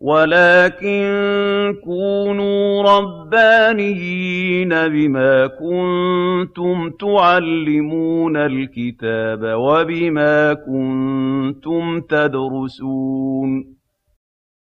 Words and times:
وَلَٰكِن 0.00 1.06
كُونُوا 1.84 2.82
رَبَّانِيِّينَ 2.82 4.68
بِمَا 4.68 5.46
كُنتُمْ 5.46 6.90
تُعَلِّمُونَ 6.90 8.36
الْكِتَابَ 8.36 9.40
وَبِمَا 9.42 10.54
كُنتُمْ 10.54 12.00
تَدْرُسُونَ. 12.00 13.76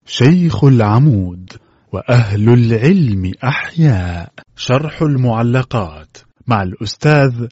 شيخ 0.07 0.65
العمود 0.65 1.53
وأهل 1.93 2.48
العلم 2.48 3.33
أحياء. 3.45 4.29
شرح 4.57 5.03
المعلقات 5.03 6.17
مع 6.46 6.62
الأستاذ 6.62 7.46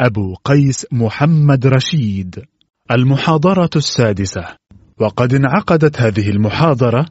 أبو 0.00 0.34
قيس 0.44 0.86
محمد 0.92 1.66
رشيد. 1.66 2.44
المحاضرة 2.90 3.70
السادسة. 3.76 4.59
وقد 5.00 5.34
انعقدت 5.34 6.00
هذه 6.00 6.30
المحاضرة 6.30 7.06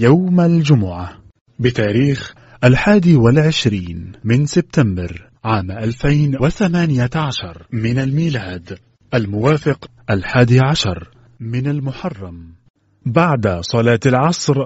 يوم 0.00 0.40
الجمعة 0.40 1.12
بتاريخ 1.58 2.34
الحادي 2.64 3.16
والعشرين 3.16 4.12
من 4.24 4.46
سبتمبر 4.46 5.30
عام 5.44 5.70
2018 5.70 7.66
من 7.72 7.98
الميلاد 7.98 8.78
الموافق 9.14 9.90
الحادي 10.10 10.60
عشر 10.60 11.08
من 11.40 11.66
المحرم. 11.66 12.46
بعد 13.06 13.58
صلاة 13.60 14.00
العصر 14.06 14.64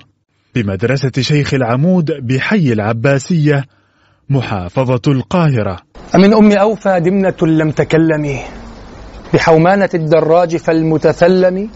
بمدرسة 0.55 1.13
شيخ 1.21 1.55
العمود 1.55 2.11
بحي 2.11 2.73
العباسية 2.73 3.65
محافظة 4.31 5.03
القاهرة. 5.13 5.79
أمن 6.15 6.35
أم 6.35 6.53
أوفى 6.53 7.01
دمنة 7.01 7.37
لم 7.43 7.71
تكلمي 7.71 8.41
بحومانة 9.35 9.91
الدراج 9.95 10.57
فالمتثلم 10.57 11.71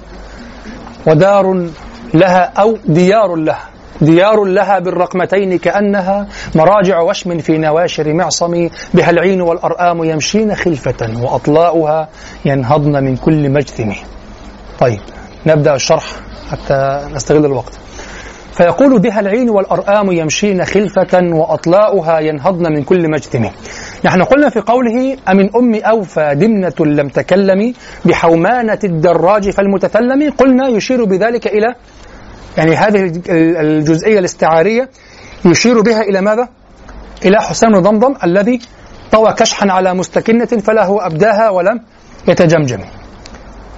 ودار 1.06 1.66
لها 2.14 2.52
أو 2.58 2.78
ديار 2.86 3.36
لها. 3.36 3.64
ديار 4.00 4.44
لها 4.44 4.78
بالرقمتين 4.78 5.58
كأنها 5.58 6.26
مراجع 6.54 7.00
وشم 7.00 7.38
في 7.38 7.58
نواشر 7.58 8.12
معصم 8.12 8.68
بها 8.94 9.10
العين 9.10 9.40
والأرآم 9.40 10.04
يمشين 10.04 10.54
خلفة 10.54 11.22
وأطلاؤها 11.22 12.08
ينهضن 12.44 13.04
من 13.04 13.16
كل 13.16 13.50
مجثم. 13.50 13.92
طيب 14.80 15.00
نبدأ 15.46 15.74
الشرح 15.74 16.06
حتى 16.50 17.08
نستغل 17.14 17.44
الوقت. 17.44 17.72
فيقول 18.58 19.00
بها 19.00 19.20
العين 19.20 19.50
والأرآم 19.50 20.12
يمشين 20.12 20.64
خلفة 20.64 21.20
وأطلاؤها 21.32 22.18
ينهضن 22.18 22.72
من 22.72 22.82
كل 22.82 23.10
مجتم 23.10 23.50
نحن 24.04 24.22
قلنا 24.22 24.48
في 24.48 24.60
قوله 24.60 25.16
أمن 25.28 25.56
أم 25.56 25.74
أوفى 25.74 26.34
دمنة 26.34 26.74
لم 26.80 27.08
تكلم 27.08 27.74
بحومانة 28.04 28.78
الدراج 28.84 29.50
فالمتثلم 29.50 30.30
قلنا 30.30 30.68
يشير 30.68 31.04
بذلك 31.04 31.46
إلى 31.46 31.74
يعني 32.56 32.76
هذه 32.76 33.12
الجزئية 33.60 34.18
الاستعارية 34.18 34.88
يشير 35.44 35.80
بها 35.80 36.00
إلى 36.00 36.20
ماذا؟ 36.20 36.48
إلى 37.24 37.36
حسام 37.40 37.78
ضمضم 37.78 38.14
الذي 38.24 38.60
طوى 39.12 39.32
كشحا 39.32 39.70
على 39.70 39.94
مستكنة 39.94 40.46
فلا 40.46 40.84
هو 40.86 40.98
أبداها 40.98 41.50
ولم 41.50 41.80
يتجمجم. 42.28 42.78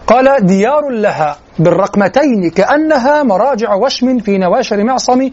قال 0.06 0.46
ديار 0.46 0.88
لها 0.90 1.36
بالرقمتين 1.60 2.50
كأنها 2.50 3.22
مراجع 3.22 3.74
وشم 3.74 4.18
في 4.18 4.38
نواشر 4.38 4.84
معصم. 4.84 5.30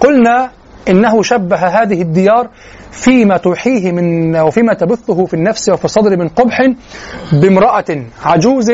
قلنا 0.00 0.50
إنه 0.88 1.22
شبه 1.22 1.56
هذه 1.56 2.02
الديار 2.02 2.48
فيما 2.90 3.36
توحيه 3.36 3.92
من 3.92 4.36
وفيما 4.36 4.74
تبثه 4.74 5.26
في 5.26 5.34
النفس 5.34 5.68
وفي 5.68 5.84
الصدر 5.84 6.16
من 6.16 6.28
قبح 6.28 6.66
بامرأة 7.32 7.84
عجوز 8.24 8.72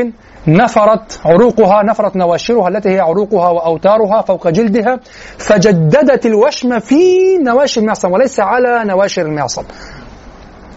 نفرت 0.48 1.20
عروقها 1.24 1.83
نفرت 1.83 2.17
نواشرها 2.17 2.69
التي 2.69 2.89
هي 2.89 3.00
عروقها 3.00 3.48
وأوتارها 3.48 4.23
فوق 4.23 4.48
جلدها 4.48 5.01
فجددت 5.39 6.27
الوشم 6.27 6.78
في 6.78 7.05
نواشر 7.42 7.80
المعصم 7.80 8.13
وليس 8.13 8.40
على 8.40 8.84
نواشر 8.84 9.23
المعصم 9.23 9.63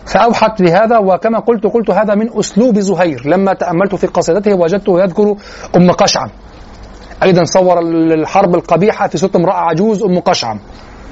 فأوحت 0.10 0.62
بهذا 0.62 0.98
وكما 0.98 1.40
قلت 1.40 1.68
قلت 1.68 1.92
هذا 1.92 2.16
من 2.16 2.40
أسلوب 2.40 2.80
زهير 2.80 3.28
لما 3.28 3.54
تأملت 3.54 3.96
في 3.96 4.08
قصيدته 4.08 4.54
وجدته 4.54 5.02
يذكر 5.02 5.36
أم 5.76 5.92
قشعم 5.92 6.30
أيضا 7.24 7.44
صور 7.44 7.80
الحرب 8.14 8.56
القبيحة 8.56 9.08
في 9.08 9.18
صوت 9.18 9.36
امرأة 9.36 9.54
عجوز 9.54 10.04
أم 10.04 10.20
قشعم 10.20 10.60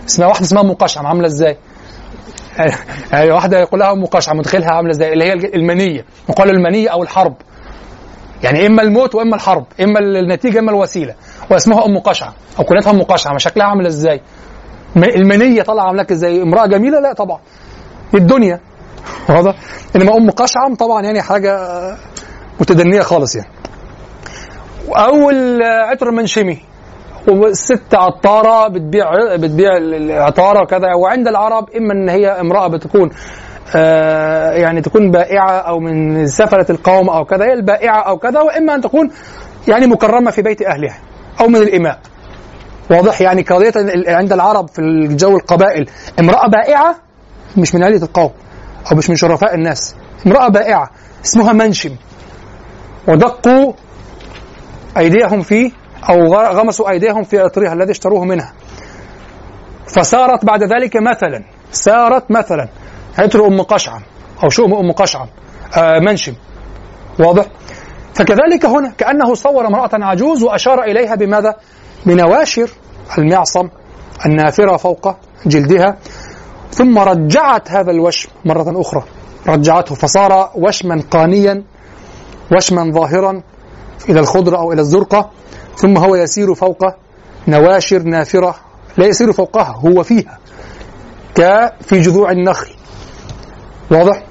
اسمها 0.07 0.27
واحدة 0.27 0.45
اسمها 0.45 0.61
أم 0.61 0.73
قشعم 0.73 1.07
عاملة 1.07 1.27
إزاي؟ 1.27 1.57
يعني 3.13 3.31
واحدة 3.31 3.59
يقول 3.59 3.79
لها 3.79 3.91
أم 3.91 4.05
قشعم 4.05 4.37
متخيلها 4.37 4.71
عاملة 4.71 4.91
إزاي؟ 4.91 5.13
اللي 5.13 5.25
هي 5.25 5.33
المنية 5.33 6.05
يقال 6.29 6.49
المنية 6.49 6.89
أو 6.89 7.03
الحرب 7.03 7.33
يعني 8.43 8.67
إما 8.67 8.81
الموت 8.81 9.15
وإما 9.15 9.35
الحرب 9.35 9.65
إما 9.81 9.99
النتيجة 9.99 10.59
إما 10.59 10.71
الوسيلة 10.71 11.15
واسمها 11.51 11.85
أم 11.85 11.99
قشعم 11.99 12.33
أو 12.59 12.63
كنتها 12.63 12.91
أم 12.91 13.03
قشعم 13.03 13.37
شكلها 13.37 13.67
عامل 13.67 13.85
إزاي؟ 13.85 14.21
المنية 14.97 15.61
طالعة 15.61 15.85
عاملة 15.87 16.05
إزاي؟ 16.11 16.41
امرأة 16.41 16.65
جميلة؟ 16.65 16.99
لا 16.99 17.13
طبعا 17.13 17.39
الدنيا 18.15 18.59
واضح؟ 19.29 19.55
إنما 19.95 20.17
أم 20.17 20.29
قشعم 20.31 20.75
طبعا 20.75 21.01
يعني 21.01 21.21
حاجة 21.21 21.59
متدنية 22.59 23.01
خالص 23.01 23.35
يعني. 23.35 23.49
أو 24.87 25.29
العطر 25.29 26.09
المنشمي 26.09 26.59
والست 27.27 27.93
عطارة 27.93 28.67
بتبيع 28.67 29.05
بتبيع 29.35 29.77
العطارة 29.77 30.61
وكذا. 30.61 30.93
وعند 31.01 31.27
العرب 31.27 31.69
إما 31.77 31.93
إن 31.93 32.09
هي 32.09 32.27
امرأة 32.27 32.67
بتكون 32.67 33.09
آه 33.75 34.51
يعني 34.51 34.81
تكون 34.81 35.11
بائعة 35.11 35.51
أو 35.51 35.79
من 35.79 36.27
سفلة 36.27 36.65
القوم 36.69 37.09
أو 37.09 37.25
كذا. 37.25 37.45
هي 37.45 37.53
البائعة 37.53 38.01
أو 38.01 38.17
كذا 38.17 38.41
وإما 38.41 38.75
أن 38.75 38.81
تكون 38.81 39.11
يعني 39.67 39.87
مكرمة 39.87 40.31
في 40.31 40.41
بيت 40.41 40.61
أهلها 40.61 40.99
أو 41.41 41.47
من 41.47 41.55
الإماء. 41.55 41.99
واضح؟ 42.91 43.21
يعني 43.21 43.41
قضية 43.41 43.73
عند 44.07 44.33
العرب 44.33 44.67
في 44.69 44.79
الجو 44.79 45.37
القبائل 45.37 45.89
امرأة 46.19 46.47
بائعة 46.47 46.95
مش 47.57 47.75
من 47.75 47.83
عيلة 47.83 48.03
القوم. 48.03 48.31
أو 48.91 48.97
مش 48.97 49.09
من 49.09 49.15
شرفاء 49.15 49.55
الناس 49.55 49.95
امرأة 50.25 50.47
بائعة 50.47 50.89
اسمها 51.25 51.53
منشم. 51.53 51.95
ودقوا 53.07 53.73
أيديهم 54.97 55.41
فيه 55.41 55.71
أو 56.09 56.35
غمسوا 56.35 56.89
أيديهم 56.89 57.23
في 57.23 57.39
عطرها 57.39 57.73
الذي 57.73 57.91
اشتروه 57.91 58.25
منها. 58.25 58.53
فصارت 59.87 60.45
بعد 60.45 60.63
ذلك 60.63 60.97
مثلا 60.97 61.43
صارت 61.71 62.31
مثلا. 62.31 62.67
عطر 63.19 63.47
أم 63.47 63.61
قشعم 63.61 64.01
أو 64.43 64.49
شؤم 64.49 64.73
أم 64.73 64.91
قشعم 64.91 65.27
آه 65.77 65.99
منشم. 65.99 66.33
واضح؟ 67.19 67.45
فكذلك 68.13 68.65
هنا 68.65 68.93
كأنه 68.97 69.33
صور 69.33 69.67
امرأة 69.67 69.89
عجوز 69.93 70.43
وأشار 70.43 70.83
إليها 70.83 71.15
بماذا؟ 71.15 71.55
بنواشر 72.05 72.69
المعصم 73.17 73.69
النافرة 74.25 74.77
فوق 74.77 75.15
جلدها. 75.45 75.97
ثم 76.71 76.99
رجعت 76.99 77.71
هذا 77.71 77.91
الوشم 77.91 78.29
مرة 78.45 78.81
أخرى 78.81 79.03
رجعته 79.47 79.95
فصار 79.95 80.51
وشما 80.55 81.03
قانيا 81.11 81.63
وشما 82.55 82.91
ظاهرا 82.91 83.41
إلى 84.09 84.19
الخضرة 84.19 84.57
أو 84.57 84.73
إلى 84.73 84.81
الزرقة 84.81 85.29
ثم 85.75 85.97
هو 85.97 86.15
يسير 86.15 86.53
فوق 86.53 86.83
نواشر 87.47 88.03
نافرة 88.03 88.55
لا 88.97 89.05
يسير 89.05 89.33
فوقها 89.33 89.75
هو 89.85 90.03
فيها 90.03 90.39
كفي 91.35 92.01
جذوع 92.01 92.31
النخل 92.31 92.71
واضح؟ 93.91 94.23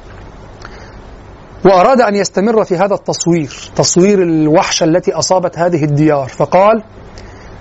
وأراد 1.65 2.01
أن 2.01 2.15
يستمر 2.15 2.65
في 2.65 2.77
هذا 2.77 2.95
التصوير 2.95 3.71
تصوير 3.77 4.23
الوحشة 4.23 4.85
التي 4.85 5.13
أصابت 5.13 5.59
هذه 5.59 5.85
الديار 5.85 6.29
فقال 6.29 6.83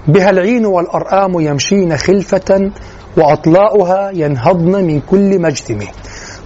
بها 0.08 0.30
العين 0.30 0.66
والأرآم 0.66 1.40
يمشين 1.40 1.97
خلفة 1.97 2.72
وأطلاؤها 3.18 4.12
ينهضن 4.14 4.84
من 4.84 5.02
كل 5.02 5.40
مجتم 5.42 5.80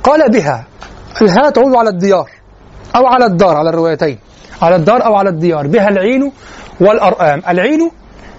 قال 0.04 0.32
بها 0.32 0.66
الهاء 1.22 1.50
تعود 1.50 1.76
على 1.76 1.90
الديار 1.90 2.30
أو 2.96 3.06
على 3.08 3.26
الدار؟ 3.26 3.58
على 3.58 3.70
الروايتين. 3.70 4.18
على 4.62 4.76
الدار 4.76 5.06
أو 5.06 5.16
على 5.16 5.30
الديار. 5.30 5.68
بها 5.68 5.90
العين 5.90 6.32
والأرآم. 6.82 7.42
العين 7.50 7.92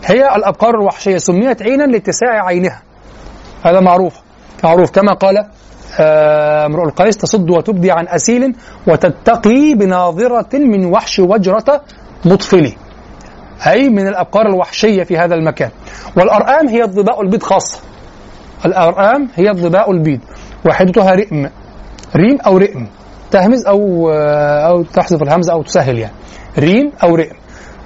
هي 0.05 0.37
الأبقار 0.37 0.75
الوحشية 0.75 1.17
سميت 1.17 1.63
عينا 1.63 1.85
لاتساع 1.85 2.47
عينها. 2.47 2.83
هذا 3.63 3.81
معروف. 3.81 4.15
معروف. 4.65 4.91
كما 4.91 5.13
قال 5.13 5.47
آه، 6.01 6.67
امرؤ 6.67 6.85
القيس 6.85 7.17
تصد 7.17 7.51
وتبدي 7.51 7.91
عن 7.91 8.09
أسيل 8.09 8.55
وتتقي 8.89 9.75
بناظرة 9.75 10.49
من 10.59 10.85
وحش 10.85 11.19
وجرة 11.19 11.83
مطفل. 12.25 12.73
أي 13.67 13.89
من 13.89 14.09
الأبقار 14.09 14.47
الوحشية 14.47 15.05
في 15.05 15.19
هذا 15.19 15.35
المكان. 15.35 15.71
والأرآم 16.17 16.69
هي 16.69 16.83
الظباء 16.83 17.23
البيض 17.23 17.43
خاصة. 17.43 17.81
الأرآم 18.67 19.29
هي 19.35 19.51
الظباء 19.51 19.91
البيض 19.91 20.21
وحدتها 20.67 21.11
رئم 21.11 21.51
ريم 22.17 22.39
أو 22.47 22.59
رئم 22.59 22.87
تهمز 23.31 23.67
أو 23.67 24.11
أو 24.67 24.83
تحذف 24.83 25.23
الهمزة 25.23 25.53
أو 25.53 25.63
تسهل 25.63 25.99
يعني. 25.99 26.15
ريم 26.59 26.93
أو 27.03 27.15
رئم 27.15 27.37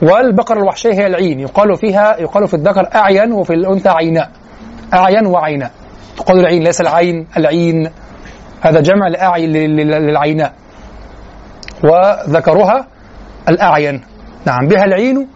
والبقرة 0.02 0.58
الوحشية 0.58 0.92
هي 0.92 1.06
العين. 1.06 1.40
يقال 1.40 1.76
فيها 1.76 2.16
يقال 2.20 2.48
في 2.48 2.54
الذكر 2.54 2.88
أعين 2.94 3.32
وفي 3.32 3.54
الأنثى 3.54 3.88
عيناء. 3.88 4.30
أعين 4.94 5.26
وعيناء. 5.26 5.70
تقال 6.16 6.40
العين 6.40 6.62
ليس 6.62 6.80
العين 6.80 7.26
العين. 7.36 7.90
هذا 8.60 8.80
جمع 8.80 9.08
لأعين 9.08 9.50
للعيناء. 9.50 10.52
وذكرها 11.84 12.86
الأعين. 13.48 14.00
نعم 14.46 14.68
بها 14.68 14.84
العين. 14.84 15.28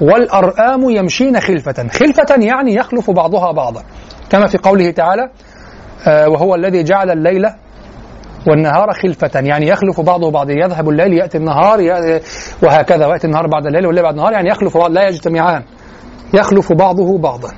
والأرآم 0.00 0.90
يمشين 0.90 1.40
خلفة. 1.40 1.88
خلفة 1.88 2.36
يعني 2.38 2.74
يخلف 2.74 3.10
بعضها 3.10 3.52
بعضا. 3.52 3.82
كما 4.30 4.46
في 4.46 4.58
قوله 4.58 4.90
تعالى 4.90 5.30
آه، 6.08 6.28
وهو 6.28 6.54
الذي 6.54 6.82
جعل 6.82 7.10
الليل 7.10 7.46
والنهار 8.48 8.92
خلفة. 8.92 9.40
يعني 9.40 9.68
يخلف 9.68 10.00
بعضه 10.00 10.30
بعض 10.30 10.50
يذهب 10.50 10.88
الليل 10.88 11.12
يأتي 11.12 11.38
النهار 11.38 11.80
وهكذا. 12.62 13.06
ويأتي 13.06 13.26
النهار 13.26 13.46
بعد 13.46 13.66
الليل 13.66 13.86
والليل 13.86 14.04
بعد 14.04 14.14
النهار. 14.14 14.32
يعني 14.32 14.48
يخلف 14.48 14.76
بعض 14.76 14.90
لا 14.90 15.08
يجتمعان. 15.08 15.62
يخلف 16.34 16.72
بعضه 16.72 17.18
بعضا. 17.18 17.48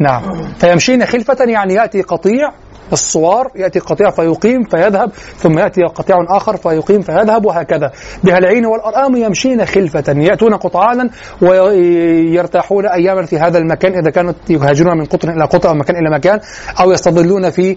نعم. 0.00 0.22
فيمشين 0.58 1.04
خلفة 1.04 1.36
يعني 1.48 1.74
يأتي 1.74 2.02
قطيع 2.02 2.50
الصوار 2.92 3.50
يأتي 3.56 3.78
قطيع 3.78 4.10
فيقيم 4.10 4.62
فيذهب 4.62 5.10
ثم 5.36 5.58
يأتي 5.58 5.82
قطيع 5.82 6.16
آخر 6.28 6.56
فيقيم 6.56 7.00
فيذهب 7.00 7.44
وهكذا. 7.44 7.90
بها 8.24 8.38
العين 8.38 8.66
والأرآم 8.66 9.16
يمشين 9.16 9.66
خلفة 9.66 10.04
يأتون 10.08 10.54
قطعانا 10.54 11.10
ويرتاحون 11.42 12.86
أياما 12.86 13.26
في 13.26 13.38
هذا 13.38 13.58
المكان 13.58 13.98
إذا 13.98 14.10
كانوا 14.10 14.32
يهاجرون 14.50 14.98
من 14.98 15.04
قطر 15.04 15.30
إلى 15.30 15.44
قطر 15.44 15.68
أو 15.68 15.74
مكان 15.74 15.96
إلى 15.96 16.16
مكان 16.16 16.40
أو 16.80 16.92
يستظلون 16.92 17.50
في 17.50 17.76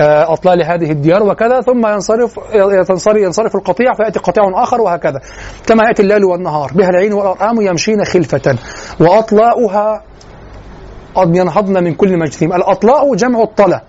آه، 0.00 0.32
أطلال 0.32 0.64
هذه 0.64 0.90
الديار 0.90 1.22
وكذا 1.22 1.60
ثم 1.60 1.86
ينصرف 1.86 2.38
ينصرف, 2.54 3.16
ينصرف 3.16 3.56
القطيع 3.56 3.94
فيأتي 3.94 4.18
قطيع 4.18 4.62
آخر 4.62 4.80
وهكذا. 4.80 5.20
كما 5.66 5.84
يأتي 5.84 6.02
الليل 6.02 6.24
والنهار. 6.24 6.70
بها 6.74 6.88
العين 6.88 7.12
والأرآم 7.12 7.60
يمشين 7.60 8.04
خلفة 8.04 8.56
وأطلاؤها 9.00 10.02
قد 11.14 11.36
ينهضن 11.36 11.84
من 11.84 11.94
كل 11.94 12.18
مجثيم 12.18 12.52
الأطلاء 12.52 13.14
جمع 13.14 13.42
الطلة 13.42 13.80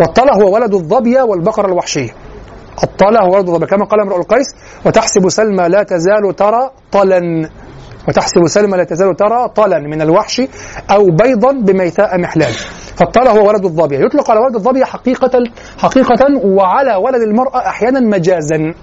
والطلة 0.00 0.32
هو 0.42 0.54
ولد 0.54 0.74
الظبية 0.74 1.22
والبقرة 1.22 1.66
الوحشية 1.66 2.10
الطلة 2.82 3.20
هو 3.20 3.34
ولد 3.34 3.48
الظبية 3.48 3.66
كما 3.66 3.84
قال 3.84 4.00
امرؤ 4.00 4.16
القيس 4.16 4.46
وتحسب 4.86 5.28
سلمى 5.28 5.68
لا 5.68 5.82
تزال 5.82 6.36
ترى 6.36 6.70
طلا 6.92 7.50
وتحسب 8.08 8.46
سلمى 8.46 8.76
لا 8.76 8.84
تزال 8.84 9.16
ترى 9.16 9.48
طلا 9.48 9.78
من 9.78 10.02
الوحش 10.02 10.42
أو 10.90 11.10
بيضا 11.10 11.52
بميثاء 11.52 12.20
محلال. 12.20 12.52
فالطلة 12.96 13.30
هو 13.30 13.48
ولد 13.48 13.64
الظبية 13.64 13.98
يطلق 13.98 14.30
على 14.30 14.40
ولد 14.40 14.54
الظبية 14.54 14.84
حقيقة 14.84 15.44
حقيقة 15.78 16.26
وعلى 16.44 16.94
ولد 16.94 17.22
المرأة 17.22 17.58
أحيانا 17.58 18.00
مجازا. 18.00 18.74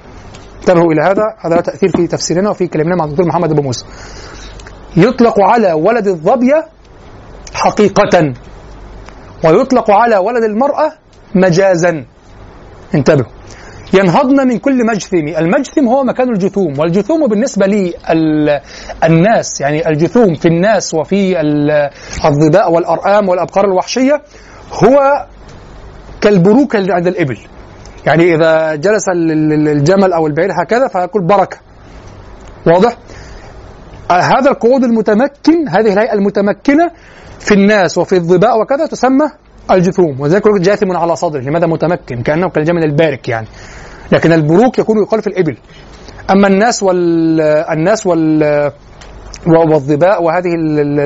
انتبهوا 0.59 0.92
إلى 0.94 1.01
هذا. 1.01 1.24
هذا 1.39 1.56
له 1.56 1.62
تأثير 1.62 1.89
في 1.89 2.07
تفسيرنا 2.07 2.50
وفي 2.50 2.68
كلامنا 2.68 2.95
مع 2.95 3.06
الدكتور 3.06 3.25
محمد 3.25 3.51
أبو 3.51 3.62
موسى. 3.62 3.86
يطلق 4.98 5.42
على 5.42 5.74
ولد 5.74 6.07
الظبية 6.07 6.66
حقيقة. 7.54 8.33
ويطلق 9.45 9.92
على 9.92 10.18
ولد 10.18 10.44
المرأة 10.44 10.92
مجازا. 11.35 12.06
انتبهوا. 12.95 13.31
ينهضن 13.94 14.47
من 14.47 14.57
كل 14.59 14.85
مجثم. 14.85 15.27
المجثم 15.27 15.88
هو 15.88 16.03
مكان 16.03 16.30
الجثوم 16.30 16.80
والجثوم 16.80 17.27
بالنسبة 17.27 17.65
للناس 17.65 19.62
يعني 19.62 19.88
الجثوم 19.89 20.33
في 20.33 20.47
الناس 20.47 20.94
وفي 20.94 21.41
الظباء 22.25 22.71
والأرآم 22.71 23.30
والأبقار 23.30 23.65
الوحشية 23.65 24.21
هو 24.83 25.25
كالبروك 26.21 26.75
عند 26.75 27.07
الإبل. 27.07 27.38
يعني 28.06 28.35
إذا 28.35 28.75
جلس 28.75 29.03
الجمل 29.68 30.13
أو 30.13 30.27
البعير 30.27 30.50
هكذا 30.63 30.88
فيقول 30.88 31.25
بركة. 31.27 31.57
واضح؟ 32.68 32.97
هذا 34.12 34.51
القعود 34.51 34.83
المتمكن 34.83 35.68
هذه 35.69 35.94
الهيئة 35.94 36.13
المتمكنة 36.13 36.91
في 37.39 37.53
الناس 37.53 37.97
وفي 37.97 38.15
الظباء 38.15 38.62
وكذا 38.62 38.85
تسمى 38.85 39.25
الجثوم 39.71 40.21
وذلك 40.21 40.44
جاثم 40.62 40.92
على 40.92 41.15
صدره 41.15 41.42
لماذا 41.42 41.68
متمكن؟ 41.68 42.21
كأنه 42.21 42.50
كالجمل 42.50 42.83
البارك 42.83 43.30
يعني. 43.30 43.48
لكن 44.12 44.31
البروك 44.31 44.80
يكون 44.80 44.98
يقال 44.98 45.21
في 45.21 45.27
الإبل. 45.27 45.57
أما 46.31 46.48
الناس 46.48 46.83
وال 46.83 47.42
الناس 47.71 48.07
وال 48.07 48.71
والظباء 49.48 50.24
وهذه 50.24 50.56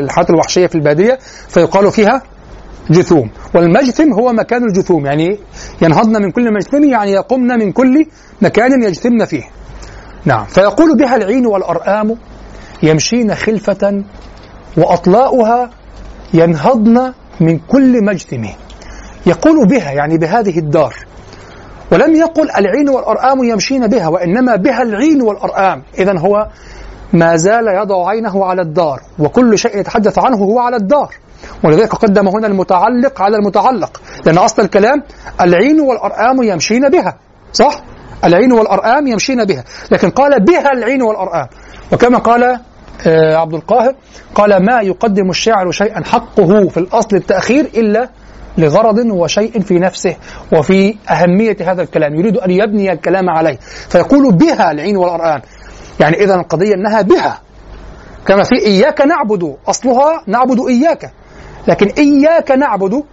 الحالات 0.04 0.30
الوحشية 0.30 0.68
في 0.68 0.75
البادية 0.75 1.18
فيقال 1.48 1.92
فيها 1.92 2.21
جثوم. 2.89 3.30
والمجثم 3.56 4.13
هو 4.13 4.33
مكان 4.33 4.63
الجثوم 4.63 5.06
يعني 5.06 5.39
ينهضن 5.81 6.21
من 6.21 6.31
كل 6.31 6.53
مجثم 6.53 6.83
يعني 6.83 7.12
يقمن 7.12 7.48
من 7.60 7.71
كل 7.71 8.06
مكان 8.42 8.83
يجثمن 8.83 9.25
فيه. 9.25 9.44
نعم. 10.25 10.45
فيقول 10.45 10.98
بها 10.98 11.15
العين 11.15 11.45
والأرآم 11.45 12.18
يمشين 12.83 13.36
خلفة 13.36 14.03
وأطلاؤها 14.77 15.69
ينهضن 16.33 17.13
من 17.39 17.60
كل 17.60 18.04
مجثم 18.04 18.45
يقول 19.25 19.68
بها 19.68 19.92
يعني 19.92 20.18
بهذه 20.18 20.60
الدار. 20.60 20.95
ولم 21.92 22.16
يقل 22.16 22.50
العين 22.57 22.89
والأرآم 22.89 23.44
يمشين 23.44 23.88
بها 23.88 24.07
وإنما 24.07 24.56
بها 24.56 24.81
العين 24.81 25.22
والأرآم. 25.22 25.84
إذا 26.00 26.19
هو 26.19 26.48
ما 27.13 27.36
زال 27.36 27.68
يضع 27.68 28.10
عينه 28.10 28.45
على 28.45 28.62
الدار 28.62 29.01
وكل 29.19 29.57
شيء 29.57 29.80
يتحدث 29.80 30.19
عنه 30.19 30.38
هو 30.38 30.60
على 30.60 30.75
الدار. 30.75 31.13
ولذلك 31.63 31.95
قدم 31.95 32.28
هنا 32.28 32.48
المتعلق 32.48 33.22
على 33.22 33.38
المتعلق 33.38 34.01
لأن 34.25 34.38
أصل 34.38 34.62
الكلام 34.62 35.04
العين 35.42 35.80
والأرآم 35.80 36.44
يمشين 36.44 36.89
بها. 36.89 37.18
صح؟ 37.54 37.81
العين 38.24 38.51
والأرآم 38.51 39.07
يمشين 39.07 39.45
بها. 39.45 39.63
لكن 39.92 40.10
قال 40.10 40.45
بها 40.45 40.74
العين 40.74 41.01
والأرآم. 41.01 41.48
وكما 41.92 42.18
قال 42.18 42.60
عبد 43.35 43.53
القاهر 43.53 43.95
قال 44.35 44.65
ما 44.65 44.81
يقدم 44.81 45.29
الشاعر 45.29 45.71
شيئا 45.71 46.03
حقه 46.03 46.67
في 46.67 46.77
الأصل 46.77 47.15
التأخير 47.15 47.65
إلا 47.65 48.09
لغرض 48.57 48.97
وشيء 48.97 49.61
في 49.61 49.73
نفسه 49.73 50.15
وفي 50.53 50.95
أهمية 51.09 51.57
هذا 51.61 51.81
الكلام 51.81 52.15
يريد 52.15 52.38
أن 52.38 52.51
يبني 52.51 52.91
الكلام 52.91 53.29
عليه. 53.29 53.57
فيقول 53.89 54.33
بها 54.33 54.71
العين 54.71 54.97
والأرآن. 54.97 55.41
يعني 55.99 56.23
إذا 56.23 56.35
القضية 56.35 56.73
أنها 56.73 57.01
بها. 57.01 57.41
كما 58.25 58.44
في 58.44 58.55
إياك 58.65 59.01
نعبد 59.01 59.55
أصلها 59.67 60.23
نعبد 60.27 60.59
إياك. 60.69 61.11
لكن 61.67 61.88
إياك 61.97 62.51
نعبد 62.51 63.03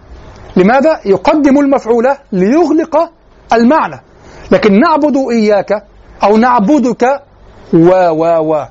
لماذا؟ 0.57 0.99
يقدم 1.05 1.59
المفعول 1.59 2.07
ليغلق 2.31 3.11
المعنى. 3.53 4.01
لكن 4.51 4.79
نعبد 4.79 5.17
إياك 5.31 5.83
أو 6.23 6.37
نعبدك 6.37 7.21
و 7.73 7.89
و 8.09 8.53
و. 8.53 8.65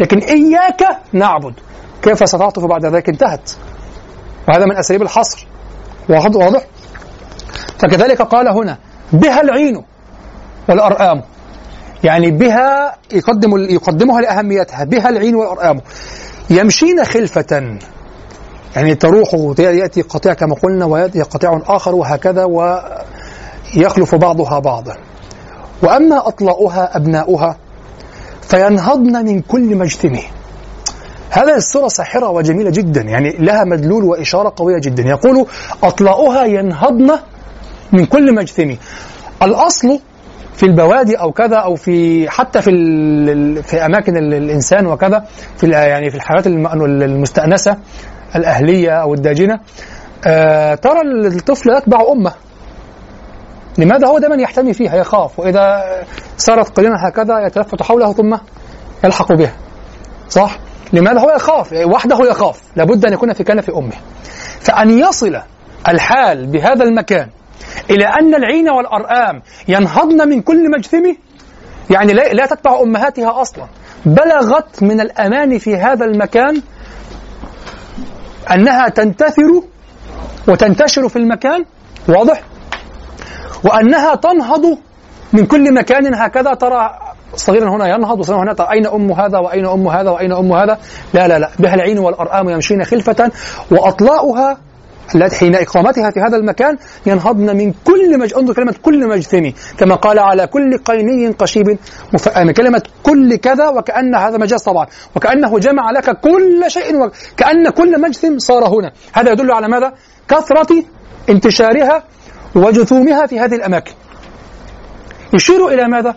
لكن 0.00 0.18
إياك 0.18 0.98
نعبد. 1.12 1.54
كيف 2.02 2.28
ستعطف 2.28 2.64
بعد 2.64 2.86
ذلك 2.86 3.08
انتهت؟ 3.08 3.50
وهذا 4.48 4.64
من 4.64 4.76
أساليب 4.76 5.02
الحصر. 5.02 5.46
واضح؟ 6.08 6.36
واضح؟ 6.36 6.66
فكذلك 7.78 8.22
قال 8.22 8.48
هنا 8.48 8.78
بها 9.12 9.40
العين 9.40 9.84
والأرآم. 10.68 11.22
يعني 12.04 12.30
بها 12.30 12.96
يقدم 13.12 13.50
يقدمها 13.70 14.20
لأهميتها. 14.20 14.84
بها 14.84 15.08
العين 15.08 15.34
والأرآم. 15.34 15.80
يمشين 16.50 17.04
خلفة. 17.04 17.78
يعني 18.76 18.94
تروح 18.94 19.28
يأتي 19.58 20.02
قطيع 20.02 20.34
كما 20.34 20.54
قلنا 20.54 20.84
ويأتي 20.84 21.22
قطيع 21.22 21.62
آخر 21.66 21.94
وهكذا 21.94 22.44
ويخلف 22.44 24.14
بعضها 24.14 24.58
بعضا. 24.58 24.96
وأما 25.82 26.28
أطلاؤها 26.28 26.96
أبناؤها 26.96 27.56
فينهضن 28.48 29.24
من 29.24 29.40
كل 29.40 29.76
مجتمع. 29.76 30.20
هذه 31.30 31.56
الصورة 31.56 31.88
ساحرة 31.88 32.30
وجميلة 32.30 32.70
جدا 32.70 33.02
يعني 33.02 33.36
لها 33.38 33.64
مدلول 33.64 34.04
وإشارة 34.04 34.52
قوية 34.56 34.78
جدا. 34.80 35.02
يقول 35.02 35.46
أطلاؤها 35.82 36.44
ينهضن 36.44 37.10
من 37.92 38.04
كل 38.06 38.34
مجتمع. 38.34 38.74
الأصل 39.42 40.00
في 40.56 40.62
البوادي 40.66 41.16
أو 41.16 41.32
كذا 41.32 41.56
أو 41.56 41.74
في 41.74 42.30
حتى 42.30 42.62
في 42.62 42.70
في 43.62 43.86
أماكن 43.86 44.16
الإنسان 44.16 44.86
وكذا 44.86 45.24
في 45.56 45.66
يعني 45.66 46.10
في 46.10 46.16
الحياة 46.16 46.42
المستأنسة 46.46 47.76
الأهلية 48.36 48.90
أو 48.90 49.14
الداجنة 49.14 49.60
آه 50.26 50.74
ترى 50.74 51.00
الطفل 51.26 51.70
يتبع 51.70 51.98
أمه. 52.12 52.32
لماذا 53.78 54.06
هو 54.08 54.18
دائما 54.18 54.42
يحتمي 54.42 54.72
فيها؟ 54.72 54.96
يخاف. 54.96 55.38
وإذا 55.38 55.82
صارت 56.38 56.76
قليلا 56.76 57.08
هكذا 57.08 57.46
يتلفت 57.46 57.82
حوله 57.82 58.12
ثم 58.12 58.36
يلحق 59.04 59.32
بها. 59.32 59.56
صح؟ 60.28 60.58
لماذا 60.92 61.20
هو 61.20 61.30
يخاف؟ 61.30 61.72
وحده 61.72 62.18
يخاف. 62.30 62.62
لابد 62.76 63.06
أن 63.06 63.12
يكون 63.12 63.32
في 63.32 63.44
كنف 63.44 63.70
أمه. 63.70 63.96
فأن 64.60 64.90
يصل 64.90 65.40
الحال 65.88 66.46
بهذا 66.46 66.84
المكان 66.84 67.28
إلى 67.90 68.04
أن 68.04 68.34
العين 68.34 68.68
والأرآم 68.68 69.42
ينهضن 69.68 70.28
من 70.28 70.42
كل 70.42 70.70
مجثم 70.70 71.12
يعني 71.90 72.12
لا, 72.12 72.32
لا 72.32 72.46
تتبع 72.46 72.80
أمهاتها 72.80 73.40
أصلا 73.40 73.66
بلغت 74.06 74.82
من 74.82 75.00
الأمان 75.00 75.58
في 75.58 75.76
هذا 75.76 76.04
المكان 76.04 76.62
أنها 78.50 78.88
تنتثر 78.88 79.62
وتنتشر 80.48 81.08
في 81.08 81.16
المكان. 81.16 81.64
واضح؟ 82.08 82.42
وأنها 83.64 84.14
تنهض 84.14 84.78
من 85.32 85.46
كل 85.46 85.74
مكان 85.74 86.14
هكذا. 86.14 86.54
ترى 86.54 86.98
صغيرا 87.36 87.70
هنا 87.70 87.94
ينهض 87.94 88.18
وصغيرا 88.18 88.42
هنا 88.42 88.52
ترى 88.52 88.68
أين 88.72 88.86
أم 88.86 89.12
هذا 89.12 89.38
وأين 89.38 89.66
أم 89.66 89.88
هذا 89.88 90.10
وأين 90.10 90.32
أم 90.32 90.52
هذا؟ 90.52 90.78
لا 91.14 91.28
لا 91.28 91.38
لا. 91.38 91.50
بها 91.58 91.74
العين 91.74 91.98
والأرآم 91.98 92.48
يمشين 92.48 92.84
خلفة 92.84 93.30
وأطلاؤها 93.70 94.58
التي 95.14 95.36
حين 95.36 95.54
إقامتها 95.54 96.10
في 96.10 96.20
هذا 96.20 96.36
المكان 96.36 96.76
ينهضن 97.06 97.56
من 97.56 97.72
كل 97.84 98.18
مج... 98.18 98.34
انظر 98.34 98.54
كلمة 98.54 98.74
كل 98.82 99.08
مجثمي 99.08 99.54
كما 99.78 99.94
قال 99.94 100.18
على 100.18 100.46
كل 100.46 100.78
قيني 100.78 101.28
قشيب 101.28 101.78
مفأم 102.12 102.50
كلمة 102.50 102.82
كل 103.02 103.36
كذا 103.36 103.68
وكأن 103.68 104.14
هذا 104.14 104.38
مجاز 104.38 104.62
طبعا 104.62 104.86
وكأنه 105.16 105.58
جمع 105.58 105.90
لك 105.90 106.20
كل 106.20 106.64
شيء 106.68 106.96
و... 106.96 107.10
كأن 107.36 107.70
كل 107.70 108.00
مجثم 108.00 108.38
صار 108.38 108.64
هنا. 108.68 108.92
هذا 109.12 109.32
يدل 109.32 109.52
على 109.52 109.68
ماذا؟ 109.68 109.92
كثرة 110.28 110.84
انتشارها 111.30 112.02
وجثومها 112.56 113.26
في 113.26 113.40
هذه 113.40 113.54
الأماكن. 113.54 113.92
يشير 115.34 115.68
إلى 115.68 115.88
ماذا؟ 115.88 116.14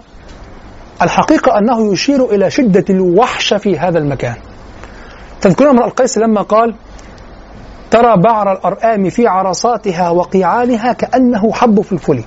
الحقيقة 1.01 1.57
أنه 1.57 1.93
يشير 1.93 2.25
إلى 2.25 2.51
شدة 2.51 2.85
الوحشة 2.89 3.57
في 3.57 3.79
هذا 3.79 3.99
المكان. 3.99 4.35
تذكرون 5.41 5.69
امرأ 5.69 5.85
القيس 5.85 6.17
لما 6.17 6.41
قال 6.41 6.75
ترى 7.91 8.17
بعر 8.17 8.51
الأرآم 8.51 9.09
في 9.09 9.27
عرصاتها 9.27 10.09
وقيعانها 10.09 10.93
كأنه 10.93 11.53
حب 11.53 11.81
فلفل 11.81 12.23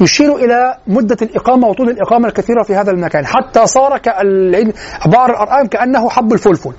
يشير 0.00 0.36
إلى 0.36 0.76
مدة 0.86 1.16
الإقامة 1.22 1.68
وطول 1.68 1.90
الإقامة 1.90 2.28
الكثيرة 2.28 2.62
في 2.62 2.74
هذا 2.74 2.90
المكان. 2.90 3.26
حتى 3.26 3.66
صار 3.66 4.00
بعر 5.06 5.30
الأرآم 5.30 5.66
كأنه 5.66 6.08
حب 6.08 6.32
الفلفل. 6.32 6.72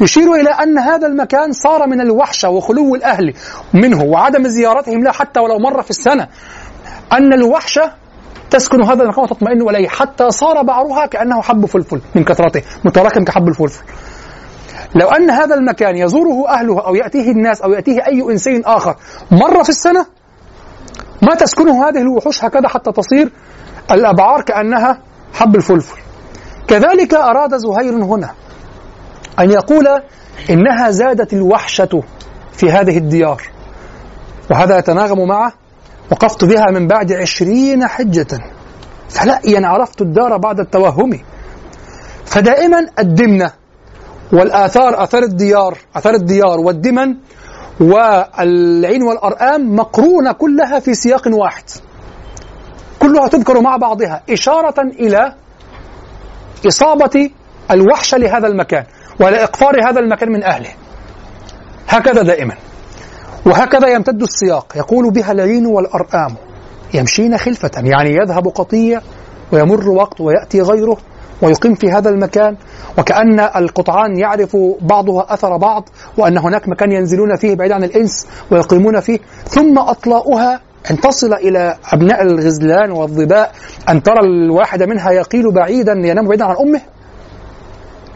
يشير 0.00 0.34
إلى 0.34 0.50
أن 0.50 0.78
هذا 0.78 1.06
المكان 1.06 1.52
صار 1.52 1.86
من 1.86 2.00
الوحشة 2.00 2.48
وخلو 2.48 2.94
الأهل 2.94 3.34
منه 3.74 4.02
وعدم 4.04 4.48
زيارتهم 4.48 5.04
له 5.04 5.12
حتى 5.12 5.40
ولو 5.40 5.58
مرة 5.58 5.82
في 5.82 5.90
السنة. 5.90 6.28
أن 7.12 7.32
الوحشة 7.32 7.92
تسكن 8.50 8.82
هذا 8.82 9.02
المكان 9.02 9.24
وتطمئن 9.24 9.68
إليه. 9.68 9.88
حتى 9.88 10.30
صار 10.30 10.62
بعرها 10.62 11.06
كأنه 11.06 11.42
حب 11.42 11.66
فلفل 11.66 12.00
من 12.14 12.24
كثرته 12.24 12.62
متراكم 12.84 13.24
كحب 13.24 13.48
الفلفل. 13.48 13.84
لو 14.94 15.08
أن 15.08 15.30
هذا 15.30 15.54
المكان 15.54 15.96
يزوره 15.96 16.48
أهله 16.48 16.86
أو 16.86 16.94
يأتيه 16.94 17.30
الناس 17.30 17.62
أو 17.62 17.72
يأتيه 17.72 18.06
أي 18.06 18.22
إنسان 18.22 18.62
آخر 18.66 18.96
مرة 19.30 19.62
في 19.62 19.68
السنة 19.68 20.06
ما 21.22 21.34
تسكنه 21.34 21.88
هذه 21.88 21.98
الوحوش 21.98 22.44
هكذا 22.44 22.68
حتى 22.68 22.92
تصير 22.92 23.32
الأبعار 23.90 24.42
كأنها 24.42 24.98
حب 25.34 25.56
الفلفل. 25.56 25.96
كذلك 26.68 27.14
أراد 27.14 27.56
زهير 27.56 27.94
هنا. 27.94 28.30
أن 29.40 29.50
يقول 29.50 29.86
إنها 30.50 30.90
زادت 30.90 31.32
الوحشة 31.32 32.02
في 32.52 32.70
هذه 32.70 32.98
الديار 32.98 33.42
وهذا 34.50 34.78
يتناغم 34.78 35.28
معه 35.28 35.52
وقفت 36.10 36.44
بها 36.44 36.70
من 36.70 36.86
بعد 36.88 37.12
عشرين 37.12 37.86
حجة. 37.86 38.38
فلأيا 39.08 39.66
عرفت 39.66 40.00
الدار 40.00 40.36
بعد 40.36 40.60
التوهم. 40.60 41.20
فدائما 42.24 42.86
الدمنة 42.98 43.52
والآثار 44.32 45.02
آثار 45.04 45.22
الديار 45.22 45.78
آثار 45.96 46.14
الديار 46.14 46.60
والدمن 46.60 47.16
والعين 47.80 49.02
والأرآم 49.02 49.76
مقرونة 49.76 50.32
كلها 50.32 50.80
في 50.80 50.94
سياق 50.94 51.28
واحد. 51.28 51.64
كلها 52.98 53.28
تذكر 53.28 53.60
مع 53.60 53.76
بعضها 53.76 54.22
إشارة 54.30 54.82
إلى 54.82 55.34
إصابة 56.66 57.30
الوحشة 57.70 58.18
لهذا 58.18 58.46
المكان. 58.46 58.84
ولإقفار 59.20 59.88
هذا 59.88 60.00
المكان 60.00 60.32
من 60.32 60.44
أهله. 60.44 60.70
هكذا 61.88 62.22
دائما. 62.22 62.54
وهكذا 63.46 63.88
يمتد 63.88 64.22
السياق. 64.22 64.72
يقول 64.76 65.10
بها 65.10 65.32
العين 65.32 65.66
والأرآم. 65.66 66.36
يمشين 66.94 67.38
خلفة. 67.38 67.70
يعني 67.76 68.10
يذهب 68.10 68.48
قطيع 68.48 69.00
ويمر 69.52 69.88
وقت 69.88 70.20
ويأتي 70.20 70.60
غيره 70.60 70.96
ويقيم 71.42 71.74
في 71.74 71.90
هذا 71.90 72.08
المكان. 72.10 72.56
وكأن 72.98 73.40
القطعان 73.40 74.18
يعرف 74.18 74.56
بعضها 74.80 75.26
أثر 75.28 75.56
بعض 75.56 75.88
وأن 76.18 76.38
هناك 76.38 76.68
مكان 76.68 76.92
ينزلون 76.92 77.36
فيه 77.36 77.54
بعيد 77.54 77.72
عن 77.72 77.84
الإنس 77.84 78.26
ويقيمون 78.50 79.00
فيه. 79.00 79.18
ثم 79.44 79.78
أطلاؤها 79.78 80.60
أن 80.90 81.00
تصل 81.00 81.32
إلى 81.32 81.76
أبناء 81.92 82.22
الغزلان 82.22 82.90
والظباء 82.90 83.52
أن 83.88 84.02
ترى 84.02 84.20
الواحد 84.20 84.82
منها 84.82 85.10
يقيل 85.10 85.52
بعيدا 85.52 85.92
ينام 85.92 86.28
بعيدا 86.28 86.44
عن 86.44 86.56
أمه. 86.56 86.80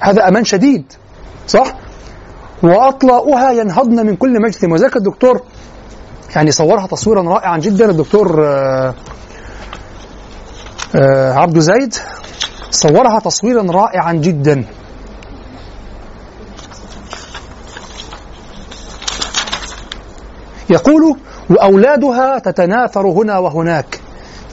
هذا 0.04 0.28
أمان 0.28 0.44
شديد 0.44 0.92
صح؟ 1.49 1.75
وأطلاؤها 2.62 3.50
ينهضن 3.50 4.06
من 4.06 4.16
كل 4.16 4.42
مجثم 4.42 4.73
وذلك 4.73 4.96
الدكتور 4.96 5.42
يعني 6.37 6.50
صورها 6.50 6.87
تصويرا 6.87 7.23
رائعا 7.23 7.58
جدا. 7.58 7.90
الدكتور 7.90 8.46
آه، 8.46 8.94
آه، 10.94 11.32
عبد 11.32 11.58
زيد 11.58 11.94
صورها 12.70 13.18
تصويرا 13.20 13.62
رائعا 13.62 14.12
جدا. 14.12 14.64
يقول 20.70 21.16
وأولادها 21.50 22.38
تتناثر 22.38 23.06
هنا 23.06 23.38
وهناك 23.38 24.00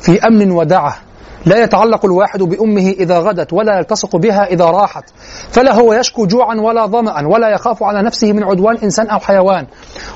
في 0.01 0.27
أمن 0.27 0.51
ودعة. 0.51 1.11
لا 1.45 1.63
يتعلق 1.63 2.05
الواحد 2.05 2.43
بأمه 2.43 2.89
إذا 2.89 3.19
غدت 3.19 3.53
ولا 3.53 3.77
يلتصق 3.77 4.15
بها 4.15 4.45
إذا 4.45 4.65
راحت. 4.65 5.03
فلا 5.51 5.74
هو 5.74 5.93
يشكو 5.93 6.25
جوعا 6.25 6.55
ولا 6.55 6.86
ظمأ 6.86 7.27
ولا 7.27 7.50
يخاف 7.50 7.83
على 7.83 8.01
نفسه 8.01 8.33
من 8.33 8.43
عدوان 8.43 8.77
إنسان 8.77 9.07
أو 9.07 9.19
حيوان. 9.19 9.67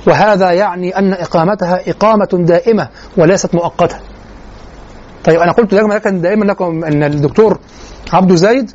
وهذا 0.08 0.52
يعني 0.52 0.98
أن 0.98 1.14
إقامتها 1.14 1.82
إقامة 1.88 2.30
دائمة 2.34 2.90
وليست 3.18 3.56
مؤقتة. 3.56 3.98
طيب 5.24 5.40
أنا 5.40 5.52
قلت 5.52 5.74
لكم 5.74 6.22
دائما 6.22 6.46
لكم 6.46 6.84
أن 6.84 7.04
الدكتور 7.04 7.60
عبد 8.14 8.36
زيد 8.36 8.72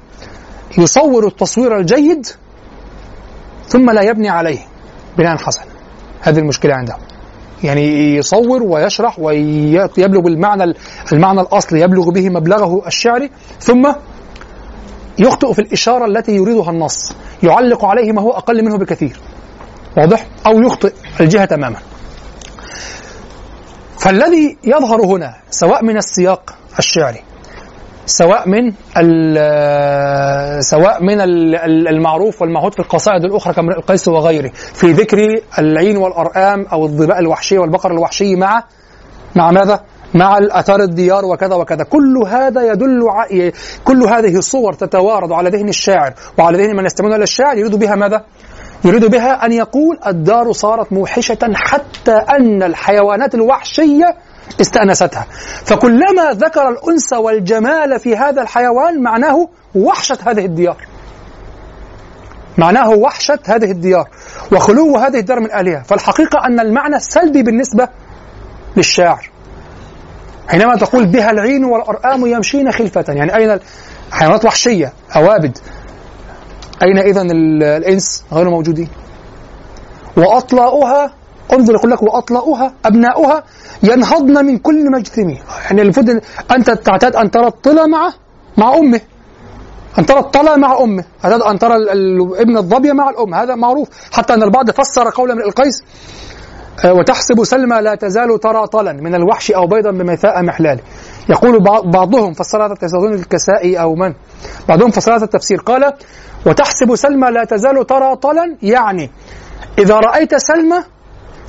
يصور 0.79 1.27
التصوير 1.27 1.77
الجيد 1.77 2.27
ثم 3.69 3.91
لا 3.91 4.03
يبني 4.03 4.29
عليه 4.29 4.59
بناء 5.19 5.37
حسن. 5.37 5.65
هذه 6.21 6.39
المشكلة 6.39 6.75
عنده. 6.75 6.97
يعني 7.65 8.17
يصور 8.17 8.63
ويشرح 8.63 9.19
ويبلغ 9.19 10.27
المعنى 10.27 10.75
المعنى 11.13 11.41
الاصلي 11.41 11.81
يبلغ 11.81 12.11
به 12.11 12.29
مبلغه 12.29 12.87
الشعري 12.87 13.31
ثم 13.61 13.93
يخطئ 15.19 15.53
في 15.53 15.59
الإشارة 15.59 16.07
التي 16.07 16.33
يريدها 16.33 16.71
النص. 16.71 17.13
يعلق 17.43 17.85
عليه 17.85 18.13
ما 18.13 18.23
هو 18.23 18.31
أقل 18.31 18.65
منه 18.65 18.79
بكثير. 18.79 19.21
واضح؟ 19.97 20.27
أو 20.47 20.61
يخطئ 20.61 20.93
الجهة 21.21 21.45
تماما. 21.45 21.77
فالذي 23.99 24.57
يظهر 24.65 25.05
هنا 25.05 25.35
سواء 25.51 25.85
من 25.85 25.97
السياق 25.97 26.55
الشعري 26.79 27.30
سواء 28.07 28.49
من 28.49 28.73
سواء 30.61 31.03
من 31.03 31.21
المعروف 31.89 32.43
والمعهود 32.43 32.73
في 32.73 32.81
القصائد 32.81 33.25
الأخرى 33.25 33.55
كامرئ 33.55 33.77
القيس 33.77 34.09
وغيره 34.09 34.51
في 34.55 34.93
ذكر 34.93 35.19
العين 35.59 35.97
والأرآم 35.97 36.67
أو 36.73 36.85
الظباء 36.85 37.19
الوحشيه 37.19 37.59
والبقر 37.59 37.91
الوحشي 37.91 38.37
مع 38.37 38.65
مع 39.37 39.51
ماذا؟ 39.51 39.81
مع 40.15 40.39
الأثار 40.39 40.81
الديار 40.81 41.25
وكذا 41.25 41.55
وكذا 41.55 41.85
كل 41.85 42.23
هذا 42.27 42.73
يدل 42.73 43.01
ع... 43.09 43.51
كل 43.85 44.03
هذه 44.03 44.37
الصور 44.37 44.73
تتوارد 44.73 45.33
على 45.33 45.51
ذهن 45.51 45.69
الشاعر 45.69 46.15
وعلى 46.39 46.59
ذهن 46.59 46.77
من 46.77 46.85
يستمعون 46.85 47.15
إلى 47.15 47.23
الشاعر 47.23 47.57
يريد 47.57 47.75
بها 47.75 47.95
ماذا؟ 47.95 48.25
يريد 48.85 49.05
بها 49.05 49.47
أن 49.47 49.53
يقول 49.53 49.99
الدار 50.07 50.53
صارت 50.53 50.93
موحشة 50.93 51.39
حتى 51.55 52.13
أن 52.13 52.63
الحيوانات 52.63 53.35
الوحشية 53.35 54.17
استأنستها. 54.61 55.27
فكلما 55.65 56.33
ذكر 56.33 56.69
الأنس 56.69 57.13
والجمال 57.13 58.01
في 58.01 58.17
هذا 58.17 58.43
الحيوان 58.43 59.03
معناه 59.03 59.49
وحشة 59.75 60.19
هذه 60.27 60.45
الديار. 60.45 60.77
معناه 62.59 62.91
وحشة 62.91 63.39
هذه 63.45 63.71
الديار 63.71 64.09
وخلو 64.53 64.97
هذه 64.97 65.19
الدار 65.19 65.41
من 65.41 65.51
أهلها 65.51 65.83
فالحقيقة 65.83 66.47
أن 66.47 66.61
المعنى 66.61 66.97
السلبي 66.97 67.43
بالنسبة 67.43 67.89
للشاعر. 68.77 69.31
حينما 70.49 70.77
تقول 70.77 71.07
بها 71.07 71.31
العين 71.31 71.65
والأرآم 71.65 72.27
يمشين 72.27 72.73
خلفة. 72.73 73.05
يعني 73.09 73.37
أين 73.37 73.61
حيوانات 74.13 74.45
وحشية 74.45 74.93
أوابد. 75.17 75.59
أين 76.83 76.99
إذا 76.99 77.23
الإنس 77.23 78.25
غير 78.33 78.51
موجودين؟ 78.51 78.89
وأطلاؤها 80.17 81.20
انظر 81.53 81.75
يقول 81.75 81.91
لك 81.91 82.03
واطلأها 82.03 82.75
أبناؤها 82.85 83.45
ينهضن 83.83 84.45
من 84.45 84.59
كل 84.59 84.91
مجثم 84.91 85.31
يعني 85.65 85.83
المفروض 85.83 86.21
أنت 86.57 86.71
تعتاد 86.71 87.17
أن 87.17 87.31
ترى 87.31 87.47
الطلى 87.47 87.87
مع 87.89 88.13
مع 88.57 88.75
أمه. 88.75 89.01
أن 89.99 90.07
ترى 90.07 90.19
الطلى 90.19 90.57
مع 90.57 90.79
أمه. 90.81 91.05
أن 91.25 91.59
ترى 91.59 91.75
ابن 92.41 92.57
الظبي 92.57 92.93
مع 92.93 93.11
الأم. 93.11 93.35
هذا 93.35 93.55
معروف. 93.55 93.89
حتى 94.13 94.35
أن 94.35 94.43
البعض 94.43 94.71
فسر 94.71 95.11
قول 95.11 95.35
من 95.35 95.43
القيس 95.43 95.83
آه، 96.85 96.93
وتحسب 96.93 97.45
سلمى 97.45 97.81
لا 97.81 97.95
تزال 97.95 98.41
ترى 98.41 98.67
طلا 98.67 98.93
من 98.93 99.15
الوحش 99.15 99.51
أو 99.51 99.67
بيضا 99.67 99.91
بميثاء 99.91 100.43
محلال. 100.43 100.81
يقول 101.29 101.65
بعضهم 101.85 102.33
فسر 102.33 102.67
هذا 102.67 102.73
التفسير. 102.73 103.15
الكسائي 103.15 103.81
أو 103.81 103.95
من؟ 103.95 104.15
بعضهم 104.69 104.91
فسر 104.91 105.17
هذا 105.17 105.25
التفسير. 105.25 105.61
قال 105.61 105.93
وتحسب 106.47 106.95
سلمى 106.95 107.31
لا 107.31 107.45
تزال 107.45 107.87
ترى 107.87 108.17
طلا. 108.17 108.57
يعني 108.63 109.11
إذا 109.79 109.95
رأيت 109.95 110.35
سلمى 110.35 110.79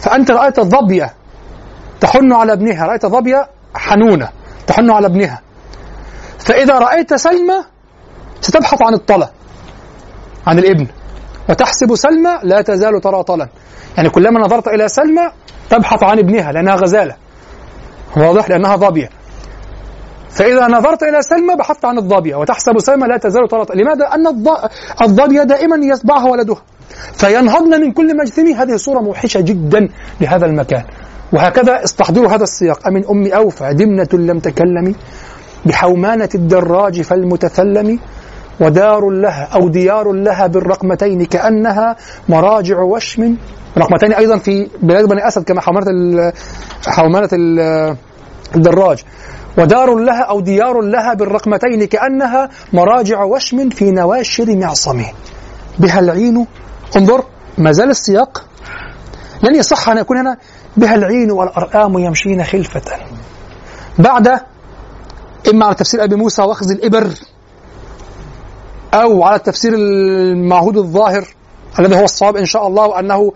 فأنت 0.01 0.31
رأيت 0.31 0.59
الظبية 0.59 1.13
تحن 2.01 2.33
على 2.33 2.53
ابنها 2.53 2.85
رأيت 2.85 3.05
ظبية 3.05 3.47
حنونة 3.75 4.29
تحن 4.67 4.91
على 4.91 5.07
ابنها. 5.07 5.41
فإذا 6.39 6.79
رأيت 6.79 7.13
سلمى 7.13 7.63
ستبحث 8.41 8.81
عن 8.81 8.93
الطلة 8.93 9.29
عن 10.47 10.59
الابن 10.59 10.87
وتحسب 11.49 11.95
سلمى 11.95 12.39
لا 12.43 12.61
تزال 12.61 13.01
تراطلا 13.01 13.47
يعني 13.97 14.09
كلما 14.09 14.39
نظرت 14.39 14.67
إلى 14.67 14.87
سلمى 14.87 15.31
تبحث 15.69 16.03
عن 16.03 16.19
ابنها 16.19 16.51
لأنها 16.51 16.75
غزالة. 16.75 17.15
واضح؟ 18.17 18.49
لأنها 18.49 18.75
ظابية 18.75 19.09
فإذا 20.29 20.67
نظرت 20.67 21.03
إلى 21.03 21.21
سلمى 21.21 21.55
بحثت 21.55 21.85
عن 21.85 21.97
الظابية 21.97 22.35
وتحسب 22.35 22.79
سلمى 22.79 23.07
لا 23.07 23.17
تزال 23.17 23.47
تراطلا 23.47 23.75
لماذا؟ 23.75 24.05
أن 24.05 24.27
الظابية 25.01 25.43
دائما 25.43 25.75
يتبعها 25.85 26.25
ولدها. 26.29 26.61
فينهضن 27.13 27.81
من 27.81 27.91
كل 27.91 28.17
مجثم 28.17 28.47
هذه 28.47 28.75
صورة 28.75 28.99
موحشة 28.99 29.39
جدا 29.39 29.89
لهذا 30.21 30.45
المكان. 30.45 30.83
وهكذا 31.33 31.83
استحضروا 31.83 32.29
هذا 32.29 32.43
السياق. 32.43 32.87
أمن 32.87 33.05
أم 33.05 33.33
أوفى 33.33 33.73
دمنة 33.73 34.07
لم 34.13 34.39
تكلم 34.39 34.95
بحومانة 35.65 36.29
الدراج 36.35 37.01
فالمتثلم 37.01 37.99
ودار 38.59 39.09
لها 39.09 39.43
أو 39.43 39.69
ديار 39.69 40.11
لها 40.11 40.47
بالرقمتين 40.47 41.25
كأنها 41.25 41.95
مراجع 42.29 42.79
وشم. 42.79 43.35
رقمتين 43.77 44.13
أيضا 44.13 44.37
في 44.37 44.67
بلاد 44.81 45.05
بني 45.05 45.27
أسد 45.27 45.43
كما 45.43 45.61
حومانة 45.61 46.33
حومانة 46.87 47.29
الدراج. 48.55 49.03
ودار 49.57 49.95
لها 49.95 50.21
أو 50.21 50.39
ديار 50.39 50.81
لها 50.81 51.13
بالرقمتين 51.13 51.85
كأنها 51.85 52.49
مراجع 52.73 53.23
وشم 53.23 53.69
في 53.69 53.91
نواشر 53.91 54.55
معصم 54.55 55.03
بها 55.79 55.99
العين 55.99 56.47
انظر 56.97 57.23
ما 57.57 57.71
زال 57.71 57.89
السياق. 57.89 58.45
لن 59.43 59.55
يصح 59.55 59.89
أن 59.89 59.97
يكون 59.97 60.17
هنا 60.17 60.37
بها 60.77 60.95
العين 60.95 61.31
والأرآم 61.31 61.99
يمشين 61.99 62.43
خلفة. 62.43 62.81
بعد 63.99 64.27
إما 65.49 65.65
على 65.65 65.75
تفسير 65.75 66.03
أبي 66.03 66.15
موسى 66.15 66.41
وأخذ 66.41 66.71
الإبر 66.71 67.09
أو 68.93 69.23
على 69.23 69.35
التفسير 69.35 69.73
المعهود 69.73 70.77
الظاهر 70.77 71.27
الذي 71.79 71.95
هو 71.95 72.03
الصواب 72.03 72.35
إن 72.35 72.45
شاء 72.45 72.67
الله 72.67 72.87
وأنه 72.87 73.31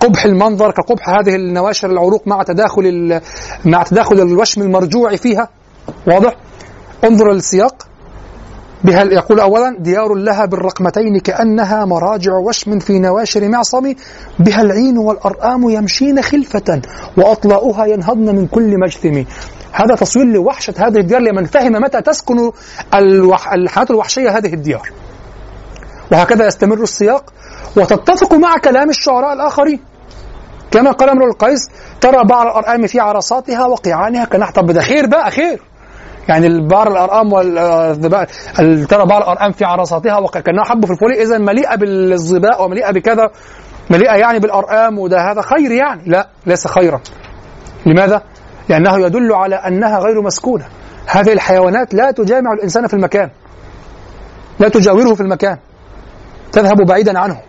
قبح 0.00 0.24
المنظر 0.24 0.70
كقبح 0.70 1.08
هذه 1.08 1.34
النواشر 1.34 1.90
العروق 1.90 2.22
مع 2.28 2.42
تداخل 2.42 3.20
مع 3.64 3.82
تداخل 3.82 4.20
الوشم 4.20 4.62
المرجوع 4.62 5.16
فيها. 5.16 5.48
واضح؟ 6.06 6.36
انظر 7.04 7.30
السياق. 7.30 7.86
بها 8.86 9.02
يقول 9.04 9.40
أولا 9.40 9.76
ديار 9.78 10.14
لها 10.14 10.46
بالرقمتين 10.46 11.18
كأنها 11.20 11.84
مراجع 11.84 12.32
وشم 12.32 12.78
في 12.78 12.98
نواشر 12.98 13.48
معصم 13.48 13.94
بها 14.38 14.62
العين 14.62 14.98
والأرآم 14.98 15.70
يمشين 15.70 16.22
خلفة 16.22 16.80
وأطلاؤها 17.16 17.86
ينهضن 17.86 18.34
من 18.34 18.46
كل 18.46 18.78
مجثم. 18.80 19.24
هذا 19.72 19.94
تصوير 19.94 20.26
لوحشة 20.26 20.74
هذه 20.78 20.96
الديار 20.98 21.20
لمن 21.20 21.44
فهم 21.44 21.72
متى 21.72 22.00
تسكن 22.02 22.50
الوح... 22.94 23.52
الحياة 23.52 23.86
الوحشية 23.90 24.30
هذه 24.38 24.54
الديار. 24.54 24.90
وهكذا 26.12 26.46
يستمر 26.46 26.82
السياق. 26.82 27.32
وتتفق 27.76 28.34
مع 28.34 28.58
كلام 28.58 28.90
الشعراء 28.90 29.32
الآخرين. 29.32 29.80
كما 30.70 30.90
قال 30.90 31.08
امرؤ 31.10 31.26
القيس 31.26 31.68
ترى 32.00 32.24
بعض 32.24 32.46
الأرآم 32.46 32.86
في 32.86 33.00
عرصاتها 33.00 33.66
وقيعانها 33.66 34.24
كنحت 34.24 34.56
طب 34.56 34.70
ده 34.70 34.80
خير 34.80 35.06
بقى 35.06 35.30
خير. 35.30 35.60
يعني 36.28 36.46
البار 36.46 36.88
الأرقام 36.92 37.30
ترى 38.86 39.06
بعض 39.06 39.22
الأرقام 39.22 39.52
في 39.52 39.64
عرصاتها 39.64 40.18
وكأنها 40.18 40.64
حب 40.64 40.84
في 40.84 40.92
الفولي. 40.92 41.22
اذا 41.22 41.38
مليئة 41.38 41.74
بالظباء 41.74 42.64
ومليئة 42.64 42.90
بكذا 42.90 43.30
مليئة 43.90 44.14
يعني 44.14 44.38
بالأرقام 44.38 44.98
وده 44.98 45.30
هذا 45.30 45.42
خير 45.42 45.70
يعني. 45.70 46.02
لا 46.06 46.28
ليس 46.46 46.66
خيرا. 46.66 47.00
لماذا؟ 47.86 48.22
لأنه 48.68 49.06
يدل 49.06 49.32
على 49.32 49.56
أنها 49.56 49.98
غير 49.98 50.22
مسكونة. 50.22 50.66
هذه 51.06 51.32
الحيوانات 51.32 51.94
لا 51.94 52.10
تجامع 52.10 52.52
الإنسان 52.52 52.86
في 52.86 52.94
المكان. 52.94 53.30
لا 54.58 54.68
تجاوره 54.68 55.14
في 55.14 55.20
المكان. 55.20 55.58
تذهب 56.52 56.76
بعيدا 56.86 57.18
عنه. 57.18 57.40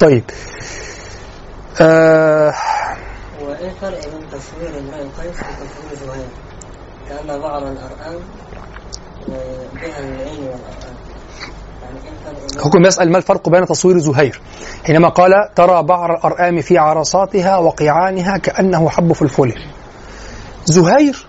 طيب. 0.00 0.24
آه. 1.80 2.54
وإيه 3.42 3.70
الفرق 3.70 4.00
بين 4.10 4.28
تصوير 4.28 4.78
امرئ 4.78 5.02
القيس 5.02 5.40
وتصوير 5.40 6.06
زهير؟ 6.06 6.41
كأن 7.12 7.40
بعض 7.40 7.62
الأرقام 7.62 8.20
بها 9.74 10.00
العين 10.00 10.40
والأرقام. 10.40 10.94
حكم 12.64 12.86
يسأل 12.86 13.12
ما 13.12 13.18
الفرق 13.18 13.48
بين 13.48 13.66
تصوير 13.66 13.98
زهير؟ 13.98 14.40
حينما 14.84 15.08
قال 15.08 15.32
ترى 15.54 15.82
بعض 15.82 16.10
الأرآم 16.10 16.60
في 16.60 16.78
عرصاتها 16.78 17.58
وقيعانها 17.58 18.36
كأنه 18.36 18.88
حب 18.88 19.12
في 19.12 19.22
الفل 19.22 19.54
زهير 20.64 21.26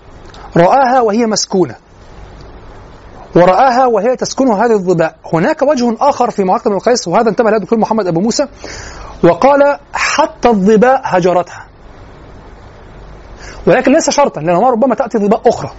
رآها 0.56 1.00
وهي 1.00 1.26
مسكونة. 1.26 1.74
ورآها 3.36 3.86
وهي 3.86 4.16
تسكن 4.16 4.48
هذه 4.48 4.72
الظباء 4.72 5.16
هناك 5.32 5.62
وجه 5.62 5.96
آخر 6.00 6.30
في 6.30 6.44
معركة 6.44 6.70
بن 6.70 6.76
القيس 6.76 7.08
وهذا 7.08 7.28
انتبه 7.28 7.50
له 7.50 7.56
الدكتور 7.56 7.78
محمد 7.78 8.06
أبو 8.06 8.20
موسى 8.20 8.46
وقال 9.24 9.78
حتى 9.92 10.48
الظباء 10.48 11.00
هجرتها. 11.04 11.63
ولكن 13.66 13.92
ليس 13.92 14.10
شرطا 14.10 14.40
لأنه 14.40 14.70
ربما 14.70 14.94
تأتي 14.94 15.18
ظباء 15.18 15.48
أخرى. 15.48 15.70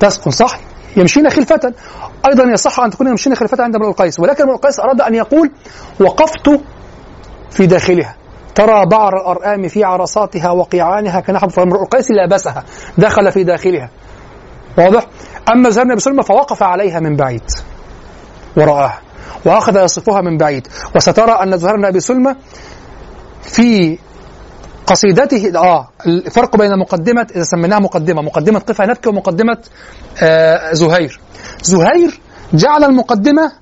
تسكن 0.00 0.30
صح؟ 0.30 0.58
يمشين 0.96 1.30
خلفة. 1.30 1.72
أيضا 2.26 2.44
يصح 2.44 2.80
أن 2.80 2.90
تكون 2.90 3.08
يمشين 3.08 3.34
خلفة 3.34 3.62
عند 3.64 3.76
امرؤ 3.76 3.88
القيس. 3.88 4.20
ولكن 4.20 4.42
امرؤ 4.42 4.54
القيس 4.54 4.80
أراد 4.80 5.00
أن 5.00 5.14
يقول 5.14 5.50
وقفت 6.00 6.60
في 7.50 7.66
داخلها. 7.66 8.16
ترى 8.54 8.86
بعر 8.86 9.16
الأرآم 9.16 9.68
في 9.68 9.84
عرصاتها 9.84 10.50
وقيعانها 10.50 11.20
كنحب 11.20 11.50
فامرؤ 11.50 11.82
القيس 11.82 12.10
لابسها 12.10 12.64
دخل 12.98 13.32
في 13.32 13.44
داخلها. 13.44 13.90
واضح؟ 14.78 15.06
أما 15.52 15.70
زهر 15.70 15.84
بن 15.84 16.22
فوقف 16.22 16.62
عليها 16.62 17.00
من 17.00 17.16
بعيد 17.16 17.42
ورآها 18.56 19.00
وأخذ 19.44 19.84
يصفها 19.84 20.20
من 20.20 20.36
بعيد. 20.36 20.68
وسترى 20.96 21.32
أن 21.32 21.56
زهير 21.56 21.76
بن 21.76 21.84
أبي 21.84 22.00
سلمى 22.00 22.34
في 23.42 23.98
قصيدته 24.88 25.58
آه 25.58 25.88
الفرق 26.06 26.56
بين 26.56 26.78
مقدمة 26.78 27.26
إذا 27.36 27.42
سميناها 27.42 27.78
مقدمة 27.78 28.22
مقدمة 28.22 28.58
قفا 28.58 28.86
نبكي 28.86 29.08
ومقدمة 29.08 29.58
آه 30.22 30.72
زهير. 30.72 31.20
زهير 31.62 32.20
جعل 32.52 32.84
المقدمة 32.84 33.52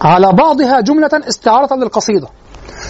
على 0.00 0.32
بعضها 0.32 0.80
جملة 0.80 1.10
استعارة 1.28 1.74
للقصيدة. 1.74 2.28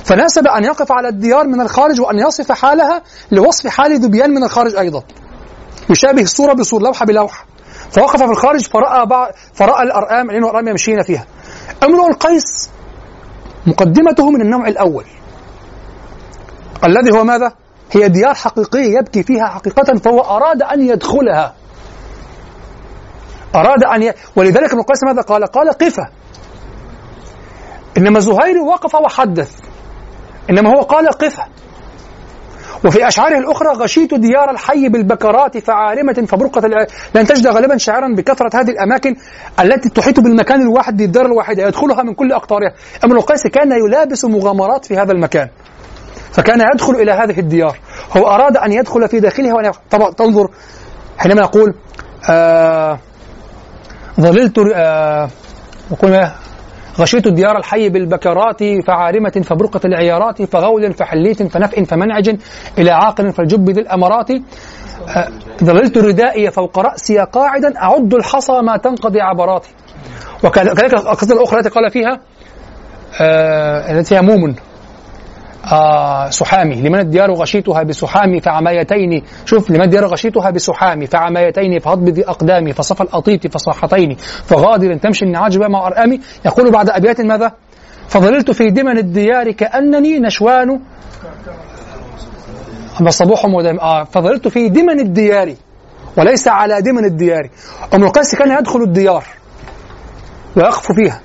فناسب 0.04 0.46
أن 0.46 0.64
يقف 0.64 0.92
على 0.92 1.08
الديار 1.08 1.46
من 1.46 1.60
الخارج 1.60 2.00
وأن 2.00 2.18
يصف 2.18 2.52
حالها 2.52 3.02
لوصف 3.32 3.66
حال 3.66 4.00
ذبيان 4.00 4.30
من 4.30 4.44
الخارج 4.44 4.76
أيضا. 4.76 5.02
يشابه 5.90 6.22
الصورة 6.22 6.52
بصورة 6.52 6.82
لوحة 6.82 7.06
بلوحة. 7.06 7.46
فوقف 7.90 8.22
في 8.22 8.30
الخارج 8.30 8.60
فرأى 8.60 9.06
بعض 9.06 9.28
فرأى 9.54 9.82
الأرآم 9.82 10.30
العين 10.30 10.44
والأرآم 10.44 10.68
يمشين 10.68 11.02
فيها. 11.02 11.26
امرؤ 11.84 12.06
القيس 12.06 12.70
مقدمته 13.66 14.30
من 14.30 14.40
النوع 14.40 14.68
الأول. 14.68 15.04
الذي 16.84 17.18
هو 17.18 17.24
ماذا؟ 17.24 17.52
هي 17.92 18.08
ديار 18.08 18.34
حقيقية 18.34 18.98
يبكي 18.98 19.22
فيها 19.22 19.46
حقيقة 19.46 19.98
فهو 19.98 20.20
أراد 20.20 20.62
أن 20.62 20.88
يدخلها. 20.88 21.54
أراد 23.54 23.84
أن 23.84 24.02
ي... 24.02 24.12
ولذلك 24.36 24.70
ابن 24.70 24.80
القيس 24.80 25.04
ماذا 25.04 25.22
قال؟ 25.22 25.46
قال 25.46 25.68
قفة. 25.68 26.08
إنما 27.98 28.20
زهير 28.20 28.58
وقف 28.58 28.94
وحدث. 28.94 29.52
إنما 30.50 30.70
هو 30.70 30.80
قال 30.80 31.08
قفة. 31.08 31.44
وفي 32.84 33.08
أشعاره 33.08 33.38
الأخرى 33.38 33.68
غشيت 33.68 34.14
ديار 34.14 34.50
الحي 34.50 34.88
بالبكرات 34.88 35.58
فعالمة 35.58 36.12
فبرقة 36.12 36.66
الع... 36.66 36.86
لن 37.14 37.26
تجد 37.26 37.46
غالبا 37.46 37.76
شاعرا 37.76 38.14
بكثرة 38.16 38.60
هذه 38.60 38.70
الأماكن 38.70 39.16
التي 39.60 39.88
تحيط 39.88 40.20
بالمكان 40.20 40.60
الواحد 40.60 40.96
بالدار 40.96 41.26
الواحدة 41.26 41.62
يدخلها 41.62 42.02
من 42.02 42.14
كل 42.14 42.32
أقطارها. 42.32 42.74
ابن 43.04 43.16
القيس 43.16 43.46
كان 43.46 43.72
يلابس 43.72 44.24
مغامرات 44.24 44.84
في 44.84 44.96
هذا 44.96 45.12
المكان. 45.12 45.48
فكان 46.32 46.60
يدخل 46.74 46.94
إلى 46.94 47.12
هذه 47.12 47.38
الديار. 47.38 47.78
هو 48.16 48.26
أراد 48.26 48.56
أن 48.56 48.72
يدخل 48.72 49.08
في 49.08 49.20
داخلها 49.20 49.54
وأن 49.54 49.72
طبعا 49.90 50.10
تنظر. 50.10 50.48
حينما 51.18 51.40
يقول 51.40 51.74
آه 52.30 52.98
ظللت 54.20 54.58
آه 54.74 55.30
غشيت 56.98 57.26
الديار 57.26 57.56
الحي 57.58 57.88
بالبكرات 57.88 58.58
فعارمة 58.86 59.42
فبرقة 59.44 59.80
العيارات 59.84 60.42
فغول 60.42 60.92
فحليت 60.94 61.42
فنفء 61.42 61.84
فمنعج 61.84 62.36
إلى 62.78 62.90
عاقل 62.90 63.32
فالجب 63.32 63.70
ذي 63.70 63.80
الأمرات. 63.80 64.30
آه 64.30 65.28
ظللت 65.64 65.98
ردائي 65.98 66.50
فوق 66.50 66.78
رأسي 66.78 67.18
قاعدا 67.18 67.78
أعد 67.82 68.14
الحصى 68.14 68.52
ما 68.62 68.76
تنقضي 68.76 69.20
عبراتي. 69.20 69.70
وكذلك 70.44 70.94
القصيدة 70.94 71.34
الأخرى 71.34 71.58
التي 71.58 71.68
قال 71.68 71.90
فيها 71.90 72.20
آه 73.20 73.92
التي 73.92 74.16
هي 74.16 74.20
موم 74.22 74.54
آه 75.64 76.30
سحامي. 76.30 76.74
لمن 76.74 76.98
الديار 76.98 77.32
غشيتها 77.32 77.82
بسحامي 77.82 78.40
فعمايتين 78.40 79.22
شوف 79.44 79.70
لمن 79.70 79.82
الديار 79.82 80.06
غشيتها 80.06 80.50
بسحامي 80.50 81.06
فعمايتين 81.06 81.78
فهضب 81.78 82.08
ذي 82.08 82.28
أقدامي 82.28 82.72
فصفى 82.72 83.00
الأطيط 83.00 83.46
فصاحتين 83.54 84.16
فغادر 84.44 84.96
تمشي 84.96 85.24
النعاج 85.24 85.58
مع 85.58 85.86
أرآمي. 85.86 86.20
يقول 86.46 86.70
بعد 86.70 86.90
أبيات 86.90 87.20
ماذا؟ 87.20 87.52
فظللت 88.08 88.50
في 88.50 88.70
دمن 88.70 88.98
الديار 88.98 89.50
كأنني 89.50 90.18
نشوان. 90.18 90.80
ودم 93.54 93.78
آه 93.80 94.04
فظللت 94.04 94.48
في 94.48 94.68
دمن 94.68 95.00
الديار 95.00 95.54
وليس 96.16 96.48
على 96.48 96.82
دمن 96.82 97.04
الديار. 97.04 97.50
أم 97.94 98.04
القيس 98.04 98.34
كان 98.34 98.58
يدخل 98.58 98.82
الديار 98.82 99.24
ويقف 100.56 100.92
فيها. 100.92 101.20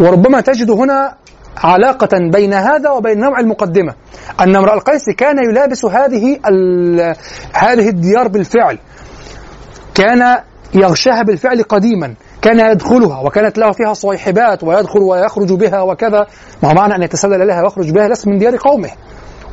وربما 0.00 0.40
تجد 0.40 0.70
هنا 0.70 1.14
علاقة 1.56 2.18
بين 2.32 2.54
هذا 2.54 2.90
وبين 2.90 3.20
نوع 3.20 3.40
المقدمة. 3.40 3.94
أن 4.40 4.56
امرأ 4.56 4.74
القيس 4.74 5.10
كان 5.18 5.38
يلابس 5.50 5.84
هذه 5.84 6.38
هذه 7.52 7.88
الديار 7.88 8.28
بالفعل. 8.28 8.78
كان 9.94 10.38
يغشاها 10.74 11.22
بالفعل 11.22 11.62
قديما. 11.62 12.14
كان 12.42 12.70
يدخلها 12.72 13.20
وكانت 13.20 13.58
له 13.58 13.72
فيها 13.72 13.94
صيحبات 13.94 14.64
ويدخل 14.64 15.00
ويخرج 15.00 15.52
بها 15.52 15.82
وكذا. 15.82 16.26
ما 16.62 16.72
معنى 16.72 16.94
أن 16.94 17.02
يتسلل 17.02 17.46
لها 17.46 17.62
ويخرج 17.62 17.90
بها 17.90 18.08
ليس 18.08 18.26
من 18.26 18.38
ديار 18.38 18.56
قومه. 18.56 18.90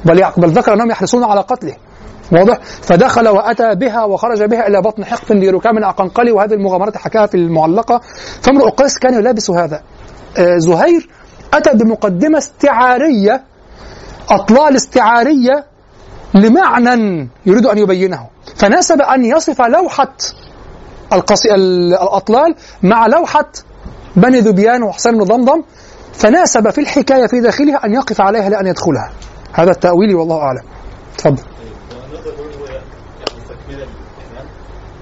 بل 0.06 0.26
بل 0.38 0.50
ذكر 0.50 0.74
أنهم 0.74 0.92
يحرصون 0.92 1.24
على 1.24 1.42
قتله. 1.42 1.76
واضح؟ 2.32 2.58
فدخل 2.82 3.28
وأتى 3.28 3.76
بها 3.76 4.04
وخرج 4.04 4.44
بها 4.44 4.68
إلى 4.68 4.82
بطن 4.82 5.06
حقف 5.06 5.32
لركام 5.32 5.84
اقنقلي 5.84 6.32
وهذه 6.32 6.54
المغامرات 6.54 6.98
حكاها 6.98 7.26
في 7.26 7.36
المعلقة. 7.36 8.02
فامرؤ 8.42 8.70
قيس 8.70 8.98
كان 8.98 9.14
يلابس 9.14 9.50
هذا. 9.50 9.82
آه، 10.38 10.58
زهير 10.58 11.10
أتى 11.54 11.74
بمقدمة 11.78 12.38
استعارية 12.38 13.44
أطلال 14.30 14.76
استعارية 14.76 15.66
لمعنى 16.34 17.30
يريد 17.46 17.66
أن 17.66 17.78
يبينه. 17.78 18.28
فناسب 18.56 19.02
أن 19.02 19.26
يصف 19.26 19.62
لوحة 19.62 20.14
القصي... 21.14 21.56
ال- 21.56 21.94
الأطلال 21.94 22.56
مع 22.84 23.08
لوحة 23.08 23.50
بني 24.16 24.40
ذبيان 24.40 24.84
وحسين 24.84 25.18
بن 25.18 25.24
ضمضم 25.24 25.64
فناسب 26.14 26.70
في 26.70 26.82
الحكاية 26.82 27.28
في 27.28 27.40
داخلها 27.42 27.86
أن 27.86 27.94
يقف 27.94 28.22
عليها 28.22 28.50
لا 28.50 28.60
ان 28.60 28.68
يدخلها. 28.68 29.12
هذا 29.54 29.72
التأويل 29.72 30.16
والله 30.16 30.38
أعلم. 30.38 30.64
تفضل. 31.18 31.44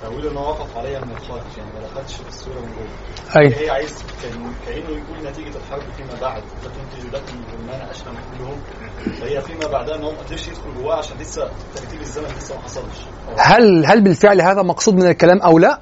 هو 0.04 0.20
تأويل 0.20 0.38
وقف 0.38 0.78
عليها 0.78 1.00
من 1.00 1.12
الخارج 1.12 1.42
يعني 1.58 1.70
ما 1.96 2.04
في 2.04 2.28
الصورة 2.30 2.60
من 2.60 2.72
جوه. 2.72 3.42
أي. 3.42 3.66
هي 3.66 3.70
عايز 3.70 4.04
كان 4.24 4.41
كانه 4.72 4.90
يقول 4.90 5.30
نتيجة 5.32 5.58
الحرب 5.58 5.82
فيما 5.98 6.22
بعد 6.22 6.44
فتنتج 6.62 7.08
لكم 7.16 7.38
الرومان 7.50 7.90
اشرم 7.90 8.14
كلهم 8.38 8.58
فهي 9.22 9.42
فيما 9.42 9.72
بعدها 9.72 9.96
ان 9.96 10.04
هو 10.04 10.12
ما 10.12 10.18
قدرش 10.18 10.48
يدخل 10.48 10.74
جواه 10.82 10.96
عشان 10.98 11.18
لسه 11.18 11.50
ترتيب 11.76 12.02
الزمن 12.02 12.26
لسه 12.38 12.56
ما 12.56 12.62
حصلش. 12.62 13.06
هل 13.38 13.86
هل 13.86 14.02
بالفعل 14.02 14.42
هذا 14.42 14.62
مقصود 14.62 14.96
من 14.96 15.08
الكلام 15.08 15.38
أو 15.42 15.60
لا؟ 15.60 15.80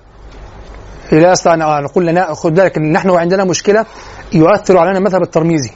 لا 1.12 1.34
أستطيع 1.34 1.54
أن 1.80 1.84
نقول 1.84 2.06
لنا 2.08 2.34
خد 2.34 2.54
بالك 2.54 2.78
إن 2.78 2.92
نحن 2.92 3.10
عندنا 3.10 3.44
مشكلة 3.44 3.86
يؤثر 4.34 4.78
علينا 4.78 4.98
المذهب 4.98 5.22
الترميزي 5.22 5.72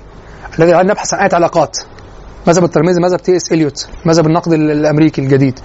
الذي 0.59 0.71
نبحث 0.73 1.13
عن 1.13 1.19
آية 1.25 1.35
علاقات. 1.35 1.77
مذهب 2.47 2.63
الترميزي 2.63 3.01
مذهب 3.01 3.21
تي 3.21 3.35
إس 3.37 3.51
إليوت 3.51 3.87
مذهب 4.05 4.27
النقد 4.27 4.53
ال- 4.53 4.71
الأمريكي 4.71 5.21
الجديد. 5.21 5.59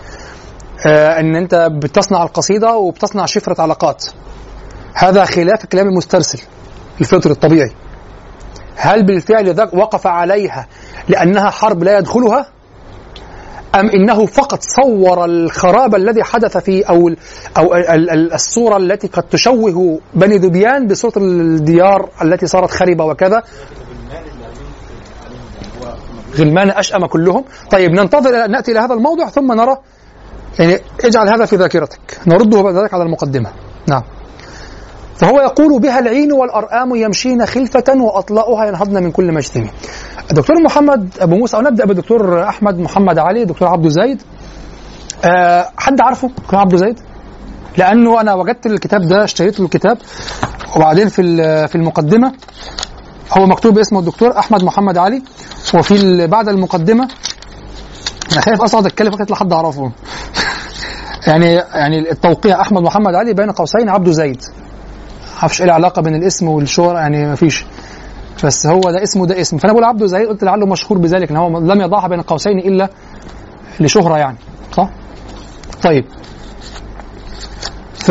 آه 0.86 1.20
إن 1.20 1.36
أنت 1.36 1.68
بتصنع 1.82 2.22
القصيدة 2.22 2.76
وبتصنع 2.76 3.26
شفرة 3.26 3.60
علاقات. 3.62 4.04
هذا 4.94 5.24
خلاف 5.24 5.64
الكلام 5.64 5.88
المسترسل 5.88 6.38
الفطري 7.00 7.32
الطبيعي. 7.32 7.70
هل 8.76 9.02
بالفعل 9.06 9.68
وقف 9.72 10.06
عليها 10.06 10.66
لأنها 11.08 11.50
حرب 11.50 11.84
لا 11.84 11.98
يدخلها؟ 11.98 12.46
أم 13.74 13.88
إنه 13.90 14.26
فقط 14.26 14.58
صور 14.62 15.24
الخراب 15.24 15.94
الذي 15.94 16.22
حدث 16.22 16.56
في 16.56 16.82
أو 16.82 17.10
أو 17.56 17.74
ال- 17.74 18.10
ال- 18.10 18.32
الصورة 18.32 18.76
التي 18.76 19.06
قد 19.06 19.22
تشوه 19.22 20.00
بني 20.14 20.36
ذبيان 20.38 20.86
بصورة 20.86 21.12
الديار 21.16 22.08
التي 22.22 22.46
صارت 22.46 22.70
خربة 22.70 23.04
وكذا؟ 23.04 23.42
غلمان 26.38 26.70
أشأم 26.70 27.06
كلهم. 27.06 27.44
طيب 27.70 27.90
ننتظر 27.90 28.46
نأتي 28.46 28.72
إلى 28.72 28.80
هذا 28.80 28.94
الموضوع 28.94 29.28
ثم 29.28 29.52
نرى. 29.52 29.76
يعني 30.58 30.78
اجعل 31.04 31.28
هذا 31.28 31.44
في 31.44 31.56
ذاكرتك. 31.56 32.18
نرده 32.26 32.62
بعد 32.62 32.74
ذلك 32.74 32.94
على 32.94 33.02
المقدمة. 33.02 33.50
نعم. 33.88 34.02
فهو 35.18 35.40
يقول 35.40 35.80
بها 35.80 35.98
العين 35.98 36.32
والأرآم 36.32 36.94
يمشين 36.94 37.46
خلفة 37.46 37.84
وأطلاؤها 37.96 38.66
ينهضن 38.66 39.02
من 39.02 39.10
كل 39.10 39.34
مجتمع 39.34 39.68
الدكتور 40.30 40.62
محمد 40.62 41.08
أبو 41.20 41.36
موسى 41.36 41.56
أو 41.56 41.62
نبدأ 41.62 41.84
بالدكتور 41.84 42.48
أحمد 42.48 42.78
محمد 42.78 43.18
علي 43.18 43.44
دكتور 43.44 43.68
عبده 43.68 43.88
زايد 43.88 44.22
أه 45.24 45.68
حد 45.78 46.00
عارفه؟ 46.00 46.28
دكتور 46.28 46.60
عبده 46.60 46.76
زايد 46.76 46.98
لأنه 47.78 48.20
أنا 48.20 48.34
وجدت 48.34 48.66
الكتاب 48.66 49.00
ده 49.00 49.24
اشتريت 49.24 49.60
له 49.60 49.64
الكتاب. 49.64 49.98
وبعدين 50.76 51.08
في 51.08 51.22
في 51.68 51.74
المقدمة 51.74 52.32
هو 53.38 53.46
مكتوب 53.46 53.78
اسمه 53.78 53.98
الدكتور 53.98 54.38
أحمد 54.38 54.64
محمد 54.64 54.98
علي. 54.98 55.22
وفي 55.74 56.26
بعد 56.26 56.48
المقدمة 56.48 57.08
أنا 58.32 58.40
خايف 58.40 58.62
أصعد 58.62 58.86
أتكلم 58.86 59.10
فكرة 59.10 59.32
لحد 59.32 59.52
أعرفه. 59.52 59.92
يعني 61.28 61.54
يعني 61.54 62.10
التوقيع 62.10 62.60
أحمد 62.60 62.82
محمد 62.82 63.14
علي 63.14 63.34
بين 63.34 63.50
قوسين 63.50 63.88
عبده 63.88 64.12
زايد 64.12 64.42
معرفش 65.38 65.60
إيه 65.60 65.66
العلاقة 65.66 66.02
بين 66.02 66.14
الاسم 66.14 66.48
والشهرة 66.48 66.98
يعني 66.98 67.26
ما 67.26 67.34
فيش 67.34 67.64
بس 68.44 68.66
هو 68.66 68.80
ده 68.80 69.02
اسمه 69.02 69.26
ده 69.26 69.40
اسم. 69.40 69.58
فأنا 69.58 69.72
بقول 69.72 69.84
عبده 69.84 70.06
زايد 70.06 70.28
قلت 70.28 70.44
لعله 70.44 70.66
مشهور 70.66 70.98
بذلك 70.98 71.30
إن 71.30 71.36
هو 71.36 71.58
لم 71.58 71.80
يضعها 71.80 72.08
بين 72.08 72.20
قوسين 72.20 72.58
إلا 72.58 72.88
لشهرة 73.80 74.18
يعني. 74.18 74.36
صح؟ 74.72 74.90
طيب. 75.82 76.04
ف 77.94 78.10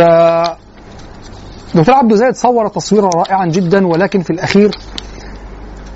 دكتور 1.75 1.95
عبده 1.95 2.15
زايد 2.15 2.35
صور 2.35 2.67
تصويرا 2.67 3.09
رائعا 3.15 3.45
جدا 3.45 3.87
ولكن 3.87 4.21
في 4.21 4.29
الأخير 4.29 4.71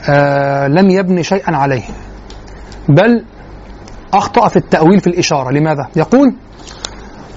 آه 0.10 0.68
لم 0.68 0.90
يبني 0.90 1.24
شيئا 1.24 1.56
عليه. 1.56 1.84
بل 2.90 3.26
أخطأ 4.14 4.48
في 4.48 4.58
التأويل 4.58 5.00
في 5.00 5.08
الإشارة. 5.08 5.52
لماذا؟ 5.52 5.88
يقول 5.96 6.36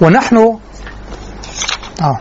ونحن 0.00 0.36
آه. 2.02 2.18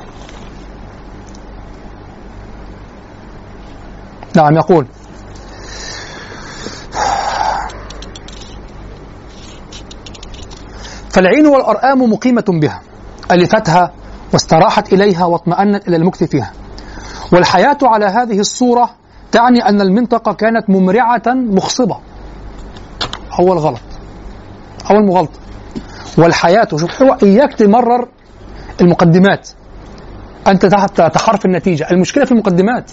نعم 4.36 4.56
يقول. 4.56 4.88
فالعين 11.10 11.48
والأرآم 11.48 12.13
مقيمة 12.13 12.46
بها 12.48 12.82
ألفتها 13.32 13.91
واستراحت 14.34 14.93
إليها 14.93 15.26
واطمأنت 15.26 15.88
إلى 15.88 15.96
المكث 15.96 16.24
فيها. 16.24 16.52
والحياة 17.34 17.78
على 17.84 18.06
هذه 18.06 18.39
الصورة 18.39 18.89
تعني 19.32 19.69
أن 19.69 19.82
المنطقة 19.82 20.34
كانت 20.34 20.69
ممرعة 20.69 21.24
مخصبة. 21.28 21.98
أول 23.39 23.58
غلط. 23.58 23.82
أول 24.91 25.06
مغالطة. 25.08 25.39
والحياة 26.17 26.67
شوف 26.78 27.02
هو 27.02 27.17
إياك 27.24 27.54
تمرر 27.54 28.08
المقدمات. 28.82 29.50
أنت 30.48 30.65
تحرف 31.13 31.46
النتيجة. 31.46 31.88
المشكلة 31.91 32.26
في 32.26 32.32
المقدمات. 32.32 32.91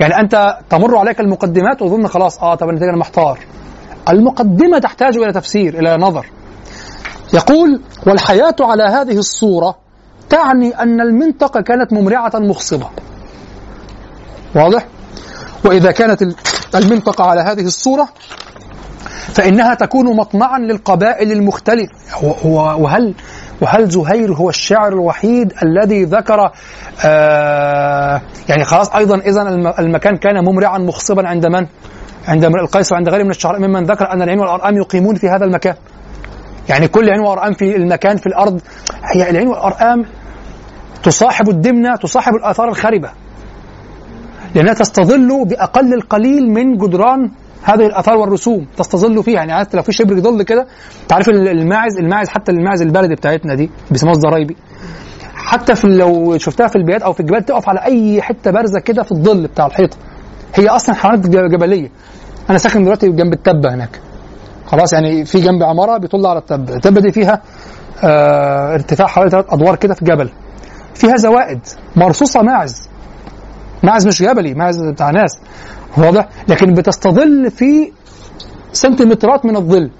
يعني 0.00 0.20
أنت 0.20 0.58
تمر 0.70 0.96
عليك 0.96 1.20
المقدمات 1.20 1.82
وتظن 1.82 2.06
خلاص 2.06 2.38
آه 2.42 2.54
طب 2.54 2.68
النتيجه 2.68 2.88
أنا 2.90 2.96
محتار. 2.98 3.38
المقدمة 4.08 4.78
تحتاج 4.78 5.16
إلى 5.16 5.32
تفسير 5.32 5.78
إلى 5.78 5.96
نظر. 5.96 6.26
يقول 7.34 7.80
والحياة 8.06 8.54
على 8.60 8.82
هذه 8.82 9.18
الصورة 9.18 9.74
تعني 10.30 10.70
أن 10.82 11.00
المنطقة 11.00 11.60
كانت 11.60 11.92
ممرعة 11.92 12.32
مخصبة. 12.34 12.88
واضح؟ 14.54 14.86
وإذا 15.64 15.90
كانت 15.90 16.22
ال- 16.22 16.34
المنطقة 16.74 17.24
على 17.24 17.40
هذه 17.40 17.60
الصورة 17.64 18.08
فإنها 19.34 19.74
تكون 19.74 20.16
مطمعا 20.16 20.58
للقبائل 20.58 21.32
و- 22.44 22.82
وهل 22.82 23.14
وهل 23.60 23.88
زهير 23.88 24.32
هو 24.34 24.48
الشاعر 24.48 24.92
الوحيد 24.92 25.52
الذي 25.62 26.04
ذكر 26.04 26.50
آه 27.04 28.20
يعني 28.48 28.64
خلاص 28.64 28.94
أيضا 28.94 29.18
اذا 29.18 29.42
الم- 29.42 29.72
المكان 29.78 30.16
كان 30.16 30.44
ممرعا 30.44 30.78
مخصبا 30.78 31.28
عند 31.28 31.46
من؟ 31.46 31.66
عند 32.28 32.44
امرئ 32.44 32.60
القيس 32.62 32.92
وعند 32.92 33.08
غيره 33.08 33.22
من 33.22 33.30
الشعراء 33.30 33.60
ممن 33.60 33.84
ذكر 33.84 34.12
أن 34.12 34.22
العين 34.22 34.40
والارقام 34.40 34.76
يقيمون 34.76 35.14
في 35.14 35.28
هذا 35.28 35.44
المكان. 35.44 35.74
يعني 36.68 36.88
كل 36.88 37.10
عين 37.10 37.20
وارقام 37.20 37.52
في 37.52 37.76
المكان 37.76 38.16
في 38.16 38.26
الأرض 38.26 38.60
هي 39.14 39.30
العين 39.30 39.48
والارقام 39.48 40.04
تصاحب 41.02 41.48
الدمنة 41.48 41.96
تصاحب 41.96 42.34
الآثار 42.34 42.68
الخربه. 42.68 43.10
لأنها 44.54 44.74
تستظل 44.74 45.44
بأقل 45.44 45.94
القليل 45.94 46.50
من 46.50 46.76
جدران 46.78 47.30
هذه 47.66 47.86
الآثار 47.86 48.16
والرسوم 48.16 48.66
تستظل 48.76 49.22
فيها. 49.22 49.34
يعني 49.34 49.52
عارف 49.52 49.74
لو 49.74 49.82
في 49.82 49.92
شبر 49.92 50.20
ظل 50.20 50.42
كده 50.42 50.66
تعرف 51.08 51.28
الماعز 51.28 51.98
الماعز 51.98 52.28
حتى 52.28 52.52
الماعز 52.52 52.82
البلدي 52.82 53.14
بتاعتنا 53.14 53.54
دي 53.54 53.70
بيسموها 53.90 54.16
الزرايبي. 54.16 54.56
حتى 55.34 55.74
في 55.74 55.86
لو 55.86 56.38
شفتها 56.38 56.68
في 56.68 56.76
البيات 56.76 57.02
أو 57.02 57.12
في 57.12 57.20
الجبال 57.20 57.44
تقف 57.44 57.68
على 57.68 57.84
أي 57.84 58.22
حتة 58.22 58.50
بارزة 58.50 58.80
كده 58.80 59.02
في 59.02 59.12
الظل 59.12 59.46
بتاع 59.46 59.66
الحيطة. 59.66 59.96
هي 60.54 60.68
أصلا 60.68 60.94
حيوانات 60.94 61.26
جبلية. 61.26 61.90
أنا 62.50 62.58
ساكن 62.58 62.84
دلوقتي 62.84 63.08
جنب 63.08 63.32
التبة 63.32 63.74
هناك. 63.74 64.00
خلاص 64.66 64.92
يعني 64.92 65.24
في 65.24 65.40
جنب 65.40 65.62
عمارة 65.62 65.98
بيطل 65.98 66.26
على 66.26 66.38
التبة. 66.38 66.74
التبة 66.74 67.00
دي 67.00 67.12
فيها 67.12 67.42
آه 68.04 68.74
ارتفاع 68.74 69.06
حوالي 69.06 69.30
ثلاث 69.30 69.44
أدوار 69.48 69.76
كده 69.76 69.94
في 69.94 70.04
جبل. 70.04 70.30
فيها 70.94 71.16
زوائد 71.16 71.60
مرصوصة 71.96 72.42
ماعز. 72.42 72.88
ماعز 73.82 74.06
مش 74.06 74.22
جبلي 74.22 74.54
ماعز 74.54 74.82
بتاع 74.92 75.10
ناس. 75.10 75.40
واضح؟ 75.98 76.28
لكن 76.48 76.74
بتستظل 76.74 77.50
في 77.50 77.92
سنتيمترات 78.72 79.44
من 79.46 79.56
الظل. 79.56 79.90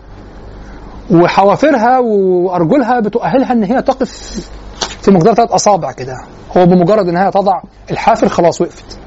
وحوافرها 1.11 1.99
وأرجلها 1.99 3.01
بتؤهلها 3.01 3.53
إن 3.53 3.65
هي 3.65 3.83
تقف 3.83 4.11
في 5.03 5.11
مقدار 5.11 5.35
ثلاث 5.35 5.51
أصابع 5.51 5.93
كده. 5.93 6.17
هو 6.57 6.67
بمجرد 6.67 7.09
ان 7.09 7.17
هي 7.17 7.31
تضع 7.31 7.61
الحافر 7.91 8.29
خلاص 8.29 8.61
وقفت. 8.61 8.99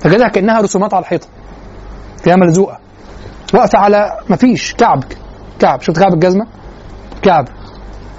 فكده 0.00 0.28
كأنها 0.28 0.60
رسومات 0.60 0.94
على 0.94 1.02
الحيطة. 1.02 1.26
تلاقيها 2.22 2.44
ملزوقة. 2.44 2.78
واقفة 3.54 3.78
على 3.78 4.18
ما 4.28 4.36
فيش 4.36 4.74
كعب. 4.74 5.04
كعب. 5.58 5.82
شفت 5.82 5.98
كعب 5.98 6.14
الجزمة؟ 6.14 6.46
كعب. 7.22 7.48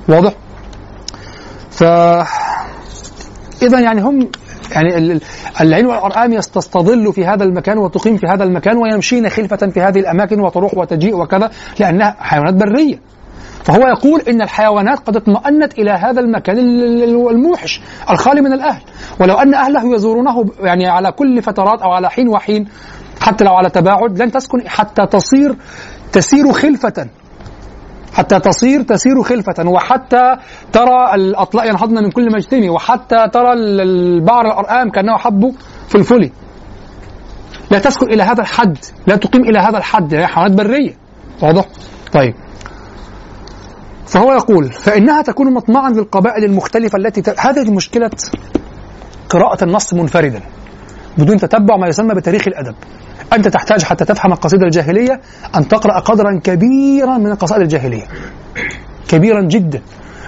واضح؟ 0.09 0.33
ف 1.71 1.83
اذا 3.61 3.79
يعني 3.79 4.01
هم 4.01 4.29
يعني 4.71 4.97
ال- 4.97 5.11
ال- 5.11 5.21
العين 5.61 5.85
والارقام 5.85 6.33
يستظل 6.33 7.13
في 7.13 7.25
هذا 7.25 7.43
المكان 7.43 7.77
وتقيم 7.77 8.17
في 8.17 8.27
هذا 8.27 8.43
المكان 8.43 8.77
ويمشين 8.77 9.29
خلفة 9.29 9.57
في 9.57 9.81
هذه 9.81 9.99
الأماكن 9.99 10.39
وتروح 10.39 10.77
وتجيء 10.77 11.15
وكذا 11.15 11.51
لأنها 11.79 12.15
حيوانات 12.19 12.53
برية. 12.53 12.99
فهو 13.63 13.87
يقول 13.87 14.21
إن 14.21 14.41
الحيوانات 14.41 14.99
قد 14.99 15.15
اطمأنت 15.15 15.79
إلى 15.79 15.91
هذا 15.91 16.19
المكان 16.19 16.57
ال- 16.57 17.03
ال- 17.03 17.29
الموحش 17.29 17.81
الخالي 18.09 18.41
من 18.41 18.53
الأهل. 18.53 18.81
ولو 19.19 19.35
أن 19.35 19.53
أهله 19.53 19.95
يزورونه 19.95 20.45
يعني 20.59 20.87
على 20.87 21.11
كل 21.11 21.41
فترات 21.41 21.81
أو 21.81 21.91
على 21.91 22.09
حين 22.09 22.27
وحين 22.27 22.67
حتى 23.21 23.43
لو 23.43 23.53
على 23.53 23.69
تباعد 23.69 24.21
لن 24.21 24.31
تسكن 24.31 24.67
حتى 24.69 25.05
تصير 25.05 25.55
تسير 26.11 26.51
خلفة. 26.51 27.07
حتى 28.19 28.39
تصير 28.39 28.81
تسير 28.81 29.23
خلفة. 29.23 29.69
وحتى 29.69 30.35
ترى 30.73 31.15
الأطلاء 31.15 31.67
ينهضن 31.69 32.03
من 32.03 32.11
كل 32.11 32.27
مجتمع 32.35 32.69
وحتى 32.71 33.27
ترى 33.33 33.53
ال- 33.53 33.81
البعر 33.81 34.45
الأرقام 34.45 34.89
كأنه 34.89 35.17
حب 35.17 35.55
فلفلي 35.87 36.31
لا 37.71 37.79
تسكن 37.79 38.13
إلى 38.13 38.23
هذا 38.23 38.41
الحد 38.41 38.77
لا 39.07 39.15
تقيم 39.15 39.41
إلى 39.41 39.59
هذا 39.59 39.77
الحد. 39.77 40.13
هي 40.13 40.27
حيوانات 40.27 40.57
برية. 40.57 40.93
واضح؟ 41.41 41.65
طيب. 42.13 42.33
فهو 44.07 44.33
يقول 44.33 44.71
فإنها 44.71 45.21
تكون 45.21 45.53
مطمعا 45.53 45.89
للقبائل 45.89 46.43
المختلفة 46.43 46.97
التي 46.97 47.21
ت... 47.21 47.39
هذه 47.39 47.71
مشكلة 47.71 48.09
قراءة 49.29 49.63
النص 49.63 49.93
منفردا. 49.93 50.41
بدون 51.19 51.37
تتبع 51.37 51.77
ما 51.77 51.87
يسمى 51.87 52.15
بتاريخ 52.15 52.47
الأدب. 52.47 52.75
أنت 53.33 53.47
تحتاج 53.47 53.83
حتى 53.83 54.05
تفهم 54.05 54.31
القصيدة 54.31 54.65
الجاهلية 54.65 55.21
أن 55.55 55.67
تقرأ 55.67 55.99
قدرا 55.99 56.39
كبيرا 56.43 57.17
من 57.17 57.31
القصائد 57.31 57.61
الجاهلية. 57.61 58.03
كبيرا 59.09 59.41
جدا. 59.41 59.81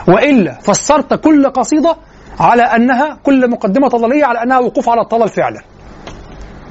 وإلا 0.08 0.60
فسرت 0.62 1.14
كل 1.14 1.50
قصيدة 1.50 1.96
على 2.40 2.62
أنها 2.62 3.18
كل 3.24 3.50
مقدمة 3.50 3.88
طلالية 3.88 4.26
على 4.26 4.44
أنها 4.44 4.60
وقوف 4.60 4.90
على 4.90 5.02
الطلل 5.02 5.30
فعلا. 5.30 5.62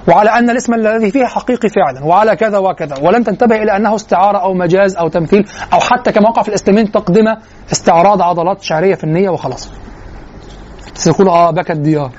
وعلى 0.08 0.30
أن 0.30 0.50
الاسم 0.50 0.74
الذي 0.74 1.10
فيه 1.10 1.24
حقيقي 1.24 1.68
فعلا. 1.68 2.04
وعلى 2.04 2.36
كذا 2.36 2.58
وكذا. 2.58 2.96
ولن 3.02 3.24
تنتبه 3.24 3.56
إلى 3.56 3.76
أنه 3.76 3.94
استعارة 3.94 4.38
أو 4.38 4.54
مجاز 4.54 4.96
أو 4.96 5.08
تمثيل 5.08 5.44
أو 5.72 5.78
حتى 5.80 6.12
كما 6.12 6.28
وقع 6.28 6.42
في 6.42 6.48
الإسلامين 6.48 6.90
تقدمة 6.90 7.38
استعراض 7.72 8.22
عضلات 8.22 8.62
شعرية 8.62 8.94
فنية 8.94 9.30
وخلاص. 9.30 9.72
سيقول 10.94 11.28
آه 11.28 11.50
بكى 11.50 11.72
الديار 11.72 12.10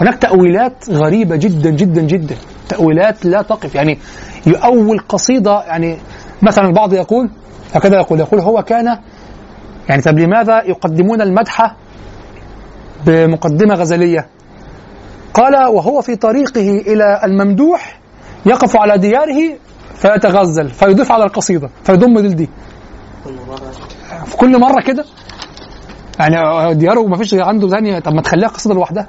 هناك 0.00 0.14
تأويلات 0.14 0.90
غريبة 0.90 1.36
جدا 1.36 1.70
جدا 1.70 2.02
جدا. 2.02 2.36
تأويلات 2.68 3.26
لا 3.26 3.42
تقف. 3.42 3.74
يعني 3.74 3.98
يؤول 4.46 4.98
قصيدة 5.08 5.62
يعني 5.62 5.98
مثلا 6.42 6.64
البعض 6.68 6.92
يقول 6.94 7.30
هكذا 7.74 7.96
يقول 7.96 8.20
يقول 8.20 8.40
هو 8.40 8.62
كان 8.62 8.98
يعني 9.88 10.02
طب 10.02 10.18
لماذا 10.18 10.62
يقدمون 10.64 11.20
المدح 11.22 11.76
بمقدمة 13.06 13.74
غزلية؟ 13.74 14.26
قال 15.34 15.54
وهو 15.68 16.00
في 16.00 16.16
طريقه 16.16 16.70
إلى 16.80 17.20
الممدوح 17.24 18.00
يقف 18.46 18.76
على 18.76 18.98
دياره 18.98 19.56
فيتغزل 19.94 20.68
فيضيف 20.68 21.12
على 21.12 21.24
القصيدة 21.24 21.70
فيضم 21.84 22.20
دي 22.20 22.48
في 24.26 24.36
كل 24.36 24.60
مرة 24.60 24.82
كده؟ 24.86 25.04
يعني 26.20 26.74
دياره 26.74 27.06
ما 27.06 27.16
فيش 27.16 27.34
عنده 27.34 27.68
ثانية 27.68 27.98
طب 27.98 28.12
ما 28.14 28.22
تخليها 28.22 28.48
قصيدة 28.48 28.74
لوحدها. 28.74 29.06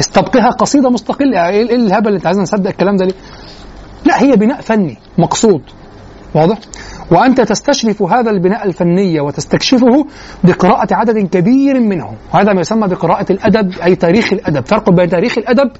استبقها 0.00 0.50
قصيدة 0.50 0.90
مستقلة. 0.90 1.48
إيه 1.48 1.68
إيه 1.68 1.76
الهبل 1.76 2.06
اللي 2.06 2.16
أنت 2.16 2.26
عايزنا 2.26 2.42
نصدق 2.42 2.68
الكلام 2.70 2.96
ده 2.96 3.04
ليه؟ 3.04 3.14
لا 4.04 4.22
هي 4.22 4.36
بناء 4.36 4.60
فني 4.60 4.98
مقصود. 5.18 5.62
واضح؟ 6.34 6.58
وأنت 7.10 7.40
تستشرف 7.40 8.02
هذا 8.02 8.30
البناء 8.30 8.66
الفني 8.66 9.20
وتستكشفه 9.20 10.06
بقراءة 10.44 10.94
عدد 10.94 11.18
كبير 11.18 11.80
منه. 11.80 12.14
وهذا 12.34 12.52
ما 12.52 12.60
يسمى 12.60 12.88
بقراءة 12.88 13.32
الأدب 13.32 13.78
أي 13.84 13.96
تاريخ 13.96 14.32
الأدب. 14.32 14.66
فرق 14.66 14.90
بين 14.90 15.08
تاريخ 15.08 15.38
الأدب 15.38 15.70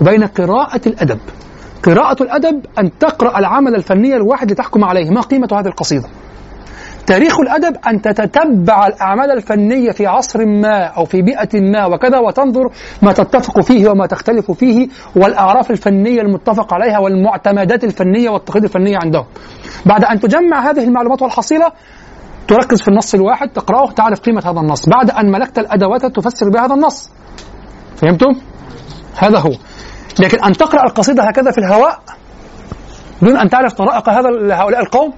وبين 0.00 0.24
قراءة 0.24 0.80
الأدب. 0.86 1.18
قراءة 1.82 2.22
الأدب 2.22 2.66
أن 2.78 2.98
تقرأ 2.98 3.38
العمل 3.38 3.74
الفني 3.74 4.16
الواحد 4.16 4.52
لتحكم 4.52 4.84
عليه. 4.84 5.10
ما 5.10 5.20
قيمة 5.20 5.48
هذه 5.52 5.66
القصيدة؟ 5.66 6.08
تاريخ 7.06 7.40
الأدب 7.40 7.76
أن 7.86 8.02
تتتبع 8.02 8.86
الأعمال 8.86 9.30
الفنية 9.30 9.90
في 9.90 10.06
عصر 10.06 10.46
ما 10.46 10.84
أو 10.84 11.04
في 11.04 11.22
بيئة 11.22 11.60
ما 11.60 11.86
وكذا 11.86 12.18
وتنظر 12.18 12.70
ما 13.02 13.12
تتفق 13.12 13.60
فيه 13.60 13.88
وما 13.88 14.06
تختلف 14.06 14.50
فيه 14.50 14.88
والأعراف 15.16 15.70
الفنية 15.70 16.20
المتفق 16.20 16.74
عليها 16.74 16.98
والمعتمدات 16.98 17.84
الفنية 17.84 18.30
والتقاليد 18.30 18.64
الفنية 18.64 18.98
عندهم. 19.02 19.24
بعد 19.86 20.04
أن 20.04 20.20
تجمع 20.20 20.70
هذه 20.70 20.84
المعلومات 20.84 21.22
والحصيلة 21.22 21.72
تركز 22.48 22.82
في 22.82 22.88
النص 22.88 23.14
الواحد 23.14 23.48
تقرأه 23.48 23.90
تعرف 23.90 24.20
قيمة 24.20 24.42
هذا 24.44 24.60
النص. 24.60 24.88
بعد 24.88 25.10
أن 25.10 25.30
ملكت 25.30 25.58
الأدوات 25.58 26.06
تفسر 26.06 26.48
بها 26.48 26.66
هذا 26.66 26.74
النص. 26.74 27.10
فهمتم؟ 27.96 28.32
هذا 29.16 29.38
هو. 29.38 29.52
لكن 30.20 30.44
أن 30.44 30.52
تقرأ 30.52 30.84
القصيدة 30.84 31.22
هكذا 31.22 31.50
في 31.50 31.58
الهواء 31.58 31.98
دون 33.22 33.36
أن 33.36 33.48
تعرف 33.48 33.72
طرائق 33.72 34.08
هذا 34.08 34.28
هؤلاء 34.54 34.80
القوم 34.80 35.12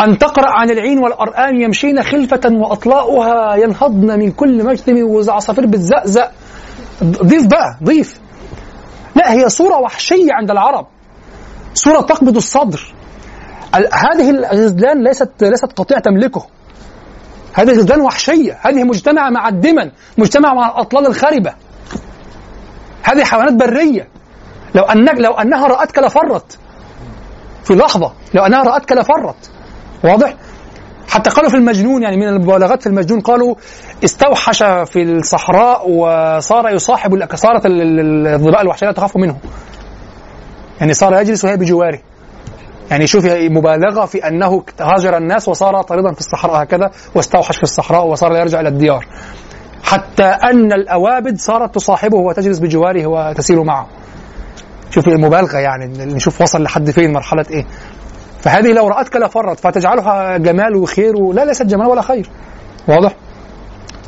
أن 0.00 0.18
تقرأ 0.18 0.50
عن 0.50 0.70
العين 0.70 0.98
والأرآن 0.98 1.60
يمشين 1.60 2.02
خلفة 2.02 2.40
وأطلاؤها 2.52 3.54
ينهضن 3.56 4.18
من 4.18 4.30
كل 4.32 4.64
مجتم 4.64 5.02
وعصافير 5.02 5.66
بتزقزق 5.66 6.30
ضيف 7.04 7.46
بقى 7.46 7.76
ضيف. 7.84 8.20
لا 9.14 9.32
هي 9.32 9.48
صورة 9.48 9.78
وحشية 9.78 10.32
عند 10.32 10.50
العرب. 10.50 10.86
صورة 11.74 12.00
تقبض 12.00 12.36
الصدر. 12.36 12.94
ال- 13.74 13.88
هذه 13.94 14.30
الغزلان 14.30 15.04
ليست 15.04 15.30
ليست 15.42 15.72
قطيع 15.76 15.98
تملكه. 15.98 16.46
هذه 17.54 17.70
غزلان 17.70 18.00
وحشية. 18.00 18.58
هذه 18.62 18.84
مجتمعة 18.84 19.30
مع 19.30 19.48
الدمن 19.48 19.90
مجتمع 20.18 20.54
مع 20.54 20.68
الأطلال 20.68 21.06
الخربة 21.06 21.54
هذه 23.02 23.24
حيوانات 23.24 23.52
برية. 23.52 24.08
لو 24.74 24.82
أنك 24.82 25.18
لو 25.20 25.32
أنها 25.32 25.66
رأتك 25.66 25.98
لفرت. 25.98 26.58
في 27.64 27.74
لحظة 27.74 28.12
لو 28.34 28.46
أنها 28.46 28.62
رأتك 28.62 28.92
لفرت. 28.92 29.50
واضح؟ 30.04 30.34
حتى 31.08 31.30
قالوا 31.30 31.50
في 31.50 31.56
المجنون 31.56 32.02
يعني 32.02 32.16
من 32.16 32.28
المبالغات 32.28 32.82
في 32.82 32.86
المجنون 32.88 33.20
قالوا 33.20 33.54
استوحش 34.04 34.62
في 34.62 35.02
الصحراء 35.02 35.90
وصار 35.90 36.68
يصاحب 36.68 37.34
صارت 37.34 37.66
ال- 37.66 37.82
ال- 38.00 38.26
الظباء 38.26 38.62
الوحشية 38.62 38.86
لا 38.86 38.92
تخاف 38.92 39.16
منه. 39.16 39.36
يعني 40.80 40.94
صار 40.94 41.20
يجلس 41.20 41.44
وهي 41.44 41.56
بجواره. 41.56 41.98
يعني 42.90 43.06
شوف 43.06 43.26
مبالغة 43.26 44.04
في 44.04 44.18
أنه 44.28 44.62
هاجر 44.80 45.16
الناس 45.16 45.48
وصار 45.48 45.82
طاردا 45.82 46.12
في 46.12 46.20
الصحراء 46.20 46.62
هكذا 46.62 46.90
واستوحش 47.14 47.56
في 47.56 47.62
الصحراء 47.62 48.06
وصار 48.06 48.36
يرجع 48.36 48.60
إلى 48.60 48.68
الديار. 48.68 49.06
حتى 49.82 50.22
أن 50.24 50.72
الأوابد 50.72 51.38
صارت 51.38 51.74
تصاحبه 51.74 52.16
وتجلس 52.16 52.58
بجواره 52.58 53.06
وتسير 53.06 53.62
معه. 53.62 53.86
شوف 54.90 55.08
المبالغة 55.08 55.58
يعني 55.58 55.86
نشوف 56.04 56.40
وصل 56.42 56.62
لحد 56.62 56.90
فين 56.90 57.12
مرحلة 57.12 57.44
إيه. 57.50 57.66
فهذه 58.42 58.72
لو 58.72 58.88
رأتك 58.88 59.16
لفرت 59.16 59.60
فتجعلها 59.60 60.36
جمال 60.36 60.76
وخير. 60.76 61.32
لا 61.32 61.44
ليست 61.44 61.62
جمال 61.62 61.86
ولا 61.86 62.02
خير 62.02 62.30
واضح؟ 62.88 63.12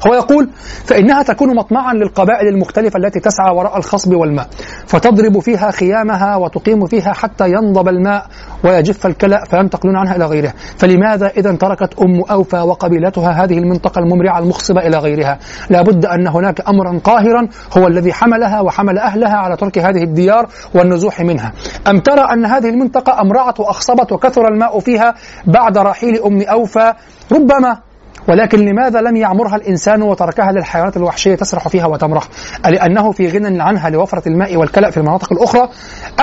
هو 0.07 0.15
يقول 0.15 0.51
فإنها 0.85 1.23
تكون 1.23 1.57
مطمعا 1.57 1.95
للقبائل 1.95 2.49
المختلفة 2.49 2.99
التي 2.99 3.21
تسعى 3.21 3.57
وراء 3.57 3.79
الخصب 3.79 4.15
والماء 4.15 4.49
فتضرب 4.87 5.38
فيها 5.38 5.71
خيامها 5.71 6.37
وتقيم 6.37 6.87
فيها 6.87 7.12
حتى 7.12 7.51
ينضب 7.51 7.88
الماء 7.88 8.27
ويجف 8.65 9.07
الكلأ 9.07 9.45
فينتقلون 9.45 9.97
عنها 9.97 10.17
إلى 10.17 10.25
غيرها. 10.27 10.55
فلماذا 10.79 11.27
إذا 11.27 11.53
تركت 11.57 11.99
أم 11.99 12.23
أوفى 12.31 12.57
وقبيلتها 12.57 13.45
هذه 13.45 13.59
المنطقة 13.59 13.99
الممرعة 13.99 14.38
المخصبة 14.38 14.81
إلى 14.81 14.99
غيرها؟ 14.99 15.38
لابد 15.71 16.07
أن 16.07 16.27
هناك 16.27 16.69
أمرا 16.69 16.99
قاهرا 17.05 17.49
هو 17.79 17.87
الذي 17.87 18.12
حملها 18.12 18.61
وحمل 18.61 18.99
أهلها 18.99 19.37
على 19.37 19.57
ترك 19.57 19.79
هذه 19.79 20.03
الديار 20.03 20.49
والنزوح 20.75 21.21
منها. 21.21 21.53
أم 21.88 21.99
ترى 21.99 22.21
أن 22.33 22.45
هذه 22.45 22.69
المنطقة 22.69 23.21
أمرعت 23.21 23.61
وأخصبت 23.61 24.12
وكثر 24.12 24.49
الماء 24.49 24.79
فيها 24.79 25.15
بعد 25.47 25.79
رحيل 25.79 26.23
أم 26.23 26.43
أوفى؟ 26.43 26.93
ربما 27.33 27.91
ولكن 28.29 28.59
لماذا 28.59 29.01
لم 29.01 29.17
يعمرها 29.17 29.57
الإنسان 29.57 30.03
وتركها 30.03 30.53
للحيوانات 30.53 30.97
الوحشية 30.97 31.35
تسرح 31.35 31.69
فيها 31.69 31.87
وتمرح؟ 31.87 32.29
ألأنه 32.67 33.13
في 33.13 33.29
غنى 33.29 33.63
عنها 33.63 33.91
لوفرة 33.91 34.29
الماء 34.29 34.57
والكلأ 34.57 34.91
في 34.91 34.97
المناطق 34.97 35.33
الأخرى. 35.33 35.69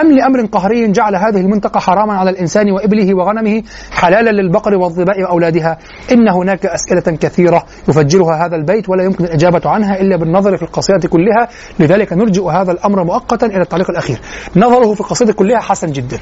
أم 0.01 0.11
لأمر 0.11 0.45
قهري 0.45 0.91
جعل 0.91 1.15
هذه 1.15 1.41
المنطقة 1.41 1.79
حراما 1.79 2.13
على 2.13 2.29
الإنسان 2.29 2.71
وإبله 2.71 3.13
وغنمه 3.13 3.63
حلالا 3.91 4.29
للبقر 4.29 4.75
والظباء 4.75 5.21
وأولادها؟ 5.21 5.77
إن 6.11 6.29
هناك 6.29 6.65
أسئلة 6.65 7.17
كثيرة 7.17 7.63
يفجرها 7.87 8.45
هذا 8.45 8.55
البيت 8.55 8.89
ولا 8.89 9.03
يمكن 9.03 9.23
الإجابة 9.23 9.69
عنها 9.69 10.01
إلا 10.01 10.15
بالنظر 10.17 10.57
في 10.57 10.63
القصيدة 10.63 11.07
كلها. 11.09 11.47
لذلك 11.79 12.13
نرجئ 12.13 12.43
هذا 12.43 12.71
الأمر 12.71 13.03
مؤقتا 13.03 13.45
إلى 13.45 13.61
التعليق 13.61 13.89
الأخير. 13.89 14.19
نظره 14.55 14.93
في 14.93 15.01
القصيدة 15.01 15.33
كلها 15.33 15.59
حسن 15.59 15.91
جدا. 15.91 16.19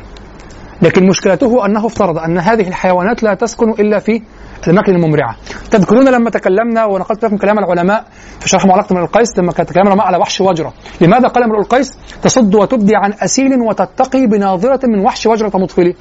لكن 0.82 1.08
مشكلته 1.08 1.66
أنه 1.66 1.86
افترض 1.86 2.18
أن 2.18 2.38
هذه 2.38 2.68
الحيوانات 2.68 3.24
لا 3.24 3.34
تسكن 3.34 3.70
إلا 3.70 4.00
في 4.00 4.22
الأماكن 4.68 4.96
الممرعة. 4.96 5.36
تذكرون 5.72 6.10
لما 6.10 6.30
تكلمنا 6.30 6.86
ونقلت 6.86 7.26
لكم 7.26 7.38
كلام 7.38 7.60
العلماء 7.60 8.06
في 8.40 8.50
شرح 8.50 8.66
معلقة 8.66 8.96
من 8.96 9.02
القيس 9.02 9.38
لما 9.38 9.52
كان 9.52 9.66
تكلمنا 9.66 10.04
على 10.04 10.18
وحش 10.18 10.42
وجرة. 10.42 10.74
لماذا 11.02 11.28
قال 11.28 11.44
امرؤ 11.44 11.60
القيس؟ 11.60 11.98
تصد 12.22 12.56
وتبدي 12.56 12.96
عن 12.96 13.14
أسيل 13.22 13.62
وتتقي 13.62 14.28
بناظرة 14.28 14.80
من 14.84 15.00
وحش 15.00 15.26
وجرة 15.28 15.52
مطفلي 15.56 15.96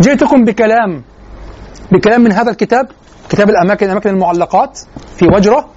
جئتكم 0.00 0.44
بكلام 0.44 1.02
بكلام 1.92 2.20
من 2.20 2.32
هذا 2.32 2.50
الكتاب 2.50 2.88
كتاب 3.28 3.50
الأماكن 3.50 3.90
أماكن 3.90 4.10
المعلقات 4.10 4.80
في 5.16 5.26
وجرة 5.26 5.68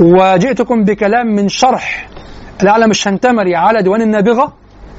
وجئتكم 0.00 0.84
بكلام 0.84 1.26
من 1.26 1.48
شرح 1.48 2.08
العلم 2.62 2.90
الشنتمري 2.90 3.56
على 3.56 3.82
ديوان 3.82 4.02
النابغة 4.02 4.52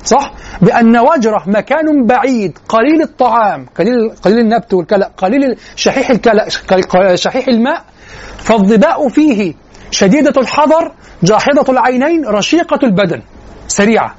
صح؟ 0.05 0.31
بأن 0.61 0.97
وجرة 0.97 1.43
مكان 1.47 2.05
بعيد 2.05 2.59
قليل 2.69 3.01
الطعام 3.01 3.65
قليل 3.77 4.09
قليل 4.21 4.39
النبت 4.39 4.73
والكلأ 4.73 5.11
قليل 5.17 5.57
شحيح 5.75 6.09
الكلأ 6.09 7.15
شحيح 7.15 7.47
الماء 7.47 7.83
فالظباء 8.37 9.07
فيه 9.07 9.53
شديدة 9.91 10.41
الحذر 10.41 10.91
جاحظة 11.23 11.71
العينين 11.71 12.25
رشيقة 12.25 12.79
البدن. 12.83 13.21
سريعة. 13.67 14.15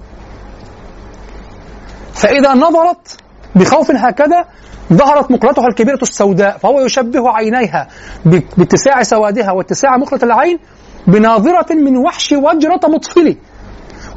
فإذا 2.14 2.54
نظرت 2.54 3.16
بخوف 3.54 3.90
هكذا 3.90 4.44
ظهرت 4.92 5.30
مقلتها 5.30 5.66
الكبيرة 5.68 5.98
السوداء 6.02 6.58
فهو 6.58 6.80
يشبه 6.80 7.30
عينيها 7.30 7.88
باتساع 8.56 9.02
سوادها 9.02 9.52
واتساع 9.52 9.96
مقلة 9.96 10.20
العين 10.22 10.58
بناظرة 11.06 11.74
من 11.74 11.96
وحش 11.96 12.32
وجرة 12.32 12.80
مطفلة. 12.88 13.36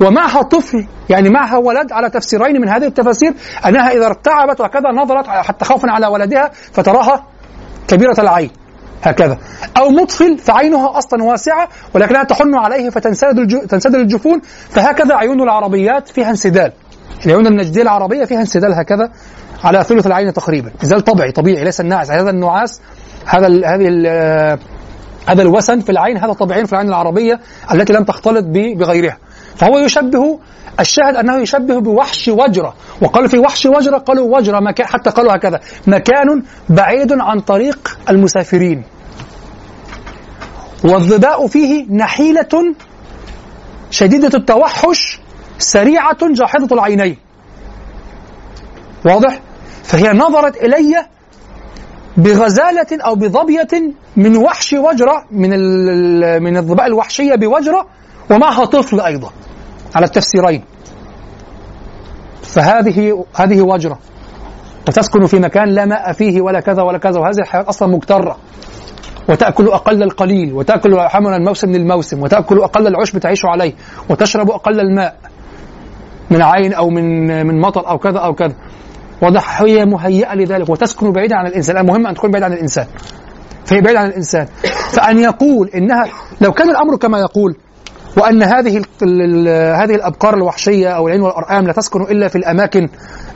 ومعها 0.02 0.42
طفل 0.42 0.88
يعني 1.10 1.30
معها 1.30 1.58
ولد 1.58 1.92
على 1.92 2.10
تفسيرين 2.10 2.62
من 2.62 2.70
هذه 2.70 2.86
التفاسير 2.86 3.34
أنها 3.66 3.92
إذا 3.92 4.06
ارتعبت 4.06 4.62
وكذا 4.62 4.92
نظرت 4.92 5.28
حتى 5.28 5.66
خوفا 5.66 5.92
على 5.92 6.08
ولدها 6.08 6.52
فتراها 6.74 7.26
كبيرة 7.88 8.16
العين 8.20 8.52
هكذا. 9.04 9.38
أو 9.78 9.90
مطفل 9.90 10.38
فعينها 10.38 10.98
أصلا 10.98 11.24
واسعة 11.24 11.70
ولكنها 11.96 12.24
تحن 12.24 12.56
عليه 12.56 12.90
فتنسدل 12.90 13.68
تنسدل 13.68 14.00
الجفون 14.00 14.42
فهكذا 14.70 15.16
عيون 15.16 15.42
العربيات 15.42 16.08
فيها 16.08 16.30
انسدال. 16.30 16.72
العيون 17.26 17.48
النجدية 17.48 17.82
العربية 17.82 18.26
فيها 18.26 18.40
انسدال 18.40 18.74
هكذا 18.74 19.12
على 19.64 19.84
ثلث 19.84 20.08
العين 20.08 20.34
تقريبا. 20.34 20.72
انسدال 20.84 21.02
طبيعي 21.02 21.32
طبيعي 21.32 21.64
ليس 21.64 21.82
الناعس 21.82 22.12
هذا 22.12 22.30
النعاس 22.30 22.82
هذا 23.26 23.48
ال 23.48 23.66
هذه 23.66 23.88
هذا 25.28 25.42
الوسن 25.42 25.80
في 25.80 25.90
العين 25.90 26.18
هذا 26.18 26.34
طبيعي 26.34 26.66
في 26.66 26.74
العين 26.74 26.88
العربية 26.88 27.40
التي 27.74 27.94
لم 27.94 28.04
تختلط 28.04 28.46
بغيرها. 28.78 29.18
فهو 29.60 29.78
يشبه 29.80 30.40
الشاهد 30.80 31.16
أنه 31.16 31.38
يشبه 31.38 31.80
بوحش 31.80 32.28
وجرة. 32.28 32.74
وقالوا 33.02 33.28
في 33.28 33.38
وحش 33.38 33.66
وجرة 33.66 33.98
قالوا 33.98 34.38
وجرة 34.38 34.60
مكان 34.60 34.88
حتى 34.88 35.10
قالوا 35.10 35.36
هكذا. 35.36 35.60
مكان 35.88 36.44
بعيد 36.70 37.14
عن 37.14 37.40
طريق 37.40 38.00
المسافرين. 38.10 38.84
والظباء 40.84 41.48
فيه 41.48 41.86
نحيلة 41.90 42.74
شديدة 43.92 44.38
التوحش 44.38 45.20
سريعة 45.58 46.18
جاحظة 46.22 46.68
العينين. 46.76 47.18
واضح؟ 49.06 49.40
فهي 49.84 50.14
نظرت 50.14 50.64
إلي 50.64 51.06
بغزالة 52.18 52.88
أو 52.92 53.16
بظبية 53.16 53.94
من 54.16 54.38
وحش 54.38 54.74
وجرة 54.74 55.26
من 55.32 55.50
من 56.44 56.58
الظباء 56.58 56.88
الوحشية 56.88 57.36
بوجرة 57.36 57.88
ومعها 58.32 58.66
طفل 58.66 59.02
أيضا. 59.02 59.32
على 59.96 60.06
التفسيرين. 60.06 60.64
فهذه 62.44 63.26
هذه 63.36 63.62
وجرة. 63.62 64.00
وتسكن 64.88 65.26
في 65.26 65.40
مكان 65.40 65.70
لا 65.70 65.86
ماء 65.86 66.14
فيه 66.14 66.42
ولا 66.42 66.60
كذا 66.60 66.82
ولا 66.82 66.98
كذا 66.98 67.20
وهذه 67.20 67.40
الحيوانات 67.40 67.70
أصلا 67.70 67.96
مكترة. 67.96 68.38
وتأكل 69.30 69.68
أقل 69.68 70.04
القليل 70.04 70.54
وتأكل 70.54 71.00
حمل 71.00 71.34
الموسم 71.34 71.72
للموسم 71.72 72.22
وتأكل 72.22 72.60
أقل 72.60 72.88
العشب 72.88 73.18
تعيش 73.18 73.46
عليه 73.46 73.74
وتشرب 74.10 74.52
أقل 74.52 74.80
الماء 74.80 75.16
من 76.32 76.42
عين 76.42 76.74
أو 76.74 76.90
من 76.90 77.28
من 77.48 77.62
مطر 77.62 77.90
أو 77.90 77.98
كذا 77.98 78.20
أو 78.20 78.34
كذا. 78.34 78.56
واضح 79.22 79.62
هي 79.62 79.86
مهيئة 79.86 80.36
لذلك 80.36 80.70
وتسكن 80.70 81.12
بعيدا 81.12 81.36
عن 81.36 81.48
الإنسان. 81.48 81.78
المهم 81.78 82.08
أن 82.08 82.14
تكون 82.14 82.32
بعيدا 82.32 82.46
عن 82.46 82.54
الإنسان. 82.54 82.86
فهي 83.66 83.82
بعيدة 83.82 84.00
عن 84.00 84.08
الإنسان. 84.08 84.48
فأن 84.92 85.18
يقول 85.18 85.70
إنها 85.76 86.06
لو 86.42 86.52
كان 86.52 86.70
الأمر 86.70 86.98
كما 86.98 87.20
يقول 87.20 87.56
وأن 88.20 88.44
هذه 88.44 88.82
هذه 89.84 89.96
الأبقار 89.96 90.34
الوحشية 90.34 90.90
أو 90.90 91.08
العين 91.08 91.22
والأرقام 91.22 91.68
لا 91.68 91.74
تسكن 91.74 92.02
إلا 92.02 92.28
في 92.28 92.36
الأماكن 92.36 92.90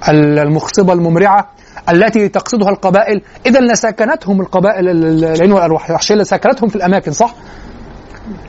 المخصبة 0.10 0.94
الممرعة 0.94 1.50
التي 1.90 2.30
تقصدها 2.30 2.70
القبائل. 2.70 3.22
إذا 3.46 3.60
لسكنتهم 3.60 4.42
القبائل 4.42 4.90
العين 4.90 5.52
والوحشية 5.52 6.16
لسكنتهم 6.16 6.70
في 6.70 6.76
الأماكن 6.76 7.12
صح؟ 7.12 7.36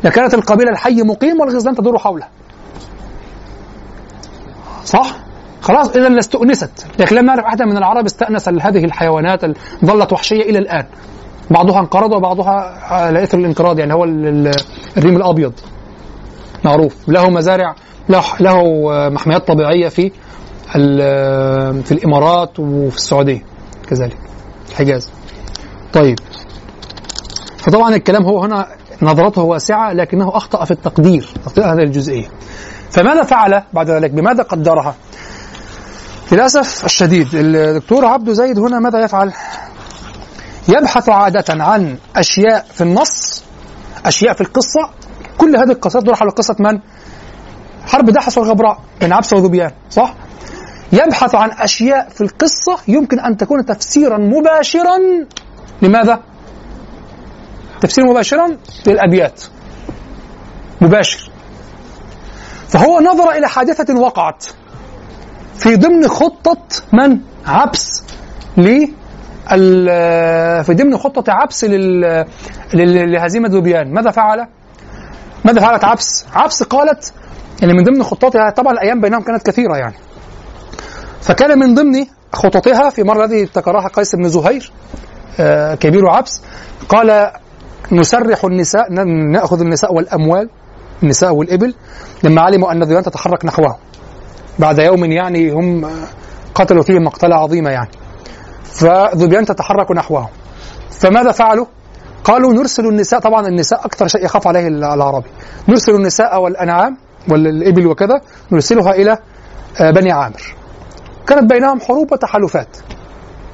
لكانت 0.05 0.35
القبيلة 0.35 0.71
الحي 0.71 1.03
مقيم 1.03 1.41
والغزلان 1.41 1.75
تدور 1.75 1.99
حوله 1.99 2.27
صح؟ 4.85 5.17
خلاص 5.61 5.97
إذا 5.97 6.09
لاستؤنست. 6.09 6.87
لكن 6.99 7.17
لم 7.17 7.27
نعرف 7.27 7.45
أحدا 7.45 7.65
من 7.65 7.77
العرب 7.77 8.05
استأنس 8.05 8.49
هذه 8.49 8.85
الحيوانات 8.85 9.41
ظلت 9.85 10.13
وحشية 10.13 10.43
إلى 10.43 10.59
الآن. 10.59 10.85
بعضها 11.51 11.81
انقرض 11.81 12.13
وبعضها 12.13 12.79
على 12.83 13.23
إثر 13.23 13.39
الانقراض 13.39 13.79
يعني 13.79 13.95
هو 13.95 14.05
الريم 14.97 15.17
الأبيض. 15.17 15.53
معروف. 16.65 17.09
له 17.09 17.31
مزارع 17.31 17.75
له 18.09 18.25
له 18.41 18.63
محميات 19.11 19.49
طبيعية 19.49 19.89
في 19.89 20.13
في 21.85 21.93
الإمارات 21.93 22.61
وفي 22.61 22.97
السعودية 22.97 23.45
كذلك. 23.91 24.19
الحجاز 24.71 25.11
طيب. 25.93 26.19
فطبعا 27.59 27.95
الكلام 27.95 28.23
هو 28.23 28.43
هنا 28.43 28.67
نظرته 29.03 29.43
واسعة 29.43 29.93
لكنه 29.93 30.37
أخطأ 30.37 30.65
في 30.65 30.71
التقدير 30.71 31.29
تقدير 31.47 31.65
هذه 31.65 31.83
الجزئية. 31.83 32.29
فماذا 32.91 33.23
فعل 33.23 33.63
بعد 33.73 33.91
ذلك؟ 33.91 34.11
بماذا 34.11 34.43
قدرها؟ 34.43 34.95
للأسف 36.33 36.85
الشديد 36.85 37.29
الدكتور 37.35 38.05
عبد 38.05 38.31
زيد 38.31 38.59
هنا 38.59 38.79
ماذا 38.79 39.05
يفعل؟ 39.05 39.33
يبحث 40.69 41.09
عادة 41.09 41.45
عن 41.49 41.97
أشياء 42.17 42.67
في 42.75 42.81
النص 42.81 43.45
أشياء 44.07 44.35
في 44.35 44.41
القصة 44.41 44.91
كل 45.39 45.57
هذه 45.57 45.71
القصص 45.71 46.01
تدور 46.01 46.15
حول 46.15 46.31
قصة 46.31 46.57
من؟ 46.61 46.81
حرب 47.87 48.11
دحس 48.11 48.39
والغبراء 48.39 48.79
بين 49.01 49.13
عبس 49.13 49.33
وذبيان 49.33 49.71
صح؟ 49.91 50.15
يبحث 50.93 51.35
عن 51.35 51.51
أشياء 51.51 52.09
في 52.09 52.21
القصة 52.21 52.79
يمكن 52.89 53.21
أن 53.21 53.37
تكون 53.37 53.65
تفسيرا 53.67 54.19
مباشرا 54.19 54.99
لماذا؟ 55.83 56.21
تفسير 57.81 58.05
مباشرا 58.05 58.57
للأبيات 58.87 59.43
مباشر 60.81 61.31
فهو 62.69 63.01
نظر 63.01 63.31
إلى 63.31 63.49
حادثة 63.49 64.01
وقعت 64.01 64.45
في 65.55 65.77
ضمن 65.77 66.09
خطة 66.09 66.67
من؟ 66.93 67.19
عبس 67.47 68.03
ل 68.57 68.87
في 70.65 70.75
ضمن 70.75 70.99
خطة 70.99 71.25
عبس 71.33 71.65
لهزيمة 72.75 73.49
ذبيان 73.49 73.95
ماذا 73.95 74.11
فعل؟ 74.11 74.47
ماذا 75.45 75.61
فعلت 75.61 75.85
عبس؟ 75.85 76.27
عبس 76.35 76.63
قالت 76.63 77.13
يعني 77.61 77.73
من 77.73 77.85
ضمن 77.85 78.03
خططها 78.03 78.51
طبعا 78.51 78.73
الأيام 78.73 79.01
بينهم 79.01 79.23
كانت 79.23 79.47
كثيرة 79.47 79.77
يعني 79.77 79.95
فكان 81.21 81.59
من 81.59 81.75
ضمن 81.75 82.07
خططها 82.33 82.91
في 82.91 83.03
مرة 83.03 83.25
الذي 83.25 83.43
ابتكرها 83.43 83.89
قيس 83.89 84.15
بن 84.15 84.29
زهير 84.29 84.73
آه 85.41 85.75
كبير 85.75 86.11
عبس 86.11 86.43
قال 86.89 87.31
نسرح 87.93 88.45
النساء 88.45 88.93
نأخذ 89.33 89.61
النساء 89.61 89.95
والأموال 89.95 90.51
النساء 91.03 91.35
والإبل 91.35 91.75
لما 92.23 92.41
علموا 92.43 92.73
أن 92.73 92.83
الذيان 92.83 93.03
تتحرك 93.03 93.45
نحوهم 93.45 93.77
بعد 94.59 94.79
يوم 94.79 95.05
يعني 95.05 95.51
هم 95.51 95.91
قتلوا 96.55 96.83
فيه 96.83 96.99
مقتلة 96.99 97.37
عظيمة 97.37 97.71
يعني 97.71 97.91
فذبيان 98.63 99.45
تتحرك 99.45 99.93
نحوهم 99.93 100.29
فماذا 100.91 101.33
فعلوا؟ 101.33 101.67
قالوا 102.25 102.53
نرسل 102.53 102.87
النساء 102.87 103.21
طبعا 103.21 103.47
النساء 103.47 103.87
أكثر 103.87 104.07
شيء 104.07 104.25
يخاف 104.25 104.47
عليه 104.49 104.69
العربي 104.69 105.29
نرسل 105.69 105.95
النساء 105.95 106.41
والأنعام 106.41 106.97
والإبل 107.31 107.87
وكذا 107.87 108.21
نرسلها 108.53 108.93
إلى 108.93 109.19
آه، 109.81 109.91
بني 109.91 110.13
عامر. 110.13 110.55
كانت 111.27 111.51
بينهم 111.51 111.81
حروب 111.81 112.13
وتحالفات. 112.13 112.77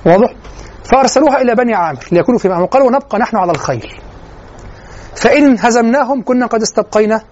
واضح؟ 0.06 0.35
فأرسلوها 0.84 1.40
إلى 1.40 1.55
بني 1.55 1.74
عامر 1.74 1.99
ليكونوا 2.12 2.38
في 2.38 2.49
معهم. 2.49 2.66
قالوا 2.66 2.90
نبقى 2.90 3.18
نحن 3.18 3.36
على 3.36 3.51
الخيل 3.53 3.86
فإن 5.16 5.57
هزمناهم 5.59 6.22
كنا 6.22 6.47
قد 6.47 6.62
استبقينا 6.62 7.22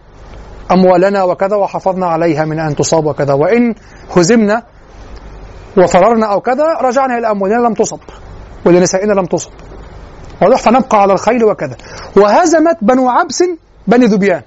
أموالنا 0.71 1.23
وكذا 1.23 1.57
وحافظنا 1.57 2.07
عليها 2.07 2.45
من 2.45 2.59
أن 2.61 2.77
تصاب 2.77 3.07
وكذا. 3.07 3.35
وإن 3.35 3.75
هزمنا 4.17 4.63
وفررنا 5.79 6.27
أو 6.27 6.41
كذا 6.41 6.65
رجعنا 6.83 7.19
إلى 7.19 7.31
أموالنا 7.31 7.69
لم 7.69 7.75
تصب. 7.75 8.01
ولنسائنا 8.67 9.13
لم 9.13 9.25
تصب. 9.25 9.51
واضح 10.43 10.59
فنبقى 10.63 11.03
على 11.03 11.13
الخيل 11.13 11.45
وكذا. 11.45 11.77
وهزمت 12.17 12.77
بنو 12.83 13.09
عبس 13.09 13.43
بني 13.87 14.07
ذبيان 14.07 14.43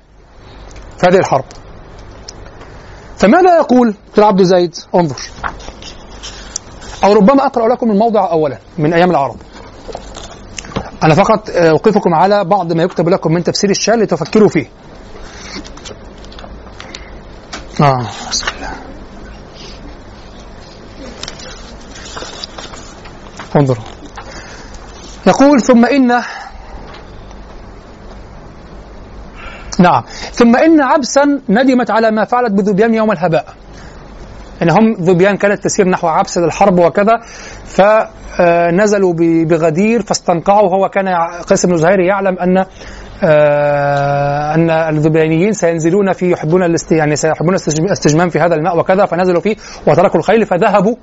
في 0.98 1.08
هذه 1.08 1.18
الحرب. 1.18 1.46
فماذا 3.18 3.56
يقول 3.56 3.96
عبد 4.18 4.44
زيد؟ 4.44 4.76
انظر. 4.96 5.20
أو 7.04 7.14
ربما 7.14 7.46
أقرأ 7.46 7.68
لكم 7.68 7.92
الموضع 7.92 8.32
أولا 8.32 8.58
من 8.78 8.94
أيام 8.94 9.12
العرب. 9.12 9.36
أنا 11.04 11.16
فقط 11.16 11.50
أوقفكم 11.50 12.14
على 12.14 12.44
بعض 12.44 12.74
ما 12.74 12.84
يكتب 12.84 13.10
لكم 13.10 13.34
من 13.34 13.44
تفسير 13.44 13.70
الشال 13.70 14.00
لتفكروا 14.00 14.50
فيه. 14.50 14.70
آه 17.82 18.08
بسم 18.30 18.48
الله. 18.56 18.72
انظروا 23.56 23.84
يقول 25.28 25.61
ثم 25.61 25.86
إن 25.86 26.07
نعم 29.80 30.03
ثم 30.32 30.55
إن 30.55 30.82
عبسا 30.82 31.41
ندمت 31.49 31.91
على 31.91 32.11
ما 32.11 32.26
فعلت 32.26 32.51
بذبيان 32.51 32.93
يوم 32.93 33.11
الهباء. 33.11 33.45
إن 34.61 34.69
هم 34.69 34.93
ذبيان 34.93 35.38
كانت 35.38 35.63
تسير 35.63 35.89
نحو 35.89 36.07
عبس 36.07 36.38
للحرب 36.38 36.80
وكذا 36.80 37.19
فنزلوا 37.65 39.13
بغدير 39.45 40.01
فاستنقعوا. 40.01 40.69
هو 40.76 40.89
كان 40.89 41.07
قيس 41.49 41.65
بن 41.65 41.78
زهير 41.78 41.99
يعلم 41.99 42.39
أن 42.39 42.65
آه 43.24 44.55
أن 44.55 44.69
الذبيانيين 44.69 45.53
سينزلون 45.53 46.13
فيه 46.13 46.32
يحبون 46.32 46.63
الاست 46.63 46.91
يعني 46.91 47.15
سيحبون 47.15 47.55
الاستجمام 47.80 48.30
في 48.30 48.39
هذا 48.39 48.55
الماء 48.55 48.78
وكذا 48.78 49.05
فنزلوا 49.05 49.41
فيه 49.41 49.55
وتركوا 49.88 50.19
الخيل 50.19 50.45
فذهبوا 50.45 50.95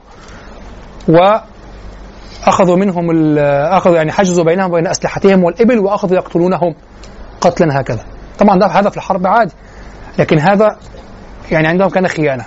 واخذوا 2.46 2.76
منهم 2.76 3.38
أخذوا 3.38 3.96
يعني 3.96 4.12
حجزوا 4.12 4.44
بينهم 4.44 4.70
وبين 4.70 4.86
أسلحتهم 4.86 5.44
والإبل 5.44 5.78
وأخذوا 5.78 6.16
يقتلونهم 6.16 6.74
قتلا 7.40 7.80
هكذا. 7.80 8.04
طبعا 8.38 8.58
ده 8.58 8.66
هدف 8.66 8.96
الحرب 8.96 9.26
عادي. 9.26 9.52
لكن 10.18 10.38
هذا 10.38 10.76
يعني 11.50 11.68
عندهم 11.68 11.88
كان 11.88 12.08
خيانة. 12.08 12.44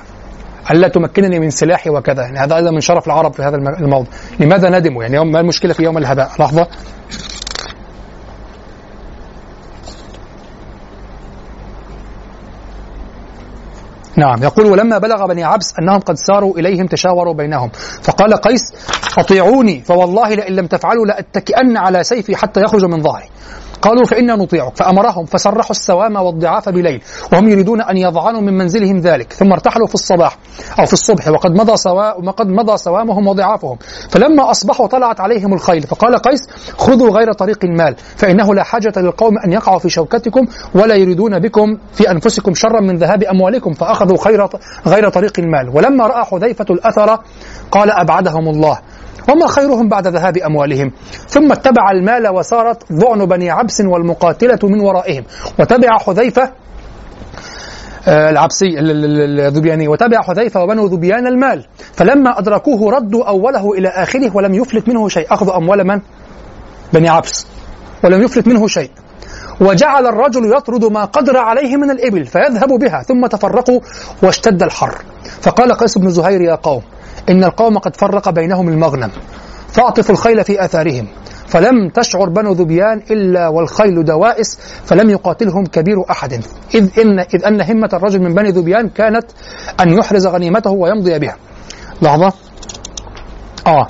ألا 0.72 0.88
تمكنني 0.88 1.40
من 1.40 1.50
سلاحي 1.50 1.90
وكذا. 1.90 2.22
يعني 2.24 2.40
هذا 2.40 2.56
أيضا 2.56 2.72
من 2.72 2.80
شرف 2.82 3.08
العرب 3.08 3.34
في 3.34 3.44
هذا 3.44 3.56
الموضوع. 3.56 4.08
لماذا 4.40 4.70
ندموا؟ 4.80 5.04
يعني 5.04 5.32
ما 5.32 5.40
المشكلة 5.40 5.74
في 5.74 5.84
يوم 5.84 5.98
الهباء؟ 5.98 6.30
لحظة. 6.40 6.68
نعم. 14.16 14.44
يقول 14.44 14.66
ولما 14.66 14.98
بلغ 14.98 15.28
بني 15.28 15.44
عبس 15.44 15.74
أنهم 15.80 16.00
قد 16.00 16.16
ساروا 16.16 16.58
إليهم 16.58 16.88
تشاوروا 16.88 17.34
بينهم. 17.34 17.70
فقال 18.02 18.34
قيس 18.34 18.62
أطيعوني 19.18 19.82
فوالله 19.82 20.30
لئن 20.30 20.56
لم 20.56 20.68
تفعلوا 20.68 21.06
لأتكئن 21.06 21.78
على 21.78 22.04
سيفي 22.04 22.36
حتى 22.36 22.62
يخرج 22.62 22.86
من 22.86 23.02
ظهري. 23.02 23.30
قالوا 23.82 24.06
فإنا 24.06 24.36
نطيعك 24.36 24.78
فأمرهم 24.78 25.26
فسرحوا 25.26 25.72
السوام 25.72 26.16
والضعاف 26.16 26.70
بليل. 26.70 27.02
وهم 27.34 27.50
يريدون 27.50 27.82
أن 27.82 27.98
يضعنوا 27.98 28.42
من 28.42 28.58
منزلهم 28.58 29.00
ذلك. 29.00 29.34
ثم 29.34 29.52
ارتحلوا 29.52 29.88
في 29.88 29.96
الصباح 29.96 30.38
أو 30.80 30.86
في 30.86 30.94
الصبح 30.94 31.28
وقد 31.28 31.52
مضى 31.52 31.78
سوا 31.78 32.14
وقد 32.28 32.48
مضى 32.48 32.78
سوامهم 32.78 33.28
وضعافهم. 33.28 33.78
فلما 34.10 34.52
أصبحوا 34.52 34.88
طلعت 34.88 35.20
عليهم 35.20 35.54
الخيل 35.54 35.82
فقال 35.82 36.18
قيس 36.18 36.42
خذوا 36.78 37.10
غير 37.10 37.34
طريق 37.34 37.60
المال 37.64 37.96
فإنه 38.16 38.54
لا 38.56 38.64
حاجة 38.64 38.94
للقوم 38.98 39.38
أن 39.46 39.52
يقعوا 39.52 39.80
في 39.80 39.90
شوكتكم 39.90 40.48
ولا 40.76 40.96
يريدون 40.96 41.40
بكم 41.40 41.78
في 41.94 42.12
أنفسكم 42.12 42.54
شرا 42.54 42.82
من 42.82 42.98
ذهاب 42.98 43.24
أموالكم 43.24 43.74
فأخذوا 43.74 44.18
خير 44.18 44.48
غير 44.88 45.10
طريق 45.10 45.40
المال. 45.40 45.70
ولما 45.70 46.08
رأى 46.08 46.26
حذيفة 46.26 46.66
الأثر 46.70 47.20
قال 47.72 47.92
أبعدهم 47.92 48.50
الله. 48.50 48.80
وما 49.30 49.48
خيرهم 49.48 49.90
بعد 49.90 50.08
ذهاب 50.08 50.38
أموالهم. 50.38 50.92
ثم 51.28 51.52
اتبع 51.52 51.92
المال 51.92 52.28
وصارت 52.28 52.94
ضعن 52.94 53.26
بني 53.26 53.50
عبس 53.50 53.82
والمقاتلة 53.82 54.60
من 54.64 54.80
ورائهم. 54.80 55.24
وتبع 55.60 55.98
حذيفة 55.98 56.52
آه، 58.08 58.30
العبسي 58.30 58.80
الذبياني. 58.80 59.88
وتبع 59.88 60.22
حذيفة 60.22 60.64
وبنو 60.64 60.86
ذبيان 60.86 61.28
المال. 61.28 61.66
فلما 61.94 62.40
أدركوه 62.40 62.92
ردوا 62.92 63.24
أوله 63.24 63.72
إلى 63.72 63.88
آخره 63.88 64.36
ولم 64.36 64.54
يفلت 64.54 64.90
منه 64.90 65.10
شيء. 65.10 65.34
أخذوا 65.34 65.58
أموال 65.58 65.88
من؟ 65.88 66.02
بني 66.94 67.10
عبس. 67.10 67.48
ولم 68.04 68.22
يفلت 68.22 68.48
منه 68.48 68.68
شيء. 68.68 68.92
وجعل 69.62 70.08
الرجل 70.08 70.58
يطرد 70.58 70.86
ما 70.86 71.06
قدر 71.06 71.38
عليه 71.38 71.78
من 71.78 71.92
الإبل 71.92 72.26
فيذهب 72.26 72.70
بها 72.70 73.04
ثم 73.04 73.28
تفرقوا 73.28 73.80
واشتد 74.24 74.64
الحر. 74.64 75.02
فقال 75.42 75.74
قيس 75.74 75.98
بن 75.98 76.10
زهير 76.10 76.42
يا 76.42 76.56
قوم 76.56 76.82
إن 77.30 77.44
القوم 77.44 77.78
قد 77.78 77.96
فرق 77.96 78.30
بينهم 78.30 78.70
المغنم 78.70 79.12
فأعطفوا 79.74 80.16
الخيل 80.16 80.44
في 80.44 80.66
آثارهم 80.66 81.08
فلم 81.48 81.90
تشعر 81.90 82.30
بنو 82.30 82.52
ذبيان 82.52 83.02
إلا 83.12 83.48
والخيل 83.48 84.06
دوائس 84.06 84.60
فلم 84.86 85.10
يقاتلهم 85.10 85.66
كبير 85.66 85.96
أحد. 86.12 86.34
إذ 86.76 87.00
إن, 87.00 87.20
إذ 87.20 87.46
أن 87.46 87.62
همة 87.62 87.90
الرجل 87.94 88.22
من 88.22 88.34
بني 88.34 88.50
ذبيان 88.50 88.90
كانت 88.90 89.26
أن 89.80 89.90
يحرز 89.90 90.28
غنيمته 90.28 90.72
ويمضي 90.72 91.20
بها. 91.20 91.36
لحظة. 92.02 92.34
آه. 93.68 93.88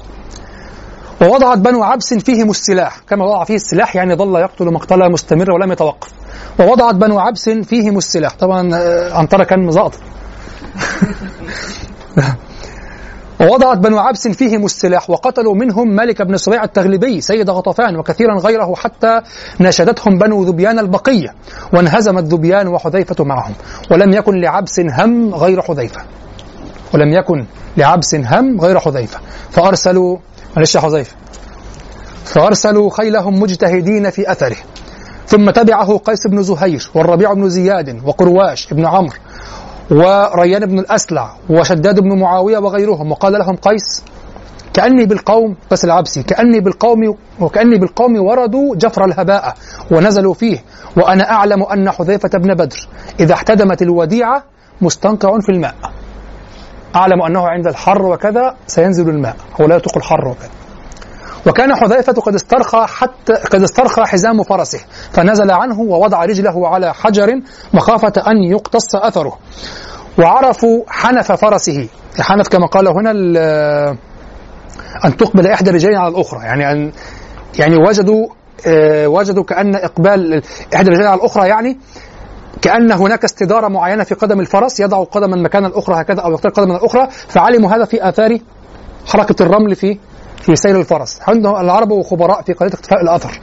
ووضعت 1.21 1.57
بنو 1.57 1.83
عبس 1.83 2.13
فيهم 2.13 2.49
السلاح. 2.49 2.99
كما 3.09 3.25
وضع 3.25 3.43
فيه 3.43 3.55
السلاح 3.55 3.95
يعني 3.95 4.15
ظل 4.15 4.35
يقتل 4.35 4.65
مقتلا 4.65 5.09
مستمرة 5.09 5.53
ولم 5.53 5.71
يتوقف. 5.71 6.09
ووضعت 6.59 6.95
بنو 6.95 7.19
عبس 7.19 7.49
فيهم 7.49 7.97
السلاح. 7.97 8.33
طبعا 8.35 8.69
آه، 8.75 9.13
عنترة 9.13 9.43
كان 9.43 9.65
مزاط 9.65 9.93
ووضعت 13.41 13.77
بنو 13.77 13.99
عبس 13.99 14.27
فيهم 14.27 14.65
السلاح 14.65 15.09
وقتلوا 15.09 15.55
منهم 15.55 15.95
مالك 15.95 16.21
بن 16.21 16.37
صبيع 16.37 16.63
التغلبي 16.63 17.21
سيد 17.21 17.49
غطفان 17.49 17.97
وكثيرا 17.97 18.39
غيره 18.39 18.75
حتى 18.75 19.21
ناشدتهم 19.59 20.17
بنو 20.17 20.43
ذبيان 20.43 20.79
البقية. 20.79 21.33
وانهزمت 21.73 22.23
ذبيان 22.23 22.67
وحذيفة 22.67 23.23
معهم. 23.23 23.53
ولم 23.91 24.13
يكن 24.13 24.41
لعبس 24.41 24.79
هم 24.79 25.35
غير 25.35 25.61
حذيفة. 25.61 26.01
ولم 26.93 27.13
يكن 27.13 27.45
لعبس 27.77 28.15
هم 28.15 28.61
غير 28.61 28.79
حذيفة. 28.79 29.19
فأرسلوا 29.49 30.17
معلش 30.55 30.75
يا 30.75 30.81
حذيفة. 30.81 31.15
فأرسلوا 32.25 32.89
خيلهم 32.89 33.39
مجتهدين 33.39 34.09
في 34.09 34.31
أثره. 34.31 34.57
ثم 35.27 35.49
تبعه 35.49 35.97
قيس 35.97 36.27
بن 36.27 36.43
زهير 36.43 36.91
والربيع 36.95 37.33
بن 37.33 37.49
زياد 37.49 38.01
وقرواش 38.05 38.73
بن 38.73 38.85
عمرو 38.85 39.17
وريان 39.91 40.65
بن 40.65 40.79
الأسلع 40.79 41.35
وشداد 41.49 41.99
بن 41.99 42.19
معاوية 42.19 42.57
وغيرهم. 42.57 43.11
وقال 43.11 43.33
لهم 43.33 43.55
قيس 43.55 44.03
كأني 44.73 45.05
بالقوم 45.05 45.55
بس 45.71 45.85
العبسي 45.85 46.23
كأني 46.23 46.59
بالقوم 46.59 47.17
وكأني 47.39 47.77
بالقوم 47.77 48.25
وردوا 48.25 48.75
جفر 48.75 49.05
الهباء 49.05 49.53
ونزلوا 49.91 50.33
فيه. 50.33 50.63
وأنا 50.97 51.31
أعلم 51.31 51.63
أن 51.63 51.91
حذيفة 51.91 52.29
بن 52.33 52.53
بدر 52.53 52.87
إذا 53.19 53.33
احتدمت 53.33 53.81
الوديعة 53.81 54.43
مستنقع 54.81 55.39
في 55.39 55.49
الماء. 55.49 55.75
أعلم 56.95 57.21
أنه 57.21 57.47
عند 57.47 57.67
الحر 57.67 58.05
وكذا 58.05 58.55
سينزل 58.67 59.09
الماء 59.09 59.35
هو 59.61 59.65
لا 59.65 59.75
يطلق 59.75 59.97
الحر 59.97 60.27
وكذا. 60.27 60.49
وكان 61.47 61.75
حذيفة 61.75 62.13
قد 62.13 62.35
استرخى 62.35 62.85
حتى 62.87 63.33
قد 63.33 63.61
استرخى 63.61 64.01
حزام 64.01 64.43
فرسه 64.43 64.79
فنزل 65.11 65.51
عنه 65.51 65.79
ووضع 65.79 66.25
رجله 66.25 66.67
على 66.67 66.93
حجر 66.93 67.41
مخافة 67.73 68.13
أن 68.27 68.37
يقتص 68.43 68.95
أثره. 68.95 69.37
وعرفوا 70.19 70.83
حنف 70.87 71.31
فرسه 71.31 71.87
حنف 72.19 72.47
كما 72.47 72.67
قال 72.67 72.87
هنا 72.87 73.11
أن 75.05 75.17
تقبل 75.17 75.47
إحدى 75.47 75.69
الرجلين 75.69 75.97
على 75.97 76.07
الأخرى. 76.15 76.39
يعني 76.43 76.71
أن 76.71 76.91
يعني 77.59 77.75
وجدوا 77.87 78.27
آه، 78.67 79.07
وجدوا 79.07 79.43
كأن 79.43 79.75
إقبال 79.75 80.41
إحدى 80.75 80.87
الرجلين 80.87 81.07
على 81.07 81.19
الأخرى 81.19 81.47
يعني 81.47 81.77
كأن 82.61 82.91
هناك 82.91 83.23
استدارة 83.23 83.67
معينة 83.67 84.03
في 84.03 84.15
قدم 84.15 84.39
الفرس 84.39 84.79
يضع 84.79 85.03
قدما 85.03 85.35
مكان 85.35 85.65
الأخرى 85.65 86.01
هكذا 86.01 86.21
أو 86.21 86.33
يختار 86.33 86.51
قدما 86.51 86.77
الأخرى 86.77 87.07
فعلموا 87.27 87.75
هذا 87.75 87.85
في 87.85 88.09
آثار 88.09 88.37
حركة 89.07 89.43
الرمل 89.43 89.75
في 89.75 89.97
في 90.41 90.55
سير 90.55 90.79
الفرس. 90.79 91.19
عندهم 91.27 91.55
العرب 91.55 92.01
خبراء 92.01 92.41
في 92.41 92.53
قضية 92.53 92.73
اختفاء 92.73 93.01
الأثر. 93.01 93.39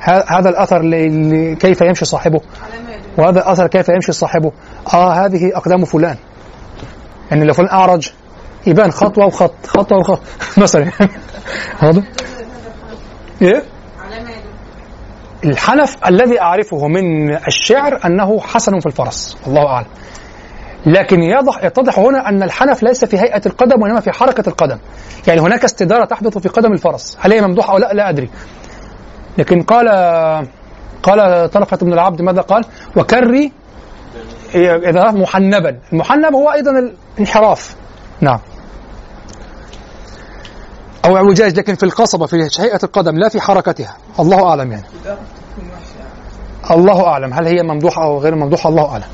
هذا 0.00 0.76
اللي 0.76 1.56
كيف 1.56 1.80
يمشي 1.80 2.04
صاحبه؟ 2.04 2.40
وهذا 3.18 3.38
الأثر 3.38 3.66
كيف 3.66 3.88
يمشي 3.88 4.12
صاحبه؟ 4.12 4.52
آه 4.94 5.12
هذه 5.12 5.56
أقدام 5.56 5.84
فلان. 5.84 6.16
يعني 7.30 7.44
لو 7.44 7.52
فلان 7.52 7.68
أعرج 7.68 8.10
يبان 8.66 8.90
خطوة 8.90 9.26
وخط 9.26 9.66
خطوة 9.66 9.98
وخط. 9.98 10.20
مثلا. 10.62 10.90
هذا 11.78 12.02
إيه؟ 13.42 13.62
الحنف 15.44 15.96
الذي 16.06 16.40
أعرفه 16.40 16.88
من 16.88 17.34
الشعر 17.34 18.00
أنه 18.04 18.40
حسن 18.40 18.80
في 18.80 18.86
الفرس 18.86 19.38
الله 19.46 19.66
أعلم. 19.66 19.86
لكن 20.86 21.22
يضح 21.22 21.64
يتضح 21.64 21.98
هنا 21.98 22.28
أن 22.28 22.42
الحنف 22.42 22.82
ليس 22.82 23.04
في 23.04 23.18
هيئة 23.18 23.42
القدم 23.46 23.82
وإنما 23.82 24.00
في 24.00 24.10
حركة 24.10 24.48
القدم. 24.48 24.78
يعني 25.28 25.40
هناك 25.40 25.64
استدارة 25.64 26.04
تحدث 26.04 26.38
في 26.38 26.48
قدم 26.48 26.72
الفرس. 26.72 27.18
هل 27.20 27.32
هي 27.32 27.40
ممدوحة 27.40 27.72
أو 27.72 27.78
لا؟ 27.78 27.92
لا 27.92 28.08
أدري. 28.08 28.30
لكن 29.38 29.62
قال 29.62 29.88
قال 31.02 31.50
طلقة 31.50 31.76
بن 31.76 31.92
العبد 31.92 32.22
ماذا 32.22 32.40
قال؟ 32.40 32.64
وكري 32.96 33.52
إذا 34.54 35.10
محنبا. 35.10 35.78
المحنب 35.92 36.34
هو 36.34 36.52
أيضا 36.52 36.70
الانحراف. 37.18 37.76
نعم. 38.20 38.38
أو 41.04 41.16
اعوجاج 41.16 41.58
لكن 41.58 41.74
في 41.74 41.82
القصبة 41.82 42.26
في 42.26 42.48
هيئة 42.58 42.80
القدم 42.82 43.18
لا 43.18 43.28
في 43.28 43.40
حركتها. 43.40 43.96
الله 44.20 44.48
أعلم 44.48 44.72
يعني. 44.72 44.84
الله 46.70 47.06
أعلم. 47.06 47.32
هل 47.34 47.46
هي 47.46 47.62
ممدوحة 47.62 48.04
أو 48.04 48.18
غير 48.18 48.34
ممدوحة؟ 48.34 48.70
الله 48.70 48.92
أعلم. 48.92 49.04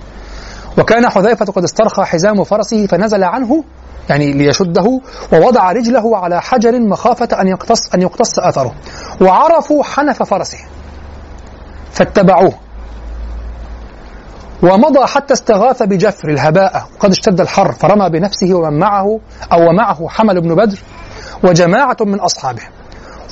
وكان 0.78 1.08
حذيفة 1.08 1.44
قد 1.44 1.64
استرخى 1.64 2.02
حزام 2.04 2.44
فرسه 2.44 2.86
فنزل 2.86 3.24
عنه 3.24 3.64
يعني 4.08 4.32
ليشده 4.32 5.00
ووضع 5.32 5.72
رجله 5.72 6.16
على 6.16 6.42
حجر 6.42 6.80
مخافة 6.80 7.28
أن 7.40 7.48
يقتص 7.48 7.94
أن 7.94 8.02
يقتص 8.02 8.38
أثره. 8.38 8.74
وعرفوا 9.20 9.84
حنف 9.84 10.22
فرسه. 10.22 10.58
فاتبعوه. 11.90 12.52
ومضى 14.62 15.06
حتى 15.06 15.34
استغاث 15.34 15.82
بجفر 15.82 16.28
الهباء. 16.28 16.86
وقد 16.96 17.10
اشتد 17.10 17.40
الحر 17.40 17.72
فرمى 17.72 18.10
بنفسه 18.10 18.54
ومن 18.54 18.78
معه 18.78 19.20
أو 19.52 19.68
ومعه 19.68 20.08
حمل 20.08 20.40
بن 20.40 20.54
بدر. 20.54 20.78
وجماعة 21.44 21.96
من 22.00 22.20
أصحابه 22.20 22.62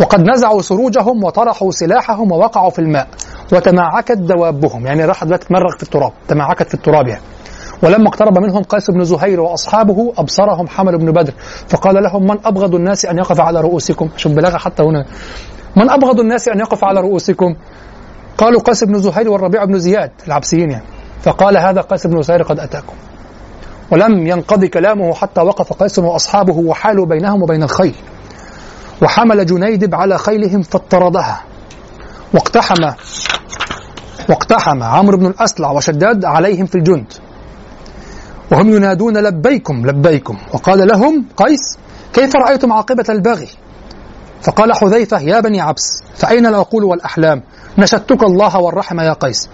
وقد 0.01 0.21
نزعوا 0.21 0.63
سروجهم 0.63 1.25
وطرحوا 1.25 1.71
سلاحهم 1.71 2.33
ووقعوا 2.33 2.71
في 2.71 2.79
الماء 2.79 3.09
وتمعكت 3.53 4.19
دوابهم. 4.19 4.87
يعني 4.87 5.05
راحت 5.05 5.27
بقى 5.27 5.39
تتمرغ 5.39 5.77
في 5.77 5.83
التراب 5.83 6.13
تمعكت 6.29 6.69
في 6.69 6.75
التراب 6.75 7.09
يعني. 7.09 7.23
ولما 7.83 8.09
اقترب 8.09 8.39
منهم 8.39 8.63
قيس 8.63 8.91
بن 8.91 9.05
زهير 9.05 9.41
وأصحابه 9.41 10.13
أبصرهم 10.19 10.69
حمل 10.69 10.99
بن 10.99 11.13
بدر. 11.13 11.33
فقال 11.69 12.03
لهم 12.03 12.23
من 12.23 12.39
أبغض 12.45 12.75
الناس 12.75 13.05
أن 13.05 13.19
يقف 13.19 13.41
على 13.41 13.61
رؤوسكم؟ 13.61 14.09
شوف 14.17 14.33
بلاغه 14.33 14.59
حتى 14.59 14.83
هنا. 14.83 15.05
من 15.77 15.91
أبغض 15.91 16.21
الناس 16.21 16.49
أن 16.49 16.59
يقف 16.59 16.85
على 16.85 17.01
رؤوسكم؟ 17.01 17.55
قالوا 18.39 18.61
قيس 18.61 18.85
بن 18.85 18.99
زهير 18.99 19.31
والربيع 19.31 19.65
بن 19.65 19.79
زياد 19.79 20.11
العبسيين 20.27 20.71
يعني. 20.71 20.85
فقال 21.23 21.57
هذا 21.57 21.81
قيس 21.81 22.07
بن 22.07 22.23
زهير 22.23 22.43
قد 22.43 22.61
أتاكم. 22.61 22.95
ولم 23.95 24.27
ينقضي 24.27 24.69
كلامه 24.69 25.15
حتى 25.15 25.41
وقف 25.41 25.73
قيس 25.73 25.99
وأصحابه 25.99 26.55
وحالوا 26.55 27.07
بينهم 27.07 27.43
وبين 27.43 27.63
الخيل. 27.63 27.95
وحمل 29.03 29.47
جنيدب 29.47 29.95
على 29.95 30.19
خيلهم 30.19 30.63
فاطردها 30.63 31.43
واقتحم 32.35 32.93
واقتحم 34.29 34.83
عمرو 34.83 35.17
بن 35.17 35.27
الأسلع 35.27 35.71
وشداد 35.71 36.25
عليهم 36.25 36.67
في 36.67 36.75
الجند. 36.75 37.13
وهم 38.53 38.69
ينادون 38.69 39.17
لبيكم 39.17 39.87
لبيكم. 39.87 40.37
وقال 40.53 40.89
لهم 40.89 41.27
قيس 41.37 41.79
كيف 42.13 42.37
رأيتم 42.37 42.73
عاقبة 42.73 43.05
البغي؟ 43.09 43.49
فقال 44.43 44.73
حذيفة 44.73 45.21
يا 45.21 45.41
بني 45.41 45.61
عبس 45.61 46.03
فأين 46.15 46.47
العقول 46.47 46.85
والأحلام؟ 46.85 47.43
نشدتك 47.79 48.23
الله 48.23 48.59
والرحم 48.59 49.01
يا 49.01 49.13
قيس. 49.13 49.49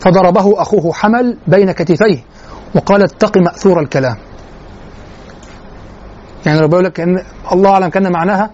فضربه 0.00 0.62
أخوه 0.62 0.92
حمل 0.92 1.38
بين 1.48 1.72
كتفيه. 1.72 2.24
وقال 2.74 3.02
اتق 3.02 3.38
مأثور 3.38 3.80
الكلام. 3.80 4.16
يعني 6.46 6.60
ربنا 6.60 6.74
يقول 6.74 6.84
لك 6.84 7.00
إن 7.00 7.22
الله 7.52 7.70
أعلم 7.70 7.88
كأن 7.88 8.12
معناها 8.12 8.50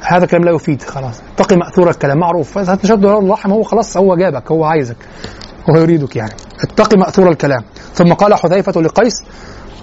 هذا 0.00 0.26
كلام 0.26 0.44
لا 0.44 0.52
يفيد 0.52 0.82
خلاص. 0.82 1.20
اتقي 1.34 1.56
مأثور 1.56 1.90
الكلام 1.90 2.18
معروف. 2.18 2.58
فتشد 2.58 3.04
الرحم 3.04 3.52
هو 3.52 3.62
خلاص 3.62 3.96
هو 3.96 4.16
جابك 4.16 4.52
هو 4.52 4.64
عايزك 4.64 4.96
وهو 5.68 5.80
يريدك 5.80 6.16
يعني. 6.16 6.32
اتقي 6.62 6.96
مأثور 6.96 7.28
الكلام. 7.28 7.64
ثم 7.94 8.12
قال 8.12 8.34
حذيفة 8.34 8.80
لقيس 8.80 9.22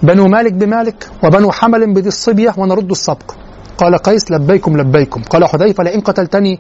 بنو 0.04 0.28
مالك 0.28 0.54
بمالك 0.54 1.10
وبنو 1.24 1.52
حمل 1.52 1.94
بذي 1.94 2.08
الصبية 2.08 2.54
ونرد 2.58 2.92
السبق 2.92 3.32
قال 3.78 3.98
قيس 3.98 4.32
لبيكم 4.32 4.78
لبيكم. 4.78 5.24
قال 5.24 5.46
حذيفة 5.46 5.84
لئن 5.84 6.02
قتلتني 6.02 6.60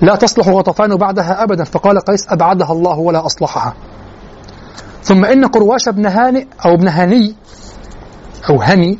لا 0.00 0.16
تصلح 0.16 0.48
غطفان 0.48 0.96
بعدها 0.96 1.42
ابدا. 1.42 1.64
فقال 1.64 2.00
قيس 2.00 2.26
أبعدها 2.28 2.72
الله 2.72 2.98
ولا 2.98 3.26
أصلحها. 3.26 3.74
ثم 5.06 5.24
إن 5.24 5.46
قرواش 5.46 5.88
بن 5.88 6.06
هانئ 6.06 6.46
أو 6.64 6.74
ابن 6.74 6.88
هني 6.88 7.34
أو 8.50 8.62
هني 8.62 8.98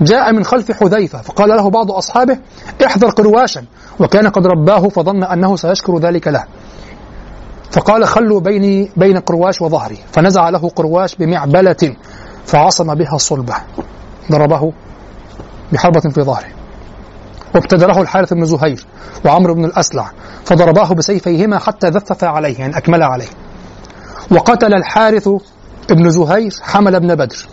جاء 0.00 0.32
من 0.32 0.44
خلف 0.44 0.72
حذيفة 0.72 1.22
فقال 1.22 1.48
له 1.48 1.70
بعض 1.70 1.92
أصحابه 1.92 2.38
احذر 2.86 3.10
قرواشا 3.10 3.64
وكان 4.00 4.28
قد 4.28 4.46
رباه 4.46 4.88
فظن 4.88 5.24
أنه 5.24 5.56
سيشكر 5.56 5.98
ذلك 5.98 6.28
له. 6.28 6.44
فقال 7.70 8.06
خلوا 8.06 8.40
بيني 8.40 8.90
بين 8.96 9.18
قرواش 9.18 9.62
وظهري. 9.62 9.98
فنزع 10.12 10.48
له 10.48 10.68
قرواش 10.68 11.14
بمعبلة 11.14 11.96
فعصم 12.44 12.94
بها 12.94 13.16
صلبه. 13.16 13.56
ضربه 14.32 14.72
بحربة 15.72 16.00
في 16.00 16.22
ظهره. 16.22 16.48
وابتدره 17.54 18.02
الحارث 18.02 18.32
بن 18.32 18.44
زهير 18.44 18.86
وعمرو 19.24 19.54
بن 19.54 19.64
الأسلع 19.64 20.10
فضرباه 20.44 20.92
بسيفيهما 20.92 21.58
حتى 21.58 21.88
ذفف 21.88 22.24
عليه 22.24 22.58
يعني 22.58 22.76
أكمل 22.76 23.02
عليه. 23.02 23.28
وقتل 24.30 24.74
الحارث 24.74 25.28
بن 25.90 26.10
زهير 26.10 26.52
حمل 26.62 27.00
بن 27.00 27.14
بدر 27.14 27.46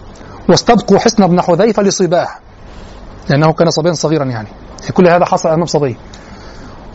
واستبقوا 0.49 0.99
حصن 0.99 1.27
بن 1.27 1.41
حذيفة 1.41 1.83
لصباه 1.83 2.27
لأنه 3.29 3.53
كان 3.53 3.69
صبيا 3.69 3.93
صغيرا 3.93 4.25
يعني. 4.25 4.47
كل 4.93 5.07
هذا 5.07 5.25
حصل 5.25 5.49
أمام 5.49 5.65
صبي. 5.65 5.97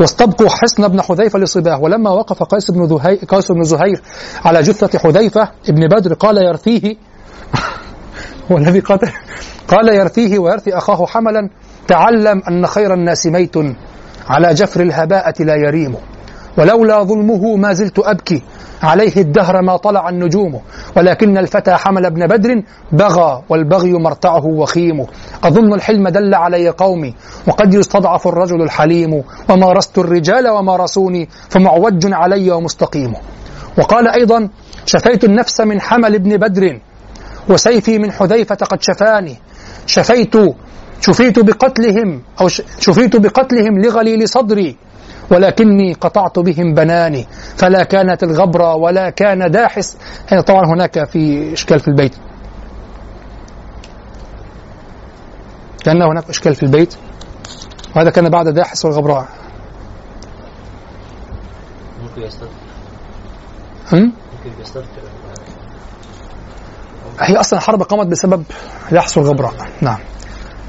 واستبقوا 0.00 0.48
حصن 0.48 0.88
بن 0.88 1.02
حذيفة 1.02 1.38
لصباه 1.38 1.80
ولما 1.80 2.10
وقف 2.10 2.42
قيس 2.42 2.70
بن 2.70 2.88
زهير 2.88 3.16
قيس 3.16 3.52
بن 3.52 3.62
زهير 3.62 4.02
على 4.44 4.62
جثة 4.62 4.98
حذيفة 4.98 5.48
ابن 5.68 5.88
بدر 5.88 6.14
قال 6.14 6.36
يرثيه 6.36 6.96
هو 8.52 8.58
الذي 8.58 8.80
قتل. 8.80 9.12
قال 9.68 9.88
يرثيه 9.88 10.38
ويرثي 10.38 10.76
أخاه 10.76 11.06
حملا 11.06 11.50
تعلم 11.88 12.42
أن 12.48 12.66
خير 12.66 12.94
الناس 12.94 13.26
ميت 13.26 13.56
على 14.28 14.54
جفر 14.54 14.80
الهباءة 14.80 15.42
لا 15.42 15.54
يريم 15.54 15.96
ولولا 16.58 17.02
ظلمه 17.02 17.56
ما 17.56 17.72
زلت 17.72 17.98
أبكي 17.98 18.42
عليه 18.82 19.16
الدهر 19.16 19.62
ما 19.62 19.76
طلع 19.76 20.08
النجوم. 20.08 20.60
ولكن 20.96 21.38
الفتى 21.38 21.74
حمل 21.74 22.06
ابن 22.06 22.26
بدر 22.26 22.62
بغى 22.92 23.42
والبغي 23.48 23.92
مرتعه 23.92 24.46
وخيم 24.46 25.06
أظن 25.44 25.74
الحلم 25.74 26.08
دل 26.08 26.34
علي 26.34 26.68
قومي 26.68 27.14
وقد 27.46 27.74
يستضعف 27.74 28.28
الرجل 28.28 28.62
الحليم. 28.62 29.22
ومارست 29.50 29.98
الرجال 29.98 30.48
ومارسوني 30.48 31.28
فمعوج 31.48 32.12
علي 32.12 32.50
ومستقيم. 32.50 33.12
وقال 33.78 34.08
أيضا 34.08 34.48
شفيت 34.86 35.24
النفس 35.24 35.60
من 35.60 35.80
حمل 35.80 36.14
ابن 36.14 36.36
بدر 36.36 36.80
وسيفي 37.48 37.98
من 37.98 38.12
حذيفة 38.12 38.54
قد 38.54 38.82
شفاني. 38.82 39.36
شفيت 39.86 40.34
شفيت 41.00 41.38
بقتلهم 41.38 42.22
أو 42.40 42.48
شفيت 42.80 43.16
بقتلهم 43.16 43.78
لغليل 43.78 44.28
صدري. 44.28 44.76
ولكني 45.30 45.92
قطعت 45.92 46.38
بهم 46.38 46.74
بناني 46.74 47.26
فلا 47.56 47.84
كانت 47.84 48.22
الغبرة 48.22 48.74
ولا 48.74 49.10
كان 49.10 49.50
داحس. 49.50 49.96
يعني 50.30 50.42
طبعا 50.42 50.66
هناك 50.66 51.04
في 51.10 51.52
إشكال 51.52 51.80
في 51.80 51.88
البيت. 51.88 52.16
كأن 55.84 56.02
هناك 56.02 56.28
إشكال 56.28 56.54
في 56.54 56.62
البيت. 56.62 56.94
وهذا 57.96 58.10
كان 58.10 58.28
بعد 58.28 58.48
داحس 58.48 58.84
والغبراء 58.84 59.28
ممكن 62.02 62.22
هي 67.20 67.36
أصلا 67.36 67.58
الحرب 67.58 67.82
قامت 67.82 68.06
بسبب 68.06 68.44
داحس 68.90 69.18
والغبراء 69.18 69.52
نعم. 69.80 69.98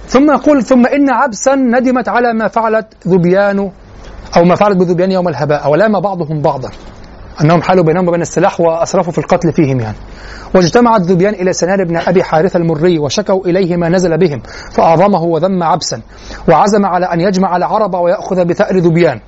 ثم 0.08 0.32
يقول 0.32 0.64
ثم 0.64 0.86
إن 0.86 1.10
عبسا 1.10 1.56
ندمت 1.56 2.10
على 2.10 2.34
ما 2.34 2.48
فعلت 2.48 2.88
ذبيان 3.08 3.72
أو 4.38 4.44
ما 4.44 4.56
فعلت 4.56 4.78
بذبيان 4.78 5.12
يوم 5.12 5.28
الهباء 5.28 5.70
ولام 5.70 6.00
بعضهم 6.00 6.42
بعضا. 6.42 6.70
أنهم 7.42 7.62
حالوا 7.62 7.84
بينهم 7.84 8.08
وبين 8.08 8.22
السلاح 8.22 8.62
وأسرفوا 8.62 9.12
في 9.12 9.18
القتل 9.18 9.54
فيهم 9.54 9.80
يعني. 9.80 9.98
واجتمعت 10.56 11.02
ذبيان 11.02 11.34
إلى 11.34 11.54
سنان 11.54 11.84
بن 11.84 11.98
أبي 11.98 12.24
حارثة 12.24 12.58
المري 12.58 13.00
وشكوا 13.00 13.46
إليه 13.46 13.76
ما 13.76 13.90
نزل 13.90 14.18
بهم 14.18 14.42
فأعظمه 14.72 15.24
وذم 15.24 15.64
عبسا. 15.64 16.02
وعزم 16.50 16.86
على 16.86 17.06
أن 17.06 17.22
يجمع 17.22 17.58
العرب 17.58 17.94
ويأخذ 17.94 18.46
بثأر 18.46 18.78
ذبيان 18.78 19.20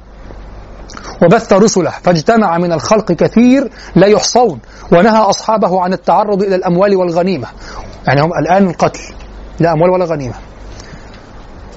وبث 1.24 1.54
رسله 1.54 1.90
فاجتمع 1.90 2.58
من 2.58 2.74
الخلق 2.74 3.12
كثير 3.12 3.72
لا 3.96 4.08
يحصون. 4.08 4.60
ونهى 4.92 5.20
أصحابه 5.20 5.82
عن 5.82 5.94
التعرض 5.94 6.44
إلى 6.44 6.56
الأموال 6.56 6.96
والغنيمة. 6.96 7.48
يعني 8.08 8.22
هم 8.22 8.32
الآن 8.34 8.70
القتل 8.70 9.02
لا 9.60 9.72
أموال 9.72 9.90
ولا 9.90 10.06
غنيمة. 10.06 10.36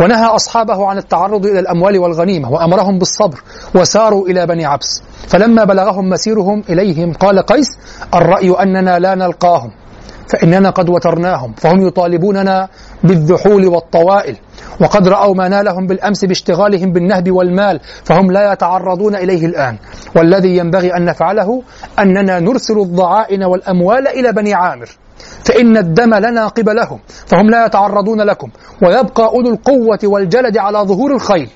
ونهى 0.01 0.26
أصحابه 0.26 0.86
عن 0.86 0.99
التعرض 0.99 1.46
إلى 1.46 1.59
الأموال 1.59 1.99
والغنيمة 1.99 2.51
وأمرهم 2.51 2.99
بالصبر 2.99 3.42
وساروا 3.74 4.28
إلى 4.28 4.46
بني 4.46 4.66
عبس. 4.66 5.03
فلما 5.28 5.64
بلغهم 5.64 6.09
مسيرهم 6.09 6.62
إليهم 6.70 7.12
قال 7.12 7.38
قيس 7.38 7.68
الرأي 8.14 8.51
أننا 8.51 8.99
لا 8.99 9.14
نلقاهم 9.14 9.70
فإننا 10.28 10.70
قد 10.70 10.88
وترناهم 10.88 11.53
فهم 11.53 11.86
يطالبوننا 11.86 12.68
بالذحول 13.05 13.66
والطوائل 13.66 14.36
وقد 14.80 15.09
رأوا 15.09 15.34
ما 15.34 15.49
نالهم 15.49 15.86
بالأمس 15.86 16.24
باشتغالهم 16.24 16.92
بالنهب 16.92 17.30
والمال 17.30 17.80
فهم 18.05 18.30
لا 18.32 18.53
يتعرضون 18.53 19.14
إليه 19.14 19.46
الآن. 19.46 19.76
والذي 20.16 20.57
ينبغي 20.57 20.96
أن 20.96 21.05
نفعله 21.05 21.62
أننا 21.99 22.40
نرسل 22.40 22.78
الضعائن 22.78 23.44
والأموال 23.44 24.09
إلى 24.09 24.32
بني 24.32 24.55
عامر. 24.55 24.88
فإن 25.44 25.76
الدم 25.76 26.14
لنا 26.14 26.46
قبلهم 26.46 26.98
فهم 27.26 27.50
لا 27.50 27.66
يتعرضون 27.66 28.20
لكم 28.20 28.48
ويبقى 28.82 29.24
أولو 29.24 29.50
القوة 29.50 29.98
والجلد 30.04 30.58
على 30.58 30.78
ظهور 30.78 31.14
الخيل. 31.14 31.50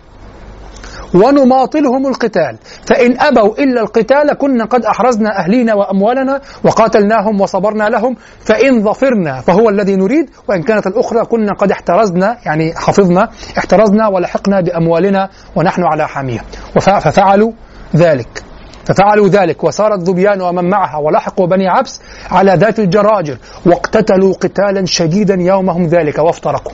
ونماطلهم 1.15 2.07
القتال 2.07 2.59
فإن 2.87 3.21
أبوا 3.21 3.55
إلا 3.59 3.81
القتال 3.81 4.33
كنا 4.39 4.65
قد 4.65 4.85
أحرزنا 4.85 5.39
أهلينا 5.39 5.75
وأموالنا 5.75 6.41
وقاتلناهم 6.65 7.41
وصبرنا 7.41 7.85
لهم 7.89 8.17
فإن 8.45 8.83
ظفرنا 8.83 9.41
فهو 9.41 9.69
الذي 9.69 9.97
نريد 9.97 10.31
وإن 10.49 10.63
كانت 10.63 10.87
الأخرى 10.87 11.25
كنا 11.25 11.53
قد 11.53 11.71
احترزنا 11.71 12.37
يعني 12.47 12.75
حفظنا 12.77 13.29
احترزنا 13.59 14.09
ولحقنا 14.09 14.61
بأموالنا 14.61 15.29
ونحن 15.57 15.83
على 15.85 16.09
حامية 16.09 16.41
ففعلوا 16.81 17.53
ذلك. 17.97 18.52
ففعلوا 18.85 19.29
ذلك 19.29 19.65
وسار 19.65 19.95
الذبيان 19.95 20.41
ومن 20.41 20.71
معها 20.71 20.97
ولحقوا 20.97 21.47
بني 21.47 21.69
عبس 21.69 22.01
على 22.31 22.55
ذات 22.55 22.79
الجراجر 22.79 23.37
واقتتلوا 23.67 24.35
قتالا 24.35 24.87
شديدا 24.87 25.35
يومهم 25.35 25.87
ذلك 25.87 26.19
وافترقوا. 26.19 26.73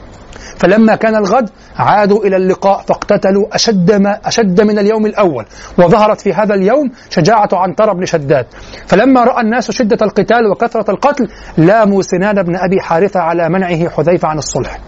فلما 0.59 0.97
كان 0.97 1.17
الغد 1.17 1.51
عادوا 1.77 2.25
إلى 2.25 2.37
اللقاء 2.37 2.83
فاقتتلوا 2.83 3.55
أشد, 3.55 3.93
ما 3.93 4.19
أشد 4.25 4.61
من 4.61 4.79
اليوم 4.79 5.07
الأول 5.07 5.47
وظهرت 5.79 6.21
في 6.21 6.33
هذا 6.33 6.55
اليوم 6.55 6.91
شجاعة 7.11 7.49
عنتر 7.53 7.93
بن 7.93 8.05
شداد. 8.05 8.47
فلما 8.87 9.25
رأى 9.25 9.41
الناس 9.41 9.71
شدة 9.71 9.99
القتال 10.03 10.51
وكثرة 10.51 10.91
القتل 10.91 11.29
لاموا 11.57 12.03
سنان 12.03 12.43
بن 12.43 12.57
أبي 12.57 12.81
حارثة 12.81 13.21
على 13.21 13.49
منعه 13.49 13.89
حذيفة 13.89 14.29
عن 14.29 14.39
الصلح. 14.39 14.79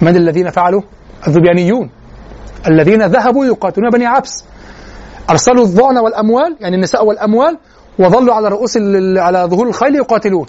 من 0.00 0.16
الذين 0.16 0.50
فعلوا؟ 0.50 0.82
الذبيانيون. 1.28 1.90
الذين 2.68 3.02
ذهبوا 3.02 3.46
يقاتلون 3.46 3.90
بني 3.90 4.06
عبس. 4.06 4.44
أرسلوا 5.30 5.62
الظعن 5.62 5.98
والأموال 5.98 6.56
يعني 6.60 6.76
النساء 6.76 7.06
والأموال 7.06 7.58
وظلوا 7.98 8.34
على 8.34 8.48
رؤوس 8.48 8.76
على 9.16 9.38
ظهور 9.50 9.68
الخيل 9.68 9.94
يقاتلون. 9.94 10.46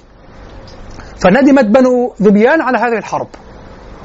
فندمت 1.20 1.66
بنو 1.66 2.14
ذبيان 2.22 2.62
على 2.62 2.78
هذه 2.78 2.98
الحرب. 2.98 3.28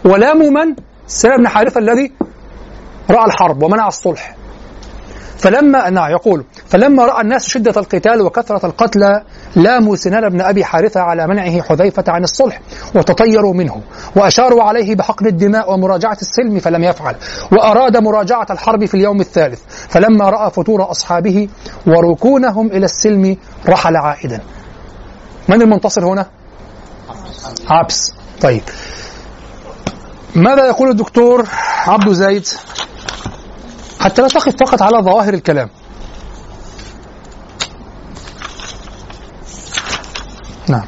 ولاموا 0.04 0.50
من؟ 0.50 0.76
سلمة 1.06 1.36
بن 1.36 1.48
حارثة 1.48 1.78
الذي 1.78 2.12
رأى 3.10 3.24
الحرب 3.24 3.62
ومنع 3.62 3.88
الصلح. 3.88 4.36
فلما 5.42 5.90
نعم 5.90 6.10
يقول 6.10 6.44
فلما 6.66 7.04
رأى 7.04 7.20
الناس 7.22 7.48
شدة 7.48 7.80
القتال 7.80 8.22
وكثرة 8.22 8.66
القتلى 8.66 9.22
لاموا 9.56 9.96
سنان 9.96 10.28
بن 10.28 10.40
أبي 10.40 10.64
حارثة 10.64 11.00
على 11.00 11.26
منعه 11.26 11.62
حذيفة 11.62 12.04
عن 12.08 12.22
الصلح 12.22 12.60
وتطيروا 12.94 13.54
منه 13.54 13.82
وأشاروا 14.16 14.62
عليه 14.62 14.94
بحقن 14.94 15.26
الدماء 15.26 15.72
ومراجعة 15.72 16.18
السلم 16.22 16.58
فلم 16.58 16.84
يفعل 16.84 17.16
وأراد 17.52 17.96
مراجعة 17.96 18.46
الحرب 18.50 18.84
في 18.84 18.94
اليوم 18.94 19.20
الثالث 19.20 19.60
فلما 19.88 20.30
رأى 20.30 20.50
فتور 20.50 20.90
أصحابه 20.90 21.48
وركونهم 21.86 22.66
إلى 22.66 22.84
السلم 22.84 23.36
رحل 23.68 23.96
عائدا. 23.96 24.40
من 25.48 25.62
المنتصر 25.62 26.04
هنا؟ 26.04 26.26
عبس 27.70 28.14
طيب. 28.40 28.62
ماذا 30.34 30.66
يقول 30.66 30.90
الدكتور 30.90 31.48
عبد 31.86 32.12
زيد 32.12 32.46
حتى 34.02 34.22
لا 34.22 34.28
تقف 34.28 34.56
فقط 34.56 34.82
على 34.82 35.02
ظواهر 35.02 35.34
الكلام. 35.34 35.68
نعم. 40.68 40.86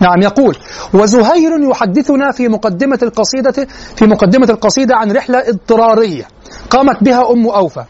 نعم 0.00 0.22
يقول 0.22 0.56
وزهير 0.94 1.70
يحدثنا 1.70 2.32
في 2.32 2.48
مقدمة 2.48 2.98
القصيدة 3.02 3.66
في 3.96 4.06
مقدمة 4.06 4.46
القصيدة 4.50 4.96
عن 4.96 5.12
رحلة 5.12 5.48
اضطرارية 5.48 6.28
قامت 6.70 7.04
بها 7.04 7.30
أم 7.32 7.46
أوفى. 7.46 7.84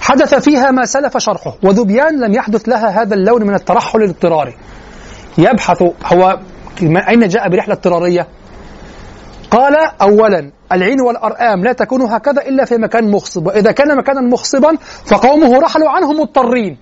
حدث 0.00 0.34
فيها 0.34 0.70
ما 0.70 0.84
سلف 0.84 1.18
شرحه 1.18 1.56
وذبيان 1.62 2.20
لم 2.20 2.34
يحدث 2.34 2.68
لها 2.68 3.02
هذا 3.02 3.14
اللون 3.14 3.46
من 3.46 3.54
الترحل 3.54 4.02
الاضطراري. 4.02 4.54
يبحث 5.38 5.82
هو 6.12 6.38
أين 7.08 7.28
جاء 7.28 7.48
برحلة 7.48 7.74
اضطرارية؟ 7.74 8.37
قال 9.50 9.76
أولا 10.02 10.52
العين 10.72 11.00
والأرآم 11.00 11.64
لا 11.64 11.72
تكون 11.72 12.02
هكذا 12.02 12.42
إلا 12.42 12.64
في 12.64 12.76
مكان 12.76 13.10
مخصب 13.10 13.46
وإذا 13.46 13.72
كان 13.72 13.96
مكانا 13.96 14.20
مخصبا 14.20 14.76
فقومه 15.04 15.58
رحلوا 15.58 15.90
عنه 15.90 16.12
مضطرين. 16.12 16.78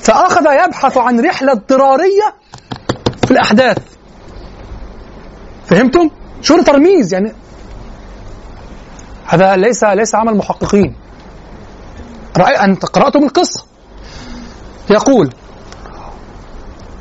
فأخذ 0.00 0.46
يبحث 0.64 0.98
عن 0.98 1.20
رحلة 1.20 1.52
اضطرارية 1.52 2.34
في 3.24 3.30
الأحداث. 3.30 3.78
فهمتم؟ 5.66 6.10
شو 6.42 6.62
ترميز 6.62 7.14
يعني 7.14 7.32
هذا 9.26 9.56
ليس 9.56 9.84
ليس 9.84 10.14
عمل 10.14 10.36
محققين. 10.36 10.94
رأي 12.38 12.54
أنت 12.64 12.86
قرأتم 12.86 13.24
القصة؟ 13.24 13.66
يقول 14.90 15.34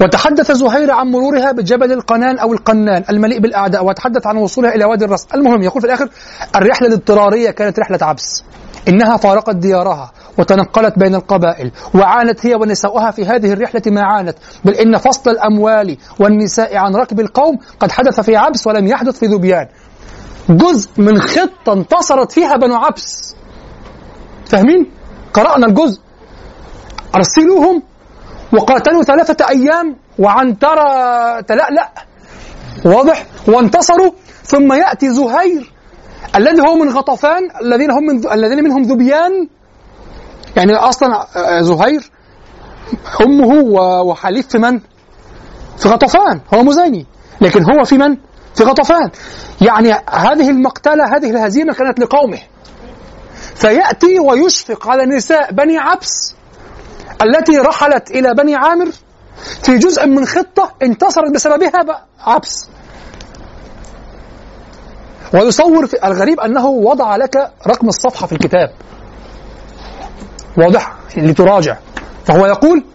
وتحدث 0.02 0.52
زهير 0.52 0.92
عن 0.92 1.08
مرورها 1.08 1.52
بجبل 1.52 1.92
القنان 1.92 2.40
أو 2.40 2.54
القنان 2.54 3.04
المليء 3.10 3.40
بالأعداء 3.40 3.86
وتحدث 3.86 4.28
عن 4.28 4.38
وصولها 4.38 4.76
إلى 4.76 4.86
وادي 4.86 5.06
الرس 5.06 5.28
المهم 5.36 5.64
يقول 5.64 5.82
في 5.82 5.88
الآخر 5.88 6.10
الرحلة 6.56 6.88
الاضطرارية 6.88 7.52
كانت 7.52 7.80
رحلة 7.80 8.00
عبس 8.02 8.44
إنها 8.88 9.18
فارقت 9.18 9.56
ديارها 9.56 10.12
وتنقلت 10.38 11.00
بين 11.00 11.16
القبائل 11.16 11.72
وعانت 11.96 12.46
هي 12.46 12.56
ونساؤها 12.56 13.12
في 13.12 13.26
هذه 13.26 13.54
الرحلة 13.54 13.82
ما 13.88 14.02
عانت. 14.02 14.38
بل 14.66 14.74
إن 14.74 14.98
فصل 14.98 15.30
الأموال 15.30 15.98
والنساء 16.20 16.78
عن 16.78 16.96
ركب 16.96 17.20
القوم 17.20 17.58
قد 17.80 17.92
حدث 17.92 18.20
في 18.20 18.36
عبس 18.36 18.68
ولم 18.68 18.88
يحدث 18.88 19.20
في 19.20 19.26
ذبيان. 19.26 19.68
جزء 20.50 20.90
من 20.98 21.22
خطة 21.22 21.74
انتصرت 21.74 22.32
فيها 22.32 22.56
بنو 22.56 22.76
عبس 22.76 23.36
فاهمين؟ 24.46 24.92
قرأنا 25.34 25.68
الجزء. 25.68 26.02
أرسلوهم 27.16 27.84
وقاتلوا 28.54 29.04
ثلاثة 29.04 29.50
أيام 29.50 29.96
وعنترى 30.20 31.44
تلألأ. 31.48 31.90
واضح؟ 32.86 33.26
وانتصروا. 33.48 34.12
ثم 34.44 34.74
يأتي 34.74 35.14
زهير 35.14 35.72
الذي 36.36 36.62
هو 36.62 36.76
من 36.76 36.90
غطفان 36.90 37.50
الذين 37.62 37.92
هم 37.92 38.04
من 38.04 38.32
الذين 38.32 38.64
منهم 38.64 38.82
ذبيان. 38.82 39.48
يعني 40.58 40.76
أصلا 40.76 41.28
زهير 41.62 42.12
أمه 43.22 43.48
وحليف 44.02 44.48
في 44.48 44.58
من؟ 44.58 44.80
في 45.78 45.90
غطفان. 45.90 46.42
هو 46.54 46.64
مزيني. 46.64 47.06
لكن 47.42 47.64
هو 47.64 47.84
في 47.84 47.98
من؟ 47.98 48.18
في 48.56 48.64
غطفان. 48.64 49.12
يعني 49.62 49.92
هذه 50.10 50.50
المقتلة 50.50 51.16
هذه 51.16 51.30
الهزيمة 51.30 51.74
كانت 51.74 52.00
لقومه. 52.00 52.40
فيأتي 53.56 54.20
ويشفق 54.20 54.88
على 54.88 55.06
نساء 55.06 55.52
بني 55.52 55.78
عبس. 55.78 56.36
التي 57.22 57.58
رحلت 57.58 58.12
إلى 58.12 58.34
بني 58.34 58.56
عامر 58.56 58.92
في 59.64 59.78
جزء 59.78 60.06
من 60.08 60.26
خطة 60.26 60.72
انتصرت 60.82 61.32
بسببها 61.32 62.06
عبس. 62.20 62.70
ويصور 65.34 65.88
في 65.88 66.08
الغريب 66.08 66.40
أنه 66.40 66.66
وضع 66.66 67.16
لك 67.16 67.52
رقم 67.68 67.88
الصفحة 67.88 68.28
في 68.28 68.34
الكتاب. 68.34 68.72
واضح 70.58 70.94
لتراجع. 71.18 71.78
فهو 72.26 72.46
يقول 72.46 72.86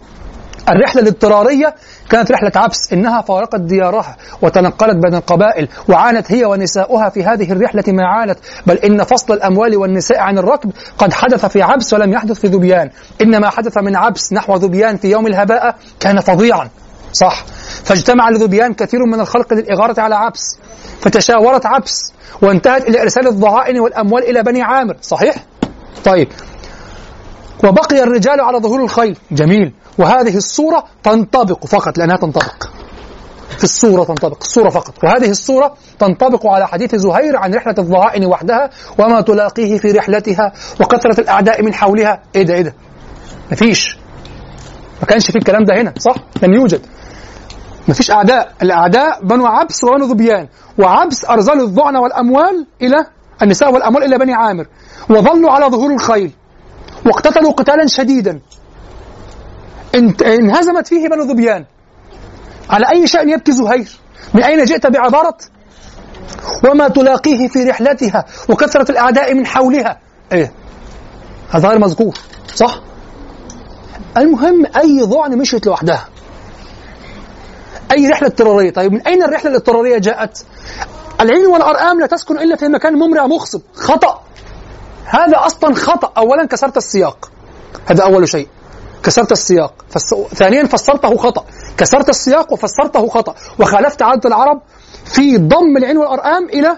الرحلة 0.71 1.01
الاضطرارية 1.01 1.75
كانت 2.09 2.31
رحلة 2.31 2.51
عبس 2.55 2.93
إنها 2.93 3.21
فارقت 3.21 3.59
ديارها 3.59 4.17
وتنقلت 4.41 4.95
بين 4.95 5.15
القبائل 5.15 5.67
وعانت 5.89 6.31
هي 6.31 6.45
ونساؤها 6.45 7.09
في 7.09 7.23
هذه 7.23 7.51
الرحلة 7.51 7.83
ما 7.87 8.07
عانت 8.07 8.39
بل 8.67 8.77
إن 8.77 9.03
فصل 9.03 9.33
الأموال 9.33 9.77
والنساء 9.77 10.19
عن 10.19 10.37
الركب 10.37 10.71
قد 10.97 11.13
حدث 11.13 11.45
في 11.45 11.61
عبس 11.61 11.93
ولم 11.93 12.13
يحدث 12.13 12.39
في 12.39 12.47
ذبيان. 12.47 12.89
إنما 13.21 13.49
حدث 13.49 13.77
من 13.77 13.95
عبس 13.95 14.33
نحو 14.33 14.55
ذبيان 14.55 14.97
في 14.97 15.11
يوم 15.11 15.27
الهباء 15.27 15.75
كان 15.99 16.19
فظيعا. 16.19 16.69
صح. 17.13 17.45
فاجتمع 17.83 18.29
لذبيان 18.29 18.73
كثير 18.73 19.05
من 19.05 19.19
الخلق 19.19 19.53
للإغارة 19.53 20.01
على 20.01 20.15
عبس. 20.15 20.57
فتشاورت 21.01 21.65
عبس 21.65 22.13
وانتهت 22.41 22.87
إلى 22.87 23.01
إرسال 23.01 23.27
الضعائن 23.27 23.79
والأموال 23.79 24.23
إلى 24.29 24.43
بني 24.43 24.61
عامر. 24.61 24.97
صحيح؟ 25.01 25.35
طيب. 26.05 26.27
وبقي 27.63 28.03
الرجال 28.03 28.41
على 28.41 28.57
ظهور 28.57 28.83
الخيل. 28.83 29.17
جميل. 29.31 29.73
وهذه 29.97 30.37
الصورة 30.37 30.83
تنطبق 31.03 31.65
فقط 31.65 31.97
لأنها 31.97 32.17
تنطبق. 32.17 32.69
في 33.57 33.63
الصورة 33.63 34.03
تنطبق 34.03 34.37
الصورة 34.41 34.69
فقط. 34.69 35.03
وهذه 35.03 35.29
الصورة 35.29 35.73
تنطبق 35.99 36.47
على 36.47 36.67
حديث 36.67 36.95
زهير 36.95 37.37
عن 37.37 37.53
رحلة 37.53 37.75
الضعائن 37.77 38.25
وحدها 38.25 38.69
وما 38.99 39.21
تلاقيه 39.21 39.77
في 39.77 39.91
رحلتها 39.91 40.51
وكثرة 40.81 41.21
الأعداء 41.21 41.63
من 41.63 41.73
حولها. 41.73 42.21
إيه 42.35 42.43
ده 42.43 42.53
إيه 42.53 42.61
ده؟ 42.61 42.73
مفيش. 43.51 43.97
ما 45.01 45.07
كانش 45.07 45.31
في 45.31 45.37
الكلام 45.37 45.63
ده 45.63 45.81
هنا 45.81 45.93
صح؟ 45.97 46.15
لم 46.43 46.53
يوجد. 46.53 46.81
مفيش 47.87 48.11
أعداء. 48.11 48.53
الأعداء 48.61 49.23
بنو 49.23 49.45
عبس 49.45 49.83
وبنو 49.83 50.05
ذبيان. 50.05 50.47
وعبس 50.77 51.25
أرسلوا 51.25 51.63
الظعن 51.63 51.95
والأموال 51.95 52.65
إلى 52.81 53.05
النساء 53.41 53.73
والأموال 53.73 54.03
إلى 54.03 54.17
بني 54.17 54.33
عامر 54.33 54.65
وظلوا 55.09 55.51
على 55.51 55.65
ظهور 55.65 55.91
الخيل. 55.93 56.31
واقتتلوا 57.05 57.51
قتالا 57.51 57.87
شديدا. 57.87 58.39
انهزمت 60.25 60.87
فيه 60.87 61.09
بنو 61.09 61.23
ذبيان. 61.23 61.65
على 62.69 62.89
أي 62.91 63.07
شأن 63.07 63.29
يبكي 63.29 63.51
زهير؟ 63.51 63.99
من 64.33 64.43
أين 64.43 64.63
جئت 64.63 64.87
بعبارة؟ 64.87 65.37
وما 66.69 66.87
تلاقيه 66.87 67.47
في 67.47 67.63
رحلتها 67.63 68.25
وكثرة 68.49 68.91
الأعداء 68.91 69.33
من 69.33 69.45
حولها. 69.45 69.99
إيه؟ 70.31 70.51
هذا 71.49 71.69
غير 71.69 71.79
مذكور 71.79 72.17
صح؟ 72.55 72.81
المهم 74.17 74.65
أي 74.75 75.01
ضعن 75.01 75.37
مشيت 75.37 75.67
لوحدها. 75.67 76.07
أي 77.91 78.09
رحلة 78.09 78.27
اضطرارية؟ 78.27 78.71
طيب 78.71 78.91
من 78.91 79.01
أين 79.01 79.23
الرحلة 79.23 79.51
الاضطرارية 79.51 79.97
جاءت؟ 79.97 80.45
العين 81.21 81.45
والأرآم 81.45 81.99
لا 81.99 82.05
تسكن 82.05 82.39
إلا 82.39 82.55
في 82.55 82.67
مكان 82.67 82.93
ممرع 82.93 83.27
مخصب 83.27 83.61
خطأ. 83.73 84.23
هذا 85.05 85.45
أصلا 85.45 85.75
خطأ. 85.75 86.11
أولا 86.17 86.45
كسرت 86.45 86.77
السياق. 86.77 87.31
هذا 87.89 88.03
أول 88.03 88.29
شيء. 88.29 88.47
كسرت 89.03 89.31
السياق. 89.31 89.85
فس... 89.89 90.15
ثانيا 90.33 90.65
فسرته 90.65 91.17
خطأ. 91.17 91.45
كسرت 91.77 92.09
السياق 92.09 92.53
وفسرته 92.53 93.07
خطأ. 93.07 93.35
وخالفت 93.59 94.01
عادة 94.01 94.29
العرب 94.29 94.61
في 95.05 95.37
ضم 95.37 95.77
العين 95.77 95.97
والأرآم 95.97 96.45
إلى 96.49 96.77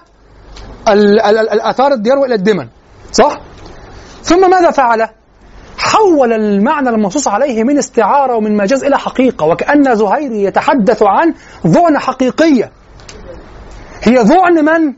ال... 0.88 1.20
ال... 1.20 1.38
ال... 1.38 1.50
الآثار 1.50 1.92
الديار 1.92 2.18
وإلى 2.18 2.36
الدمن. 2.36 2.68
صح؟ 3.12 3.42
ثم 4.24 4.50
ماذا 4.50 4.72
فعل؟ 4.72 5.10
حول 5.78 6.34
المعنى 6.34 6.90
المنصوص 6.90 7.28
عليه 7.28 7.64
من 7.64 7.78
استعارة 7.78 8.36
ومن 8.36 8.58
مجاز 8.58 8.84
إلى 8.84 8.98
حقيقة. 9.00 9.46
وكأن 9.46 9.96
زهير 9.96 10.32
يتحدث 10.32 11.04
عن 11.04 11.34
ظعن 11.68 12.00
حقيقية. 12.00 12.72
هي 14.04 14.24
ظعن 14.24 14.66
من؟ 14.66 14.94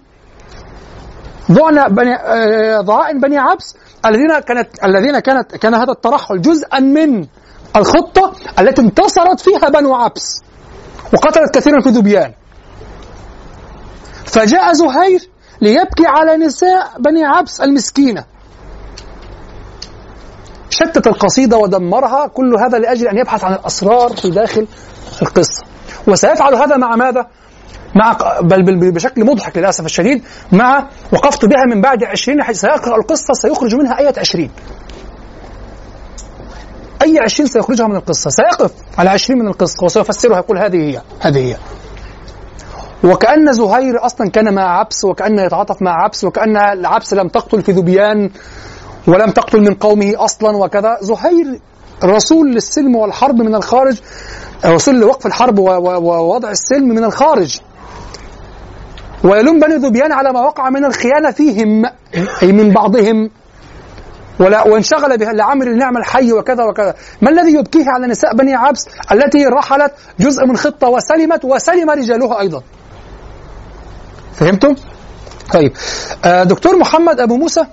ظعن 1.51 1.95
بني 1.95 2.15
آه، 2.15 2.81
ضعائن 2.81 3.19
بني 3.19 3.37
عبس 3.37 3.75
الذين 4.05 4.39
كانت 4.39 4.83
الذين 4.83 5.19
كانت 5.19 5.55
كان 5.55 5.73
هذا 5.73 5.91
الترحل 5.91 6.41
جزءا 6.41 6.79
من 6.79 7.27
الخطة 7.75 8.33
التي 8.59 8.81
انتصرت 8.81 9.39
فيها 9.39 9.69
بنو 9.69 9.95
عبس 9.95 10.41
وقتلت 11.13 11.55
كثيرا 11.55 11.81
في 11.81 11.89
ذبيان 11.89 12.33
فجاء 14.25 14.73
زهير 14.73 15.29
ليبكي 15.61 16.03
على 16.07 16.37
نساء 16.37 16.91
بني 16.99 17.25
عبس 17.25 17.61
المسكينة. 17.61 18.25
شتت 20.69 21.07
القصيدة 21.07 21.57
ودمرها 21.57 22.27
كل 22.27 22.55
هذا 22.55 22.77
لأجل 22.77 23.07
أن 23.07 23.17
يبحث 23.17 23.43
عن 23.43 23.53
الأسرار 23.53 24.15
في 24.15 24.29
داخل 24.29 24.67
القصة. 25.21 25.63
وسيفعل 26.07 26.55
هذا 26.55 26.77
مع 26.77 26.95
ماذا؟ 26.95 27.27
مع 27.95 28.17
بل 28.41 28.91
بشكل 28.91 29.25
مضحك 29.25 29.57
للأسف 29.57 29.85
الشديد 29.85 30.23
مع 30.51 30.87
وقفت 31.13 31.45
بها 31.45 31.65
من 31.75 31.81
بعد 31.81 32.03
عشرين 32.03 32.43
حيث 32.43 32.61
سيقرأ 32.61 32.95
القصة 32.95 33.33
سيخرج 33.33 33.75
منها 33.75 33.99
آية 33.99 34.13
عشرين. 34.17 34.51
أي 37.01 37.19
عشرين 37.19 37.49
سيخرجها 37.49 37.87
من 37.87 37.95
القصة؟ 37.95 38.29
سيقف 38.29 38.71
على 38.97 39.09
عشرين 39.09 39.39
من 39.39 39.47
القصة 39.47 39.85
وسيفسرها 39.85 40.37
يقول 40.37 40.57
هذه 40.57 40.77
هي 40.77 41.01
هذه 41.19 41.37
هي. 41.37 41.57
وكأن 43.03 43.53
زهير 43.53 44.05
أصلا 44.05 44.29
كان 44.29 44.53
مع 44.53 44.79
عبس 44.79 45.05
وكأن 45.05 45.39
يتعاطف 45.39 45.81
مع 45.81 46.03
عبس 46.03 46.23
وكأن 46.23 46.57
العبس 46.57 47.13
لم 47.13 47.27
تقتل 47.27 47.61
في 47.61 47.71
ذبيان 47.71 48.29
ولم 49.07 49.31
تقتل 49.31 49.61
من 49.61 49.73
قومه 49.73 50.13
أصلا 50.17 50.57
وكذا. 50.57 50.97
زهير 51.01 51.59
رسول 52.03 52.51
للسلم 52.51 52.95
والحرب 52.95 53.35
من 53.35 53.55
الخارج 53.55 53.97
رسول 54.65 54.99
لوقف 54.99 55.25
الحرب 55.25 55.59
ووضع 55.59 56.51
السلم 56.51 56.87
من 56.87 57.03
الخارج. 57.03 57.59
ويلوم 59.23 59.59
بني 59.59 59.75
ذبيان 59.75 60.11
على 60.11 60.33
ما 60.33 60.39
وقع 60.39 60.69
من 60.69 60.85
الخيانة 60.85 61.31
فيهم 61.31 61.85
أي 62.43 62.51
من 62.51 62.73
بعضهم. 62.73 63.29
ولا 64.39 64.67
وانشغل 64.67 65.37
لعمر 65.37 65.67
النعمة 65.67 65.99
الحي 65.99 66.31
وكذا 66.31 66.63
وكذا. 66.63 66.95
ما 67.21 67.29
الذي 67.29 67.53
يبكيه 67.53 67.85
على 67.87 68.07
نساء 68.07 68.35
بني 68.35 68.53
عبس؟ 68.53 68.87
التي 69.11 69.45
رحلت 69.45 69.93
جزء 70.19 70.45
من 70.45 70.57
خطة 70.57 70.87
وسلمت 70.89 71.45
وسلم 71.45 71.89
رجالها 71.89 72.39
أيضا. 72.39 72.63
فهمتم؟ 74.33 74.75
طيب. 75.53 75.73
آه، 76.25 76.43
دكتور 76.43 76.77
محمد 76.77 77.19
أبو 77.19 77.37
موسى 77.37 77.65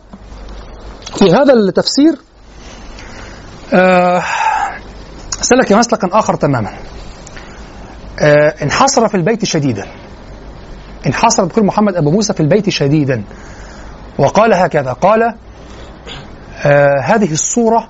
في 1.17 1.33
هذا 1.33 1.53
التفسير 1.53 2.15
آه، 3.75 4.23
سلك 5.41 5.73
مسلكا 5.73 6.09
آخر 6.13 6.35
تماما. 6.35 6.71
آه، 8.21 8.55
انحصر 8.63 9.09
في 9.09 9.15
البيت 9.15 9.45
شديدا. 9.45 9.87
انحصر 11.07 11.43
الدكتور 11.43 11.65
محمد 11.65 11.97
أبو 11.97 12.11
موسى 12.11 12.33
في 12.33 12.41
البيت 12.41 12.71
شديدا. 12.71 13.23
وقال 14.19 14.55
هكذا 14.55 14.93
قال 14.93 15.35
آه 16.65 17.01
هذه 17.05 17.33
الصورة 17.33 17.89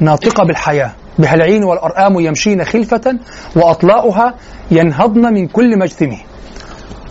ناطقة 0.00 0.44
بالحياة 0.44 0.92
بها 1.18 1.34
العين 1.34 1.64
والأرآم 1.64 2.20
يمشين 2.20 2.64
خلفة 2.64 3.18
وأطلاؤها 3.56 4.34
ينهضن 4.70 5.34
من 5.34 5.48
كل 5.48 5.78
مجثمه. 5.78 6.18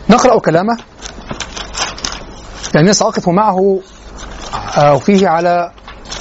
نقرأ 0.10 0.40
كلامه. 0.40 0.78
يعني 2.76 2.94
سأقف 2.94 3.30
معه 3.30 3.80
آه 4.78 4.98
فيه 4.98 5.28
على 5.28 5.72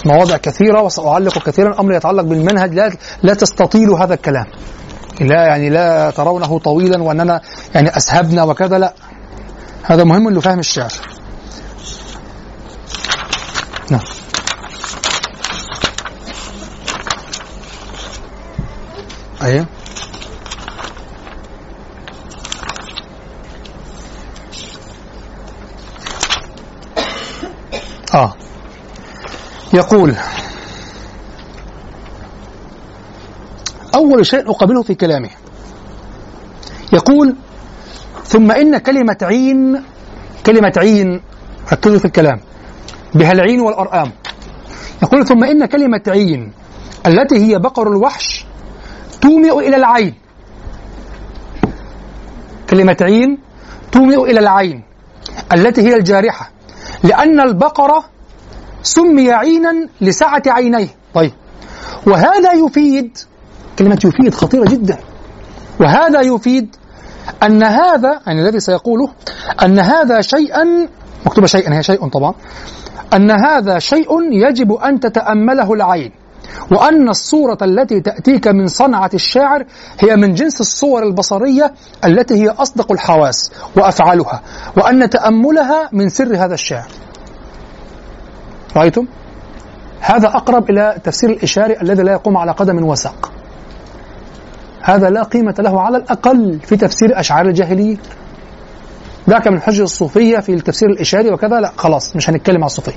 مواضع 0.04 0.36
كثيرة 0.36 0.82
وسأعلق 0.82 1.38
كثيرا. 1.38 1.80
أمر 1.80 1.92
يتعلق 1.92 2.22
بالمنهج 2.22 2.74
لا 2.74 2.92
لا 3.22 3.34
تستطيل 3.34 3.90
هذا 3.90 4.14
الكلام. 4.14 4.46
لا 5.20 5.46
يعني 5.46 5.70
لا 5.70 6.10
ترونه 6.10 6.58
طويلا 6.58 7.02
وأننا 7.02 7.40
يعني 7.74 7.96
أسهبنا 7.96 8.42
وكذا 8.42 8.78
لا. 8.78 8.94
هذا 9.82 10.04
مهم 10.04 10.30
لفهم 10.30 10.58
الشعر 10.58 10.92
نعم. 13.90 14.00
أيوه. 19.42 19.66
آه. 28.14 28.34
يقول 29.72 30.16
أول 33.98 34.26
شيء 34.26 34.50
أقابله 34.50 34.82
في 34.82 34.94
كلامه. 34.94 35.30
يقول 36.92 37.36
ثم 38.24 38.50
إن 38.50 38.78
كلمة 38.78 39.16
عين 39.22 39.82
كلمة 40.46 40.72
عين 40.76 41.20
ركزوا 41.72 41.98
في 41.98 42.04
الكلام 42.04 42.40
بها 43.14 43.32
العين 43.32 43.60
والأرآم. 43.60 44.10
يقول 45.02 45.26
ثم 45.26 45.44
إن 45.44 45.66
كلمة 45.66 46.02
عين 46.08 46.52
التي 47.06 47.36
هي 47.36 47.58
بقر 47.58 47.88
الوحش 47.88 48.46
تومئ 49.20 49.58
إلى 49.68 49.76
العين. 49.76 50.14
كلمة 52.70 52.96
عين 53.00 53.38
تومئ 53.92 54.30
إلى 54.30 54.40
العين 54.40 54.82
التي 55.52 55.82
هي 55.82 55.94
الجارحة 55.96 56.50
لأن 57.02 57.40
البقرة 57.40 58.04
سمي 58.82 59.32
عينا 59.32 59.88
لسعة 60.00 60.42
عينيه. 60.46 60.88
طيب 61.14 61.32
وهذا 62.06 62.52
يفيد 62.52 63.18
كلمة 63.78 63.98
يفيد 64.04 64.34
خطيرة 64.34 64.64
جدا. 64.64 64.98
وهذا 65.80 66.20
يفيد 66.20 66.76
أن 67.42 67.62
هذا 67.62 68.20
يعني 68.26 68.40
الذي 68.42 68.60
سيقوله 68.60 69.10
أن 69.62 69.78
هذا 69.78 70.20
شيئا 70.20 70.88
مكتوبة 71.26 71.46
شيئا 71.46 71.78
هي 71.78 71.82
شيء 71.82 72.08
طبعا 72.08 72.34
أن 73.14 73.30
هذا 73.30 73.78
شيء 73.78 74.08
يجب 74.32 74.72
أن 74.72 75.00
تتأمله 75.00 75.72
العين. 75.72 76.12
وأن 76.72 77.08
الصورة 77.08 77.58
التي 77.62 78.00
تأتيك 78.00 78.48
من 78.48 78.66
صنعة 78.66 79.10
الشاعر 79.14 79.64
هي 80.00 80.16
من 80.16 80.34
جنس 80.34 80.60
الصور 80.60 81.02
البصرية 81.02 81.72
التي 82.04 82.34
هي 82.34 82.48
أصدق 82.48 82.92
الحواس 82.92 83.52
وأفعالها 83.76 84.42
وأن 84.76 85.10
تأملها 85.10 85.88
من 85.92 86.08
سر 86.08 86.36
هذا 86.36 86.54
الشاعر. 86.54 86.88
رأيتم؟ 88.76 89.06
هذا 90.00 90.28
أقرب 90.28 90.70
إلى 90.70 90.96
تفسير 91.04 91.30
الإشاري 91.30 91.80
الذي 91.82 92.02
لا 92.02 92.12
يقوم 92.12 92.36
على 92.36 92.52
قدم 92.52 92.84
وساق. 92.84 93.37
هذا 94.82 95.10
لا 95.10 95.22
قيمة 95.22 95.54
له 95.58 95.80
على 95.80 95.96
الأقل 95.96 96.60
في 96.60 96.76
تفسير 96.76 97.20
أشعار 97.20 97.46
الجاهليين 97.46 97.98
ذاك 99.30 99.48
من 99.48 99.60
حجة 99.60 99.82
الصوفية 99.82 100.38
في 100.38 100.52
التفسير 100.54 100.88
الإشاري 100.88 101.30
وكذا 101.32 101.60
لا 101.60 101.72
خلاص 101.76 102.16
مش 102.16 102.30
هنتكلم 102.30 102.56
على 102.56 102.66
الصوفية. 102.66 102.96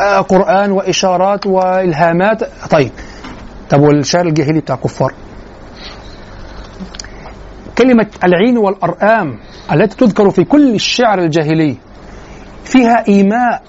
آه 0.00 0.20
قرآن 0.20 0.70
وإشارات 0.72 1.46
وإلهامات. 1.46 2.44
طيب 2.70 2.90
طب 3.70 3.80
والشعر 3.80 4.26
الجاهلي 4.26 4.60
بتاع 4.60 4.76
كفار؟ 4.76 5.14
كلمة 7.78 8.06
العين 8.24 8.58
والأرآم 8.58 9.38
التي 9.72 9.96
تذكر 9.96 10.30
في 10.30 10.44
كل 10.44 10.74
الشعر 10.74 11.18
الجاهلي 11.18 11.76
فيها 12.64 13.04
إيماء 13.08 13.62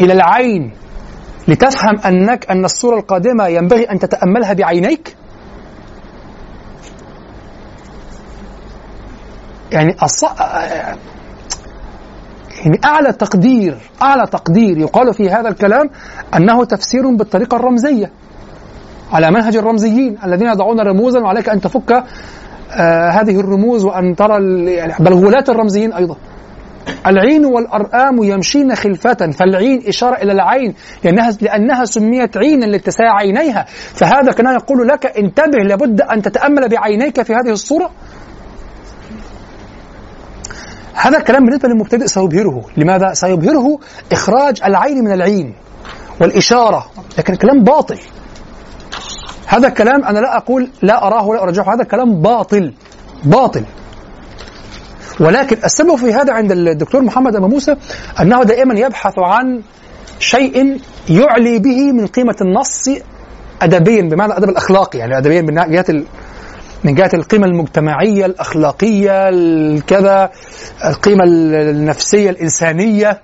إلى 0.00 0.12
العين 0.12 0.72
لتفهم 1.48 1.98
أنك 2.06 2.50
أن 2.50 2.64
الصورة 2.64 2.98
القادمة 2.98 3.46
ينبغي 3.46 3.84
أن 3.84 3.98
تتأملها 3.98 4.52
بعينيك؟ 4.52 5.16
يعني 9.72 9.96
الص... 10.02 10.24
يعني 12.64 12.80
أعلى 12.84 13.12
تقدير 13.12 13.78
أعلى 14.02 14.26
تقدير 14.26 14.78
يقال 14.78 15.14
في 15.14 15.30
هذا 15.30 15.48
الكلام 15.48 15.90
أنه 16.36 16.64
تفسير 16.64 17.10
بالطريقة 17.16 17.56
الرمزية 17.56 18.10
على 19.12 19.30
منهج 19.30 19.56
الرمزيين 19.56 20.18
الذين 20.24 20.48
يضعون 20.48 20.80
رموزا 20.80 21.20
وعليك 21.20 21.48
أن 21.48 21.60
تفك 21.60 21.92
آه 22.72 23.10
هذه 23.10 23.40
الرموز 23.40 23.84
وأن 23.84 24.16
ترى 24.16 24.64
يعني 24.64 24.94
بل 25.00 25.14
غلاة 25.14 25.44
الرمزيين 25.48 25.92
أيضا. 25.92 26.16
العين 27.06 27.44
والأرآم 27.44 28.22
يمشين 28.22 28.74
خلفة 28.74 29.30
فالعين 29.38 29.82
إشارة 29.88 30.22
إلى 30.22 30.32
العين 30.32 30.74
لأنها, 31.04 31.30
لأنها 31.40 31.84
سميت 31.84 32.36
عينا 32.36 32.64
لاتساع 32.64 33.16
عينيها. 33.16 33.64
فهذا 33.68 34.32
كان 34.32 34.54
يقول 34.54 34.88
لك 34.88 35.06
انتبه 35.06 35.58
لابد 35.58 36.00
أن 36.00 36.22
تتأمل 36.22 36.68
بعينيك 36.68 37.22
في 37.22 37.32
هذه 37.32 37.50
الصورة. 37.50 37.90
هذا 41.00 41.18
الكلام 41.18 41.44
بالنسبة 41.44 41.68
للمبتدئ 41.68 42.06
سيبهره. 42.06 42.64
لماذا؟ 42.76 43.12
سيبهره 43.12 43.78
إخراج 44.12 44.62
العين 44.64 45.04
من 45.04 45.12
العين 45.12 45.54
والإشارة. 46.20 46.90
لكن 47.18 47.32
الكلام 47.32 47.64
باطل. 47.64 47.98
هذا 49.46 49.68
الكلام 49.68 50.04
أنا 50.04 50.18
لا 50.18 50.36
أقول 50.36 50.70
لا 50.82 51.06
أراه 51.06 51.26
ولا 51.26 51.42
أرجحه. 51.42 51.74
هذا 51.74 51.84
كلام 51.84 52.22
باطل. 52.22 52.74
باطل. 53.24 53.64
ولكن 55.20 55.56
السبب 55.64 55.96
في 55.96 56.12
هذا 56.12 56.32
عند 56.32 56.52
الدكتور 56.52 57.02
محمد 57.02 57.36
أبو 57.36 57.46
موسى 57.46 57.76
أنه 58.20 58.42
دائما 58.42 58.78
يبحث 58.78 59.18
عن 59.18 59.62
شيء 60.18 60.80
يعلي 61.10 61.58
به 61.58 61.92
من 61.92 62.06
قيمة 62.06 62.36
النص 62.40 62.88
أدبيا 63.62 64.02
بمعنى 64.02 64.32
الأدب 64.32 64.48
الأخلاقي 64.48 64.98
يعني 64.98 65.18
أدبيا 65.18 65.42
من 65.42 65.54
جهة 65.54 65.84
من 66.84 66.94
جهة 66.94 67.10
القيمة 67.14 67.46
المجتمعية 67.46 68.26
الأخلاقية 68.26 69.28
الكذا 69.28 70.30
القيمة 70.84 71.24
النفسية 71.24 72.30
الإنسانية. 72.30 73.20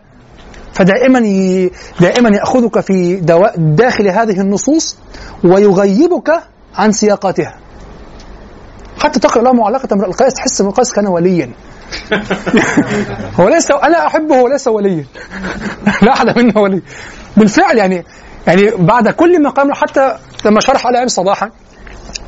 فدائما 0.72 1.18
ي... 1.18 1.70
دائما 2.00 2.30
يأخذك 2.36 2.80
في 2.80 3.16
دوا... 3.16 3.57
داخل 3.57 4.09
هذه 4.09 4.40
النصوص 4.40 4.96
ويغيبك 5.44 6.42
عن 6.74 6.92
سياقاتها. 6.92 7.55
حتى 8.98 9.20
تقرأ 9.20 9.42
له 9.42 9.52
معلقة 9.52 9.88
امرئ 9.92 10.07
القيس 10.07 10.34
تحس 10.34 10.61
امرئ 10.61 10.72
القيس 10.72 10.92
كان 10.92 11.07
وليا. 11.07 11.50
هو 13.40 13.48
ليس 13.48 13.70
أنا 13.70 14.07
أحبه 14.07 14.42
وليس 14.42 14.68
وليا. 14.68 15.05
لا 16.02 16.12
أحد 16.12 16.38
منه 16.38 16.61
ولي. 16.61 16.82
بالفعل 17.36 17.78
يعني 17.78 18.05
يعني 18.46 18.70
بعد 18.78 19.09
كل 19.09 19.42
ما 19.42 19.50
قام 19.50 19.72
حتى 19.72 20.16
لما 20.44 20.61
شرح 20.61 20.86
على 20.86 21.09
صباحا 21.09 21.50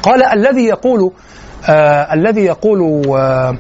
قال 0.03 0.23
الذي 0.23 0.65
يقول 0.65 1.13
آه 1.69 2.15
الذي 2.15 2.45
يقول 2.45 3.05
آه 3.19 3.57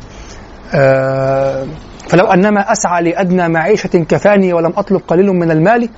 آه 0.74 1.66
فلو 2.08 2.26
أنما 2.26 2.72
أسعى 2.72 3.02
لأدنى 3.02 3.48
معيشة 3.48 3.88
كفاني 4.08 4.52
ولم 4.52 4.72
أطلب 4.76 5.00
قليل 5.08 5.26
من 5.26 5.50
المال 5.50 5.88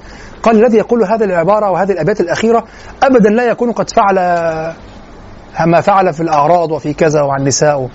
قال 0.43 0.65
الذي 0.65 0.77
يقول 0.77 1.05
هذه 1.05 1.25
العبارة 1.25 1.71
وهذه 1.71 1.93
الآبيات 1.93 2.21
الأخيرة 2.21 2.65
ابدا 3.03 3.31
لا 3.31 3.45
يكون 3.45 3.73
قد 3.73 3.91
فعل 3.91 4.15
ما 5.67 5.81
فعل 5.81 6.13
في 6.13 6.21
الأعراض 6.21 6.71
وفي 6.73 6.93
كذا 6.95 7.23
وعن 7.23 7.41
النساء. 7.41 7.89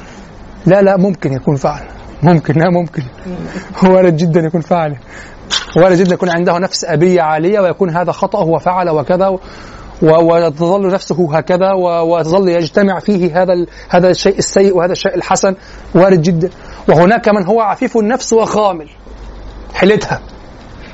لا 0.66 0.82
لا 0.82 0.98
ممكن 0.98 1.34
يكون 1.34 1.56
فعل. 1.56 1.82
ممكن 2.24 2.54
لا 2.54 2.70
ممكن. 2.70 3.04
وارد 3.84 4.18
جدا 4.18 4.40
يكون 4.40 4.62
فعل. 4.62 4.98
وارد 5.78 5.98
جدا 5.98 6.14
يكون 6.14 6.30
عنده 6.30 6.60
نفس 6.60 6.86
أبية 6.86 7.22
عالية 7.22 7.60
ويكون 7.60 7.90
هذا 7.90 8.12
خطأه 8.12 8.44
وفعل 8.44 8.90
وكذا. 8.90 9.38
وتظل 10.02 10.88
نفسه 10.94 11.38
هكذا 11.38 11.72
وتظل 12.04 12.50
يجتمع 12.50 13.00
فيه 13.00 13.42
هذا 13.42 13.66
هذا 13.90 14.10
الشيء 14.10 14.38
السيء 14.38 14.78
وهذا 14.78 14.92
الشيء 14.92 15.16
الحسن 15.16 15.56
وارد 15.96 16.22
جدا. 16.22 16.50
وهناك 16.90 17.30
من 17.30 17.46
هو 17.48 17.62
عفيف 17.62 17.98
النفس 17.98 18.34
وخامل. 18.34 18.90
حيلتها 19.74 20.22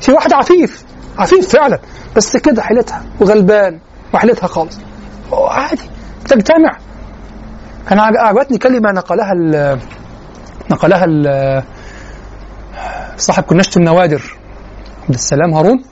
في 0.01 0.11
واحد 0.11 0.33
عفيف. 0.33 0.85
عفيف 1.17 1.49
فعلا. 1.49 1.79
بس 2.15 2.37
كده 2.37 2.61
حيلتها 2.61 3.03
وغلبان. 3.21 3.79
وحيلتها 4.13 4.47
خالص. 4.47 4.77
عادي. 5.33 5.81
تجتمع. 6.27 6.77
كان 7.89 7.99
عج- 7.99 8.17
أعجبتني 8.17 8.57
كلمة 8.57 8.91
نقلها 8.91 9.31
ال- 9.33 9.79
نقلها 10.71 11.05
ال- 11.05 11.63
صاحب 13.17 13.43
كناشة 13.43 13.77
النوادر. 13.79 14.37
عبد 15.03 15.13
السلام 15.13 15.53
هارون. 15.53 15.83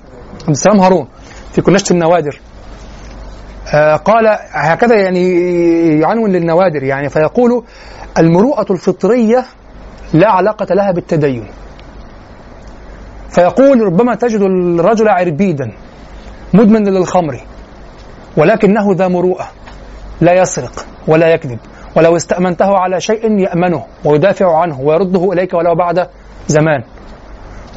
عبد 0.41 0.49
السلام 0.49 0.79
هارون. 0.79 1.07
في 1.53 1.61
كناشة 1.61 1.93
النوادر. 1.93 2.39
آه، 3.73 3.95
قال 3.95 4.37
هكذا 4.51 4.95
يعني 4.95 5.31
يعنون 5.99 6.31
للنوادر 6.31 6.83
يعني 6.83 7.09
فيقول 7.09 7.63
المروءة 8.19 8.65
الفطرية 8.71 9.45
لا 10.13 10.29
علاقة 10.29 10.75
لها 10.75 10.91
بالتدين. 10.91 11.47
فيقول 13.29 13.81
ربما 13.81 14.15
تجد 14.15 14.41
الرجل 14.41 15.07
عربيدا 15.09 15.71
مدمن 16.53 16.83
للخمر 16.83 17.41
ولكنه 18.37 18.95
ذا 18.95 19.07
مروءة 19.07 19.47
لا 20.21 20.33
يسرق 20.33 20.85
ولا 21.07 21.27
يكذب 21.27 21.59
ولو 21.95 22.15
استأمنته 22.15 22.77
على 22.77 23.01
شيء 23.01 23.39
يأمنه 23.39 23.83
ويدافع 24.05 24.61
عنه 24.61 24.81
ويرده 24.81 25.33
إليك 25.33 25.53
ولو 25.53 25.75
بعد 25.75 26.07
زمان. 26.47 26.83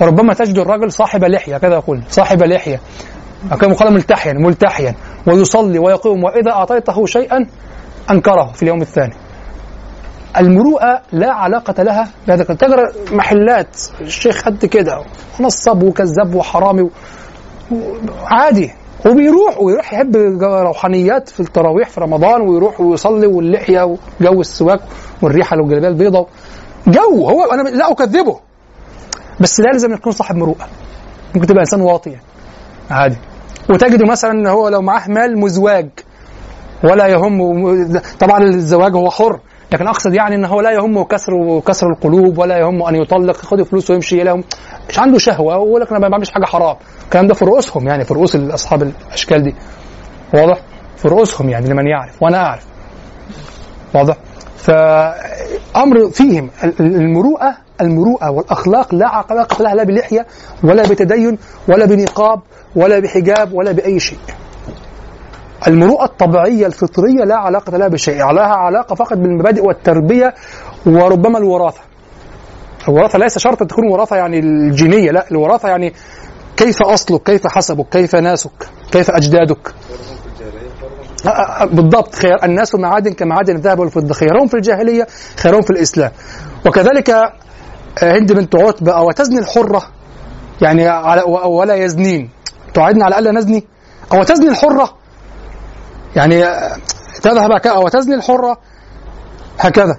وربما 0.00 0.34
تجد 0.34 0.58
الرجل 0.58 0.92
صاحب 0.92 1.24
لحية 1.24 1.56
كذا 1.56 1.74
يقول 1.74 2.02
صاحب 2.08 2.42
لحية 2.42 2.80
كما 3.60 3.74
قال 3.74 3.92
ملتحيا 3.92 4.32
ملتحيا. 4.32 4.94
ويصلي 5.26 5.78
ويقوم 5.78 6.24
وإذا 6.24 6.50
أعطيته 6.50 7.06
شيئا 7.06 7.46
أنكره 8.10 8.52
في 8.52 8.62
اليوم 8.62 8.82
الثاني. 8.82 9.14
المروءة 10.38 11.02
لا 11.12 11.32
علاقة 11.32 11.82
لها 11.82 12.08
بهذا. 12.28 12.44
تجرى 12.44 12.82
محلات 13.12 13.76
الشيخ 14.00 14.44
قد 14.44 14.64
كده 14.64 15.02
نصب 15.40 15.82
وكذاب 15.82 16.34
وحرامي 16.34 16.90
عادي. 18.24 18.70
وبيروح 19.06 19.60
ويروح 19.60 19.92
يحب 19.92 20.16
روحانيات 20.42 21.28
في 21.28 21.40
التراويح 21.40 21.88
في 21.88 22.00
رمضان 22.00 22.40
ويروح 22.40 22.80
ويصلي 22.80 23.26
واللحية 23.26 23.96
وجو 24.20 24.40
السواك 24.40 24.80
والريحة 25.22 25.56
والجلابيه 25.56 25.88
البيضاء 25.88 26.28
جو 26.86 27.28
هو 27.28 27.44
أنا 27.44 27.68
لا 27.68 27.92
أكذبه. 27.92 28.40
بس 29.40 29.60
لا 29.60 29.70
لازم 29.72 29.92
يكون 29.92 30.12
صاحب 30.12 30.36
مروءة. 30.36 30.68
ممكن 31.34 31.46
تبقى 31.46 31.60
إنسان 31.60 31.80
واطي 31.80 32.10
يعني. 32.10 32.22
عادي. 32.90 33.16
وتجده 33.70 34.06
مثلا 34.06 34.30
إن 34.30 34.46
هو 34.46 34.68
لو 34.68 34.82
معاه 34.82 35.08
مال 35.08 35.38
مزواج 35.40 35.88
ولا 36.84 37.06
يهمه 37.06 37.74
طبعا 38.20 38.42
الزواج 38.42 38.94
هو 38.94 39.10
حر 39.10 39.40
لكن 39.72 39.86
أقصد 39.86 40.14
يعني 40.14 40.34
إن 40.34 40.44
هو 40.44 40.60
لا 40.60 40.70
يهمه 40.70 41.04
كسر 41.04 41.60
كسر 41.66 41.86
القلوب 41.86 42.38
ولا 42.38 42.58
يهمه 42.58 42.88
أن 42.88 42.94
يطلق 42.94 43.36
ياخد 43.36 43.62
فلوس 43.62 43.90
ويمشي 43.90 44.22
لهم 44.22 44.44
مش 44.88 44.98
عنده 44.98 45.18
شهوة 45.18 45.58
ويقول 45.58 45.80
لك 45.80 45.90
أنا 45.90 45.98
ما 45.98 46.08
بعملش 46.08 46.30
حاجة 46.30 46.44
حرام. 46.44 46.76
الكلام 47.04 47.26
ده 47.26 47.34
في 47.34 47.44
رؤوسهم 47.44 47.88
يعني 47.88 48.04
في 48.04 48.14
رؤوس 48.14 48.36
اصحاب 48.36 48.82
الأشكال 48.82 49.42
دي. 49.42 49.54
واضح؟ 50.34 50.62
في 50.96 51.08
رؤوسهم 51.08 51.48
يعني 51.50 51.68
لمن 51.68 51.86
يعرف 51.86 52.22
وأنا 52.22 52.36
أعرف. 52.36 52.66
واضح؟ 53.94 54.16
فأمر 54.56 56.10
فيهم 56.10 56.50
المروءة 56.80 57.56
المروءة 57.80 58.30
والأخلاق 58.30 58.94
لا 58.94 59.08
علاقه 59.08 59.62
لها 59.62 59.74
لا 59.74 59.84
بلحية 59.84 60.26
ولا 60.64 60.82
بتدين 60.82 61.38
ولا 61.68 61.86
بنقاب 61.86 62.40
ولا 62.76 62.98
بحجاب 62.98 63.52
ولا 63.52 63.72
بأي 63.72 64.00
شيء. 64.00 64.18
المروءة 65.66 66.04
الطبيعية 66.04 66.66
الفطرية 66.66 67.24
لا 67.24 67.36
علاقة 67.36 67.76
لها 67.76 67.88
بشيء 67.88 68.32
لها 68.32 68.56
علاقة 68.56 68.94
فقط 68.94 69.16
بالمبادئ 69.16 69.62
والتربية 69.66 70.34
وربما 70.86 71.38
الوراثة. 71.38 71.80
الوراثة 72.88 73.18
ليس 73.18 73.38
شرط 73.38 73.62
تكون 73.62 73.88
وراثة 73.88 74.16
يعني 74.16 74.38
الجينية 74.38 75.10
لا 75.10 75.30
الوراثة 75.30 75.68
يعني 75.68 75.92
كيف 76.56 76.82
أصلك 76.82 77.22
كيف 77.22 77.46
حسبك 77.46 77.88
كيف 77.88 78.16
ناسك 78.16 78.68
كيف 78.92 79.10
أجدادك. 79.10 79.74
آه، 81.26 81.28
آه، 81.28 81.64
بالضبط 81.64 82.14
خير 82.14 82.44
الناس 82.44 82.74
معادن 82.74 83.12
كمعادن 83.12 83.56
الذهب 83.56 83.78
والفضة 83.78 84.14
خيرهم 84.14 84.46
في 84.46 84.54
الجاهلية 84.54 85.06
خيرهم 85.36 85.62
في 85.62 85.70
الإسلام. 85.70 86.10
وكذلك 86.66 87.10
آه، 87.10 87.32
هند 88.02 88.32
بنت 88.32 88.56
عتبة 88.56 88.92
أو 88.92 89.10
تزني 89.10 89.38
الحرة 89.38 89.82
يعني 90.62 90.88
ولا 91.46 91.74
يزنين. 91.74 92.30
تعدنا 92.74 93.04
على 93.04 93.18
ألا 93.18 93.30
نزني؟ 93.32 93.66
أو 94.12 94.22
تزني 94.22 94.48
الحرة؟ 94.48 94.94
يعني 96.16 96.44
آه، 96.44 96.76
تذهب 97.22 97.52
أو 97.66 97.88
تزني 97.88 98.14
الحرة؟ 98.14 98.58
هكذا. 99.58 99.98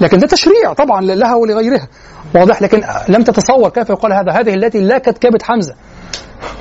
لكن 0.00 0.18
ده 0.18 0.26
تشريع 0.26 0.72
طبعا 0.72 1.00
لها 1.00 1.34
ولغيرها. 1.34 1.88
واضح؟ 2.34 2.62
لكن 2.62 2.82
لم 3.08 3.22
تتصور 3.22 3.68
كيف 3.68 3.90
يقال 3.90 4.12
هذا؟ 4.12 4.32
هذه 4.32 4.54
التي 4.54 4.80
لا 4.80 4.98
كتكبت 4.98 5.42
حمزة. 5.42 5.74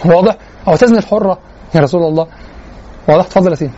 واضح؟ 0.05 0.37
أو 0.67 0.75
تزني 0.75 0.97
الحرة 0.97 1.39
يا 1.75 1.79
رسول 1.79 2.01
الله. 2.01 2.27
واضح؟ 3.09 3.27
تفضل 3.27 3.51
يا 3.51 3.55
سيدي. 3.55 3.73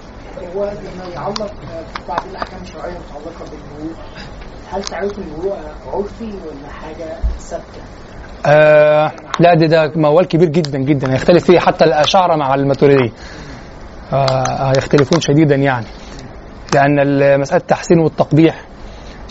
هو 0.56 0.64
لما 0.64 1.14
يعلق 1.14 1.48
في 1.48 2.08
بعض 2.08 2.24
الأحكام 2.32 2.62
الشرعية 2.62 2.98
متعلقة 2.98 3.52
بالمروءه 3.52 3.98
هل 4.72 4.84
تعريف 4.84 5.20
المروءه 5.20 5.76
عرفي 5.94 6.24
ولا 6.24 6.70
حاجة 6.82 7.18
ثابتة؟ 7.40 7.82
آه 8.46 9.12
لا 9.40 9.54
ده 9.54 9.66
ده 9.66 9.92
موال 9.96 10.28
كبير 10.28 10.48
جدا 10.50 10.80
جدا. 10.80 11.14
يختلف 11.14 11.44
فيه 11.46 11.60
حتى 11.60 11.86
الأشاعرة 11.86 12.36
مع 12.36 12.54
الماتريدية 12.56 13.12
آه 14.14 14.72
يختلفون 14.78 15.20
شديدا 15.22 15.56
يعني. 15.56 15.86
لأن 16.74 17.40
مسألة 17.40 17.62
التحسين 17.62 18.00
والتقبيح 18.00 18.62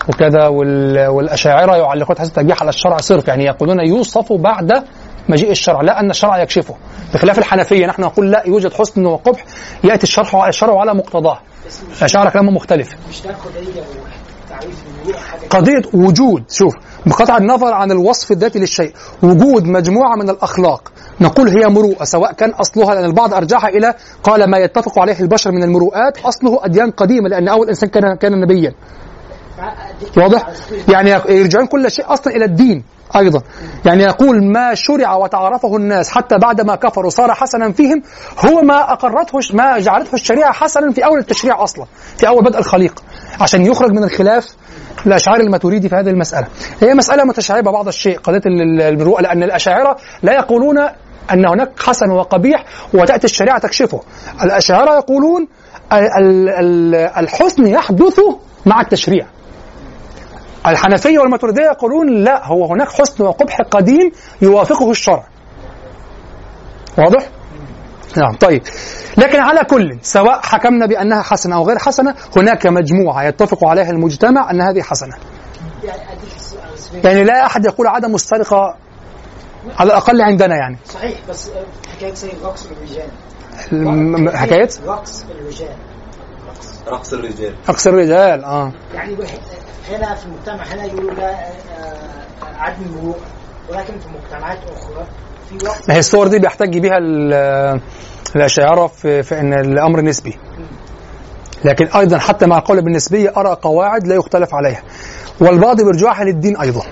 وكذا 0.09 0.47
وال- 0.47 1.07
والأشاعرة 1.09 1.77
يعلقون 1.77 2.17
تحسين 2.17 2.31
التقبيح 2.31 2.61
على 2.63 2.69
الشرع 2.69 2.97
صرف 2.97 3.29
يعني 3.29 3.45
يقولون 3.45 3.81
يوصف 3.87 4.33
بعد 4.33 4.73
مجيء 5.31 5.51
الشرع 5.51 5.81
لا 5.81 6.01
أن 6.01 6.11
الشرع 6.11 6.43
يكشفه. 6.43 6.75
بخلاف 7.15 7.39
الحنفية 7.39 7.87
نحن 7.87 8.03
نقول 8.03 8.31
لا 8.31 8.43
يوجد 8.47 8.73
حسن 8.73 9.07
وقبح 9.07 9.45
يأتي 9.85 10.03
الشرع 10.03 10.49
الشرع 10.49 10.81
على 10.81 10.95
مقتضاه. 10.95 11.39
الأشاعرة 11.99 12.31
كلامهم 12.31 12.55
مختلف. 12.55 12.89
مش 13.09 13.23
ده 13.23 13.35
حاجة 15.19 15.49
قضية 15.51 15.83
وجود 15.95 16.45
شوف 16.51 16.75
بقطع 17.07 17.37
النظر 17.37 17.75
عن 17.75 17.91
الوصف 17.91 18.31
الذاتي 18.31 18.59
للشيء. 18.59 18.93
وجود 19.23 19.67
مجموعة 19.67 20.17
من 20.17 20.31
الأخلاق. 20.31 20.93
نقول 21.21 21.49
هي 21.49 21.69
مروءة 21.69 22.05
سواء 22.05 22.33
كان 22.33 22.51
أصلها 22.51 22.95
لأن 22.95 23.05
البعض 23.05 23.35
أرجعها 23.35 23.69
إلى 23.69 23.95
قال 24.23 24.51
ما 24.51 24.59
يتفق 24.59 24.99
عليه 24.99 25.21
البشر 25.21 25.51
من 25.53 25.63
المروءات 25.63 26.19
أصله 26.19 26.65
أديان 26.65 26.91
قديمة 26.91 27.29
لأن 27.29 27.49
أول 27.49 27.69
إنسان 27.69 27.89
كان 27.89 28.17
كان 28.17 28.41
نبيا. 28.41 28.75
واضح؟ 30.17 30.49
يعني 30.89 31.11
يرجعون 31.11 31.67
كل 31.67 31.91
شيء 31.91 32.13
أصلا 32.13 32.37
إلى 32.37 32.45
الدين. 32.45 32.85
أيضا. 33.17 33.43
يعني 33.85 34.03
يقول 34.03 34.53
ما 34.53 34.75
شرع 34.75 35.15
وتعرفه 35.17 35.77
الناس 35.77 36.11
حتى 36.11 36.39
بعد 36.39 36.61
ما 36.61 36.75
كفروا 36.75 37.11
صار 37.11 37.35
حسنا 37.35 37.73
فيهم 37.73 38.03
هو 38.47 38.61
ما 38.63 38.93
أقرته 38.93 39.39
ما 39.55 39.79
جعلته 39.79 40.15
الشريعة 40.15 40.53
حسنا 40.53 40.93
في 40.93 41.05
أول 41.05 41.19
التشريع 41.19 41.63
أصلا 41.63 41.85
في 42.19 42.29
أول 42.29 42.45
بدء 42.45 42.59
الخليقة 42.59 43.03
عشان 43.41 43.67
يخرج 43.67 43.91
من 43.91 44.05
الخلاف 44.05 44.47
الاشاعره 45.07 45.41
الماتريدي 45.43 45.89
في 45.89 45.95
هذه 45.97 46.09
المسألة. 46.11 46.47
هي 46.83 46.95
مسألة 46.95 47.25
متشعبة 47.25 47.71
بعض 47.73 47.89
الشيء 47.89 48.19
قضية 48.19 48.41
ال- 48.47 48.61
ال- 48.63 48.83
المروءه 48.83 49.23
لأن 49.23 49.43
الأشاعرة 49.43 49.97
لا 50.23 50.33
يقولون 50.33 50.79
أن 51.33 51.47
هناك 51.49 51.71
حسن 51.83 52.11
وقبيح 52.11 52.65
وتأتي 52.95 53.25
الشريعة 53.25 53.59
تكشفه. 53.59 54.01
الأشاعرة 54.45 54.95
يقولون 54.97 55.49
ال- 55.93 55.99
ال- 56.19 56.49
ال- 56.49 56.95
الحسن 56.95 57.67
يحدث 57.67 58.21
مع 58.67 58.81
التشريع. 58.81 59.27
الحنفية 60.67 61.19
والماتريديه 61.19 61.63
يقولون 61.63 62.25
لا 62.25 62.47
هو 62.47 62.67
هناك 62.67 62.89
حسن 62.89 63.25
وقبح 63.25 63.61
قديم 63.61 64.13
يوافقه 64.43 64.91
الشرع. 64.91 65.27
واضح؟ 66.99 67.29
نعم. 68.17 68.37
طيب. 68.37 68.63
لكن 69.17 69.41
على 69.41 69.65
كل 69.65 69.99
سواء 70.03 70.41
حكمنا 70.43 70.87
بأنها 70.87 71.23
حسنة 71.23 71.57
أو 71.57 71.69
غير 71.69 71.79
حسنة 71.79 72.15
هناك 72.37 72.67
مجموعة 72.67 73.25
يتفق 73.25 73.65
عليها 73.65 73.91
المجتمع 73.91 74.51
أن 74.51 74.61
هذه 74.61 74.83
حسنة. 74.83 75.15
يعني 75.85 76.03
اديك 76.13 76.37
السؤال 76.37 76.79
سبيل. 76.79 77.07
يعني 77.07 77.25
لا 77.25 77.47
أحد 77.47 77.65
يقول 77.65 77.87
عدم 77.87 78.15
السرقة 78.15 78.77
على 79.79 79.87
الأقل 79.87 80.23
عندنا 80.23 80.57
يعني. 80.57 80.79
صحيح 80.85 81.19
بس 81.29 81.51
حكاية 81.97 82.15
زي 82.15 82.31
رقص 82.45 82.67
الرجال. 82.67 83.09
حكاية؟ 84.37 84.69
رقص 84.87 85.25
الرجال. 85.31 85.77
رقص 86.89 87.13
الرجال. 87.13 87.55
رقص 87.69 87.87
الرجال 87.87 88.45
آه. 88.45 88.73
يعني 88.95 89.17
هنا 89.91 90.15
في 90.15 90.27
المجتمع 90.27 90.65
هنا 90.65 90.85
يقولوا 90.85 91.11
لا 91.15 91.31
آه، 91.31 91.35
آه، 91.35 92.57
عدم 92.59 92.83
المروءه 92.87 93.19
ولكن 93.71 93.93
في 93.99 94.07
مجتمعات 94.09 94.59
أخرى 94.77 95.07
في 95.49 95.67
رقص 95.67 95.89
ما 95.89 95.95
هي 95.95 95.99
الصور 95.99 96.27
دي 96.27 96.39
بيحتج 96.39 96.79
بها 96.79 96.99
ال- 96.99 97.81
الاشاعره 98.37 98.87
في, 98.87 99.23
في 99.23 99.41
إن 99.41 99.55
الأمر 99.55 100.01
نسبي. 100.01 100.39
لكن 101.65 101.87
أيضا 101.87 102.19
حتى 102.19 102.47
مع 102.47 102.59
القول 102.59 102.83
بالنسبية 102.83 103.33
أرى 103.37 103.57
قواعد 103.63 104.07
لا 104.07 104.15
يختلف 104.15 104.55
عليها. 104.55 104.83
والبعض 105.41 105.77
بيرجعها 105.81 106.25
للدين 106.25 106.57
أيضا. 106.57 106.83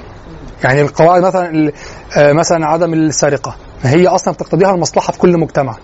يعني 0.64 0.80
القواعد 0.82 1.22
مثلا 1.22 1.72
آه، 2.16 2.32
مثلا 2.32 2.66
عدم 2.66 2.94
السرقة 2.94 3.56
هي 3.82 4.06
أصلا 4.06 4.34
بتقتضيها 4.34 4.70
المصلحة 4.70 5.12
في 5.12 5.18
كل 5.18 5.38
مجتمع. 5.38 5.76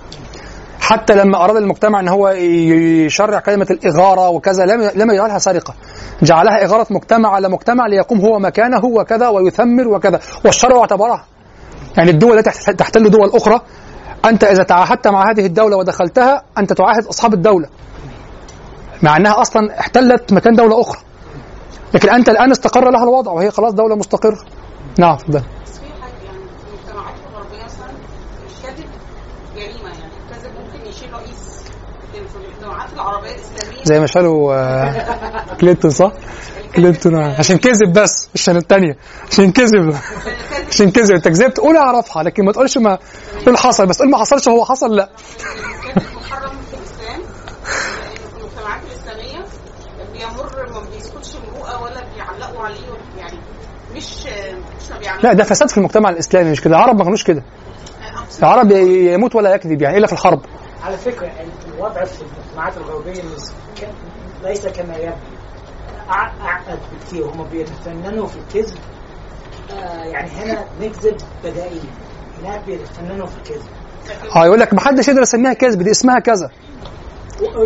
حتى 0.81 1.15
لما 1.15 1.45
أراد 1.45 1.57
المجتمع 1.57 2.01
إن 2.01 2.09
هو 2.09 2.29
يشرع 2.29 3.41
كلمة 3.41 3.67
الإغارة 3.71 4.29
وكذا 4.29 4.67
لم 4.67 4.91
لم 4.95 5.11
يجعلها 5.11 5.39
سرقه 5.39 5.75
جعلها 6.23 6.65
إغارة 6.65 6.87
مجتمع 6.91 7.29
على 7.35 7.49
مجتمع 7.49 7.87
ليقوم 7.87 8.21
هو 8.21 8.39
مكانه 8.39 8.85
وكذا 8.85 9.29
ويثمر 9.29 9.89
وكذا. 9.89 10.21
والشرع 10.45 10.79
اعتبرها. 10.81 11.25
يعني 11.97 12.11
الدول 12.11 12.39
التي 12.39 12.51
تحت- 12.51 12.71
تحتل 12.71 13.11
دول 13.11 13.31
أخرى 13.35 13.61
أنت 14.25 14.45
إذا 14.45 14.63
تعاهدت 14.63 15.09
مع 15.09 15.31
هذه 15.31 15.47
الدولة 15.47 15.77
ودخلتها 15.77 16.43
أنت 16.59 16.73
تعاهد 16.73 17.07
أصحاب 17.07 17.35
الدولة. 17.35 17.69
مع 19.03 19.17
إنها 19.17 19.41
أصلا 19.41 19.81
احتلت 19.81 20.33
مكان 20.33 20.55
دولة 20.55 20.81
أخرى. 20.81 20.99
لكن 21.95 22.09
أنت 22.09 22.29
الآن 22.29 22.51
استقر 22.51 22.91
لها 22.91 23.03
الوضع 23.03 23.33
وهي 23.33 23.51
خلاص 23.51 23.73
دولة 23.73 23.97
مستقرة. 23.97 24.39
نعم 24.99 25.13
اتفضل 25.15 25.41
بس 25.65 25.79
في 25.79 25.85
حاجة 26.03 26.13
يعني 26.25 26.39
في 26.39 26.69
المجتمعات 26.69 27.15
الغربيه 27.31 27.65
مثلا 27.65 27.91
الكذب 28.47 28.89
جريمه 29.57 29.89
يعني 29.91 30.13
الكذب 30.31 30.53
ممكن 30.61 30.89
يشيل 30.89 31.13
رئيس 31.13 31.65
لكن 32.15 32.27
في 32.27 32.37
المجتمعات 32.37 32.93
العربيه 32.93 33.31
الاسلاميه 33.35 33.74
زي 33.85 34.01
ما 34.01 34.07
شالوا 34.07 34.55
آه، 34.55 35.55
كلينتون 35.61 35.91
صح؟ 35.91 36.13
كلينتون 36.77 37.15
آه، 37.15 37.39
عشان 37.39 37.59
كذب 37.59 37.93
بس 37.93 38.29
مش 38.35 38.41
عشان 38.43 38.57
الثانية 38.57 38.97
عشان 39.31 39.53
كذب. 39.53 39.97
عشان 40.69 40.91
كذب. 40.91 41.15
انت 41.15 41.29
كذبت 41.29 41.59
قول 41.59 41.77
اعرفها 41.77 42.23
لكن 42.23 42.45
ما 42.45 42.53
تقولش 42.53 42.79
ما 42.79 42.99
قول 43.47 43.57
حصل؟ 43.59 43.87
بس 43.87 43.99
قول 43.99 44.11
ما 44.11 44.19
حصلش 44.19 44.49
هو 44.49 44.65
حصل 44.65 44.97
لا. 44.97 45.09
محرم 46.17 46.51
في 46.71 46.77
الاسلام 46.77 47.21
المجتمعات 48.41 48.81
الاسلاميه 48.93 49.45
بيمر 50.13 50.73
ما 50.73 50.81
بيسكتش 50.95 51.35
ولا 51.83 52.05
بيعلقوا 52.15 52.63
عليه 52.65 52.77
يعني 53.19 53.39
مش 53.97 54.27
مش 54.27 54.91
ما 54.91 54.99
بيعملوا 54.99 55.23
لا 55.23 55.33
ده 55.33 55.45
فساد 55.45 55.69
في 55.71 55.79
المجتمع 55.79 56.11
الإسلامي 56.11 56.51
مش 56.51 56.61
كده؟ 56.61 56.77
العرب 56.77 56.99
ما 56.99 57.05
كانوش 57.05 57.25
كده. 57.25 57.43
العرب 58.39 58.71
يموت 58.73 59.35
ولا 59.35 59.55
يكذب 59.55 59.83
يعني 59.83 59.99
الا 59.99 60.07
في 60.07 60.13
الحرب؟ 60.13 60.41
على 60.85 60.97
فكرة 60.97 61.31
الوضع 61.75 62.05
في 62.05 62.23
المجتمعات 62.23 62.77
الغربية 62.77 63.23
ليس 64.45 64.67
كما 64.67 64.97
يبدو. 64.97 65.15
أع- 66.09 66.13
اعقد 66.43 66.79
بكثير 66.93 67.25
هم 67.27 67.45
بيتفننوا 67.53 68.27
في 68.27 68.37
الكذب. 68.37 68.77
آه 69.73 70.05
يعني 70.05 70.31
هنا 70.31 70.65
نكذب 70.81 71.17
بدائيا. 71.45 71.81
هناك 72.43 72.61
بيتفننوا 72.67 73.27
في 73.27 73.37
الكذب. 73.37 73.67
آه 74.37 74.47
يقول 74.47 74.61
لك 74.61 74.75
ما 74.75 74.81
حدش 74.81 75.09
يقدر 75.09 75.23
يسميها 75.23 75.53
كذب 75.53 75.83
دي 75.83 75.91
اسمها 75.91 76.19
كذا. 76.19 76.51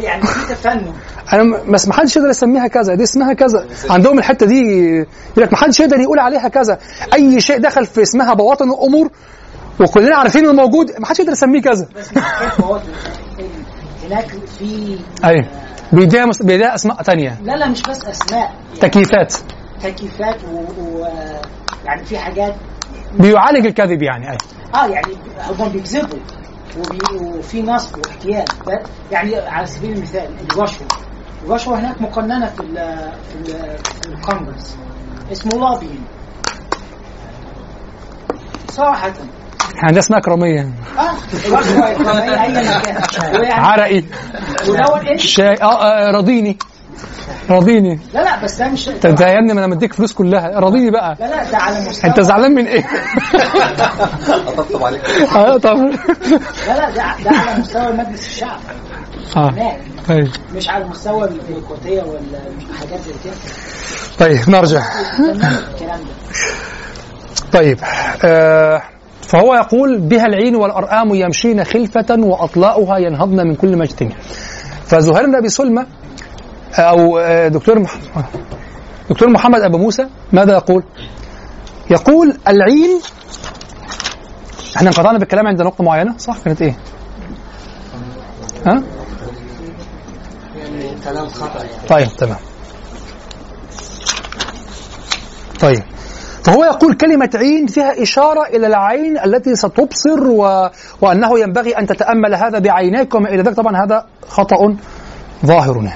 يعني 0.03 0.23
في 0.23 0.55
تفنن. 0.55 0.93
أنا 1.33 1.63
بس 1.73 1.89
ما 1.89 1.95
حدش 1.95 2.17
يقدر 2.17 2.29
يسميها 2.29 2.67
كذا 2.67 2.95
دي 2.95 3.03
اسمها 3.03 3.33
كذا. 3.33 3.67
عندهم 3.91 4.19
الحتة 4.19 4.47
دي 4.47 4.61
يقول 4.61 5.07
لك 5.37 5.53
ما 5.53 5.59
حدش 5.59 5.81
يقدر 5.81 6.01
يقول 6.01 6.19
عليها 6.19 6.49
كذا. 6.49 6.79
أي 7.15 7.41
شيء 7.41 7.59
دخل 7.61 7.87
في 7.87 8.03
اسمها 8.03 8.35
بواطن 8.35 8.71
الأمور 8.71 9.11
وكلنا 9.81 10.17
عارفين 10.17 10.45
إنه 10.45 10.53
موجود 10.53 10.93
ما 10.99 11.07
حدش 11.07 11.19
يقدر 11.19 11.33
يسميه 11.33 11.63
كذا. 11.63 11.89
بس 11.97 12.09
هناك 14.05 14.31
في 14.59 14.99
أيوه 15.25 15.47
بيديها 15.93 16.27
مس... 16.27 16.43
بيديها 16.43 16.75
أسماء 16.75 17.03
تانية. 17.03 17.39
لا 17.43 17.53
لا 17.57 17.69
مش 17.69 17.83
بس 17.83 18.05
أسماء. 18.05 18.55
تكييفات. 18.81 19.35
تكييفات 19.83 20.45
و, 20.45 20.57
و... 20.83 21.07
يعني 21.85 22.05
في 22.05 22.19
حاجات 22.19 22.55
بيعالج 23.15 23.67
الكذب 23.67 24.03
يعني 24.03 24.27
أيوه 24.29 24.39
آه 24.75 24.87
يعني 24.87 25.13
هم 25.59 25.69
بيكذبوا 25.69 26.19
وبي... 26.79 27.25
وفي 27.25 27.63
نصب 27.63 27.97
واحتيال. 28.07 28.45
يعني 29.11 29.37
على 29.37 29.67
سبيل 29.67 29.93
المثال 29.93 30.29
الرشوه 30.53 30.87
الرشوه 31.45 31.79
هناك 31.81 32.03
مقننة 32.03 32.47
في 32.47 32.61
ال 32.61 32.75
في, 33.29 33.35
ال 33.53 33.79
في 34.03 34.07
الكونغرس. 34.09 34.77
اسمه 35.33 35.53
لوبينج 35.71 35.99
صراحة. 38.71 39.09
إحنا 39.09 39.83
عندنا 39.83 39.99
أسماء 39.99 40.21
كراميه 40.21 40.61
آه 40.61 41.15
الرشوة 41.47 41.93
إكرامية 41.93 42.43
أيا 42.43 42.79
كان 42.81 42.97
ويعني 43.41 43.65
عرقي. 43.65 44.03
شاي 45.17 45.55
آه, 45.63 45.83
آه 45.83 46.11
رضيني. 46.11 46.59
رضيني. 47.51 48.01
لا 48.15 48.21
لا 48.21 48.43
بس 48.45 48.55
ده 48.55 48.69
مش 48.69 48.89
انت 48.89 49.05
يا 49.21 49.39
ابني 49.39 49.53
ما 49.55 49.65
أنا 49.65 49.67
مديك 49.67 49.93
فلوس 49.93 50.13
كلها. 50.13 50.59
رضيني 50.61 50.91
بقى. 50.91 51.17
لا 51.21 51.27
لا 51.27 51.51
ده 51.51 51.57
على 51.59 51.89
مستوى. 51.89 52.11
انت 52.11 52.21
زعلان 52.21 52.55
من 52.55 52.67
إيه؟ 52.67 52.85
اطبطب 54.49 54.85
عليك. 54.85 55.03
آه 55.37 55.57
طب. 55.59 55.77
لا 55.77 56.75
لا 56.77 56.91
ده 56.91 57.15
ده 57.25 57.31
على 57.31 57.61
مستوى 57.61 57.93
مجلس 57.93 58.27
الشعب. 58.27 58.61
آه 59.37 59.51
هناك 59.51 59.81
طيب. 60.09 60.29
مش 60.55 60.69
على 60.69 60.85
مستوى 60.85 61.25
الديمقراطية 61.29 62.03
ولا 62.03 62.41
حاجات 62.81 63.01
زي 63.01 63.13
كده 63.25 63.35
طيب 64.19 64.51
نرجع. 64.51 64.83
الكلام 65.19 66.01
ده. 66.01 66.15
طيب 67.53 67.79
آه 68.25 68.83
فهو 69.29 69.55
يقول 69.55 69.99
بها 69.99 70.27
العين 70.27 70.57
والأرآم 70.57 71.15
يمشين 71.15 71.65
خلفة 71.65 72.17
وأطلاؤها 72.19 72.99
ينهضن 72.99 73.47
من 73.47 73.55
كل 73.55 73.79
مجتمع 73.79 74.17
فزهير 74.85 75.27
بن 75.27 75.35
أبي 75.37 75.49
سلمى 75.49 75.87
أو 76.79 77.19
آه، 77.19 77.49
دكتور 77.49 77.79
مح... 77.79 77.99
دكتور 79.11 79.31
محمد 79.31 79.61
أبو 79.61 79.79
موسى 79.79 80.07
ماذا 80.33 80.53
يقول؟ 80.53 80.85
يقول 81.91 82.37
العين 82.49 83.01
إحنا 84.77 84.89
انقطعنا 84.89 85.19
بالكلام 85.19 85.47
عند 85.47 85.63
نقطة 85.63 85.85
معينة 85.85 86.19
صح 86.19 86.39
كانت 86.45 86.63
إيه؟ 86.63 86.77
ها؟ 88.67 88.83
يعني 90.59 90.95
كلام 91.05 91.29
خطأ 91.29 91.65
يعني 91.65 91.89
طيب 91.89 92.09
تمام 92.17 92.39
طيب 95.61 95.83
فهو 96.49 96.65
يقول 96.65 96.95
كلمة 96.95 97.31
عين 97.35 97.67
فيها 97.67 98.03
إشارة 98.03 98.47
إلى 98.47 98.67
العين 98.67 99.19
التي 99.19 99.57
ستبصر 99.57 100.27
و... 100.31 100.69
وأنه 101.01 101.39
ينبغي 101.39 101.79
أن 101.79 101.87
تتأمل 101.87 102.35
هذا 102.35 102.59
بعينيك 102.59 103.15
وما 103.15 103.29
إلى 103.29 103.43
ذلك 103.43 103.57
طبعا 103.57 103.85
هذا 103.85 104.05
خطأ 104.29 104.77
ظاهر. 105.47 105.93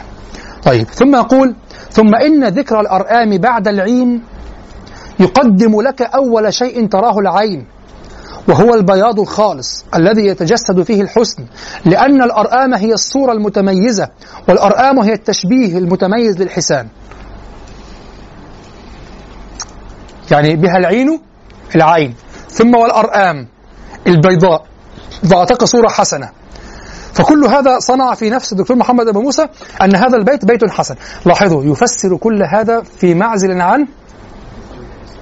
طيب 0.64 0.86
ثم 0.86 1.16
يقول 1.16 1.54
ثم 1.90 2.14
إن 2.14 2.48
ذكر 2.48 2.80
الأرآم 2.80 3.38
بعد 3.38 3.68
العين 3.68 4.22
يقدم 5.20 5.80
لك 5.80 6.02
أول 6.02 6.54
شيء 6.54 6.86
تراه 6.86 7.18
العين 7.18 7.66
وهو 8.48 8.74
البياض 8.74 9.20
الخالص 9.20 9.84
الذي 9.94 10.26
يتجسد 10.26 10.82
فيه 10.82 11.02
الحسن 11.02 11.44
لأن 11.84 12.22
الأرآم 12.22 12.74
هي 12.74 12.92
الصورة 12.92 13.32
المتميزة 13.32 14.08
والأرآم 14.48 14.98
هي 14.98 15.12
التشبيه 15.12 15.78
المتميز 15.78 16.42
للحسان 16.42 16.88
يعني 20.30 20.56
بها 20.56 20.76
العين 20.76 21.20
العين. 21.76 22.14
ثم 22.48 22.74
والأرآم 22.74 23.48
البيضاء. 24.06 24.64
فأعطاك 25.30 25.64
صورة 25.64 25.88
حسنة. 25.88 26.30
فكل 27.14 27.44
هذا 27.44 27.78
صنع 27.78 28.14
في 28.14 28.30
نفس 28.30 28.52
الدكتور 28.52 28.76
محمد 28.76 29.08
أبو 29.08 29.20
موسى 29.20 29.46
أن 29.82 29.96
هذا 29.96 30.16
البيت 30.16 30.44
بيت 30.44 30.70
حسن. 30.70 30.94
لاحظوا 31.26 31.64
يفسر 31.64 32.16
كل 32.16 32.42
هذا 32.54 32.82
في 32.82 33.14
معزل 33.14 33.60
عن 33.60 33.86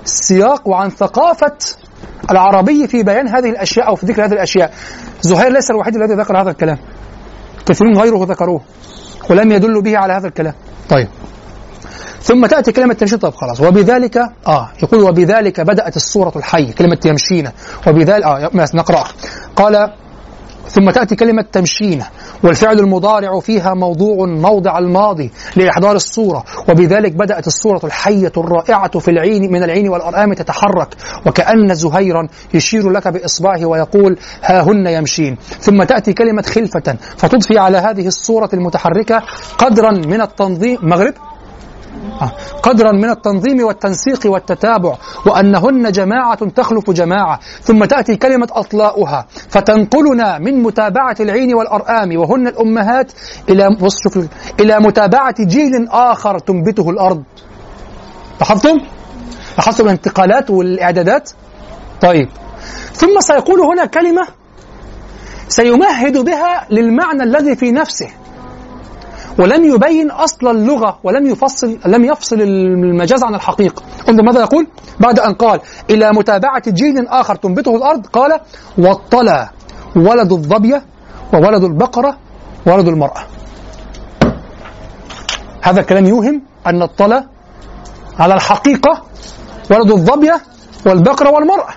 السياق 0.04 0.68
وعن 0.68 0.90
ثقافة 0.90 1.56
العربي 2.30 2.88
في 2.88 3.02
بيان 3.02 3.28
هذه 3.28 3.50
الأشياء 3.50 3.88
أو 3.88 3.96
في 3.96 4.06
ذكر 4.06 4.24
هذه 4.24 4.32
الأشياء. 4.32 4.72
زهير 5.20 5.52
ليس 5.52 5.70
الوحيد 5.70 5.96
الذي 5.96 6.14
ذكر 6.14 6.42
هذا 6.42 6.50
الكلام. 6.50 6.78
كثيرون 7.66 7.98
غيره 7.98 8.24
ذكروه 8.24 8.60
ولم 9.30 9.52
يدلوا 9.52 9.82
به 9.82 9.98
على 9.98 10.12
هذا 10.12 10.28
الكلام. 10.28 10.54
طيب. 10.88 11.08
ثم 12.22 12.46
تأتي 12.46 12.72
كلمة 12.72 12.94
تمشين 12.94 13.18
طيب 13.18 13.34
خلاص. 13.34 13.60
وبذلك 13.60 14.16
آه 14.46 14.70
يقول 14.82 15.02
وبذلك 15.02 15.60
بدأت 15.60 15.96
السورة 15.96 16.32
الحي 16.36 16.72
كلمة 16.72 16.98
يمشينا 17.04 17.52
وبذلك 17.86 18.24
آه 18.24 18.50
نقرأ. 18.74 19.04
قال 19.56 19.92
ثم 20.68 20.90
تأتي 20.90 21.16
كلمة 21.16 21.44
تمشينة 21.52 22.06
والفعل 22.42 22.78
المضارع 22.78 23.40
فيها 23.40 23.74
موضوع 23.74 24.26
موضع 24.26 24.78
الماضي 24.78 25.30
لإحضار 25.56 25.96
الصورة 25.96 26.44
وبذلك 26.68 27.12
بدأت 27.12 27.46
الصورة 27.46 27.80
الحية 27.84 28.32
الرائعة 28.36 28.98
في 28.98 29.10
العين 29.10 29.52
من 29.52 29.62
العين 29.62 29.88
والأرآم 29.88 30.32
تتحرك. 30.34 30.94
وكأن 31.26 31.74
زهيرا 31.74 32.28
يشير 32.54 32.90
لك 32.90 33.08
بإصبعه 33.08 33.66
ويقول 33.66 34.18
ها 34.42 34.62
هن 34.62 34.86
يمشين. 34.86 35.36
ثم 35.60 35.82
تأتي 35.82 36.12
كلمة 36.12 36.42
خلفة 36.42 36.96
فتضفي 37.16 37.58
على 37.58 37.78
هذه 37.78 38.06
الصورة 38.06 38.50
المتحركة 38.54 39.22
قدرا 39.58 39.90
من 39.90 40.20
التنظيم 40.20 40.78
مغرب. 40.82 41.14
قدرا 42.62 42.92
من 42.92 43.10
التنظيم 43.10 43.64
والتنسيق 43.64 44.20
والتتابع 44.24 44.96
وأنهن 45.26 45.92
جماعة 45.92 46.48
تخلف 46.48 46.90
جماعة 46.90 47.40
ثم 47.62 47.84
تأتي 47.84 48.16
كلمة 48.16 48.48
أطلاؤها 48.52 49.26
فتنقلنا 49.48 50.38
من 50.38 50.62
متابعة 50.62 51.16
العين 51.20 51.54
والأرآم 51.54 52.16
وهن 52.16 52.46
الأمهات 52.46 53.12
إلى 53.48 53.76
إلى 54.60 54.78
متابعة 54.80 55.34
جيل 55.40 55.88
آخر 55.88 56.38
تنبته 56.38 56.90
الأرض 56.90 57.22
لاحظتم؟ 58.40 58.78
لاحظتم 59.58 59.84
الانتقالات 59.84 60.50
والإعدادات؟ 60.50 61.30
طيب 62.00 62.28
ثم 62.92 63.20
سيقول 63.20 63.60
هنا 63.60 63.84
كلمة 63.84 64.26
سيمهد 65.48 66.18
بها 66.18 66.66
للمعنى 66.70 67.22
الذي 67.22 67.56
في 67.56 67.72
نفسه 67.72 68.08
ولم 69.40 69.64
يبين 69.64 70.10
أصل 70.10 70.48
اللغة 70.48 70.98
ولم 71.04 71.26
يفصل 71.26 71.78
لم 71.86 72.04
يفصل 72.04 72.40
المجاز 72.40 73.24
عن 73.24 73.34
الحقيقة. 73.34 73.82
انظر 74.08 74.22
ماذا 74.22 74.40
يقول. 74.40 74.66
بعد 75.00 75.18
أن 75.18 75.34
قال 75.34 75.60
إلى 75.90 76.10
متابعة 76.12 76.62
جيل 76.68 77.08
آخر 77.08 77.34
تنبته 77.34 77.76
الأرض 77.76 78.06
قال 78.06 78.40
واطلع 78.78 79.50
ولد 79.96 80.32
الظبية 80.32 80.82
وولد 81.34 81.64
البقرة 81.64 82.18
وولد 82.66 82.88
المرأة. 82.88 83.22
هذا 85.62 85.80
الكلام 85.80 86.06
يوهم 86.06 86.42
أن 86.66 86.82
الطلى 86.82 87.24
على 88.18 88.34
الحقيقة 88.34 89.02
ولد 89.70 89.90
الظبية 89.90 90.40
والبقرة 90.86 91.30
والمرأة. 91.30 91.74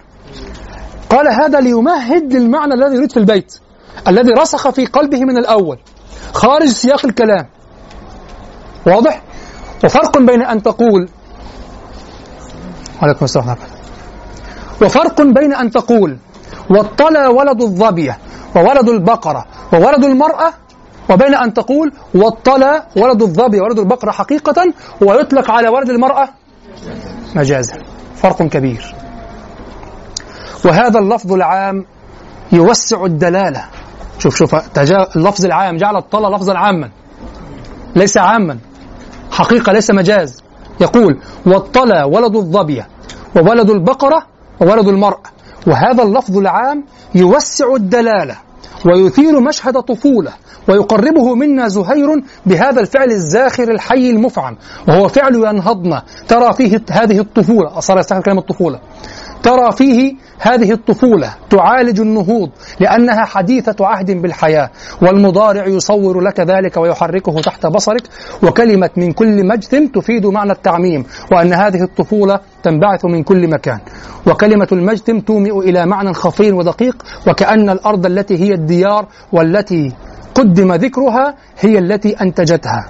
قال 1.10 1.28
هذا 1.28 1.60
ليمهد 1.60 2.34
للمعنى 2.34 2.74
الذي 2.74 2.96
يريد 2.96 3.12
في 3.12 3.18
البيت 3.18 3.60
الذي 4.08 4.32
رسخ 4.32 4.70
في 4.70 4.86
قلبه 4.86 5.20
من 5.20 5.38
الأول. 5.38 5.80
خارج 6.34 6.68
سياق 6.68 7.06
الكلام. 7.06 7.53
واضح؟ 8.86 9.22
وفرق 9.84 10.18
بين 10.18 10.42
أن 10.42 10.64
تقول 10.64 11.10
عليكم 13.02 13.26
السلام 13.26 13.48
ورحمة 13.48 13.66
وفرق 14.82 15.22
بين 15.22 15.54
أن 15.54 15.72
تقول 15.72 16.18
واطلى 16.70 17.28
ولد 17.28 17.62
الظبية 17.62 18.18
وولد 18.56 18.90
البقرة 18.90 19.46
وولد 19.74 20.04
المرأة 20.06 20.54
وبين 21.10 21.36
أن 21.36 21.54
تقول 21.54 21.92
واطلى 22.16 22.84
ولد 22.98 23.22
الظبي 23.22 23.60
وولد 23.60 23.80
البقرة 23.80 24.12
حقيقة 24.12 24.74
ويطلق 25.02 25.52
على 25.52 25.70
ولد 25.70 25.90
المرأة 25.90 26.30
مجازا. 27.36 27.78
فرق 28.16 28.44
كبير. 28.44 28.96
وهذا 30.66 31.00
اللفظ 31.00 31.34
العام 31.34 31.86
يوسع 32.52 33.06
الدلالة. 33.06 33.66
شوف 34.20 34.36
شوف 34.36 34.56
اللفظ 35.16 35.46
العام 35.46 35.78
جعل 35.78 35.96
الطلى 35.98 36.36
لفظا 36.36 36.58
عاما 36.58 36.90
ليس 37.96 38.18
عاما. 38.18 38.58
حقيقة 39.34 39.72
ليس 39.74 39.92
مجاز. 39.92 40.44
يقول 40.82 41.20
واطلى 41.46 42.04
ولد 42.04 42.36
الظبية 42.36 42.88
وولد 43.36 43.70
البقرة 43.70 44.26
وولد 44.62 44.88
المرأة. 44.88 45.24
وهذا 45.68 46.04
اللفظ 46.04 46.38
العام 46.38 46.84
يوسع 47.16 47.76
الدلالة 47.76 48.38
ويثير 48.86 49.40
مشهد 49.40 49.80
طفولة 49.80 50.32
ويقربه 50.70 51.36
منا 51.36 51.68
زهير 51.68 52.24
بهذا 52.46 52.82
الفعل 52.82 53.12
الزاخر 53.12 53.72
الحي 53.72 54.10
المفعم 54.10 54.58
وهو 54.88 55.08
فعل 55.08 55.36
ينهضنا 55.36 56.04
ترى 56.28 56.54
فيه 56.54 56.82
هذه 56.92 57.20
الطفولة 57.20 57.80
صار 57.80 58.00
يستخدم 58.00 58.22
كلمة 58.22 58.40
الطفولة. 58.40 58.80
ترى 59.44 59.72
فيه 59.72 60.16
هذه 60.40 60.72
الطفولة 60.72 61.34
تعالج 61.50 62.00
النهوض 62.00 62.50
لأنها 62.80 63.26
حديثة 63.26 63.86
عهد 63.86 64.12
بالحياة 64.12 64.70
والمضارع 65.02 65.68
يصور 65.68 66.22
لك 66.22 66.40
ذلك 66.40 66.78
ويحركه 66.78 67.42
تحت 67.42 67.66
بصرك 67.66 68.04
وكلمة 68.44 68.90
من 68.98 69.12
كل 69.12 69.48
مجثم 69.48 69.88
تفيد 69.88 70.26
معنى 70.26 70.52
التعميم 70.52 71.06
وأن 71.32 71.54
هذه 71.54 71.84
الطفولة 71.84 72.40
تنبعث 72.64 73.06
من 73.06 73.24
كل 73.24 73.48
مكان. 73.50 73.80
وكلمة 74.28 74.68
المجثم 74.72 75.20
تومئ 75.20 75.60
إلى 75.60 75.86
معنى 75.86 76.14
خفي 76.14 76.52
ودقيق 76.52 77.04
وكأن 77.28 77.70
الأرض 77.70 78.06
التي 78.06 78.38
هي 78.38 78.54
الديار 78.54 79.08
والتي 79.34 79.92
قدم 80.36 80.74
ذكرها 80.74 81.36
هي 81.60 81.80
التي 81.80 82.22
أنتجتها. 82.22 82.90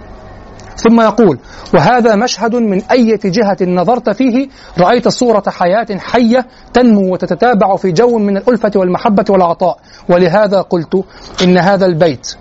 ثم 0.76 1.02
يقول 1.02 1.40
وهذا 1.74 2.16
مشهد 2.16 2.56
من 2.56 2.82
أي 2.92 3.20
جهة 3.26 3.58
نظرت 3.62 4.10
فيه؟ 4.10 4.48
رأيت 4.80 5.08
صورة 5.08 5.44
حياة 5.48 5.88
حية 6.00 6.48
تنمو 6.74 7.14
وتتتابع 7.14 7.76
في 7.76 7.92
جو 7.92 8.18
من 8.18 8.38
الألفة 8.38 8.72
والمحبة 8.76 9.26
والعطاء. 9.30 9.78
ولهذا 10.10 10.62
قلت 10.62 11.04
إن 11.44 11.58
هذا 11.58 11.86
البيت 11.86 12.36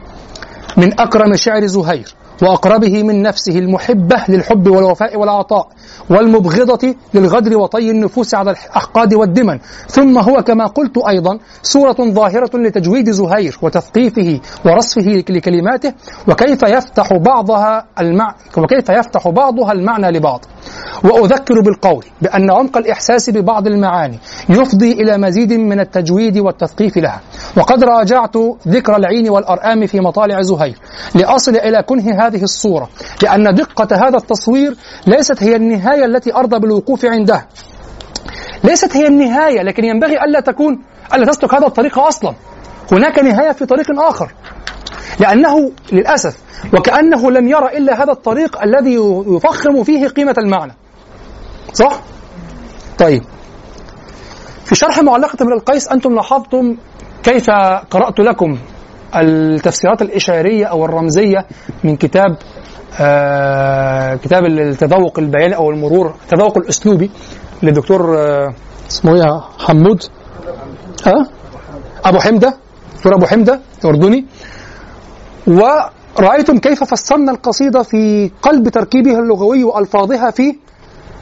من 0.77 1.01
أكرم 1.01 1.37
شعر 1.37 1.67
زهير. 1.67 2.15
وأقربه 2.43 3.03
من 3.03 3.23
نفسه 3.23 3.59
المحبة 3.59 4.17
للحب 4.29 4.69
والوفاء 4.69 5.17
والعطاء 5.19 5.69
والمبغضة 6.11 6.95
للغدر 7.15 7.57
وطي 7.57 7.91
النفوس 7.91 8.35
على 8.35 8.51
الأحقاد 8.51 9.15
والدمن. 9.15 9.59
ثم 9.89 10.19
هو 10.19 10.43
كما 10.43 10.67
قلت 10.67 10.99
أيضا 11.09 11.39
صورة 11.63 11.97
ظاهرة 12.01 12.51
لتجويد 12.55 13.11
زهير 13.11 13.59
وتثقيفه 13.63 14.41
ورصفه 14.67 15.25
لكلماته 15.31 15.93
وكيف 16.29 16.63
يفتح 16.63 17.17
بعضها 17.17 17.87
المع... 18.01 18.35
وكيف 18.59 18.89
يفتح 18.89 19.29
بعضها 19.29 19.73
المعنى 19.73 20.11
لبعض. 20.11 20.45
وأذكر 21.05 21.61
بالقول 21.61 22.05
بأن 22.23 22.51
عمق 22.51 22.77
الإحساس 22.77 23.31
ببعض 23.31 23.67
المعاني 23.67 24.19
يفضي 24.49 24.93
إلى 24.93 25.19
مزيد 25.19 25.53
من 25.53 25.81
التجويد 25.81 26.39
والتثقيف 26.39 26.97
لها. 26.97 27.21
وقد 27.57 27.85
راجعت 27.85 28.37
ذكر 28.69 28.97
العين 28.97 29.31
والأرآم 29.31 29.87
في 29.87 30.01
مطالع 30.01 30.43
زهير 30.43 30.79
لأصل 31.15 31.57
إلى 31.57 31.83
كنه 31.83 32.27
هذه 32.33 32.43
الصورة 32.43 32.89
لأن 33.23 33.55
دقة 33.55 34.09
هذا 34.09 34.17
التصوير 34.17 34.77
ليست 35.07 35.43
هي 35.43 35.57
النهاية 35.57 36.05
التي 36.05 36.35
أرضى 36.35 36.59
بالوقوف 36.59 37.05
عندها 37.05 37.49
ليست 38.65 38.97
هي 38.97 39.07
النهاية 39.07 39.63
لكن 39.63 39.85
ينبغي 39.85 40.25
ألا 40.25 40.41
تكون 40.41 40.83
ألا 41.15 41.27
تسلك 41.27 41.55
هذا 41.55 41.67
الطريق 41.67 41.99
أصلا. 41.99 42.35
هناك 42.93 43.19
نهاية 43.19 43.53
في 43.53 43.67
طريق 43.67 44.01
آخر. 44.01 44.33
لأنه 45.21 45.73
للأسف 45.93 46.37
وكأنه 46.75 47.31
لم 47.31 47.49
يرى 47.49 47.79
إلا 47.79 48.03
هذا 48.03 48.13
الطريق 48.13 48.63
الذي 48.63 48.95
يفخم 49.27 49.85
فيه 49.85 50.09
قيمة 50.09 50.35
المعنى. 50.39 50.73
صح؟ 51.73 52.01
طيب. 52.99 53.23
في 54.65 54.75
شرح 54.75 54.99
معلقة 54.99 55.45
من 55.45 55.53
القيس 55.53 55.89
أنتم 55.89 56.15
لاحظتم 56.15 56.77
كيف 57.23 57.51
قرأت 57.91 58.21
لكم 58.21 58.59
التفسيرات 59.17 60.03
الإشارية 60.03 60.65
أو 60.67 60.85
الرمزية 60.85 61.47
من 61.85 61.97
كتاب 61.97 62.37
آه 63.01 64.15
كتاب 64.15 64.45
التذوق 64.45 65.19
البياني 65.19 65.57
أو 65.57 65.71
المرور 65.71 66.15
التذوق 66.25 66.59
الأسلوبي 66.59 67.11
للدكتور 67.63 68.19
آه 68.19 68.55
اسمه 68.91 69.15
إيه؟ 69.15 69.41
حمود. 69.59 70.03
أه؟ 71.07 71.27
أبو 72.05 72.19
حمدة 72.19 72.57
دكتور 72.97 73.15
أبو 73.15 73.27
حمدة 73.27 73.61
الأردني 73.85 74.27
ورأيتم 75.47 76.59
كيف 76.59 76.85
فسرنا 76.85 77.33
القصيدة 77.33 77.83
في 77.83 78.31
قلب 78.43 78.69
تركيبها 78.69 79.19
اللغوي 79.19 79.65
وألفاظها 79.65 80.31
في 80.31 80.57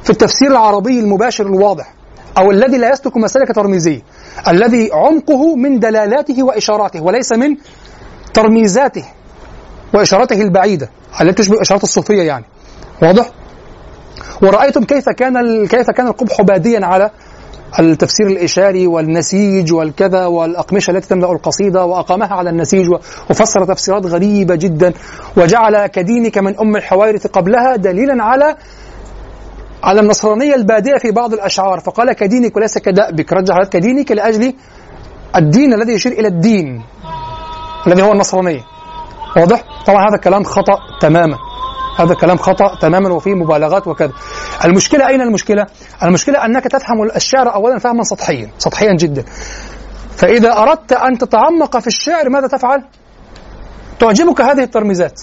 في 0.02 0.10
التفسير 0.10 0.50
العربي 0.50 1.00
المباشر 1.00 1.46
الواضح 1.46 1.94
أو 2.38 2.50
الذي 2.50 2.78
لا 2.78 2.90
يسلك 2.92 3.16
مسالك 3.16 3.54
ترميزية 3.54 4.02
الذي 4.48 4.90
عمقه 4.92 5.56
من 5.56 5.78
دلالاته 5.78 6.42
وإشاراته 6.42 7.02
وليس 7.02 7.32
من 7.32 7.56
ترميزاته 8.34 9.04
وإشاراته 9.94 10.42
البعيدة 10.42 10.90
التي 11.20 11.42
تشبه 11.42 11.60
إشارات 11.60 11.82
الصوفية 11.82 12.22
يعني. 12.22 12.44
واضح؟ 13.02 13.30
ورأيتم 14.42 14.84
كيف 14.84 15.08
كان 15.08 15.66
كيف 15.66 15.90
كان 15.90 16.06
القبح 16.06 16.42
باديا 16.42 16.80
على 16.86 17.10
التفسير 17.78 18.26
الإشاري 18.26 18.86
والنسيج 18.86 19.72
والكذا 19.72 20.26
والأقمشة 20.26 20.90
التي 20.90 21.08
تملأ 21.08 21.32
القصيدة 21.32 21.84
وأقامها 21.84 22.34
على 22.34 22.50
النسيج 22.50 22.88
وفسر 23.30 23.64
تفسيرات 23.64 24.06
غريبة 24.06 24.54
جدا 24.54 24.92
وجعل 25.36 25.86
كدينك 25.86 26.38
من 26.38 26.58
أم 26.58 26.76
الحوارث 26.76 27.26
قبلها 27.26 27.76
دليلا 27.76 28.24
على 28.24 28.56
على 29.82 30.00
النصرانية 30.00 30.54
البادية 30.54 30.96
في 30.96 31.10
بعض 31.10 31.32
الأشعار. 31.32 31.80
فقال 31.80 32.12
كدينك 32.12 32.56
وليس 32.56 32.78
كدأبك 32.78 33.32
رجع 33.32 33.64
كدينك 33.64 34.12
لأجل 34.12 34.54
الدين 35.36 35.74
الذي 35.74 35.92
يشير 35.92 36.12
إلى 36.12 36.28
الدين. 36.28 36.82
الذي 37.86 38.02
هو 38.02 38.12
النصرانية 38.12 38.64
واضح؟ 39.36 39.64
طبعا 39.86 40.08
هذا 40.08 40.14
الكلام 40.14 40.44
خطأ 40.44 40.78
تماما 41.00 41.36
هذا 41.98 42.14
كلام 42.14 42.36
خطأ 42.36 42.78
تماما 42.80 43.14
وفيه 43.14 43.34
مبالغات 43.34 43.88
وكذا 43.88 44.12
المشكلة 44.64 45.08
أين 45.08 45.20
المشكلة؟ 45.20 45.66
المشكلة 46.02 46.44
أنك 46.44 46.64
تفهم 46.64 47.02
الشعر 47.16 47.54
أولا 47.54 47.78
فهما 47.78 48.02
سطحيا 48.02 48.50
سطحيا 48.58 48.92
جدا 48.96 49.24
فإذا 50.16 50.52
أردت 50.52 50.92
أن 50.92 51.18
تتعمق 51.18 51.78
في 51.78 51.86
الشعر 51.86 52.28
ماذا 52.28 52.46
تفعل؟ 52.46 52.84
تعجبك 53.98 54.40
هذه 54.40 54.62
الترميزات 54.62 55.20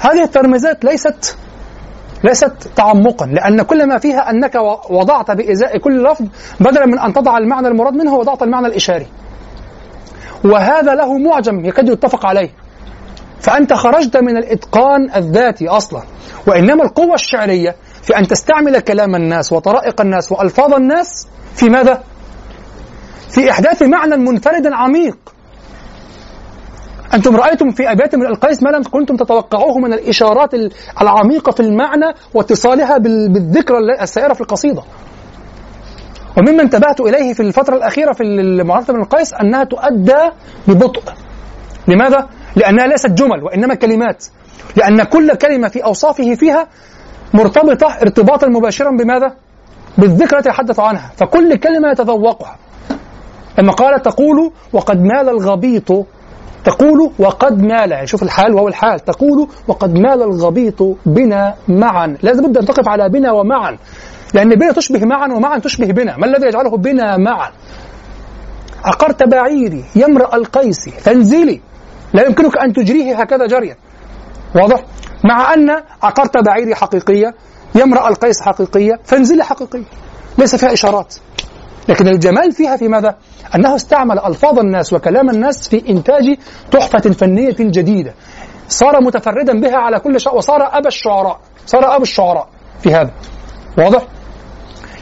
هذه 0.00 0.22
الترميزات 0.22 0.84
ليست 0.84 1.36
ليست 2.24 2.52
تعمقا 2.76 3.26
لأن 3.26 3.62
كل 3.62 3.88
ما 3.88 3.98
فيها 3.98 4.30
أنك 4.30 4.54
وضعت 4.90 5.30
بإزاء 5.30 5.78
كل 5.78 6.02
لفظ 6.02 6.26
بدلا 6.60 6.86
من 6.86 6.98
أن 6.98 7.12
تضع 7.12 7.38
المعنى 7.38 7.68
المراد 7.68 7.94
منه 7.94 8.14
وضعت 8.14 8.42
المعنى 8.42 8.66
الإشاري 8.66 9.06
وهذا 10.44 10.94
له 10.94 11.18
معجم 11.18 11.64
يكاد 11.64 11.88
يتفق 11.88 12.26
عليه. 12.26 12.50
فأنت 13.40 13.72
خرجت 13.72 14.16
من 14.16 14.36
الإتقان 14.36 15.14
الذاتي 15.16 15.68
أصلا 15.68 16.02
وإنما 16.46 16.84
القوة 16.84 17.14
الشعرية 17.14 17.76
في 18.02 18.18
أن 18.18 18.26
تستعمل 18.26 18.80
كلام 18.80 19.14
الناس 19.14 19.52
وطرائق 19.52 20.00
الناس 20.00 20.32
وألفاظ 20.32 20.74
الناس 20.74 21.26
في 21.54 21.68
ماذا؟ 21.68 22.02
في 23.30 23.50
إحداث 23.50 23.82
معنى 23.82 24.16
منفرد 24.16 24.66
عميق. 24.72 25.16
أنتم 27.14 27.36
رأيتم 27.36 27.70
في 27.70 27.92
أبيات 27.92 28.14
من 28.14 28.26
القيس 28.26 28.62
ما 28.62 28.68
لم 28.68 28.82
كنتم 28.82 29.16
تتوقعوه 29.16 29.78
من 29.78 29.92
الإشارات 29.92 30.50
العميقة 31.00 31.52
في 31.52 31.60
المعنى 31.60 32.14
واتصالها 32.34 32.98
بالذكرى 32.98 33.78
السائرة 34.00 34.34
في 34.34 34.40
القصيدة. 34.40 34.82
ومما 36.38 36.62
انتبهت 36.62 37.00
إليه 37.00 37.32
في 37.32 37.40
الفترة 37.40 37.76
الأخيرة 37.76 38.12
في 38.12 38.22
معرفة 38.64 38.92
من 38.94 39.00
القيس 39.00 39.34
أنها 39.34 39.64
تؤدى 39.64 40.30
ببطء. 40.68 41.02
لماذا؟ 41.88 42.28
لأنها 42.56 42.86
ليست 42.86 43.10
جمل 43.10 43.42
وإنما 43.42 43.74
كلمات. 43.74 44.24
لأن 44.76 45.02
كل 45.02 45.34
كلمة 45.34 45.68
في 45.68 45.84
أوصافه 45.84 46.34
فيها 46.34 46.66
مرتبطة 47.34 47.86
ارتباطا 48.02 48.46
مباشرا 48.46 48.90
بماذا؟ 48.90 49.32
بالذكرى 49.98 50.38
يتحدث 50.38 50.80
عنها. 50.80 51.10
فكل 51.16 51.56
كلمة 51.56 51.90
يتذوقها. 51.90 52.56
لما 53.58 53.72
قال 53.72 54.02
تقول 54.02 54.52
وقد 54.72 55.00
مال 55.00 55.28
الغبيط 55.28 56.06
تقول 56.64 57.12
وقد 57.18 57.62
مال 57.62 57.92
يعني 57.92 58.06
شوف 58.06 58.22
الحال 58.22 58.54
وهو 58.54 58.68
الحال 58.68 59.00
تقول 59.00 59.48
وقد 59.68 59.98
مال 59.98 60.22
الغبيط 60.22 60.82
بنا 61.06 61.54
معا. 61.68 62.16
لازم 62.22 62.44
نبدا 62.44 62.62
نقف 62.62 62.88
على 62.88 63.08
بنا 63.08 63.32
ومعا. 63.32 63.78
لأن 64.34 64.48
بنا 64.48 64.72
تشبه 64.72 65.04
معا 65.04 65.28
ومعا 65.32 65.58
تشبه 65.58 65.86
بنا. 65.86 66.16
ما 66.16 66.26
الذي 66.26 66.46
يجعله 66.46 66.76
بنا 66.76 67.16
معا؟ 67.16 67.50
عقرت 68.84 69.22
بعيري 69.22 69.84
يمرأ 69.96 70.36
القيس 70.36 70.88
فانزلي 70.88 71.60
لا 72.14 72.26
يمكنك 72.26 72.58
أن 72.58 72.72
تجريه 72.72 73.20
هكذا 73.20 73.46
جريا. 73.46 73.76
واضح؟ 74.54 74.84
مع 75.24 75.54
أن 75.54 75.70
عقرت 76.02 76.36
بعيري 76.44 76.74
حقيقية 76.74 77.34
يمرأ 77.74 78.08
القيس 78.08 78.40
حقيقية 78.40 79.00
فانزلي 79.04 79.44
حقيقية. 79.44 79.84
ليس 80.38 80.56
فيها 80.56 80.72
إشارات. 80.72 81.14
لكن 81.88 82.08
الجمال 82.08 82.52
فيها 82.52 82.76
في 82.76 82.88
ماذا؟ 82.88 83.16
أنه 83.54 83.74
استعمل 83.74 84.18
ألفاظ 84.18 84.58
الناس 84.58 84.92
وكلام 84.92 85.30
الناس 85.30 85.68
في 85.68 85.88
إنتاج 85.88 86.36
تحفة 86.70 87.00
فنية 87.00 87.56
جديدة. 87.58 88.14
صار 88.68 89.00
متفردا 89.00 89.60
بها 89.60 89.76
على 89.76 90.00
كل 90.00 90.20
شيء 90.20 90.34
وصار 90.34 90.78
أبا 90.78 90.88
الشعراء. 90.88 91.40
صار 91.66 91.94
أبو 91.94 92.02
الشعراء 92.02 92.48
في 92.80 92.94
هذا. 92.94 93.10
واضح؟ 93.78 94.06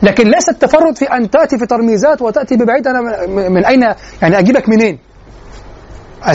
لكن 0.03 0.29
ليس 0.29 0.49
التفرد 0.49 0.97
في 0.97 1.05
أن 1.05 1.31
تأتي 1.31 1.59
في 1.59 1.67
ترميزات 1.67 2.23
وتأتي 2.23 2.57
ببعيد. 2.57 2.87
أنا 2.87 3.27
من 3.27 3.65
أين؟ 3.65 3.83
يعني 4.23 4.39
أجيبك 4.39 4.69
منين؟ 4.69 4.99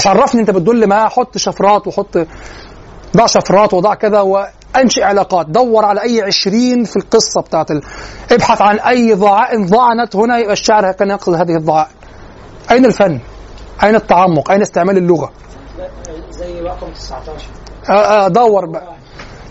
عرفني 0.05 0.41
أنت 0.41 0.49
بتدل 0.51 0.87
ما 0.87 1.07
حط 1.09 1.37
شفرات 1.37 1.87
وحط 1.87 2.17
ضع 3.17 3.25
شفرات 3.25 3.73
وضع 3.73 3.93
كذا 3.93 4.47
انشئ 4.75 5.03
علاقات. 5.03 5.47
دور 5.49 5.85
على 5.85 6.01
أي 6.01 6.21
عشرين 6.21 6.83
في 6.83 6.95
القصة 6.95 7.41
بتاعت 7.41 7.71
ال... 7.71 7.81
ابحث 8.31 8.61
عن 8.61 8.79
أي 8.79 9.13
ضعائن 9.13 9.65
ضعنت 9.65 10.15
هنا 10.15 10.37
يبقى 10.37 10.53
الشاعر 10.53 10.91
كان 10.91 11.09
يقصد 11.09 11.33
هذه 11.33 11.55
الضعائن 11.55 11.91
أين 12.71 12.85
الفن؟ 12.85 13.19
أين 13.83 13.95
التعمق؟ 13.95 14.51
أين 14.51 14.61
استعمال 14.61 14.97
اللغة؟ 14.97 15.31
زي 16.29 16.61
رقم 16.61 16.87
19 16.93 17.45
آه 17.89 17.93
آه 17.93 18.27
دور 18.27 18.65
بقى. 18.65 18.95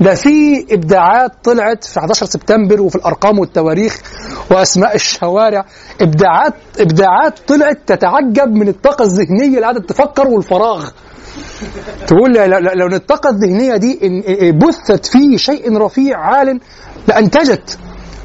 ده 0.00 0.14
في 0.14 0.66
إبداعات 0.70 1.32
طلعت 1.44 1.84
في 1.84 1.98
11 1.98 2.26
سبتمبر 2.26 2.80
وفي 2.80 2.96
الأرقام 2.96 3.38
والتواريخ 3.38 4.00
وأسماء 4.50 4.94
الشوارع. 4.94 5.64
ابداعات 6.00 6.54
إبداعات 6.80 7.38
طلعت 7.46 7.78
تتعجب 7.86 8.48
من 8.48 8.68
الطاقة 8.68 9.02
الذهنية 9.04 9.46
اللي 9.46 9.60
قاعدة 9.60 9.80
تفكر 9.80 10.28
والفراغ. 10.28 10.90
تقول 12.06 12.32
لو 12.78 12.86
الطاقة 12.86 13.30
الذهنية 13.30 13.76
دي 13.76 13.98
بثت 14.52 15.06
في 15.06 15.38
شيء 15.38 15.76
رفيع 15.78 16.18
عال 16.18 16.60
لأنتجت. 17.08 17.78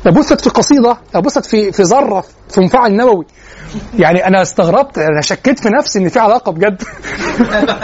لبثت 0.06 0.42
في 0.42 0.50
قصيدة 0.50 0.98
لبثت 1.16 1.46
في 1.46 1.72
في 1.72 1.84
ذرة 1.84 2.24
في 2.50 2.62
مفاعل 2.62 2.94
نووي. 2.94 3.26
يعني 4.00 4.28
أنا 4.28 4.42
استغربت 4.42 4.98
أنا 4.98 5.22
شكيت 5.22 5.60
في 5.60 5.70
نفسي 5.70 6.00
إن 6.00 6.10
في 6.10 6.20
علاقة 6.20 6.52
بجد. 6.52 6.84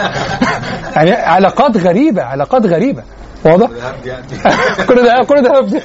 يعني 0.96 1.12
علاقات 1.12 1.76
غريبة 1.76 2.22
علاقات 2.22 2.66
غريبة. 2.66 3.02
واضح؟ 3.46 3.70
كل 4.88 5.02
ده 5.02 5.24
كل 5.28 5.42
ده 5.42 5.58
هبد 5.58 5.82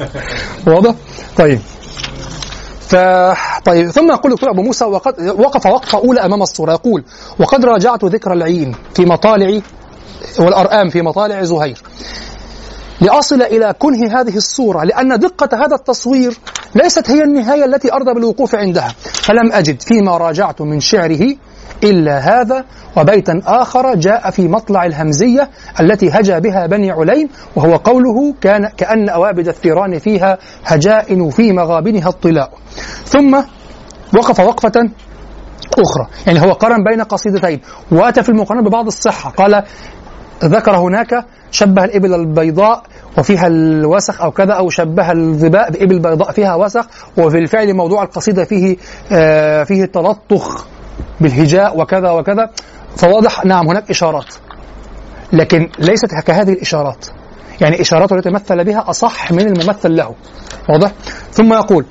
واضح؟ 0.66 0.94
طيب. 1.36 1.60
ف 2.80 2.96
طيب. 3.64 3.90
ثم 3.90 4.10
يقول 4.10 4.32
الدكتور 4.32 4.50
أبو 4.50 4.62
موسى 4.62 4.84
وقد 4.84 5.20
وقف 5.38 5.66
وقفة 5.66 5.98
أولى 5.98 6.20
أمام 6.20 6.42
الصورة. 6.42 6.72
يقول 6.72 7.04
وقد 7.40 7.64
راجعت 7.64 8.04
ذكر 8.04 8.32
العين 8.32 8.74
في 8.94 9.04
مطالع 9.04 9.60
والأرآم 10.38 10.88
في 10.88 11.02
مطالع 11.02 11.42
زهير. 11.42 11.82
لأصل 13.00 13.42
إلى 13.42 13.74
كنه 13.78 14.20
هذه 14.20 14.36
الصورة 14.36 14.84
لأن 14.84 15.18
دقة 15.18 15.64
هذا 15.64 15.74
التصوير 15.76 16.38
ليست 16.74 17.10
هي 17.10 17.22
النهاية 17.22 17.64
التي 17.64 17.92
أرضى 17.92 18.14
بالوقوف 18.14 18.54
عندها. 18.54 18.94
فلم 19.04 19.52
أجد 19.52 19.82
فيما 19.82 20.16
راجعت 20.16 20.60
من 20.62 20.80
شعره 20.80 21.36
إلا 21.84 22.18
هذا 22.18 22.64
وبيتا 22.96 23.40
آخر 23.46 23.94
جاء 23.94 24.30
في 24.30 24.48
مطلع 24.48 24.86
الهمزية 24.86 25.50
التي 25.80 26.10
هجا 26.10 26.38
بها 26.38 26.66
بني 26.66 26.90
عليم 26.90 27.28
وهو 27.56 27.76
قوله 27.76 28.34
كان 28.40 28.68
كأن 28.76 29.08
أوابد 29.08 29.48
الثيران 29.48 29.98
فيها 29.98 30.38
هجائن 30.64 31.30
في 31.30 31.52
مغابنها 31.52 32.08
الطلاء. 32.08 32.50
ثم 33.04 33.42
وقف 34.14 34.40
وقفة 34.40 34.90
أخرى. 35.78 36.06
يعني 36.26 36.40
هو 36.40 36.52
قارن 36.52 36.84
بين 36.90 37.02
قصيدتين. 37.02 37.60
وأتى 37.92 38.22
في 38.22 38.28
المقارنة 38.28 38.62
ببعض 38.62 38.86
الصحة. 38.86 39.30
قال 39.30 39.62
ذكر 40.44 40.76
هناك 40.76 41.24
شبه 41.50 41.84
الإبل 41.84 42.14
البيضاء 42.14 42.82
وفيها 43.18 43.46
الوسخ 43.46 44.22
أو 44.22 44.30
كذا 44.30 44.52
أو 44.52 44.68
شبه 44.70 45.12
الظباء 45.12 45.70
بإبل 45.70 45.98
بيضاء 45.98 46.32
فيها 46.32 46.54
وسخ 46.54 46.86
وفي 47.18 47.38
الفعل 47.38 47.74
موضوع 47.74 48.02
القصيدة 48.02 48.44
فيه 48.44 48.76
آه 49.12 49.64
فيه 49.64 49.84
تلطخ. 49.84 50.66
بالهجاء 51.20 51.80
وكذا 51.80 52.10
وكذا 52.10 52.50
فواضح 52.96 53.44
نعم 53.44 53.68
هناك 53.68 53.90
إشارات. 53.90 54.34
لكن 55.32 55.68
ليست 55.78 56.14
كهذه 56.26 56.52
الإشارات. 56.52 57.06
يعني 57.60 57.80
إشاراته 57.80 58.16
التي 58.16 58.30
مثل 58.30 58.64
بها 58.64 58.90
أصح 58.90 59.32
من 59.32 59.40
الممثل 59.40 59.96
له. 59.96 60.14
واضح؟ 60.68 60.92
ثم 61.32 61.52
يقول 61.52 61.86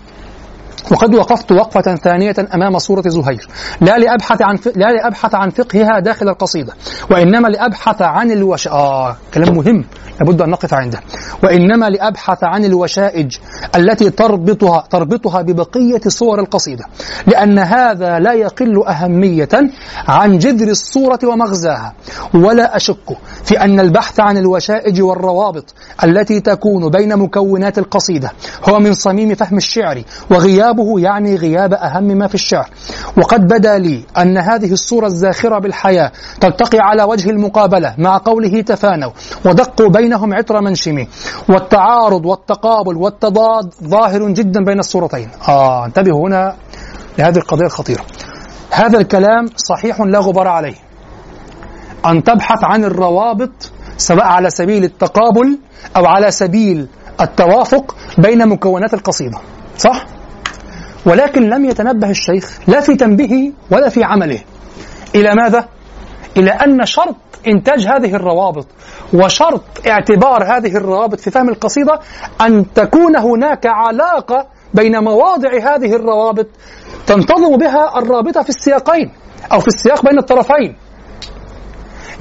وقد 0.92 1.16
وقفت 1.16 1.52
وقفة 1.52 1.96
ثانية 1.96 2.36
أمام 2.56 2.80
صورة 2.80 3.04
زهير. 3.08 3.48
لا 3.82 3.98
لأبحث 3.98 4.42
عن 4.42 4.58
لا 4.76 4.92
لأبحث 4.92 5.36
عن 5.36 5.50
فقهها 5.50 6.00
داخل 6.00 6.30
القصيدة 6.30 6.74
وإنما 7.12 7.48
لأبحث 7.48 8.02
عن 8.02 8.32
الوش 8.32 8.68
آه 8.68 9.18
كلام 9.34 9.56
مهم 9.56 9.86
لابد 10.20 10.42
أن 10.42 10.50
نقف 10.50 10.74
عنده. 10.74 11.00
وإنما 11.44 11.90
لأبحث 11.90 12.44
عن 12.44 12.66
الوشائج 12.66 13.38
التي 13.76 14.10
تربطها 14.10 14.84
تربطها 14.90 15.42
ببقية 15.42 16.02
صور 16.08 16.40
القصيدة 16.40 16.86
لأن 17.28 17.60
هذا 17.60 18.20
لا 18.20 18.34
يقل 18.34 18.84
أهمية 18.88 19.50
عن 20.08 20.38
جذر 20.38 20.68
الصورة 20.68 21.20
ومغزاها. 21.24 21.94
ولا 22.34 22.76
أشك 22.76 23.18
في 23.44 23.62
أن 23.62 23.80
البحث 23.80 24.20
عن 24.20 24.38
الوشائج 24.38 25.02
والروابط 25.02 25.74
التي 26.04 26.40
تكون 26.40 26.90
بين 26.90 27.18
مكونات 27.18 27.78
القصيدة 27.78 28.32
هو 28.70 28.80
من 28.80 28.94
صميم 28.94 29.36
فهم 29.36 29.58
الشعر 29.58 30.02
وغيابه 30.62 31.00
يعني 31.00 31.36
غياب 31.36 31.74
أهم 31.74 32.04
ما 32.04 32.28
في 32.28 32.36
الشعر. 32.36 32.70
وقد 33.18 33.48
بدا 33.48 33.78
لي 33.78 34.04
أن 34.18 34.38
هذه 34.38 34.72
الصورة 34.72 35.06
الزاخرة 35.06 35.60
بالحياة 35.60 36.12
تلتقي 36.42 36.78
على 36.82 37.04
وجه 37.04 37.30
المقابلة 37.30 37.96
مع 37.98 38.18
قوله 38.18 38.62
تفانوا 38.62 39.12
ودقوا 39.46 39.90
بينهم 39.90 40.34
عطر 40.34 40.62
منشم 40.62 41.08
والتعارض 41.50 42.26
والتقابل 42.26 42.98
والتضاد 42.98 43.74
ظاهر 43.84 44.30
جدا 44.30 44.64
بين 44.64 44.80
الصورتين. 44.80 45.30
آه 45.48 45.86
انتبهوا 45.86 46.28
هنا 46.28 46.56
لهذه 47.20 47.38
القضية 47.38 47.66
الخطيرة. 47.66 48.02
هذا 48.72 49.00
الكلام 49.00 49.46
صحيح 49.56 50.02
لا 50.02 50.20
غبار 50.20 50.48
عليه. 50.48 50.76
أن 52.06 52.24
تبحث 52.24 52.64
عن 52.64 52.84
الروابط 52.84 53.72
سواء 53.98 54.26
على 54.26 54.50
سبيل 54.50 54.84
التقابل 54.84 55.60
أو 55.98 56.06
على 56.06 56.32
سبيل 56.32 56.88
التوافق 57.22 57.96
بين 58.18 58.48
مكونات 58.48 58.94
القصيدة 58.94 59.38
صح؟ 59.78 60.06
ولكن 61.06 61.50
لم 61.50 61.66
يتنبه 61.66 62.10
الشيخ 62.10 62.60
لا 62.68 62.82
في 62.82 62.96
تنبيهه 62.96 63.52
ولا 63.72 63.90
في 63.90 64.04
عمله. 64.04 64.40
إلى 65.16 65.36
ماذا؟ 65.36 65.68
إلى 66.38 66.52
أن 66.52 66.86
شرط 66.86 67.16
إنتاج 67.48 67.88
هذه 67.88 68.16
الروابط 68.16 68.68
وشرط 69.14 69.64
اعتبار 69.88 70.44
هذه 70.44 70.78
الروابط 70.78 71.20
في 71.20 71.32
فهم 71.32 71.50
القصيدة 71.50 72.00
أن 72.42 72.74
تكون 72.74 73.16
هناك 73.16 73.66
علاقة 73.66 74.48
بين 74.74 75.04
مواضع 75.04 75.50
هذه 75.50 75.96
الروابط 75.96 76.48
تنتظم 77.08 77.58
بها 77.58 78.00
الرابطة 78.00 78.42
في 78.42 78.50
السياقين 78.50 79.12
أو 79.52 79.60
في 79.60 79.68
السياق 79.68 80.06
بين 80.06 80.18
الطرفين. 80.18 80.76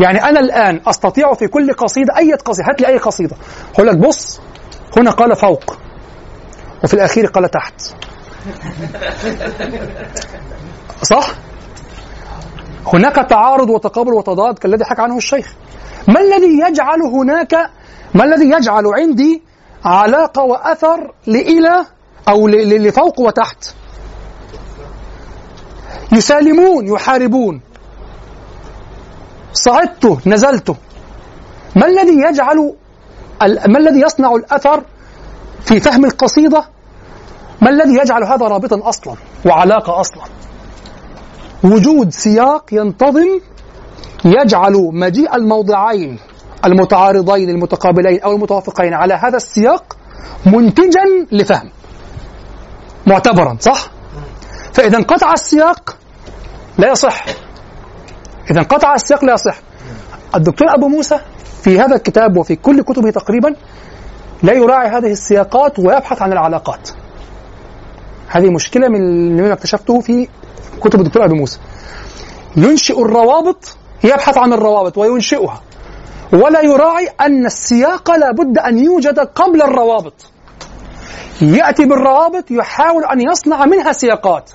يعني 0.01 0.25
أنا 0.25 0.41
الآن 0.41 0.81
أستطيع 0.87 1.35
في 1.35 1.47
كل 1.47 1.73
قصيدة 1.73 2.17
أي 2.17 2.35
قصيدة 2.35 2.69
هات 2.69 2.81
لي 2.81 2.89
أي 2.89 2.97
قصيدة. 2.99 3.37
أقول 3.75 3.87
لك 3.87 3.97
بص 3.97 4.41
هنا 4.97 5.11
قال 5.11 5.37
فوق 5.37 5.77
وفي 6.85 6.95
الأخير 6.95 7.27
قال 7.27 7.51
تحت. 7.51 7.75
صح؟ 11.03 11.35
هناك 12.93 13.17
تعارض 13.31 13.71
وتقابل 13.71 14.13
وتضاد 14.13 14.59
كالذي 14.59 14.85
حكى 14.85 15.03
عنه 15.03 15.17
الشيخ. 15.17 15.55
ما 16.09 16.21
الذي 16.21 16.61
يجعل 16.69 17.03
هناك 17.03 17.55
ما 18.15 18.25
الذي 18.25 18.51
يجعل 18.51 18.85
عندي 18.87 19.43
علاقة 19.85 20.43
وأثر 20.43 21.13
لإلى 21.27 21.87
أو 22.29 22.49
لفوق 22.49 23.21
وتحت؟ 23.21 23.75
يسالمون 26.13 26.87
يحاربون. 26.87 27.61
صعدت 29.53 30.27
نزلت. 30.27 30.77
ما 31.77 31.87
الذي 31.87 32.21
يجعل 32.29 32.75
ما 33.43 33.79
الذي 33.79 34.01
يصنع 34.01 34.35
الأثر 34.35 34.85
في 35.61 35.81
فهم 35.81 36.05
القصيدة؟ 36.05 36.65
ما 37.63 37.71
الذي 37.71 37.95
يجعل 37.95 38.25
هذا 38.25 38.47
رابطا 38.47 38.89
أصلا 38.89 39.15
وعلاقة 39.47 40.01
أصلا؟ 40.01 40.25
وجود 41.65 42.13
سياق 42.13 42.65
ينتظم 42.73 43.41
يجعل 44.25 44.73
مجيء 44.93 45.37
الموضعين 45.37 46.19
المتعارضين 46.65 47.51
المتقابلين 47.51 48.21
أو 48.21 48.33
المتوافقين 48.33 48.95
على 48.95 49.15
هذا 49.15 49.37
السياق 49.37 49.97
منتجا 50.47 51.27
لفهم. 51.33 51.71
معتبرا 53.07 53.57
صح؟ 53.61 53.91
فإذا 54.73 54.99
انقطع 54.99 55.33
السياق 55.33 55.97
لا 56.79 56.91
يصح. 56.91 57.25
إذا 58.51 58.61
انقطع 58.61 58.95
السياق 58.95 59.25
لا 59.25 59.33
يصح. 59.33 59.57
الدكتور 60.35 60.75
أبو 60.75 60.89
موسى 60.89 61.21
في 61.63 61.81
هذا 61.81 61.97
الكتاب 61.97 62.37
وفي 62.37 62.57
كل 62.57 62.83
كتبه 62.83 63.11
تقريبا 63.11 63.55
لا 64.43 64.53
يراعي 64.53 64.89
هذه 64.89 65.13
السياقات 65.13 65.79
ويبحث 65.79 66.23
عن 66.23 66.33
العلاقات. 66.33 66.91
هذه 68.31 68.51
مشكلة 68.51 68.89
من 68.89 69.33
مما 69.37 69.53
اكتشفته 69.53 70.01
في 70.01 70.29
كتب 70.81 71.01
الدكتور 71.01 71.25
أبي 71.25 71.35
موسى. 71.35 71.59
ينشئ 72.57 73.03
الروابط 73.03 73.77
يبحث 74.05 74.39
عن 74.39 74.53
الروابط 74.53 74.99
وينشئها. 74.99 75.63
ولا 76.33 76.61
يراعي 76.61 77.09
أن 77.21 77.47
السياق 77.47 78.11
لابد 78.11 78.59
أن 78.59 78.79
يوجد 78.79 79.19
قبل 79.19 79.63
الروابط. 79.63 80.15
يأتي 81.43 81.85
بالروابط 81.85 82.51
يحاول 82.51 83.05
أن 83.05 83.21
يصنع 83.21 83.65
منها 83.65 83.93
سياقات. 83.93 84.51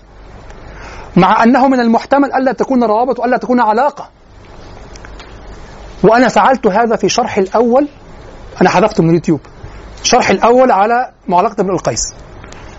مع 1.16 1.44
أنه 1.44 1.68
من 1.68 1.80
المحتمل 1.80 2.34
ألا 2.34 2.52
تكون 2.52 2.84
روابط 2.84 3.20
وألا 3.20 3.38
تكون 3.38 3.60
علاقة. 3.60 4.10
وأنا 6.04 6.28
فعلت 6.28 6.68
هذا 6.68 6.96
في 6.96 7.10
شرح 7.10 7.38
الأول. 7.38 7.88
أنا 8.62 8.70
حذفته 8.70 9.04
من 9.04 9.10
اليوتيوب. 9.10 9.40
شرح 10.04 10.30
الأول 10.30 10.72
على 10.72 11.12
معلقة 11.28 11.62
ابن 11.62 11.70
القيس. 11.70 12.14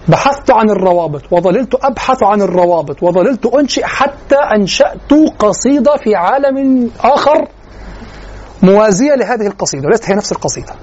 بحثت 0.08 0.50
عن 0.50 0.70
الروابط 0.70 1.22
وظللت 1.30 1.74
أبحث 1.74 2.22
عن 2.22 2.42
الروابط 2.42 3.02
وظللت 3.02 3.46
أنشئ 3.46 3.84
حتى 3.84 4.36
أنشأت 4.56 5.12
قصيدة 5.38 5.96
في 5.96 6.14
عالم 6.14 6.90
آخر 7.00 7.48
موازية 8.62 9.14
لهذه 9.14 9.46
القصيدة 9.46 9.86
وليست 9.86 10.10
هي 10.10 10.14
نفس 10.14 10.32
القصيدة. 10.32 10.74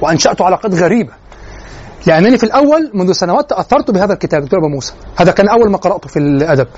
وأنشأت 0.00 0.42
علاقات 0.42 0.74
غريبة. 0.74 1.12
لأنني 2.06 2.38
في 2.38 2.44
الأول 2.44 2.90
منذ 2.94 3.12
سنوات 3.12 3.50
تأثرت 3.50 3.90
بهذا 3.90 4.12
الكتاب 4.12 4.42
دكتور 4.42 4.58
أبو 4.58 4.68
موسى. 4.68 4.92
هذا 5.16 5.32
كان 5.32 5.48
أول 5.48 5.70
ما 5.70 5.76
قرأته 5.78 6.08
في 6.08 6.18
الأدب. 6.18 6.68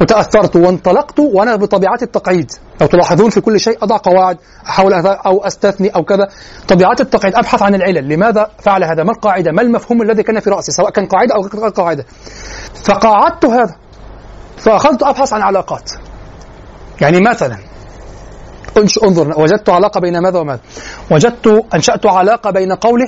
وتأثرت 0.00 0.56
وانطلقت 0.56 1.18
وأنا 1.18 1.56
بطبيعة 1.56 1.98
التقعيد. 2.02 2.52
لو 2.80 2.86
تلاحظون 2.86 3.30
في 3.30 3.40
كل 3.40 3.60
شيء 3.60 3.78
أضع 3.82 3.96
قواعد 3.96 4.38
أحاول 4.66 5.02
أث- 5.02 5.26
أو 5.26 5.44
أستثني 5.44 5.88
أو 5.88 6.04
كذا. 6.04 6.28
طبيعات 6.68 7.00
التقعيد 7.00 7.34
أبحث 7.34 7.62
عن 7.62 7.74
العلل. 7.74 8.08
لماذا 8.08 8.50
فعل 8.58 8.84
هذا؟ 8.84 9.04
ما 9.04 9.12
القاعدة؟ 9.12 9.52
ما 9.52 9.62
المفهوم 9.62 10.02
الذي 10.02 10.22
كان 10.22 10.40
في 10.40 10.50
رأسي؟ 10.50 10.72
سواء 10.72 10.90
كان 10.90 11.06
قاعدة 11.06 11.34
أو 11.34 11.40
غير 11.62 11.70
قاعدة. 11.70 12.04
فقاعدت 12.84 13.44
هذا. 13.44 13.76
فأخذت 14.56 15.02
أبحث 15.02 15.32
عن 15.32 15.42
علاقات. 15.42 15.90
يعني 17.00 17.20
مثلا 17.20 17.58
انظر 19.04 19.40
وجدت 19.40 19.68
علاقة 19.68 20.00
بين 20.00 20.18
ماذا 20.18 20.38
وماذا. 20.38 20.60
وجدت 21.10 21.64
أنشأت 21.74 22.06
علاقة 22.06 22.50
بين 22.50 22.72
قوله 22.72 23.06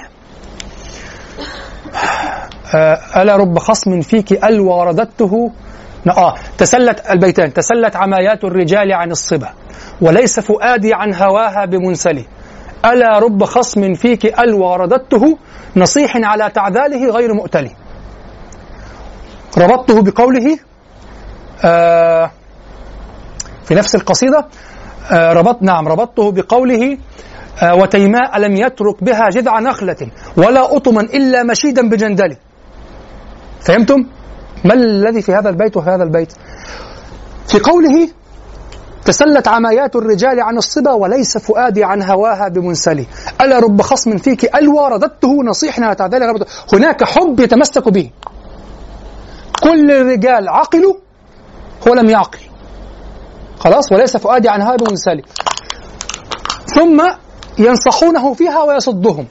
آه، 2.75 3.23
ألا 3.23 3.37
رب 3.37 3.59
خصم 3.59 4.01
فيك 4.01 4.45
أل 4.45 4.61
ورددته 4.61 5.51
آه 6.11 6.35
تسلت 6.59 7.11
البيتان 7.11 7.53
تسلت 7.53 7.97
عمايات 7.97 8.45
الرجال 8.45 8.93
عن 8.93 9.11
الصبا 9.11 9.49
وليس 10.01 10.41
فؤادي 10.41 10.95
عن 10.95 11.15
هواها 11.15 11.65
بمنسلي. 11.65 12.27
ألا 12.85 13.19
رب 13.19 13.45
خصم 13.45 13.95
فيك 13.95 14.41
أل 14.41 14.55
ورددته 14.55 15.39
نصيح 15.77 16.13
على 16.17 16.51
تعذاله 16.51 17.11
غير 17.11 17.35
مؤتلي. 17.35 17.71
ربطته 19.59 20.03
بقوله 20.03 20.59
آه 21.65 22.31
في 23.65 23.75
نفس 23.75 23.95
القصيدة 23.95 24.47
آه 25.13 25.33
ربط 25.33 25.63
نعم 25.63 25.89
ربطته 25.89 26.33
بقوله 26.33 26.99
آه 27.63 27.75
وتيماء 27.75 28.39
لم 28.39 28.57
يترك 28.57 29.05
بها 29.05 29.29
جذع 29.29 29.59
نخلة 29.61 29.97
ولا 30.37 30.77
أطما 30.77 31.01
إلا 31.01 31.43
مشيدا 31.43 31.89
بجندله 31.89 32.37
فهمتم؟ 33.61 34.07
ما 34.65 34.75
الذي 34.75 35.23
في 35.23 35.33
هذا 35.33 35.49
البيت 35.49 35.77
وفي 35.77 35.91
هذا 35.91 36.03
البيت؟ 36.03 36.33
في 37.47 37.59
قوله 37.59 38.09
تسلت 39.05 39.49
عمايات 39.49 39.97
الرجال 39.97 40.41
عن 40.41 40.59
الصبا 40.59 40.93
وليس 40.93 41.39
فؤادي 41.39 41.85
عن 41.85 42.03
هواها 42.03 42.49
بمنسلي. 42.49 43.07
ألا 43.41 43.59
رب 43.59 43.83
خصم 43.83 44.17
فيك 44.17 44.57
ألوى 44.57 44.89
رددته 44.89 45.43
نصيحنا 45.45 45.87
ربط 46.27 46.47
هناك 46.73 47.05
حب 47.05 47.41
يتمسك 47.41 47.89
به. 47.89 48.11
كل 49.63 49.91
الرجال 49.91 50.49
عقلوا 50.49 50.95
هو 51.89 51.95
لم 51.95 52.11
يعقل. 52.11 52.39
خلاص؟ 53.59 53.93
وليس 53.93 54.17
فؤادي 54.17 54.49
عن 54.49 54.63
هواها 54.63 54.77
بمنسلي. 54.77 55.23
ثم 56.67 57.03
ينصحونه 57.59 58.35
فيها 58.35 58.63
ويصدهم. 58.63 59.27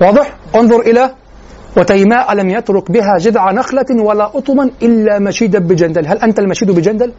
واضح؟ 0.00 0.36
انظر 0.54 0.80
إلى 0.80 1.14
وتيماء 1.76 2.34
لم 2.34 2.50
يترك 2.50 2.90
بها 2.90 3.18
جذع 3.18 3.50
نخلة 3.52 3.86
ولا 3.90 4.30
أطما 4.34 4.70
إلا 4.82 5.18
مشيدا 5.18 5.58
بجندل. 5.58 6.06
هل 6.06 6.18
أنت 6.18 6.38
المشيد 6.38 6.70
بجندل؟ 6.70 7.12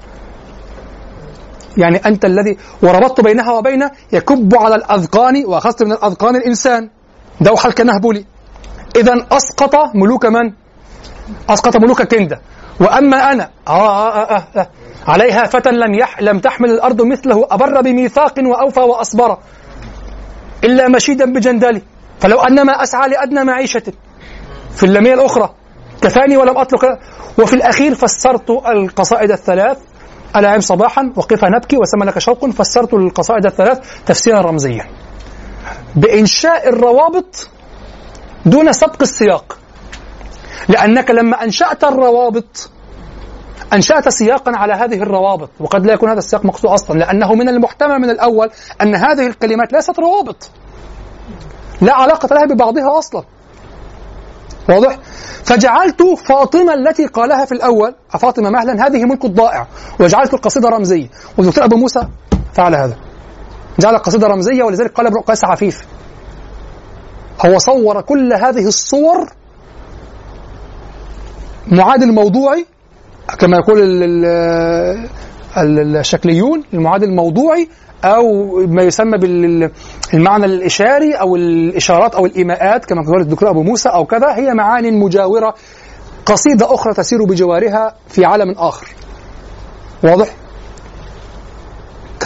يعني 1.78 1.98
أنت 2.06 2.26
الذي 2.26 2.58
وربطت 2.84 3.22
بينها 3.22 3.52
وبين 3.52 3.90
يكب 4.14 4.56
على 4.56 4.76
الأذقان 4.76 5.46
وأخذت 5.46 5.84
من 5.84 5.92
الأذقان 5.92 6.36
الإنسان. 6.36 6.90
دوحة 7.42 7.70
الكنهبلي 7.70 8.26
إذا 8.96 9.28
أسقط 9.32 9.76
ملوك 9.96 10.26
من؟ 10.26 10.54
أسقط 11.50 11.78
ملوك 11.78 12.02
كندة 12.02 12.42
وأما 12.80 13.32
أنا 13.32 13.50
آه 13.68 13.72
آه 13.72 14.36
آه 14.38 14.44
آه 14.56 14.68
عليها 15.08 15.46
فتى 15.46 15.72
لم 15.72 15.94
يح 15.94 16.22
لم 16.22 16.40
تحمل 16.40 16.72
الأرض 16.72 17.02
مثله 17.02 17.48
أبر 17.52 17.82
بميثاق 17.82 18.34
وأوفى 18.40 18.80
وأصبر 18.80 19.38
إلا 20.64 20.88
مشيدا 20.88 21.34
بجندلي. 21.34 21.82
فلو 22.20 22.40
أنما 22.40 22.84
أسعى 22.84 23.10
لأدنى 23.10 23.44
معيشة. 23.44 23.84
في 24.76 24.84
اللمية 24.84 25.14
الأخرى. 25.14 25.50
كفاني 26.02 26.38
ولم 26.38 26.58
أطلق. 26.58 26.86
وفي 27.40 27.54
الأخير 27.54 27.96
فسرت 27.96 28.50
القصائد 28.50 29.32
الثلاث. 29.32 29.78
ألا 30.36 30.50
عم 30.50 30.60
صباحا 30.60 31.14
وقف 31.16 31.46
نبكي 31.46 31.78
وسمى 31.78 32.06
لك 32.06 32.20
شوق 32.20 32.50
فسرت 32.50 32.94
القصائد 32.94 33.46
الثلاث 33.46 33.80
تفسيرا 34.06 34.42
رمزيا. 34.42 34.86
بإنشاء 35.96 36.70
الروابط 36.70 37.50
دون 38.46 38.74
سبق 38.74 39.02
السياق. 39.02 39.58
لأنك 40.68 41.12
لما 41.12 41.44
أنشأت 41.44 41.84
الروابط 41.84 42.70
أنشأت 43.74 44.10
سياقا 44.10 44.52
على 44.56 44.74
هذه 44.74 44.96
الروابط. 45.04 45.50
وقد 45.60 45.86
لا 45.86 45.94
يكون 45.94 46.10
هذا 46.10 46.20
السياق 46.20 46.46
مقصود 46.46 46.72
أصلا. 46.72 47.00
لأنه 47.00 47.34
من 47.36 47.50
المحتمل 47.50 48.00
من 48.00 48.10
الأول 48.10 48.50
أن 48.82 48.96
هذه 48.96 49.28
الكلمات 49.28 49.74
ليست 49.74 50.00
روابط. 50.00 50.50
لا 51.82 51.94
علاقة 51.94 52.36
لها 52.36 52.46
ببعضها 52.46 52.98
أصلا. 52.98 53.24
واضح؟ 54.70 55.00
فجعلت 55.44 56.04
فاطمة 56.28 56.74
التي 56.74 57.06
قالها 57.06 57.46
في 57.46 57.52
الأول 57.52 57.96
فاطمة 58.20 58.50
مهلا 58.50 58.88
هذه 58.88 59.04
ملك 59.06 59.26
الضائع 59.26 59.68
وجعلت 60.00 60.34
القصيدة 60.34 60.70
رمزية. 60.70 61.08
والدكتور 61.38 61.64
أبو 61.66 61.76
موسى 61.76 62.08
فعل 62.54 62.76
هذا. 62.76 62.96
جعل 63.80 63.96
القصيدة 63.96 64.28
رمزية 64.28 64.64
ولذلك 64.64 64.92
قال 64.92 65.08
ابن 65.08 65.20
قيس 65.20 65.46
عفيف. 65.46 65.86
هو 67.46 67.58
صور 67.58 68.02
كل 68.02 68.34
هذه 68.34 68.68
الصور 68.68 69.30
معادل 71.68 72.12
موضوعي 72.14 72.66
كما 73.40 73.58
يقول 73.58 73.80
ال- 73.82 74.26
ال- 75.58 75.98
الشكليون 75.98 76.64
المعادل 76.74 77.08
الموضوعي 77.08 77.70
أو 78.04 78.56
ما 78.68 78.84
يسمى 78.84 79.18
بالمعنى 79.18 80.46
الإشاري 80.46 81.14
أو 81.14 81.36
الإشارات 81.36 82.16
أو 82.16 82.26
الإيماءات 82.26 82.86
كما 82.86 83.02
قال 83.02 83.22
الدكتور 83.22 83.50
أبو 83.50 83.64
موسى 83.64 83.90
أو 83.90 84.06
كذا 84.06 84.36
هي 84.36 84.54
معان 84.54 85.00
مجاورة 85.00 85.54
قصيدة 86.26 86.74
أخرى 86.74 86.94
تسير 86.94 87.24
بجوارها 87.24 87.96
في 88.08 88.26
عالم 88.26 88.52
آخر 88.58 88.88
واضح؟ 90.04 90.28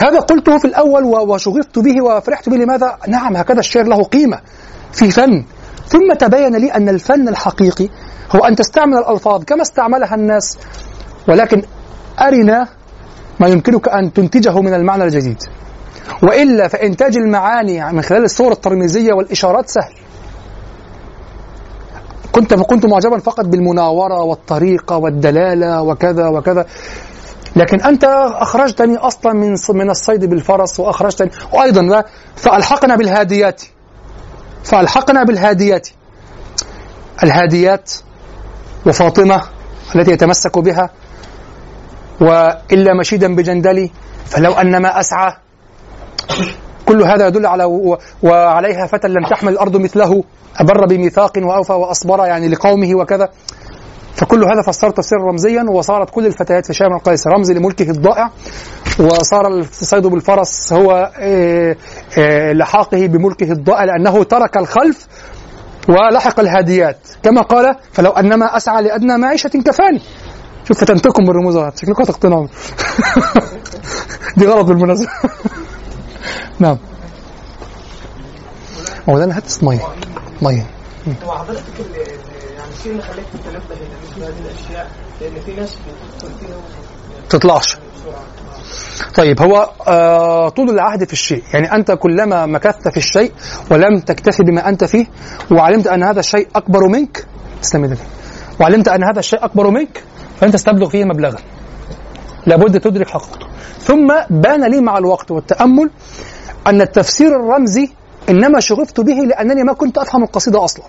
هذا 0.02 0.20
قلته 0.20 0.58
في 0.58 0.66
الأول 0.66 1.04
و- 1.04 1.34
وشغفت 1.34 1.80
به 1.80 2.04
وفرحت 2.04 2.50
به 2.50 2.56
لماذا؟ 2.58 2.98
نعم 3.08 3.36
هكذا 3.38 3.60
الشعر 3.60 3.84
له 3.84 4.04
قيمة 4.04 4.40
في 4.94 5.12
فن 5.12 5.46
ثم 5.88 6.14
تبين 6.20 6.56
لي 6.56 6.74
أن 6.74 6.90
الفن 6.90 7.28
الحقيقي 7.28 7.90
هو 8.36 8.40
أن 8.40 8.56
تستعمل 8.56 8.98
الألفاظ 8.98 9.44
كما 9.44 9.62
استعملها 9.62 10.16
الناس 10.16 10.58
ولكن 11.30 11.62
أرنا 12.22 12.68
ما 13.40 13.48
يمكنك 13.48 13.88
أن 13.88 14.14
تنتجه 14.14 14.62
من 14.62 14.74
المعنى 14.74 15.04
الجديد. 15.04 15.44
وإلا 16.24 16.68
فإنتاج 16.68 17.18
المعاني 17.18 17.94
من 17.94 18.02
خلال 18.02 18.24
الصور 18.24 18.52
الترميزية 18.52 19.14
والإشارات 19.14 19.70
سهل. 19.70 19.94
كنت 22.32 22.54
كنت 22.54 22.86
معجبا 22.86 23.20
فقط 23.20 23.46
بالمناورة 23.46 24.22
والطريقة 24.24 24.98
والدلالة 24.98 25.82
وكذا 25.82 26.28
وكذا. 26.28 26.66
لكن 27.56 27.82
أنت 27.82 28.04
أخرجتني 28.36 28.98
أصلا 28.98 29.34
من 29.34 29.56
من 29.70 29.90
الصيد 29.90 30.26
بالفرس 30.26 30.80
وأخرجتني 30.80 31.30
وأيضا 31.54 32.04
فألحقنا 32.36 32.96
بالهاديات. 32.96 33.62
فألحقنا 34.64 35.24
بالهاديات. 35.24 35.90
الهاديات 37.24 37.92
وفاطمة 38.86 39.42
التي 39.96 40.12
يتمسك 40.12 40.58
بها 40.58 40.90
وإلا 42.22 42.94
مشيدا 43.00 43.36
بجندلي 43.36 43.92
فلو 44.26 44.52
أن 44.52 44.82
ما 44.82 45.00
أسعى 45.00 45.34
كل 46.86 47.04
هذا 47.04 47.28
يدل 47.28 47.46
على 47.46 47.64
وعليها 48.24 48.86
فتى 48.86 49.08
لم 49.08 49.26
تحمل 49.30 49.54
الأرض 49.54 49.78
مثله 49.78 50.24
أبر 50.58 50.86
بميثاق 50.86 51.32
وأوفى 51.38 51.74
وأصبر 51.74 52.26
يعني 52.26 52.48
لقومه 52.48 52.96
وكذا. 52.96 53.30
فكل 54.16 54.44
هذا 54.44 54.62
فسر 54.62 54.90
تفسيرا 54.90 55.22
رمزيا 55.22 55.66
وصارت 55.70 56.10
كل 56.10 56.26
الفتيات 56.26 56.66
في 56.66 56.74
شام 56.74 56.94
القيس 56.94 57.28
رمز 57.28 57.52
لملكه 57.52 57.90
الضائع 57.90 58.32
وصار 59.00 59.48
الصيد 59.48 60.08
بالفرس 60.08 60.74
هو 60.74 61.12
آه، 61.20 61.76
آه، 62.18 62.54
لحاقه 62.54 63.08
بملكه 63.08 63.52
الضائع 63.52 63.84
لأنه 63.84 64.24
ترك 64.24 64.58
الخلف 64.58 65.08
ولحق 65.90 66.40
الهاديات. 66.40 66.98
كما 67.24 67.42
قال 67.42 67.76
فلو 67.92 68.12
أنما 68.12 68.58
أسعى 68.58 68.84
لأدنى 68.84 69.18
معيشة 69.18 69.50
كفاني. 69.50 70.02
شوف 70.70 70.80
فتنتكم 70.80 71.26
بالرموز 71.26 71.56
أهو. 71.56 71.72
شكلكم 71.76 72.04
هتقتنعوا 72.04 72.48
دي 74.38 74.48
غلط 74.48 74.66
بالمناسبة. 74.66 75.08
نعم. 76.60 76.78
مولانا 79.08 79.38
هات 79.38 79.64
مية. 79.64 79.80
مية. 80.42 80.66
هو 81.24 81.32
حضرتك 81.32 81.64
يعني 82.58 82.72
الشيء 82.78 82.92
اللي 82.92 83.04
خليك 83.04 83.26
تتنبه 83.34 83.76
لمثل 83.76 84.24
هذه 84.24 84.40
الأشياء 84.46 84.92
لأن 85.22 85.42
في 85.46 85.56
ناس 85.56 85.76
تطلعش. 87.30 87.78
طيب 89.16 89.42
هو 89.42 89.70
آه 89.88 90.50
طول 90.50 90.70
العهد 90.70 91.04
في 91.04 91.14
الشيء. 91.14 91.44
يعني 91.54 91.76
أنت 91.76 91.92
كلما 91.92 92.46
مكثت 92.46 92.88
في 92.88 92.98
الشيء 92.98 93.32
ولم 93.72 94.00
تكتفي 94.00 94.44
بما 94.44 94.70
أنت 94.70 94.84
فيه 94.84 95.06
وعلمت 95.52 95.88
أن 95.88 96.04
هذا 96.04 96.20
الشيء 96.20 96.48
أكبر 96.56 96.88
منك 96.88 97.26
تسلم 97.62 97.98
وعلمت 98.62 98.88
أن 98.88 99.04
هذا 99.04 99.20
الشيء 99.20 99.46
أكبر 99.46 99.70
منك 99.70 100.04
فأنت 100.40 100.54
تستبلغ 100.54 100.90
فيه 100.90 101.06
مبلغا. 101.06 101.38
لابد 102.46 102.80
تدرك 102.80 103.10
حقيقته 103.10 103.48
ثم 103.80 104.14
بان 104.30 104.72
لي 104.72 104.82
مع 104.82 104.98
الوقت 104.98 105.32
والتأمل 105.32 105.90
أن 106.68 106.82
التفسير 106.82 107.36
الرمزي 107.36 107.90
إنما 108.30 108.60
شغفت 108.60 109.00
به 109.00 109.14
لأنني 109.14 109.64
ما 109.64 109.74
كنت 109.74 109.98
أفهم 109.98 110.24
القصيدة 110.24 110.64
أصلا. 110.64 110.86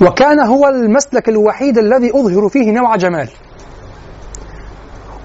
وكان 0.00 0.40
هو 0.40 0.68
المسلك 0.68 1.28
الوحيد 1.28 1.78
الذي 1.78 2.10
أظهر 2.10 2.48
فيه 2.48 2.70
نوع 2.70 2.96
جمال. 2.96 3.28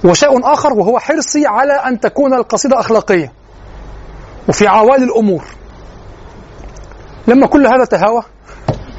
وشيء 0.06 0.54
آخر 0.54 0.74
وهو 0.74 1.00
حرصي 1.00 1.48
على 1.48 1.74
أن 1.74 2.00
تكون 2.00 2.34
القصيدة 2.34 2.80
أخلاقية. 2.80 3.32
وفي 4.50 4.68
عوالي 4.68 5.04
الأمور. 5.04 5.44
لما 7.28 7.48
كل 7.48 7.68
هذا 7.68 7.86
تهاوى 7.86 8.24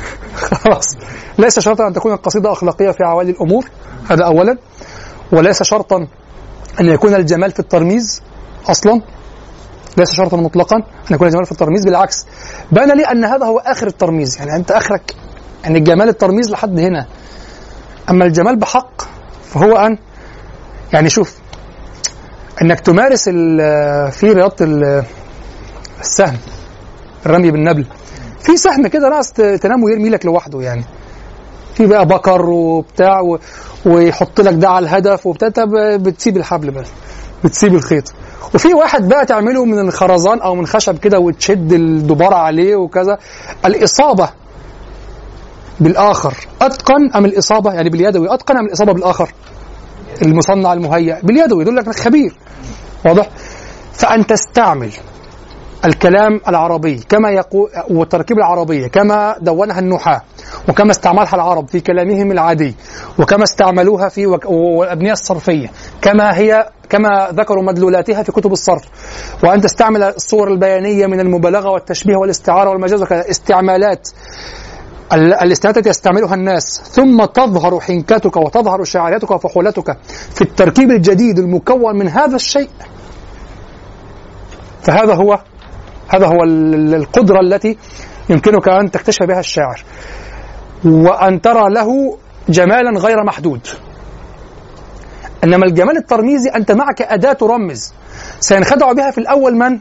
خلاص. 0.64 0.96
ليس 1.38 1.58
شرطا 1.58 1.86
أن 1.88 1.92
تكون 1.92 2.12
القصيدة 2.12 2.52
أخلاقية 2.52 2.90
في 2.90 3.04
عوالي 3.04 3.30
الأمور. 3.30 3.64
هذا 4.10 4.24
أولا. 4.24 4.58
وليس 5.32 5.62
شرطا 5.62 6.06
أن 6.80 6.86
يكون 6.86 7.14
الجمال 7.14 7.50
في 7.50 7.60
الترميز 7.60 8.22
أصلا. 8.68 9.02
ليس 9.96 10.10
شرطا 10.10 10.36
مطلقا 10.36 10.76
أن 10.76 11.14
يكون 11.14 11.26
الجمال 11.26 11.44
في 11.46 11.52
الترميز 11.52 11.84
بالعكس. 11.84 12.26
بان 12.72 12.96
لي 12.96 13.04
أن 13.04 13.24
هذا 13.24 13.46
هو 13.46 13.58
آخر 13.58 13.86
الترميز. 13.86 14.38
يعني 14.38 14.56
أنت 14.56 14.70
آخرك. 14.70 15.14
يعني 15.64 15.78
الجمال 15.78 16.08
الترميز 16.08 16.50
لحد 16.50 16.78
هنا. 16.78 17.06
أما 18.10 18.24
الجمال 18.24 18.56
بحق 18.58 19.02
فهو 19.44 19.76
أن 19.76 19.98
يعني 20.92 21.08
شوف 21.10 21.34
أنك 22.62 22.80
تمارس 22.80 23.24
في 24.18 24.32
رياضة 24.32 24.56
ال- 24.60 25.04
السهم 26.00 26.36
الرمي 27.26 27.50
بالنبل. 27.50 27.86
في 28.46 28.56
سهم 28.56 28.86
كده 28.86 29.08
ناس 29.08 29.32
ت- 29.32 29.40
تنام 29.40 29.82
ويرمي 29.84 30.08
لك 30.08 30.26
لوحده 30.26 30.60
يعني. 30.60 30.84
في 31.74 31.86
بقى 31.86 32.06
بكر 32.06 32.42
وبتاع 32.50 33.20
و... 33.20 33.38
ويحط 33.86 34.40
لك 34.40 34.54
ده 34.54 34.68
على 34.68 34.84
الهدف 34.84 35.26
وبتاع. 35.26 35.48
بتسيب 35.96 36.36
الحبل 36.36 36.70
بس 36.70 36.86
بتسيب 37.44 37.74
الخيط. 37.74 38.12
وفي 38.54 38.74
واحد 38.74 39.08
بقى 39.08 39.26
تعمله 39.26 39.64
من 39.64 39.78
الخرزان 39.78 40.40
أو 40.40 40.54
من 40.54 40.66
خشب 40.66 40.98
كده 40.98 41.18
وتشد 41.18 41.72
الدبارة 41.72 42.34
عليه 42.34 42.76
وكذا. 42.76 43.18
الإصابة 43.64 44.28
بالآخر 45.80 46.34
أتقن 46.62 47.10
أم 47.16 47.24
الإصابة؟ 47.24 47.72
يعني 47.72 47.90
باليدوي 47.90 48.34
أتقن 48.34 48.56
أم 48.56 48.66
الإصابة 48.66 48.92
بالآخر؟ 48.92 49.30
المصنع 50.22 50.72
المهيأ. 50.72 51.20
باليدوي 51.22 51.62
يدل 51.62 51.76
لك 51.76 51.96
خبير. 52.00 52.36
واضح؟ 53.06 53.28
فأن 53.92 54.26
تستعمل 54.26 54.90
الكلام 55.86 56.40
العربي 56.48 56.96
كما 57.08 57.30
يقول 57.30 57.70
والتركيب 57.90 58.36
العربية 58.38 58.86
كما 58.86 59.36
دونها 59.40 59.78
النحاة 59.78 60.22
وكما 60.68 60.90
استعملها 60.90 61.34
العرب 61.34 61.68
في 61.68 61.80
كلامهم 61.80 62.32
العادي 62.32 62.74
وكما 63.18 63.44
استعملوها 63.44 64.08
في 64.08 64.26
والأبنية 64.46 65.12
الصرفية 65.12 65.70
كما 66.02 66.36
هي 66.38 66.68
كما 66.88 67.28
ذكروا 67.32 67.62
مدلولاتها 67.62 68.22
في 68.22 68.32
كتب 68.32 68.52
الصرف. 68.52 68.82
وأن 69.44 69.60
تستعمل 69.60 70.02
الصور 70.02 70.48
البيانية 70.48 71.06
من 71.06 71.20
المبالغة 71.20 71.70
والتشبيه 71.70 72.16
والاستعارة 72.16 72.70
والمجاز 72.70 73.02
وكذا 73.02 73.30
استعمالات 73.30 74.08
ال- 75.12 75.34
الاستعمالات 75.34 75.78
التي 75.78 75.88
يستعملها 75.90 76.34
الناس. 76.34 76.82
ثم 76.92 77.24
تظهر 77.24 77.80
حنكتك 77.80 78.36
وتظهر 78.36 78.84
شعاراتك 78.84 79.30
وفحولتك 79.30 79.96
في 80.34 80.42
التركيب 80.42 80.90
الجديد 80.90 81.38
المكون 81.38 81.98
من 81.98 82.08
هذا 82.08 82.36
الشيء. 82.36 82.68
فهذا 84.82 85.14
هو 85.14 85.38
هذا 86.08 86.26
هو 86.26 86.44
ال- 86.44 86.94
القدرة 86.94 87.40
التي 87.40 87.76
يمكنك 88.30 88.68
أن 88.68 88.90
تكتشف 88.90 89.22
بها 89.22 89.40
الشاعر. 89.40 89.84
وأن 90.84 91.40
ترى 91.40 91.70
له 91.70 92.18
جمالا 92.48 93.00
غير 93.00 93.24
محدود. 93.24 93.60
إنما 95.44 95.66
الجمال 95.66 95.96
الترميزي 95.96 96.50
أنت 96.50 96.72
معك 96.72 97.02
أداة 97.02 97.32
ترمز. 97.32 97.92
سينخدع 98.40 98.92
بها 98.92 99.10
في 99.10 99.18
الأول 99.18 99.56
من؟ 99.56 99.78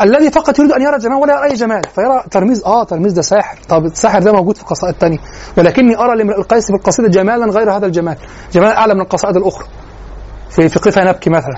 الذي 0.00 0.30
فقط 0.30 0.58
يريد 0.58 0.72
أن 0.72 0.82
يرى 0.82 0.96
الجمال 0.96 1.16
ولا 1.16 1.34
يرى 1.34 1.50
أي 1.50 1.54
جمال. 1.54 1.82
فيرى 1.94 2.24
ترميز 2.30 2.64
آه 2.64 2.84
ترميز 2.84 3.12
ده 3.12 3.22
ساحر. 3.22 3.58
طب 3.68 3.84
الساحر 3.84 4.22
ده 4.22 4.32
موجود 4.32 4.56
في 4.56 4.64
قصائد 4.64 4.94
تانية. 4.94 5.18
ولكني 5.58 5.98
أرى 5.98 6.16
لامرئ 6.16 6.38
القيس 6.38 6.66
في 6.66 6.76
القصيدة 6.76 7.08
جمالا 7.08 7.46
غير 7.46 7.72
هذا 7.76 7.86
الجمال. 7.86 8.16
جمال 8.52 8.68
أعلى 8.72 8.94
من 8.94 9.00
القصائد 9.00 9.36
الأخرى. 9.36 9.66
في 10.50 10.68
في 10.68 10.78
قفا 10.78 11.04
نبكي 11.04 11.30
مثلا. 11.30 11.56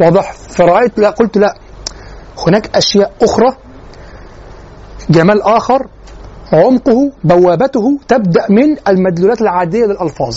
واضح؟ 0.00 0.32
فرأيت 0.32 0.98
لا 0.98 1.10
قلت 1.10 1.38
لا. 1.38 1.54
هناك 2.46 2.76
أشياء 2.76 3.12
أخرى. 3.22 3.56
جمال 5.10 5.42
آخر 5.42 5.86
عمقه 6.52 7.12
بوابته 7.24 7.98
تبدأ 8.08 8.46
من 8.50 8.76
المدلولات 8.88 9.40
العادية 9.40 9.84
للألفاظ. 9.84 10.36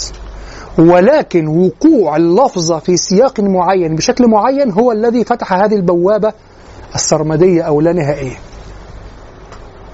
ولكن 0.79 1.47
وقوع 1.47 2.15
اللفظة 2.15 2.79
في 2.79 2.97
سياق 2.97 3.39
معين 3.39 3.95
بشكل 3.95 4.27
معين 4.27 4.71
هو 4.71 4.91
الذي 4.91 5.23
فتح 5.23 5.53
هذه 5.53 5.75
البوابة 5.75 6.33
السرمدية 6.95 7.61
أو 7.61 7.81
لا 7.81 7.93
نهائية. 7.93 8.35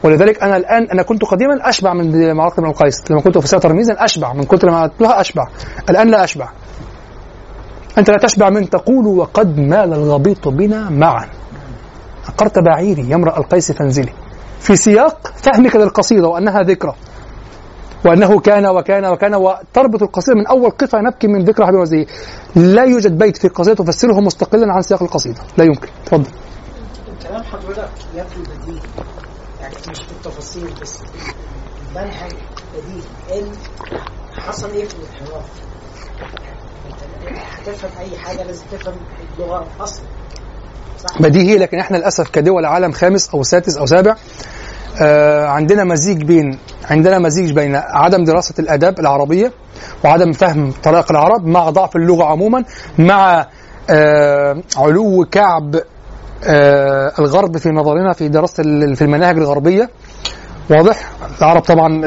ولذلك 0.03 0.43
أنا 0.43 0.57
الآن 0.57 0.87
أنا 0.93 1.03
كنت 1.03 1.25
قديما 1.25 1.69
أشبع 1.69 1.93
من 1.93 2.33
معركة 2.35 2.61
بن 2.61 2.67
القيس. 2.69 3.11
لما 3.11 3.21
كنت 3.21 3.37
في 3.37 3.59
ترميزا 3.59 3.93
أشبع 3.97 4.33
من 4.33 4.43
كتر 4.43 4.71
ما 4.71 4.85
أتلوها 4.85 5.21
أشبع. 5.21 5.47
الآن 5.89 6.07
لا 6.07 6.23
أشبع. 6.23 6.49
أنت 7.97 8.09
لا 8.09 8.17
تشبع 8.17 8.49
من 8.49 8.69
تقول 8.69 9.07
وقد 9.07 9.59
مال 9.59 9.93
الغبيط 9.93 10.47
بنا 10.47 10.89
معا. 10.89 11.27
عقرت 12.29 12.59
بعيري 12.59 13.11
يمرأ 13.11 13.37
القيس 13.37 13.71
فانزلي. 13.71 14.13
في 14.59 14.75
سياق 14.75 15.33
فهمك 15.35 15.75
للقصيدة 15.75 16.27
وأنها 16.27 16.61
ذكرى. 16.61 16.95
وأنه 18.05 18.39
كان 18.39 18.65
وكان 18.65 19.05
وكان 19.05 19.35
وتربط 19.35 20.03
القصيدة 20.03 20.37
من 20.37 20.47
أول 20.47 20.71
قطع 20.71 21.01
نبكي 21.01 21.27
من 21.27 21.43
ذكر 21.43 21.65
حبيب 21.65 21.79
وزيه 21.79 22.05
لا 22.55 22.83
يوجد 22.83 23.17
بيت 23.17 23.37
في 23.37 23.45
القصيدة 23.45 23.75
تفسره 23.83 24.19
مستقلا 24.19 24.73
عن 24.73 24.81
سياق 24.81 25.03
القصيدة. 25.03 25.41
لا 25.57 25.63
يمكن. 25.63 25.87
تفضل. 26.05 26.31
كلام 27.23 27.43
حضرتك 27.43 27.89
يبدو 28.15 28.41
بديهي 28.41 28.81
يعني 29.61 29.75
مش 29.89 29.97
في 29.97 30.11
التفاصيل 30.11 30.69
بس. 30.81 30.99
المنهج 31.89 32.31
بديهي 32.73 33.51
حصل 34.37 34.69
إيه 34.71 34.85
في 34.85 34.95
الانحراف؟ 34.95 35.45
هتفهم 37.57 37.91
أي 37.99 38.17
حاجة 38.17 38.43
لازم 38.43 38.63
تفهم 38.71 38.95
اللغة 39.39 39.67
أصلا؟ 39.79 40.05
بديهي 41.19 41.57
لكن 41.57 41.79
إحنا 41.79 41.97
للأسف 41.97 42.29
كدول 42.29 42.65
عالم 42.65 42.91
خامس 42.91 43.29
أو 43.29 43.43
سادس 43.43 43.77
أو 43.77 43.85
سابع 43.85 44.15
آه 45.01 45.45
عندنا 45.47 45.83
مزيج 45.83 46.23
بين 46.23 46.57
عندنا 46.89 47.19
مزيج 47.19 47.51
بين 47.51 47.75
عدم 47.75 48.23
دراسة 48.23 48.53
الاداب 48.59 48.99
العربية 48.99 49.51
وعدم 50.05 50.31
فهم 50.31 50.71
طرائق 50.83 51.11
العرب 51.11 51.45
مع 51.45 51.69
ضعف 51.69 51.95
اللغة 51.95 52.23
عموما 52.25 52.63
مع 52.97 53.47
آه 53.89 54.57
علو 54.77 55.25
كعب 55.31 55.75
آه 56.45 57.11
الغرب 57.19 57.57
في 57.57 57.69
نظرنا 57.69 58.13
في 58.13 58.27
دراسة 58.27 58.63
في 58.95 59.01
المناهج 59.01 59.37
الغربية. 59.37 59.89
واضح؟ 60.71 61.11
العرب 61.41 61.61
طبعا 61.61 62.01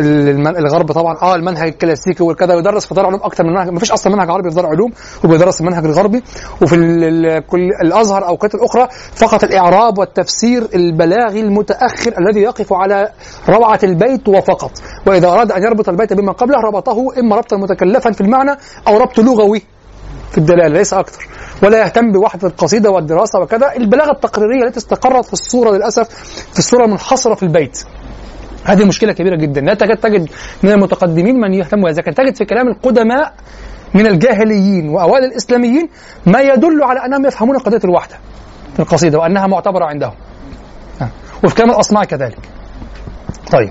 الغرب 0.59 0.93
طبعا 0.93 1.16
آه 1.23 1.35
المنهج 1.35 1.69
الكلاسيكي 1.69 2.23
والكذا 2.23 2.55
يدرس 2.55 2.86
في 2.86 2.95
دار 2.95 3.07
علوم 3.07 3.20
أكثر 3.23 3.45
من 3.45 3.51
منهج 3.51 3.69
ما 3.69 3.78
فيش 3.78 3.93
أصلا 3.93 4.15
منهج 4.15 4.31
عربي 4.31 4.51
في 4.51 4.57
دار 4.57 4.66
علوم 4.66 4.93
وبيدرس 5.24 5.61
المنهج 5.61 5.85
الغربي. 5.85 6.23
وفي 6.62 6.77
كل 7.49 7.69
الأزهر 7.82 8.27
أو 8.27 8.35
الكتب 8.35 8.59
الأخرى 8.59 8.89
فقط 9.15 9.45
الإعراب 9.45 9.99
والتفسير 9.99 10.69
البلاغي 10.74 11.41
المتأخر 11.41 12.15
الذي 12.19 12.41
يقف 12.41 12.73
على 12.73 13.09
روعة 13.49 13.78
البيت 13.85 14.28
وفقط. 14.28 14.70
وإذا 15.07 15.28
أراد 15.28 15.53
أن 15.53 15.62
يربط 15.62 15.89
البيت 15.89 16.12
بما 16.12 16.32
قبله 16.32 16.59
ربطه 16.59 17.07
إما 17.19 17.36
ربطا 17.36 17.57
متكلفا 17.57 18.12
في 18.12 18.20
المعنى 18.20 18.57
أو 18.89 18.97
ربط 18.97 19.19
لغوي 19.20 19.62
في 20.31 20.39
الدلالة 20.39 20.69
ليس 20.69 20.95
أكثر. 20.95 21.28
ولا 21.62 21.81
يهتم 21.81 22.12
بوحده 22.12 22.49
القصيدة 22.49 22.91
والدراسة 22.91 23.41
وكذا. 23.41 23.73
البلاغة 23.77 24.11
التقريرية 24.11 24.65
التي 24.66 24.78
استقرت 24.78 25.24
في 25.24 25.32
الصورة 25.32 25.70
للأسف 25.70 26.09
في 26.53 26.59
الصورة 26.59 26.85
المنحصرة 26.85 27.35
في 27.35 27.43
البيت. 27.43 27.85
هذه 28.65 28.85
مشكلة 28.85 29.12
كبيرة 29.12 29.36
جدا. 29.36 29.61
لا 29.61 29.74
تكاد 29.74 29.97
تجد 29.97 30.28
من 30.62 30.70
المتقدمين 30.70 31.36
من 31.41 31.55
يهتم 31.55 31.81
بهذا. 31.82 32.01
لكن 32.01 32.15
تجد 32.15 32.36
في 32.36 32.45
كلام 32.45 32.69
القدماء 32.69 33.35
من 33.95 34.07
الجاهليين 34.07 34.89
وأوائل 34.89 35.24
الإسلاميين 35.24 35.89
ما 36.27 36.41
يدل 36.41 36.82
على 36.82 37.07
أنهم 37.07 37.27
يفهمون 37.27 37.59
قضية 37.59 37.81
الوحدة 37.85 38.16
في 38.74 38.81
القصيدة 38.81 39.19
وأنها 39.19 39.47
معتبرة 39.47 39.85
عندهم. 39.85 40.15
آه. 41.03 41.09
وفي 41.45 41.55
كلام 41.55 41.70
الأصمعي 41.70 42.07
كذلك. 42.07 42.39
طيب. 43.53 43.70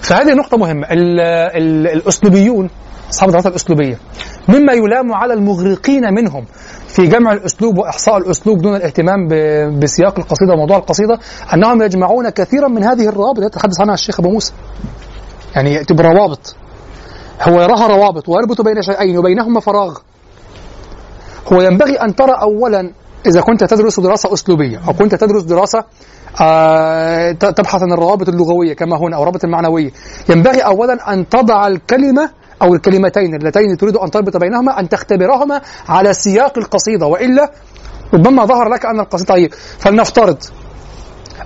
فهذه 0.00 0.34
نقطة 0.34 0.56
مهمة. 0.56 0.86
ال 0.90 1.20
ال 1.20 1.86
الأسلوبيون 1.86 2.70
أصحاب 3.10 3.28
الدراسة 3.28 3.48
الأسلوبية. 3.48 3.98
مما 4.48 4.72
يلام 4.72 5.12
على 5.12 5.34
المغرقين 5.34 6.14
منهم. 6.14 6.44
في 6.92 7.06
جمع 7.06 7.32
الأسلوب 7.32 7.78
وإحصاء 7.78 8.18
الأسلوب 8.18 8.58
دون 8.58 8.76
الاهتمام 8.76 9.28
بسياق 9.78 10.18
القصيدة 10.18 10.52
وموضوع 10.52 10.76
القصيدة 10.76 11.18
أنهم 11.54 11.82
يجمعون 11.82 12.28
كثيرا 12.28 12.68
من 12.68 12.84
هذه 12.84 13.08
الروابط. 13.08 13.38
التي 13.38 13.56
يتحدث 13.56 13.80
عنها 13.80 13.94
الشيخ 13.94 14.20
أبو 14.20 14.30
موسى. 14.30 14.52
يعني 15.56 15.74
يأتي 15.74 15.94
بروابط 15.94 16.56
هو 17.42 17.60
يراها 17.60 17.86
روابط 17.86 18.28
ويربط 18.28 18.60
بين 18.60 18.82
شيئين 18.82 19.18
وبينهما 19.18 19.60
فراغ. 19.60 19.98
هو 21.52 21.60
ينبغي 21.60 21.94
أن 21.94 22.14
ترى 22.14 22.32
أولا 22.42 22.92
إذا 23.26 23.40
كنت 23.40 23.64
تدرس 23.64 24.00
دراسة 24.00 24.32
أسلوبية 24.32 24.80
أو 24.88 24.92
كنت 24.92 25.14
تدرس 25.14 25.42
دراسة 25.42 25.84
آه، 26.40 27.32
تبحث 27.32 27.82
عن 27.82 27.92
الروابط 27.92 28.28
اللغوية 28.28 28.74
كما 28.74 28.96
هنا 28.96 29.16
أو 29.16 29.22
الروابط 29.22 29.44
المعنوية. 29.44 29.90
ينبغي 30.28 30.60
أولا 30.60 31.12
أن 31.12 31.28
تضع 31.28 31.66
الكلمة 31.66 32.30
أو 32.62 32.74
الكلمتين 32.74 33.34
اللتين 33.34 33.76
تريد 33.76 33.96
أن 33.96 34.10
تربط 34.10 34.36
بينهما 34.36 34.80
أن 34.80 34.88
تختبرهما 34.88 35.60
على 35.88 36.12
سياق 36.14 36.58
القصيدة 36.58 37.06
وإلا 37.06 37.50
ربما 38.14 38.44
ظهر 38.44 38.68
لك 38.68 38.86
أن 38.86 39.00
القصيدة 39.00 39.34
طيب. 39.34 39.54
فلنفترض 39.78 40.38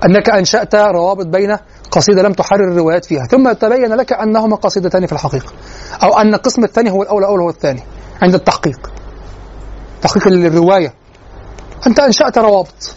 أنك 0.04 0.30
أنشأت 0.30 0.74
روابط 0.74 1.26
بين 1.26 1.56
قصيدة 1.90 2.22
لم 2.22 2.32
تحرر 2.32 2.72
الروايات 2.72 3.04
فيها 3.04 3.26
ثم 3.26 3.52
تبين 3.52 3.94
لك 3.94 4.12
أنهما 4.12 4.56
قصيدتان 4.56 5.06
في 5.06 5.12
الحقيقة 5.12 5.52
أو 6.02 6.18
أن 6.18 6.34
القسم 6.34 6.64
الثاني 6.64 6.90
هو 6.90 7.02
الأول 7.02 7.22
الأول 7.22 7.40
هو 7.40 7.50
الثاني 7.50 7.82
عند 8.22 8.34
التحقيق. 8.34 8.90
تحقيق 10.02 10.26
الرواية 10.26 10.94
أنت 11.86 11.98
أنشأت 11.98 12.38
روابط 12.38 12.94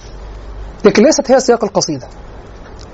لكن 0.85 1.03
ليست 1.03 1.31
هي 1.31 1.39
سياق 1.39 1.63
القصيدة. 1.63 2.07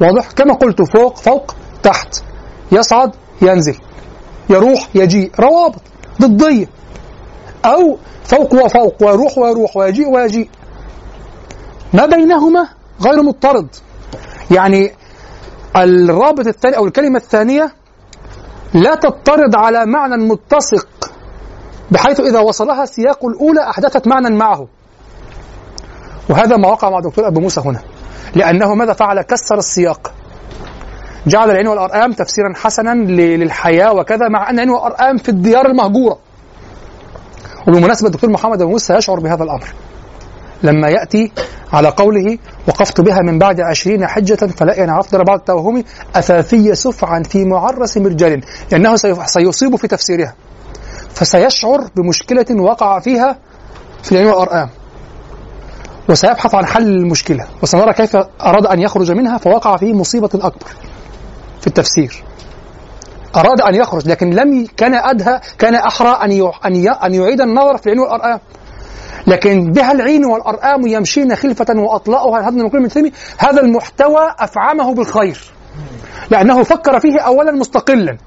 واضح؟ 0.01 0.31
كما 0.31 0.53
قلت 0.53 0.81
فوق 0.81 1.17
فوق 1.17 1.55
تحت 1.83 2.23
يصعد 2.71 3.11
ينزل. 3.41 3.77
يروح 4.49 4.89
يجيء 4.95 5.31
روابط 5.39 5.81
ضدية. 6.21 6.69
أو 7.65 7.97
فوق 8.23 8.53
وفوق 8.53 9.03
ويروح 9.03 9.37
ويروح 9.37 9.77
ويجيء 9.77 10.07
ويجيء 10.07 10.49
ما 11.93 12.05
بينهما 12.05 12.67
غير 13.01 13.23
مضطرد. 13.23 13.67
يعني 14.51 14.91
الرابط 15.75 16.47
الثاني 16.47 16.77
أو 16.77 16.85
الكلمة 16.85 17.17
الثانية 17.17 17.71
لا 18.73 18.95
تضطرد 18.95 19.55
على 19.55 19.85
معنى 19.85 20.17
متسق 20.17 20.87
بحيث 21.91 22.19
إذا 22.19 22.39
وصلها 22.39 22.85
سياق 22.85 23.25
الأولى 23.25 23.69
أحدثت 23.69 24.07
معنى 24.07 24.35
معه. 24.35 24.67
وهذا 26.29 26.57
ما 26.57 26.69
وقع 26.69 26.89
مع 26.89 26.97
الدكتور 26.97 27.27
أبو 27.27 27.39
موسى 27.39 27.61
هنا. 27.61 27.79
لأنه 28.35 28.75
ماذا 28.75 28.93
فعل؟ 28.93 29.21
كسر 29.21 29.57
السياق. 29.57 30.14
جعل 31.27 31.51
العين 31.51 31.67
والأرقام 31.67 32.11
تفسيرا 32.11 32.53
حسنا 32.55 32.89
للحياة 33.11 33.93
وكذا 33.93 34.29
مع 34.29 34.49
أن 34.49 34.53
العين 34.53 34.69
والأرقام 34.69 35.17
في 35.17 35.29
الديار 35.29 35.65
المهجورة. 35.65 36.19
وبمناسبة 37.67 38.07
الدكتور 38.07 38.29
محمد 38.29 38.61
أبو 38.61 38.71
موسى 38.71 38.93
يشعر 38.93 39.19
بهذا 39.19 39.43
الأمر. 39.43 39.67
لما 40.63 40.89
يأتي 40.89 41.31
على 41.73 41.87
قوله 41.87 42.37
وقفت 42.67 43.01
بها 43.01 43.21
من 43.21 43.39
بعد 43.39 43.61
عشرين 43.61 44.07
حجة 44.07 44.35
فلا 44.35 44.83
أن 44.83 44.89
عرفت 44.89 45.15
بعد 45.15 45.39
التوهم 45.39 45.83
أثاثي 46.15 46.75
سفعا 46.75 47.23
في 47.23 47.45
معرس 47.45 47.97
مرجل 47.97 48.41
لأنه 48.71 48.95
سيصيب 49.25 49.75
في 49.75 49.87
تفسيرها. 49.87 50.35
فسيشعر 51.09 51.87
بمشكلة 51.95 52.61
وقع 52.61 52.99
فيها 52.99 53.37
في 54.03 54.11
العين 54.11 54.27
والأرقام 54.27 54.69
وسيبحث 56.09 56.55
عن 56.55 56.65
حل 56.65 56.87
المشكلة. 56.87 57.45
وسنرى 57.63 57.93
كيف 57.93 58.15
أراد 58.41 58.65
أن 58.65 58.79
يخرج 58.79 59.11
منها 59.11 59.37
فوقع 59.37 59.77
في 59.77 59.93
مصيبة 59.93 60.29
أكبر. 60.33 60.84
في 61.65 61.67
التفسير 61.67 62.23
أراد 63.35 63.61
أن 63.61 63.75
يخرج 63.75 64.07
لكن 64.07 64.29
لم. 64.29 64.67
كان 64.77 64.93
أدهى 64.93 65.39
كان 65.57 65.75
أحرى 65.75 66.09
أن. 66.09 66.51
أن. 66.65 66.87
أن 66.87 67.13
يعيد 67.13 67.41
النظر 67.41 67.77
في 67.77 67.85
العين 67.85 67.99
والأرقام 67.99 68.39
لكن 69.27 69.71
بها 69.71 69.91
العين 69.91 70.25
والأرقام 70.25 70.87
يمشين 70.87 71.35
خلفة 71.35 71.65
وأطلاؤها 71.77 72.49
هذا 72.49 72.67
كل 72.69 72.79
من 72.79 73.11
هذا 73.37 73.61
المحتوى 73.61 74.35
أفعمه 74.39 74.93
بالخير 74.93 75.51
لأنه 76.29 76.63
فكر 76.63 76.99
فيه 76.99 77.19
أولا 77.19 77.51
مستقلا 77.51 78.17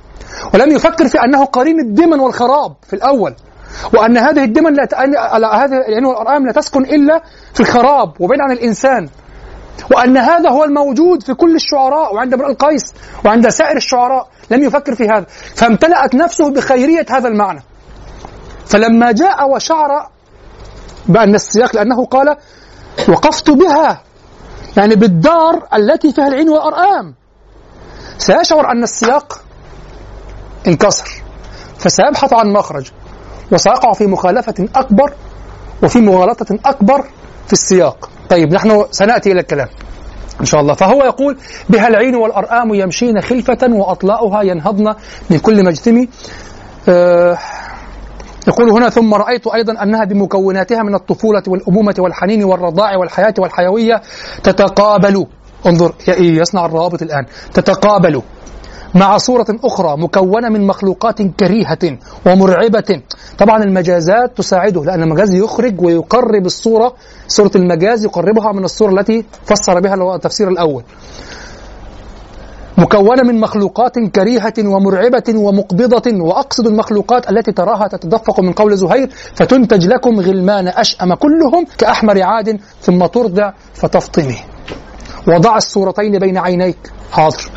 ولم 0.55 0.71
يفكر 0.71 1.09
في 1.09 1.19
أنه 1.25 1.45
قرين 1.45 1.81
الدمن 1.81 2.21
والخراب 2.21 2.75
في 2.87 2.97
الأول 2.97 3.35
وأن 3.95 4.19
هذه 4.19 4.45
الدمن 4.45 4.75
لا. 4.75 4.89
هذه 5.65 5.73
العين 5.89 6.05
والأرقام 6.05 6.47
لا 6.47 6.53
تسكن 6.53 6.85
إلا 6.85 7.23
في 7.55 7.61
الخراب 7.61 8.21
وبعيد 8.21 8.41
عن 8.41 8.53
الإنسان 8.53 9.09
وأن 9.91 10.17
هذا 10.17 10.51
هو 10.51 10.65
الموجود 10.65 11.23
في 11.23 11.35
كل 11.35 11.55
الشعراء 11.55 12.15
وعند 12.15 12.35
امرئ 12.35 12.51
القيس 12.51 12.95
وعند 13.25 13.49
سائر 13.49 13.77
الشعراء. 13.77 14.29
لم 14.51 14.63
يفكر 14.63 14.95
في 14.95 15.05
هذا. 15.05 15.27
فامتلأت 15.55 16.15
نفسه 16.15 16.51
بخيرية 16.51 17.07
هذا 17.11 17.29
المعنى. 17.29 17.63
فلما 18.67 19.13
جاء 19.13 19.51
وشعر 19.51 20.09
بأن 21.09 21.35
السياق 21.35 21.77
لأنه 21.77 22.05
قال 22.05 22.37
وقفت 23.09 23.51
بها 23.51 24.03
يعني 24.77 24.95
بالدار 24.95 25.69
التي 25.75 26.13
فيها 26.13 26.27
العين 26.29 26.49
والأرقام 26.49 27.15
سيشعر 28.19 28.73
أن 28.73 28.83
السياق 28.83 29.41
انكسر. 30.67 31.23
فسيبحث 31.79 32.33
عن 32.33 32.53
مخرج. 32.53 32.91
وسيقع 33.53 33.93
في 33.93 34.07
مخالفة 34.07 34.69
أكبر 34.77 35.15
وفي 35.83 35.99
مغالطة 35.99 36.59
أكبر 36.65 37.03
في 37.47 37.53
السياق. 37.53 38.11
طيب 38.29 38.53
نحن 38.55 38.85
سنأتي 38.91 39.33
إلى 39.33 39.41
الكلام 39.41 39.69
إن 40.41 40.45
شاء 40.45 40.61
الله. 40.61 40.75
فهو 40.75 41.03
يقول 41.05 41.39
بها 41.69 41.89
العين 41.89 42.15
والأرآم 42.15 42.75
يمشين 42.75 43.21
خلفة 43.21 43.59
وأطلاؤها 43.71 44.43
ينهضن 44.43 44.95
من 45.31 45.39
كل 45.39 45.65
مجتمع 45.65 46.05
آه 46.89 47.39
يقول 48.49 48.71
هنا 48.71 48.89
ثم 48.91 49.15
رأيت 49.15 49.47
أيضا 49.47 49.83
أنها 49.83 50.05
بمكوناتها 50.05 50.83
من 50.83 50.95
الطفولة 50.95 51.43
والأمومة 51.49 51.95
والحنين 51.99 52.45
والرضاع 52.45 52.97
والحياة 52.97 53.35
والحيوية 53.39 54.03
تتقابل. 54.43 55.27
انظر 55.67 55.93
يصنع 56.19 56.67
الروابط 56.67 57.03
الآن. 57.03 57.27
تتقابل. 57.55 58.23
مع 58.95 59.19
صورة 59.19 59.47
أخرى 59.65 59.97
مكونة 59.97 60.49
من 60.49 60.67
مخلوقات 60.67 61.23
كريهة 61.23 61.99
ومرعبة. 62.27 63.03
طبعا 63.39 63.63
المجازات 63.63 64.37
تساعده 64.37 64.85
لأن 64.85 65.03
المجاز 65.03 65.35
يخرج 65.35 65.81
ويقرب 65.81 66.47
الصورة 66.47 66.95
صورة 67.29 67.51
المجاز 67.57 68.05
يقربها 68.05 68.53
من 68.53 68.65
الصورة 68.65 69.01
التي 69.01 69.25
فسر 69.45 69.81
بها 69.81 70.15
التفسير 70.17 70.49
الأول. 70.49 70.83
مكونة 72.79 73.23
من 73.23 73.41
مخلوقات 73.41 73.99
كريهة 73.99 74.55
ومرعبة 74.59 75.35
ومقبضة 75.35 76.23
وأقصد 76.23 76.67
المخلوقات 76.67 77.31
التي 77.31 77.53
تراها 77.53 77.89
تتدفق 77.89 78.41
من 78.41 78.53
قول 78.53 78.77
زهير 78.77 79.11
فتنتج 79.35 79.87
لكم 79.87 80.21
غلمان 80.21 80.69
أشأم 80.69 81.15
كلهم 81.15 81.67
كأحمر 81.79 82.23
عاد 82.23 82.61
ثم 82.81 83.07
ترضع 83.07 83.53
فتفطمي 83.75 84.37
وضع 85.29 85.57
الصورتين 85.57 86.19
بين 86.19 86.39
عينيك. 86.39 86.79
حاضر. 87.13 87.51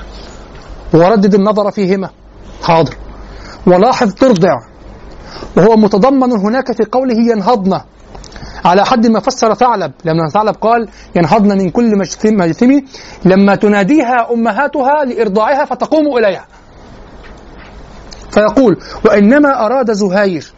وردد 0.94 1.34
النظر 1.34 1.72
فيهما. 1.72 2.10
حاضر. 2.64 2.96
ولاحظ 3.68 4.14
ترضع. 4.14 4.56
وهو 5.58 5.76
متضمن 5.76 6.32
هناك 6.32 6.72
في 6.72 6.84
قوله 6.92 7.32
ينهضن. 7.32 7.82
على 8.66 8.86
حد 8.86 9.08
ما 9.08 9.20
فسر 9.20 9.54
ثعلب. 9.54 9.92
لما 10.06 10.30
ثعلب 10.34 10.56
قال 10.56 10.88
ينهضن 11.16 11.58
من 11.58 11.70
كل 11.70 11.98
مجثم 11.98 12.78
لما 13.26 13.56
تناديها 13.56 14.34
أمهاتها 14.34 15.06
لإرضاعها 15.06 15.66
فتقوم 15.66 16.18
إليها. 16.18 16.46
فيقول 18.32 18.78
وإنما 19.06 19.66
أراد 19.66 19.92
زهير. 19.92 20.54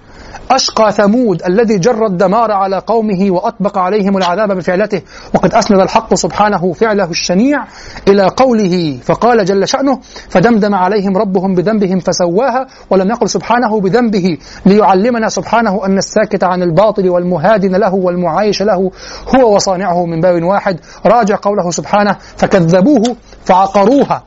أشقى 0.52 0.92
ثمود 0.92 1.44
الذي 1.44 1.78
جر 1.78 2.06
الدمار 2.06 2.52
على 2.52 2.78
قومه 2.88 3.32
وأطبق 3.32 3.78
عليهم 3.78 4.18
العذاب 4.18 4.52
بفعلته. 4.58 5.02
وقد 5.36 5.54
أسند 5.54 5.80
الحق 5.80 6.14
سبحانه 6.14 6.74
فعله 6.74 7.10
الشنيع 7.10 7.64
إلى 8.08 8.24
قوله 8.24 8.98
فقال 9.04 9.46
جل 9.46 9.68
شأنه 9.68 10.00
فدمدم 10.30 10.76
عليهم 10.76 11.18
ربهم 11.18 11.56
بذنبهم 11.56 12.00
فسواها 12.00 12.68
ولم 12.90 13.10
يقل 13.10 13.30
سبحانه 13.30 13.82
بذنبه 13.82 14.38
ليعلمنا 14.66 15.30
سبحانه 15.30 15.86
أن 15.86 15.98
الساكت 15.98 16.44
عن 16.44 16.64
الباطل 16.64 17.10
والمهادن 17.10 17.76
له 17.76 17.94
والمعايش 17.94 18.62
له 18.62 18.92
هو 19.36 19.56
وصانعه 19.56 20.06
من 20.06 20.22
باب 20.22 20.44
واحد. 20.44 20.80
راجع 21.06 21.36
قوله 21.42 21.72
سبحانه 21.72 22.16
فكذبوه 22.38 23.16
فعقروها. 23.46 24.24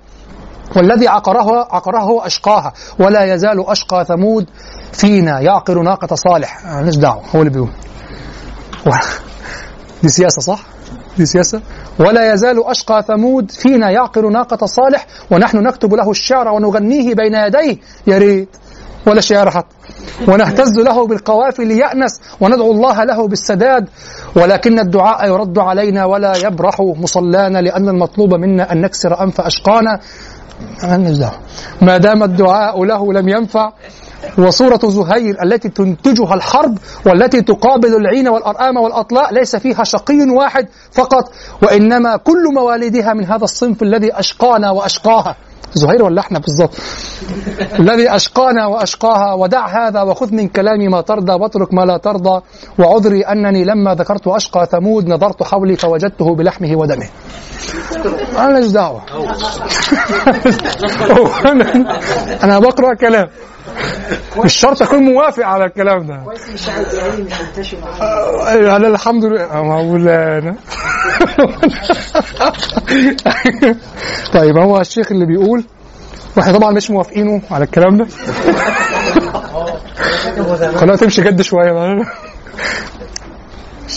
والذي 0.77 1.09
عقرها 1.09 2.03
هو 2.03 2.21
أشقاها 2.21 2.73
ولا 2.99 3.35
يزال 3.35 3.69
أشقى 3.69 4.05
ثمود 4.05 4.47
فينا. 4.93 5.41
يعقر 5.41 5.83
ناقة 5.83 6.15
صالح. 6.15 6.65
مالناش 6.65 6.97
دعوة. 6.97 7.23
هو 7.35 7.41
اللي 7.41 7.51
بيقول. 7.51 7.71
دي 10.03 10.09
سياسة 10.09 10.41
صح؟ 10.41 10.61
دي 11.19 11.27
سياسة؟ 11.27 11.61
ولا 11.99 12.33
يزال 12.33 12.67
أشقى 12.67 13.05
ثمود 13.09 13.51
فينا. 13.51 13.91
يعقر 13.91 14.29
ناقة 14.29 14.67
صالح 14.67 15.07
ونحن 15.31 15.57
نكتب 15.59 15.95
له 15.95 16.11
الشعر 16.11 16.49
ونغنيه 16.49 17.15
بين 17.15 17.35
يديه. 17.35 17.79
يا 18.07 18.19
ريت. 18.19 18.49
ولا 19.07 19.21
شعر 19.21 19.51
حتى. 19.51 19.77
ونهتز 20.29 20.79
له 20.79 21.07
بالقوافل 21.07 21.71
يأنس 21.71 22.21
وندعو 22.41 22.73
الله 22.73 23.05
له 23.05 23.29
بالسداد. 23.29 23.89
ولكن 24.37 24.79
الدعاء 24.79 25.29
يرد 25.29 25.59
علينا 25.59 26.05
ولا 26.05 26.37
يبرح 26.37 26.81
مصلانا 26.81 27.59
لأن 27.59 27.89
المطلوب 27.89 28.35
منا 28.35 28.73
أن 28.73 28.81
نكسر 28.81 29.23
أنف 29.23 29.41
أشقانا. 29.41 30.01
مالناش 30.83 31.33
ما 31.83 31.97
دام 31.97 32.23
الدعاء 32.23 32.85
له 32.85 33.13
لم 33.13 33.29
ينفع 33.29 33.73
وصورة 34.39 34.81
زهير 34.85 35.43
التي 35.43 35.69
تنتجها 35.69 36.35
الحرب 36.35 36.79
والتي 37.07 37.43
تقابل 37.43 37.95
العين 37.95 38.29
والأرآم 38.29 38.77
والأطلاء 38.77 39.35
ليس 39.35 39.57
فيها 39.57 39.85
شقي 39.85 40.31
واحد 40.37 40.69
فقط 40.93 41.33
وإنما 41.63 42.17
كل 42.17 42.55
مواليدها 42.55 43.13
من 43.15 43.25
هذا 43.25 43.45
الصنف 43.45 43.83
الذي 43.83 44.13
أشقانا 44.19 44.71
وأشقاها. 44.71 45.37
زهير 45.75 46.03
ولا 46.03 46.21
إحنا 46.21 46.39
بالظبط 46.39 46.71
الذي 47.81 48.17
أشقانا 48.17 48.67
وأشقاها 48.67 49.35
ودع 49.35 49.67
هذا 49.67 50.03
وخذ 50.03 50.35
من 50.35 50.49
كلامي 50.49 50.89
ما 50.89 51.01
ترضى 51.01 51.33
واترك 51.33 51.75
ما 51.75 51.85
لا 51.85 51.97
ترضى 51.97 52.43
وعذري 52.79 53.23
أنني 53.23 53.65
لما 53.65 53.95
ذكرت 53.95 54.29
أشقى 54.29 54.67
ثمود 54.67 55.09
نظرت 55.09 55.43
حولي 55.43 55.77
فوجدته 55.77 56.35
بلحمه 56.35 56.77
ودمه. 56.77 57.09
أنا 58.39 58.49
ماليش 58.49 58.73
دعوة؟ 58.73 59.03
أنا 62.45 62.59
بقرأ 62.59 62.95
كلام. 62.95 63.27
مش 64.45 64.55
شرط 64.55 64.83
أكون 64.83 64.99
موافق 65.03 65.45
على 65.45 65.65
الكلام 65.65 66.07
ده. 66.07 66.17
كويس 66.25 66.49
مش 66.49 66.69
يعني 66.69 67.23
منتشر 67.23 67.79
معايا 67.81 68.77
أنا 68.77 68.89
الحمد 68.89 69.25
لله. 69.25 69.63
مولانا 69.63 70.57
طيب 74.35 74.57
هو 74.57 74.81
الشيخ 74.81 75.13
اللي 75.13 75.27
بيقول 75.27 75.65
وإحنا 76.37 76.53
طبعا 76.53 76.73
مش 76.73 76.91
موافقينه 76.91 77.43
على 77.51 77.65
الكلام 77.65 77.97
ده. 77.97 78.07
خلينا 80.79 80.97
تمشي 80.97 81.23
جد 81.23 81.43
شوية 81.43 81.73
بقى. 81.73 81.95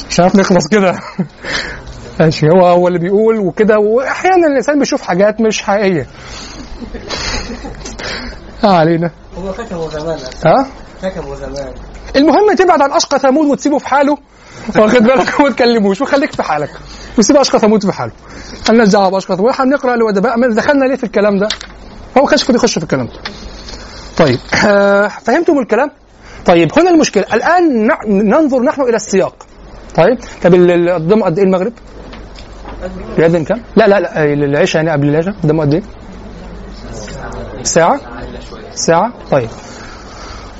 مش 0.09 0.19
عارف 0.19 0.35
نخلص 0.35 0.67
كده. 0.67 0.99
ماشي 2.19 2.45
هو 2.55 2.65
هو 2.67 2.87
اللي 2.87 2.99
بيقول 2.99 3.39
وكده 3.39 3.79
واحيانا 3.79 4.47
الإنسان 4.47 4.79
بيشوف 4.79 5.01
حاجات 5.01 5.41
مش 5.41 5.61
حقيقية. 5.61 6.07
ما 8.63 8.69
علينا. 8.77 9.11
هو 9.37 9.53
كتبوا 9.53 9.89
زمان. 9.89 10.19
ها؟ 10.45 10.67
كتبوا 11.09 11.35
زمان. 11.35 11.73
المهم 12.15 12.53
تبعد 12.55 12.81
عن 12.81 12.91
أشقى 12.91 13.19
ثمود 13.19 13.45
وتسيبه 13.45 13.77
في 13.77 13.87
حاله. 13.87 14.17
واخد 14.77 15.03
بالك؟ 15.03 15.33
وما 15.39 15.49
تكلموش. 15.49 16.01
وخليك 16.01 16.31
في 16.35 16.43
حالك. 16.43 16.69
وسيب 17.17 17.37
أشقى 17.37 17.59
ثمود 17.59 17.85
في 17.85 17.91
حاله. 17.91 18.11
مالناش 18.69 18.87
دعوه 18.87 19.09
باشقى 19.09 19.37
ثمود؟ 19.37 19.49
إحنا 19.49 19.65
بنقرا 19.65 19.95
الادباء 19.95 20.51
دخلنا 20.51 20.85
ليه 20.85 20.95
في 20.95 21.03
الكلام 21.03 21.39
ده؟ 21.39 21.47
هو 22.17 22.21
ما 22.21 22.27
كانش 22.29 22.41
المفروض 22.41 22.55
يخش 22.55 22.77
في 22.77 22.83
الكلام. 22.83 23.05
ده 23.05 23.13
طيب 24.17 24.39
آه 24.67 25.07
فهمتم 25.07 25.59
الكلام؟ 25.59 25.91
طيب 26.45 26.79
هنا 26.79 26.89
المشكلة. 26.89 27.25
الآن 27.33 27.87
ننظر 28.07 28.61
نحن 28.61 28.81
إلى 28.81 28.95
السياق. 28.95 29.35
طيب 29.95 30.17
طب 30.43 30.53
ال- 30.53 30.71
ال- 30.71 30.89
قدامه 30.89 31.25
قد 31.25 31.37
إيه 31.39 31.45
المغرب؟ 31.45 31.73
بيأذن 33.17 33.43
كام؟ 33.43 33.61
لا 33.75 33.87
لا 33.87 33.99
لا 33.99 34.23
العشاء 34.33 34.83
يعني 34.83 34.91
قبل 34.97 35.09
العشاء. 35.09 35.33
قدامه 35.43 35.61
قد 35.63 35.73
إيه؟ 35.73 35.83
ساعة؟ 37.63 37.99
ساعة؟ 38.79 39.13
طيب 39.31 39.49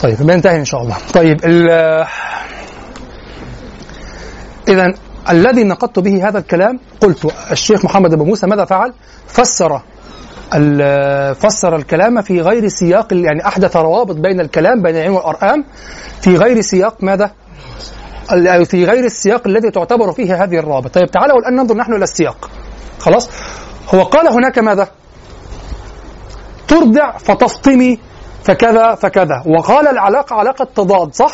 طيب 0.01 0.23
بينتهي 0.23 0.59
إن 0.59 0.65
شاء 0.65 0.81
الله 0.81 0.97
طيب 1.13 1.45
اذا 4.67 4.93
الذي 5.29 5.63
نقدت 5.63 5.99
به 5.99 6.27
هذا 6.27 6.39
الكلام 6.39 6.79
قلت 7.01 7.33
الشيخ 7.51 7.85
محمد 7.85 8.13
أبو 8.13 8.25
موسى 8.25 8.47
ماذا 8.47 8.65
فعل؟ 8.65 8.93
فسر 9.27 9.81
فسر 11.33 11.75
الكلام 11.75 12.21
في 12.21 12.41
غير 12.41 12.67
سياق 12.67 13.13
يعني 13.13 13.47
أحدث 13.47 13.75
روابط 13.77 14.15
بين 14.15 14.39
الكلام 14.41 14.81
بين 14.81 14.95
العين 14.95 15.11
والأرقام 15.11 15.65
في 16.21 16.35
غير 16.35 16.61
سياق 16.61 17.03
ماذا؟ 17.03 17.31
في 18.63 18.85
غير 18.85 19.05
السياق 19.05 19.47
الذي 19.47 19.71
تعتبر 19.71 20.11
فيه 20.11 20.43
هذه 20.43 20.59
الروابط 20.59 20.93
طيب 20.93 21.11
تعالوا 21.11 21.39
الآن 21.39 21.55
ننظر 21.55 21.77
نحن 21.77 21.93
إلى 21.93 22.03
السياق 22.03 22.49
خلاص 22.99 23.29
هو 23.93 24.03
قال 24.03 24.27
هناك 24.27 24.59
ماذا؟ 24.59 24.87
ترضع 26.67 27.17
فتفطمي 27.17 27.99
فكذا 28.43 28.95
فكذا. 28.95 29.43
وقال 29.45 29.87
العلاقة 29.87 30.35
علاقة 30.35 30.67
تضاد 30.75 31.13
صح؟ 31.13 31.33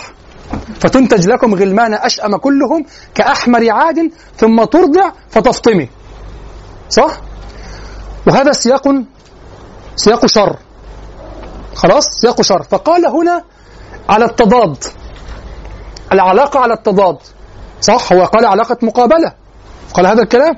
فتنتج 0.79 1.27
لكم 1.27 1.55
غلمان 1.55 1.93
أشأم 1.93 2.37
كلهم 2.37 2.85
كأحمر 3.15 3.71
عاد 3.71 4.11
ثم 4.37 4.63
ترضع 4.63 5.11
فتفطمي. 5.29 5.89
صح؟ 6.89 7.17
وهذا 8.27 8.51
سياق 8.51 8.87
سياق 9.95 10.25
شر. 10.25 10.55
خلاص؟ 11.75 12.05
سياق 12.21 12.41
شر. 12.41 12.63
فقال 12.63 13.05
هنا 13.05 13.43
على 14.09 14.25
التضاد. 14.25 14.83
العلاقة 16.11 16.59
على 16.59 16.73
التضاد. 16.73 17.17
صح؟ 17.81 18.13
هو 18.13 18.25
قال 18.25 18.45
علاقة 18.45 18.77
مقابلة. 18.81 19.33
قال 19.93 20.07
هذا 20.07 20.21
الكلام؟ 20.21 20.57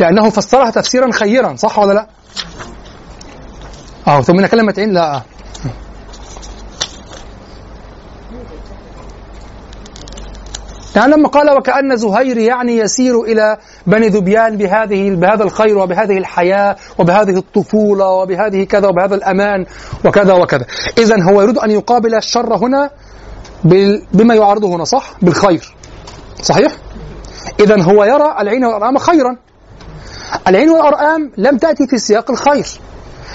لأنه 0.00 0.30
فسرها 0.30 0.70
تفسيرا 0.70 1.12
خيرا 1.12 1.56
صح 1.56 1.78
ولا 1.78 1.92
لا؟ 1.92 2.06
آه 4.08 4.20
ثم 4.22 4.46
كلمة 4.46 4.74
عين 4.78 4.92
لا. 4.92 5.22
يعني 10.96 11.12
لما 11.12 11.28
قال 11.28 11.50
وكأن 11.58 11.96
زهير 11.96 12.38
يعني 12.38 12.76
يسير 12.76 13.20
إلى 13.22 13.56
بني 13.86 14.08
ذبيان 14.08 14.56
بهذه 14.56 15.10
بهذا 15.10 15.44
الخير 15.44 15.78
وبهذه 15.78 16.18
الحياة 16.18 16.76
وبهذه 16.98 17.36
الطفولة 17.38 18.08
وبهذه 18.08 18.64
كذا 18.64 18.88
وبهذا 18.88 19.14
الأمان 19.14 19.66
وكذا 20.04 20.32
وكذا. 20.32 20.66
إذا 20.98 21.22
هو 21.22 21.42
يريد 21.42 21.58
أن 21.58 21.70
يقابل 21.70 22.14
الشر 22.14 22.56
هنا 22.56 22.90
بما 24.12 24.34
يعارضه 24.34 24.76
هنا 24.76 24.84
صح؟ 24.84 25.10
بالخير. 25.22 25.74
صحيح؟ 26.42 26.72
إذا 27.60 27.82
هو 27.82 28.04
يرى 28.04 28.36
العين 28.40 28.64
والأرآم 28.64 28.98
خيرا. 28.98 29.36
العين 30.48 30.70
والأرآم 30.70 31.32
لم 31.38 31.58
تأتي 31.58 31.86
في 31.86 31.98
سياق 31.98 32.30
الخير. 32.30 32.66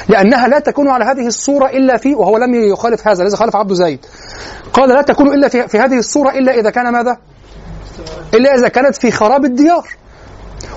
لأنها 0.09 0.47
لا 0.47 0.59
تكون 0.59 0.87
على 0.87 1.05
هذه 1.05 1.27
الصورة 1.27 1.67
إلا 1.67 1.97
في 1.97 2.15
وهو 2.15 2.37
لم 2.37 2.55
يخالف 2.55 3.07
هذا 3.07 3.23
لذا 3.23 3.37
خالف 3.37 3.55
عبد 3.55 3.73
زيد. 3.73 4.05
قال 4.73 4.89
لا 4.89 5.01
تكون 5.01 5.33
إلا 5.33 5.47
في, 5.47 5.67
في 5.67 5.79
هذه 5.79 5.97
الصورة 5.97 6.29
إلا 6.29 6.59
إذا 6.59 6.69
كان 6.69 6.93
ماذا؟ 6.93 7.17
إلا 8.33 8.55
إذا 8.55 8.67
كانت 8.67 8.95
في 8.95 9.11
خراب 9.11 9.45
الديار. 9.45 9.87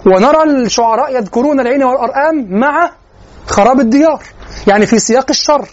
ونرى 0.07 0.43
الشعراء 0.43 1.17
يذكرون 1.17 1.61
العين 1.61 1.83
والأرآم 1.83 2.47
مع 2.51 2.91
خراب 3.47 3.81
الديار 3.81 4.23
يعني 4.67 4.87
في 4.87 4.99
سياق 4.99 5.27
الشر. 5.31 5.69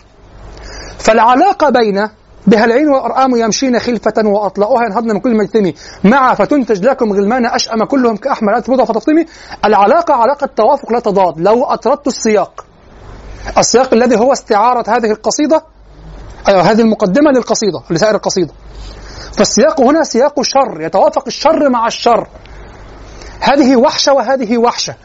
فالعلاقة 0.99 1.69
بين 1.69 2.09
بها 2.47 2.65
العين 2.65 2.89
والأرآم 2.89 3.35
يمشين 3.35 3.79
خلفة 3.79 4.13
وأطلأها 4.25 4.85
ينهضن 4.85 5.13
من 5.13 5.19
كل 5.19 5.37
مجتمع. 5.37 5.71
مع 6.03 6.33
فتنتج 6.33 6.85
لكم 6.85 7.13
غلمان 7.13 7.45
أشأم 7.45 7.83
كلهم 7.83 8.17
كأحمر 8.17 8.59
تبضع 8.59 8.85
فتفطمي. 8.85 9.25
العلاقة 9.65 10.13
علاقة 10.13 10.49
توافق 10.55 10.91
لا 10.91 10.99
تضاد 10.99 11.39
لو 11.39 11.63
أطردت 11.63 12.07
السياق. 12.07 12.65
السياق 13.57 13.93
الذي 13.93 14.19
هو 14.19 14.31
استعارة 14.31 14.83
هذه 14.87 15.11
القصيدة 15.11 15.63
أيوة 16.47 16.61
هذه 16.61 16.81
المقدمة 16.81 17.31
للقصيدة 17.31 17.81
لسائر 17.89 18.15
القصيدة. 18.15 18.53
فالسياق 19.37 19.81
هنا 19.81 20.03
سياق 20.03 20.41
شر 20.41 20.81
يتوافق 20.81 21.23
الشر 21.27 21.69
مع 21.69 21.87
الشر. 21.87 22.27
هذه 23.39 23.75
وحشة 23.75 24.13
وهذه 24.13 24.57
وحشة. 24.57 24.95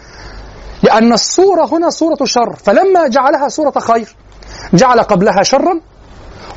لأن 0.83 1.13
الصورة 1.13 1.65
هنا 1.73 1.91
صورة 1.91 2.25
شر. 2.25 2.57
فلما 2.57 3.09
جعلها 3.09 3.49
صورة 3.49 3.79
خير 3.79 4.17
جعل 4.75 5.01
قبلها 5.01 5.43
شرا 5.43 5.81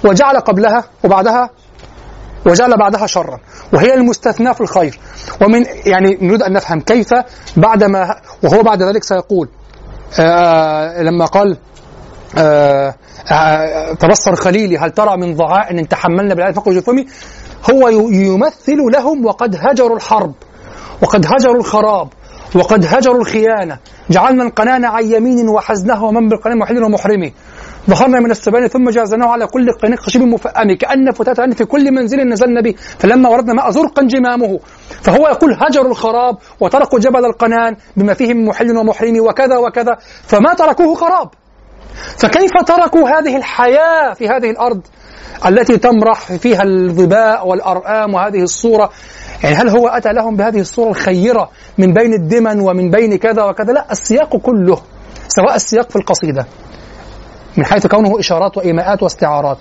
وجعل 0.03 0.39
قبلها 0.39 0.83
وبعدها 1.03 1.49
وجعل 2.45 2.77
بعدها 2.77 3.07
شرا. 3.07 3.39
وهي 3.73 3.93
المستثنى 3.93 4.53
في 4.53 4.61
الخير. 4.61 4.99
ومن 5.41 5.65
يعني 5.85 6.17
نريد 6.21 6.43
أن 6.43 6.53
نفهم 6.53 6.81
كيف 6.81 7.13
بعدما 7.57 8.15
وهو 8.43 8.63
بعد 8.63 8.83
ذلك 8.83 9.03
سيقول 9.03 9.49
لما 11.01 11.25
قال 11.25 11.57
آه 12.37 12.95
آه 13.31 13.93
تبصر 13.93 14.35
خليلي 14.35 14.77
هل 14.77 14.91
ترى 14.91 15.17
من 15.17 15.35
ضعاء 15.35 15.71
إن 15.71 15.87
تحملنا 15.87 16.33
بالعين 16.33 16.53
فوق 16.53 16.69
جثمي 16.69 17.05
هو 17.71 17.89
يمثل 18.09 18.77
لهم 18.93 19.25
وقد 19.25 19.55
هجروا 19.59 19.95
الحرب 19.95 20.33
وقد 21.01 21.25
هجروا 21.25 21.55
الخراب 21.57 22.07
وقد 22.55 22.85
هجروا 22.85 23.21
الخيانة. 23.21 23.77
جعلنا 24.09 24.43
القنان 24.43 24.85
عن 24.85 25.03
يمين 25.11 25.49
وحزنه 25.49 26.03
ومن 26.03 26.29
بالقنان 26.29 26.57
محل 26.57 26.83
ومحرمه 26.83 27.31
ظهرنا 27.89 28.19
من 28.19 28.31
السبان 28.31 28.67
ثم 28.67 28.89
جازناه 28.89 29.27
على 29.27 29.47
كل 29.47 29.71
قناة 29.71 29.95
خشب 29.95 30.21
مفأم 30.21 30.75
كأن 30.75 31.11
فتاة 31.11 31.49
في 31.53 31.65
كل 31.65 31.91
منزل 31.91 32.17
نزلنا 32.17 32.61
به 32.61 32.73
فلما 32.99 33.29
وردنا 33.29 33.53
ماء 33.53 33.69
زرقا 33.69 34.03
جمامه 34.03 34.59
فهو 35.01 35.27
يقول 35.27 35.57
هجروا 35.61 35.91
الخراب 35.91 36.37
وتركوا 36.59 36.99
جبل 36.99 37.25
القنان 37.25 37.75
بما 37.97 38.13
فيه 38.13 38.33
من 38.33 38.45
محل 38.45 38.77
ومحرم 38.77 39.19
وكذا 39.19 39.57
وكذا. 39.57 39.97
فما 40.23 40.53
تركوه 40.53 40.95
خراب. 40.95 41.29
فكيف 42.17 42.51
تركوا 42.67 43.09
هذه 43.09 43.37
الحياة 43.37 44.13
في 44.13 44.27
هذه 44.27 44.49
الأرض 44.49 44.81
التي 45.45 45.77
تمرح 45.77 46.19
فيها 46.19 46.63
الظباء 46.63 47.47
والأرآم 47.47 48.13
وهذه 48.13 48.43
الصورة؟ 48.43 48.89
يعني 49.43 49.55
هل 49.55 49.69
هو 49.69 49.87
أتى 49.87 50.13
لهم 50.13 50.35
بهذه 50.35 50.59
الصورة 50.59 50.89
الخيرة 50.89 51.49
من 51.77 51.93
بين 51.93 52.13
الدمن 52.13 52.59
ومن 52.59 52.91
بين 52.91 53.17
كذا 53.17 53.43
وكذا؟ 53.43 53.73
لا 53.73 53.91
السياق 53.91 54.37
كله 54.37 54.81
سواء 55.27 55.55
السياق 55.55 55.89
في 55.89 55.95
القصيدة 55.95 56.45
من 57.57 57.65
حيث 57.65 57.87
كونه 57.87 58.19
إشارات 58.19 58.57
وإيماءات 58.57 59.03
واستعارات. 59.03 59.57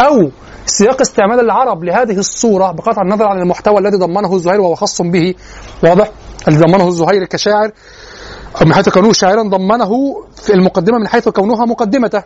أو 0.00 0.30
سياق 0.66 1.00
استعمال 1.00 1.40
العرب 1.40 1.84
لهذه 1.84 2.18
الصورة 2.18 2.72
بقطع 2.72 3.02
النظر 3.02 3.24
عن 3.24 3.38
المحتوى 3.40 3.78
الذي 3.78 3.96
ضمنه 3.96 4.34
الزهير 4.34 4.60
وهو 4.60 4.74
خاص 4.74 5.02
به 5.02 5.34
واضح؟ 5.84 6.08
الذي 6.48 6.60
ضمنه 6.60 6.88
الزهير 6.88 7.24
كشاعر 7.24 7.70
أو 8.60 8.66
من 8.66 8.74
حيث 8.74 8.88
كونه 8.88 9.12
شاعرا 9.12 9.42
ضمنه 9.42 9.90
في 10.36 10.54
المقدمة 10.54 10.98
من 10.98 11.08
حيث 11.08 11.28
كونها 11.28 11.64
مقدمته 11.64 12.22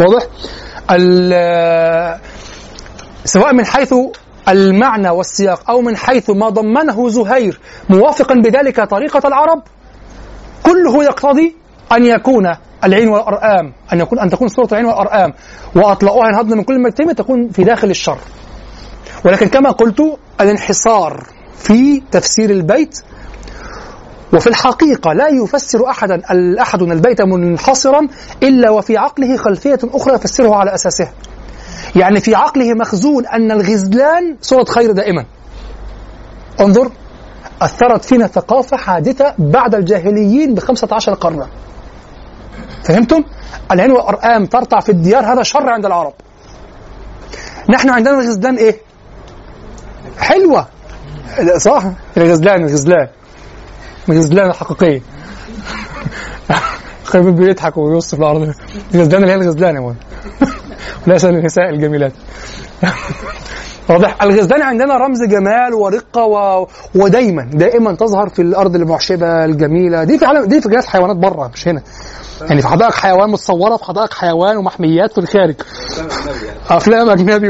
واضح؟ 0.00 0.22
سواء 3.24 3.54
من 3.54 3.66
حيث 3.66 3.94
المعنى 4.48 5.10
والسياق 5.10 5.70
أو 5.70 5.80
من 5.80 5.96
حيث 5.96 6.30
ما 6.30 6.48
ضمنه 6.48 7.08
زهير 7.08 7.60
موافقا 7.88 8.34
بذلك 8.34 8.80
طريقة 8.80 9.28
العرب 9.28 9.62
كله 10.62 11.04
يقتضي 11.04 11.56
أن 11.92 12.06
يكون 12.06 12.54
العين 12.84 13.08
والأرآم 13.08 13.72
أن 13.92 14.00
يكون 14.00 14.18
أن 14.18 14.30
تكون 14.30 14.48
صورة 14.48 14.68
العين 14.72 14.84
والأرآم. 14.86 15.32
وأطلقها 15.76 16.28
ينهضن 16.28 16.56
من 16.56 16.64
كل 16.64 16.82
مجتمع 16.82 17.12
تكون 17.12 17.48
في 17.48 17.64
داخل 17.64 17.90
الشر. 17.90 18.18
ولكن 19.24 19.48
كما 19.48 19.70
قلت 19.70 20.00
الانحصار 20.40 21.26
في 21.56 22.02
تفسير 22.10 22.50
البيت 22.50 23.00
وفي 24.34 24.46
الحقيقة 24.46 25.12
لا 25.12 25.28
يفسر 25.28 25.90
أحدا 25.90 26.22
أحد 26.62 26.82
البيت 26.82 27.22
منحصرا 27.22 28.00
إلا 28.42 28.70
وفي 28.70 28.96
عقله 28.96 29.36
خلفية 29.36 29.78
أخرى 29.84 30.14
يفسره 30.14 30.54
على 30.54 30.74
أساسها 30.74 31.12
يعني 31.96 32.20
في 32.20 32.34
عقله 32.34 32.74
مخزون 32.74 33.26
أن 33.26 33.50
الغزلان 33.50 34.36
صورة 34.40 34.64
خير 34.64 34.92
دائما. 34.92 35.24
انظر 36.60 36.90
أثرت 37.62 38.04
فينا 38.04 38.26
ثقافة 38.26 38.76
حادثة 38.76 39.34
بعد 39.38 39.74
الجاهليين 39.74 40.54
بخمسة 40.54 40.88
عشر 40.92 41.14
قرنا 41.14 41.48
فهمتم؟ 42.84 43.24
العين 43.70 43.90
والأرآم 43.90 44.46
ترتع 44.46 44.80
في 44.80 44.92
الديار 44.92 45.32
هذا 45.32 45.42
شر 45.42 45.68
عند 45.68 45.86
العرب. 45.86 46.12
نحن 47.68 47.90
عندنا 47.90 48.20
الغزلان 48.20 48.56
إيه؟ 48.56 48.80
حلوة. 50.18 50.66
صح؟ 51.56 51.84
الغزلان 52.16 52.62
الغزلان. 52.62 53.08
الغزلان 54.08 54.50
الحقيقية 54.50 55.02
خير 57.04 57.30
بيضحك 57.30 57.74
في 57.74 58.14
الأرض. 58.14 58.54
الغزلان 58.94 59.22
اللي 59.22 59.32
هي 59.32 59.36
الغزلان 59.36 59.74
يا 59.74 59.80
مان. 59.80 59.94
ليس 61.06 61.24
للنساء 61.24 61.70
الجميلات. 61.70 62.12
واضح. 63.90 64.22
الغزلان 64.22 64.62
عندنا 64.62 64.96
رمز 64.96 65.22
جمال 65.22 65.74
ورقة 65.74 66.24
و... 66.24 66.66
ودايما 66.94 67.50
دائما 67.52 67.96
تظهر 67.96 68.28
في 68.28 68.42
الأرض 68.42 68.74
المعشبه 68.74 69.44
الجميلة. 69.44 70.04
دي 70.04 70.18
في 70.18 70.24
عالم 70.24 70.44
دي 70.44 70.60
في 70.60 70.68
جهاز 70.68 70.86
حيوانات 70.86 71.16
بره 71.16 71.50
مش 71.54 71.68
هنا. 71.68 71.82
يعني 72.48 72.62
في 72.62 72.68
حدائق 72.68 72.92
حيوان 72.92 73.30
متصورة 73.30 73.76
في 73.76 73.84
حدائق 73.84 74.14
حيوان 74.14 74.56
ومحميات 74.56 75.12
في 75.12 75.18
الخارج. 75.18 75.54
أفلام 76.70 77.10
أجنبي. 77.10 77.48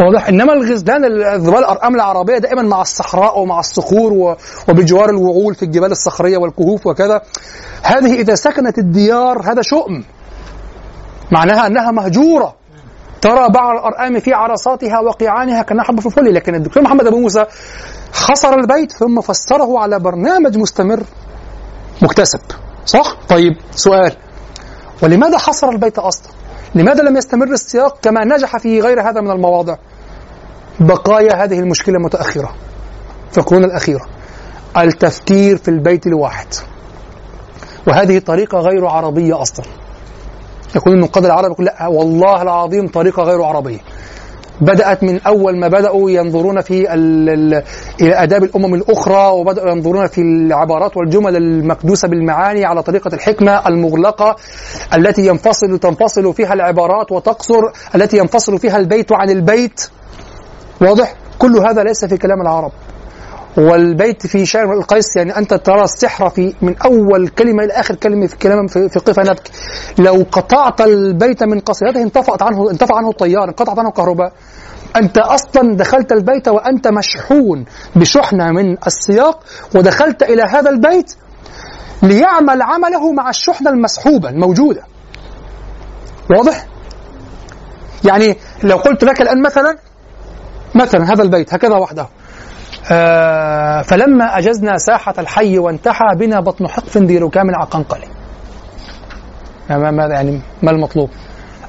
واضح. 0.00 0.28
إنما 0.28 0.52
الغزلان 0.52 1.04
الذبال 1.04 1.58
الأرقام 1.58 1.94
العربية 1.94 2.38
دائما 2.38 2.62
مع 2.62 2.82
الصحراء 2.82 3.40
ومع 3.40 3.58
الصخور. 3.60 4.36
وبجوار 4.68 5.10
الوعول 5.10 5.54
في 5.54 5.62
الجبال 5.62 5.90
الصخرية 5.90 6.38
والكهوف 6.38 6.86
وكذا. 6.86 7.22
هذه 7.82 8.14
إذا 8.20 8.34
سكنت 8.34 8.78
الديار 8.78 9.52
هذا 9.52 9.62
شؤم. 9.62 10.04
معناها 11.32 11.66
أنها 11.66 11.90
مهجورة. 11.90 12.54
ترى 13.20 13.48
بعض 13.48 13.78
الأرقام 13.78 14.20
في 14.20 14.32
عرصاتها 14.32 15.00
وقيعانها 15.00 15.62
كانها 15.62 15.84
حب 15.84 16.00
في 16.00 16.06
الفل. 16.06 16.34
لكن 16.34 16.54
الدكتور 16.54 16.82
محمد 16.82 17.06
أبو 17.06 17.20
موسى 17.20 17.44
حصر 18.14 18.54
البيت 18.54 18.92
ثم 18.92 19.20
فسره 19.20 19.78
على 19.78 19.98
برنامج 19.98 20.58
مستمر 20.58 21.02
مكتسب. 22.02 22.40
صح؟ 22.88 23.16
طيب 23.28 23.56
سؤال 23.70 24.12
ولماذا 25.02 25.38
حصر 25.38 25.68
البيت 25.68 25.98
أصلا؟ 25.98 26.32
لماذا 26.74 27.02
لم 27.02 27.16
يستمر 27.16 27.52
السياق 27.52 28.00
كما 28.02 28.24
نجح 28.24 28.56
في 28.56 28.80
غير 28.80 29.00
هذا 29.00 29.20
من 29.20 29.30
المواضع؟ 29.30 29.76
بقايا 30.80 31.44
هذه 31.44 31.58
المشكلة 31.58 31.96
المتأخرة 31.96 32.54
في 33.32 33.38
القرون 33.38 33.64
الأخيرة 33.64 34.06
التفكير 34.76 35.56
في 35.56 35.68
البيت 35.68 36.06
الواحد 36.06 36.46
وهذه 37.86 38.18
طريقة 38.18 38.58
غير 38.58 38.86
عربية 38.86 39.42
أصلا 39.42 39.66
يقول 40.76 40.94
النقاد 40.94 41.24
العرب 41.24 41.50
يقول 41.52 41.66
لا 41.66 41.86
والله 41.86 42.42
العظيم 42.42 42.88
طريقة 42.88 43.22
غير 43.22 43.42
عربية 43.42 43.80
بدأت 44.60 45.02
من 45.02 45.20
أول 45.26 45.58
ما 45.60 45.68
بدأوا 45.68 46.10
ينظرون 46.10 46.60
في 46.60 46.94
إلى 46.94 47.62
آداب 48.02 48.44
الأمم 48.44 48.74
الأخرى 48.74 49.30
وبدأوا 49.32 49.70
ينظرون 49.70 50.06
في 50.06 50.20
العبارات 50.20 50.96
والجمل 50.96 51.36
المكدوسة 51.36 52.08
بالمعاني 52.08 52.64
على 52.64 52.82
طريقة 52.82 53.14
الحكمة 53.14 53.68
المغلقة 53.68 54.36
التي 54.94 55.26
ينفصل 55.26 55.78
تنفصل 55.78 56.34
فيها 56.34 56.54
العبارات 56.54 57.12
وتقصر 57.12 57.62
التي 57.94 58.18
ينفصل 58.18 58.58
فيها 58.58 58.76
البيت 58.76 59.12
عن 59.12 59.30
البيت 59.30 59.90
واضح؟ 60.80 61.14
كل 61.38 61.56
هذا 61.56 61.82
ليس 61.82 62.04
في 62.04 62.16
كلام 62.16 62.40
العرب 62.40 62.72
والبيت 63.58 64.26
في 64.26 64.46
شعر 64.46 64.72
القيس 64.72 65.16
يعني 65.16 65.36
أنت 65.36 65.54
ترى 65.54 65.84
السحر 65.84 66.30
في 66.30 66.54
من 66.62 66.74
أول 66.84 67.28
كلمة 67.28 67.64
إلى 67.64 67.72
آخر 67.72 67.94
كلمة 67.94 68.26
في 68.26 68.36
كلام 68.36 68.66
في, 68.66 68.88
في 68.88 68.98
قفا 68.98 69.22
نبكي 69.22 69.52
لو 69.98 70.26
قطعت 70.32 70.80
البيت 70.80 71.42
من 71.42 71.60
قصيدته 71.60 72.02
انطفأت 72.02 72.42
عنه 72.42 72.70
انطفأ 72.70 72.94
عنه 72.94 73.10
الطيار 73.10 73.48
انقطعت 73.48 73.78
عنه 73.78 73.88
الكهرباء. 73.88 74.32
أنت 74.96 75.18
أصلا 75.18 75.76
دخلت 75.76 76.12
البيت 76.12 76.48
وأنت 76.48 76.88
مشحون 76.88 77.64
بشحنة 77.96 78.52
من 78.52 78.76
السياق 78.86 79.40
ودخلت 79.74 80.22
إلى 80.22 80.42
هذا 80.42 80.70
البيت 80.70 81.14
ليعمل 82.02 82.62
عمله 82.62 83.12
مع 83.12 83.30
الشحنة 83.30 83.70
المسحوبة 83.70 84.28
الموجودة. 84.28 84.82
واضح؟ 86.30 86.66
يعني 88.04 88.36
لو 88.62 88.76
قلت 88.76 89.04
لك 89.04 89.22
الآن 89.22 89.42
مثلا 89.42 89.78
مثلا 90.74 91.12
هذا 91.12 91.22
البيت 91.22 91.54
هكذا 91.54 91.76
وحده. 91.76 92.08
فلما 93.82 94.38
أجزنا 94.38 94.76
ساحة 94.76 95.14
الحي 95.18 95.58
وانتحى 95.58 96.16
بنا 96.16 96.40
بطن 96.40 96.68
حقف 96.68 96.98
ذي 96.98 97.18
ركام 97.18 97.54
عقنقل 97.54 97.98
يعني 99.70 99.92
ما 99.92 100.04
يعني 100.04 100.40
ما 100.62 100.70
المطلوب؟ 100.70 101.10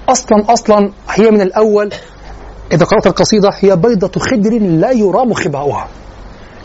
أصلا 0.10 0.54
أصلا 0.54 0.92
هي 1.10 1.32
من 1.32 1.42
الأول 1.42 1.90
إذا 2.72 2.86
قرأت 2.86 3.08
القصيدة 3.08 3.50
هي 3.60 3.76
بيضة 3.76 4.20
خدر 4.20 4.52
لا 4.60 4.92
يرام 4.92 5.34
خباؤها. 5.34 5.88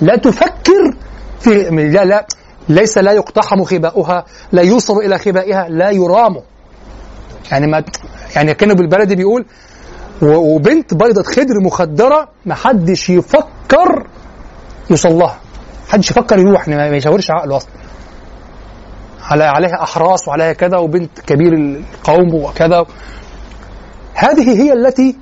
لا 0.01 0.17
تفكر 0.17 0.95
في 1.41 1.71
لا 1.71 2.05
لا 2.05 2.27
ليس 2.69 2.99
لا 2.99 3.13
يقتحم 3.13 3.65
خباؤها 3.65 4.25
لا 4.53 4.63
يوصل 4.63 4.99
إلى 4.99 5.19
خبائها 5.19 5.69
لا 5.69 5.91
يرام. 5.91 6.37
يعني 7.53 7.67
ما 7.67 7.85
يعني 8.37 8.55
كانوا 8.55 8.77
بالبلدي 8.77 9.15
بيقول 9.15 9.47
وبنت 10.23 10.95
بيضة 10.95 11.23
خضر 11.23 11.61
مخدرة 11.65 12.29
محدش 12.47 13.11
يفكر 13.11 14.07
يوصل 14.91 15.13
لها 15.13 15.37
محدش 15.89 16.11
يفكر 16.11 16.39
يروح 16.39 16.69
ما 16.69 16.87
يشاورش 16.87 17.31
عقله 17.31 17.57
أصلا. 17.57 17.71
على 19.23 19.45
عليها 19.45 19.83
أحراس 19.83 20.29
وعليها 20.29 20.53
كذا 20.53 20.79
وبنت 20.79 21.21
كبير 21.21 21.53
القوم 21.53 22.35
وكذا. 22.35 22.87
هذه 24.15 24.63
هي 24.63 24.73
التي 24.73 25.17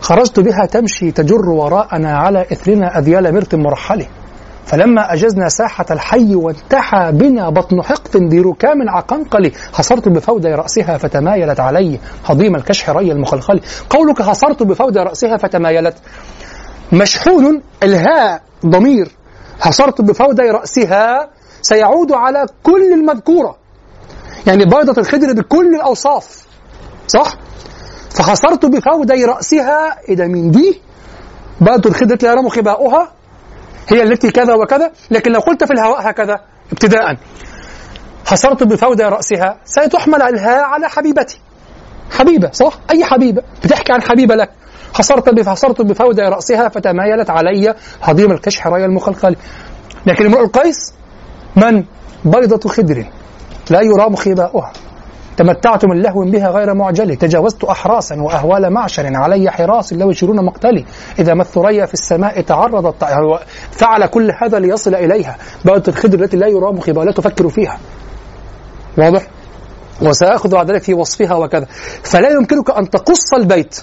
خرجت 0.00 0.40
بها 0.40 0.66
تمشي 0.66 1.10
تجر 1.10 1.50
وراءنا 1.50 2.18
على 2.18 2.42
اثرنا 2.52 2.98
أذيال 2.98 3.34
مرت 3.34 3.54
مرحلة. 3.54 4.06
فلما 4.66 5.12
أجزنا 5.12 5.48
ساحة 5.48 5.86
الحي 5.90 6.34
وانتحى 6.34 7.12
بنا 7.12 7.50
بطن 7.50 7.82
حقف 7.82 8.16
ذي 8.16 8.40
ركام 8.40 8.88
عقنقل 8.88 9.52
حصرت 9.74 10.08
بفودي 10.08 10.48
رأسها 10.48 10.98
فتمايلت 10.98 11.60
علي 11.60 11.98
هضيم 12.26 12.56
الكشح 12.56 12.90
ري 12.90 13.12
المخلخل. 13.12 13.60
قولك 13.90 14.22
حصرت 14.22 14.62
بفودي 14.62 14.98
رأسها 14.98 15.36
فتمايلت. 15.36 15.94
مشحون 16.92 17.62
الهاء 17.82 18.42
ضمير. 18.66 19.08
حصرت 19.60 20.00
بفودي 20.00 20.42
رأسها 20.42 21.30
سيعود 21.62 22.12
على 22.12 22.46
كل 22.62 22.92
المذكورة. 22.92 23.56
يعني 24.46 24.64
بيضة 24.64 25.00
الخدر 25.00 25.32
بكل 25.32 25.74
الأوصاف. 25.74 26.42
صح؟ 27.08 27.34
فحصرت 28.10 28.66
بفودي 28.66 29.24
رأسها. 29.24 29.98
إذا 30.08 30.26
من 30.26 30.50
دي 30.50 30.80
بيضة 31.60 31.90
الخدر 31.90 32.18
لا 32.22 32.32
يرام 32.32 32.48
خباؤها 32.48 33.12
هي 33.88 34.02
التي 34.02 34.30
كذا 34.30 34.54
وكذا. 34.54 34.92
لكن 35.10 35.32
لو 35.32 35.40
قلت 35.40 35.64
في 35.64 35.72
الهواء 35.72 36.10
هكذا 36.10 36.40
ابتداء. 36.72 37.16
حصرت 38.26 38.62
بفودة 38.62 39.08
رأسها. 39.08 39.58
ستحمل 39.64 40.22
الهاء 40.22 40.62
على 40.62 40.88
حبيبتي. 40.88 41.40
حبيبة 42.10 42.50
صح؟ 42.52 42.78
أي 42.90 43.04
حبيبة؟ 43.04 43.42
بتحكي 43.64 43.92
عن 43.92 44.02
حبيبة 44.02 44.34
لك. 44.34 44.50
حصرت 44.94 45.48
حصرت 45.48 45.82
بفودة 45.82 46.28
رأسها 46.28 46.68
فتمايلت 46.68 47.30
علي 47.30 47.74
هضيم 48.02 48.32
الكشح 48.32 48.66
رأي 48.66 48.84
المخلخل 48.84 49.36
لكن 50.06 50.26
امرؤ 50.26 50.44
القيس 50.44 50.94
من؟ 51.56 51.84
بيضة 52.24 52.68
خدر. 52.68 53.06
لا 53.70 53.80
يرام 53.80 54.16
خباؤها. 54.16 54.72
تمتعت 55.36 55.84
من 55.84 56.02
لهو 56.02 56.24
بها 56.24 56.50
غير 56.50 56.74
معجل. 56.74 57.16
تجاوزت 57.16 57.64
أحراسا 57.64 58.22
وأهوال 58.22 58.72
معشر. 58.72 59.16
علي 59.16 59.50
حراس 59.50 59.92
لو 59.92 60.10
يشيرون 60.10 60.44
مقتلي 60.44 60.84
إذا 61.18 61.34
ما 61.34 61.42
الثريا 61.42 61.86
في 61.86 61.94
السماء 61.94 62.40
تعرضت 62.40 63.04
فعل 63.70 64.06
كل 64.06 64.32
هذا 64.42 64.58
ليصل 64.58 64.94
إليها. 64.94 65.36
بيضة 65.64 65.82
الخدر 65.88 66.22
التي 66.22 66.36
لا 66.36 66.46
يرام 66.46 66.80
خباؤها 66.80 67.04
لا 67.04 67.12
تفكر 67.12 67.48
فيها. 67.48 67.78
واضح؟ 68.98 69.26
وسأخذ 70.02 70.56
على 70.56 70.72
ذلك 70.72 70.82
في 70.82 70.94
وصفها 70.94 71.34
وكذا. 71.34 71.66
فلا 72.02 72.30
يمكنك 72.30 72.70
أن 72.70 72.90
تقص 72.90 73.34
البيت. 73.34 73.82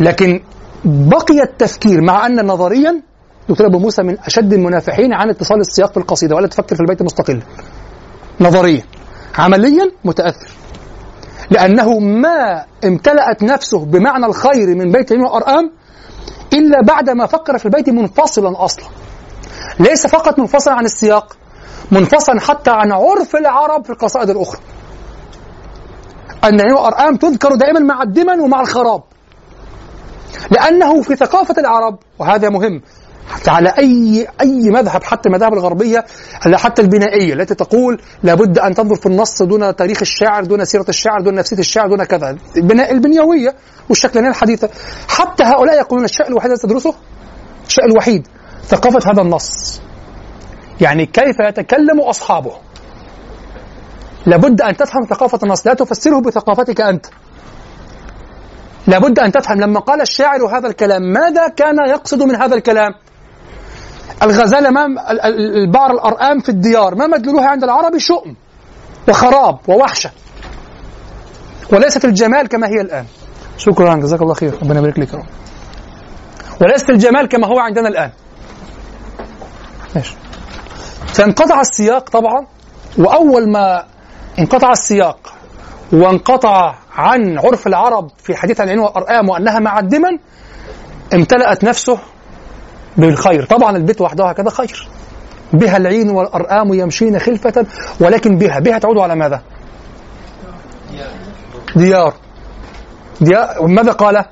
لكن 0.00 0.40
بقي 0.84 1.42
التفكير 1.42 2.00
مع 2.00 2.26
أن 2.26 2.46
نظريا 2.46 3.02
دكتور 3.48 3.66
أبو 3.66 3.78
موسى 3.78 4.02
من 4.02 4.18
أشد 4.18 4.52
المنافحين 4.52 5.12
عن 5.12 5.30
اتصال 5.30 5.60
السياق 5.60 5.90
في 5.90 5.96
القصيدة 5.96 6.36
ولا 6.36 6.46
تفكر 6.46 6.76
في 6.76 6.80
البيت 6.80 7.02
مستقلا 7.02 7.42
نظريا. 8.40 8.82
عمليا 9.38 9.90
متأثر. 10.04 10.50
لأنه 11.50 11.98
ما 11.98 12.64
امتلأت 12.84 13.42
نفسه 13.42 13.84
بمعنى 13.84 14.26
الخير 14.26 14.74
من 14.74 14.92
بيت 14.92 15.12
العلم 15.12 15.24
والأرقام 15.24 15.70
إلا 16.52 16.82
بعدما 16.82 17.26
فكر 17.26 17.58
في 17.58 17.66
البيت 17.66 17.90
منفصلا 17.90 18.64
أصلا. 18.64 18.84
ليس 19.80 20.06
فقط 20.06 20.38
منفصلا 20.38 20.74
عن 20.74 20.84
السياق 20.84 21.36
منفصلا 21.90 22.40
حتى 22.40 22.70
عن 22.70 22.92
عرف 22.92 23.36
العرب 23.36 23.84
في 23.84 23.90
القصائد 23.90 24.30
الأخرى. 24.30 24.60
أن 26.44 26.72
والأرقام 26.72 27.16
تذكر 27.16 27.54
دائما 27.54 27.80
مع 27.80 28.02
الدمن 28.02 28.40
ومع 28.40 28.60
الخراب. 28.60 29.02
لأنه 30.50 31.02
في 31.02 31.16
ثقافة 31.16 31.54
العرب 31.58 31.98
وهذا 32.18 32.48
مهم 32.48 32.82
حتى 33.28 33.50
على 33.50 33.68
اي 33.78 34.26
أي 34.40 34.70
مذهب 34.70 35.02
حتى 35.02 35.28
المذاهب 35.28 35.52
الغربية 35.52 36.04
حتى 36.54 36.82
البنائية 36.82 37.34
التي 37.34 37.54
تقول 37.54 38.00
لابد 38.22 38.58
أن 38.58 38.74
تنظر 38.74 38.94
في 38.94 39.06
النص 39.06 39.42
دون 39.42 39.76
تاريخ 39.76 39.98
الشاعر 40.00 40.44
دون 40.44 40.64
سيرة 40.64 40.84
الشاعر 40.88 41.20
دون 41.20 41.34
نفسية 41.34 41.58
الشاعر 41.58 41.88
دون 41.88 42.04
كذا. 42.04 42.36
البناء 42.56 42.92
البنيوية 42.92 43.54
والشكلانيه 43.88 44.28
الحديثه 44.28 44.68
حتى 45.08 45.44
هؤلاء 45.44 45.78
يقولون 45.78 46.04
الشيء 46.04 46.28
الوحيد 46.28 46.50
الذي 46.50 46.62
تدرسه 46.62 46.94
الشيء 47.66 47.84
الوحيد 47.84 48.26
ثقافة 48.64 49.12
هذا 49.12 49.22
النص. 49.22 49.80
يعني 50.80 51.06
كيف 51.06 51.36
يتكلم 51.40 52.00
أصحابه؟ 52.00 52.52
لابد 54.26 54.60
أن 54.60 54.76
تفهم 54.76 55.04
ثقافة 55.04 55.38
النص 55.42 55.66
لا 55.66 55.74
تفسره 55.74 56.20
بثقافتك 56.20 56.80
أنت. 56.80 57.06
لابد 58.86 59.18
أن 59.18 59.32
تفهم 59.32 59.60
لما 59.60 59.80
قال 59.80 60.00
الشاعر 60.00 60.46
هذا 60.58 60.68
الكلام 60.68 61.02
ماذا 61.02 61.48
كان 61.48 61.88
يقصد 61.88 62.22
من 62.22 62.34
هذا 62.36 62.54
الكلام؟ 62.54 62.94
الغزالة 64.22 64.70
ما 64.70 64.86
ال- 64.86 65.20
ال- 65.20 65.56
البعر 65.56 65.90
الأرقام 65.90 66.40
في 66.40 66.48
الديار 66.48 66.94
ما 66.94 67.06
مدلولها 67.06 67.48
عند 67.48 67.64
العرب 67.64 67.98
شؤم 67.98 68.36
وخراب 69.08 69.58
ووحشة 69.68 70.10
وليست 71.72 72.04
الجمال 72.04 72.48
كما 72.48 72.66
هي 72.68 72.80
الآن. 72.80 73.04
شكرا 73.58 73.94
جزاك 73.94 74.22
الله 74.22 74.34
خير. 74.34 74.54
ربنا 74.62 74.78
يبارك 74.78 74.98
لك 74.98 75.22
وليست 76.60 76.90
الجمال 76.90 77.28
كما 77.28 77.46
هو 77.46 77.58
عندنا 77.58 77.88
الآن. 77.88 78.10
ماشي. 79.94 80.16
فانقطع 81.14 81.60
السياق 81.60 82.10
طبعا 82.10 82.46
وأول 82.98 83.48
ما 83.52 83.84
انقطع 84.38 84.72
السياق 84.72 85.32
وانقطع 85.92 86.74
عن 86.96 87.38
عرف 87.38 87.66
العرب 87.66 88.10
في 88.18 88.36
حديث 88.36 88.60
عن 88.60 88.66
العين 88.66 88.80
والأرقام 88.80 89.28
وأنها 89.28 89.58
معدما 89.58 90.18
امتلأت 91.14 91.64
نفسه 91.64 91.98
بالخير. 92.96 93.44
طبعا 93.46 93.76
البيت 93.76 94.00
وحدها 94.00 94.30
هكذا 94.32 94.50
خير. 94.50 94.88
بها 95.52 95.76
العين 95.76 96.10
والأرآم 96.10 96.74
يمشين 96.74 97.18
خلفة 97.18 97.66
ولكن 98.00 98.38
بها 98.38 98.60
بها 98.60 98.78
تعود 98.78 98.98
على 98.98 99.14
ماذا؟ 99.16 99.42
ديار. 101.76 102.14
ديار. 103.20 103.62
وماذا 103.62 103.92
قال؟ 103.92 104.24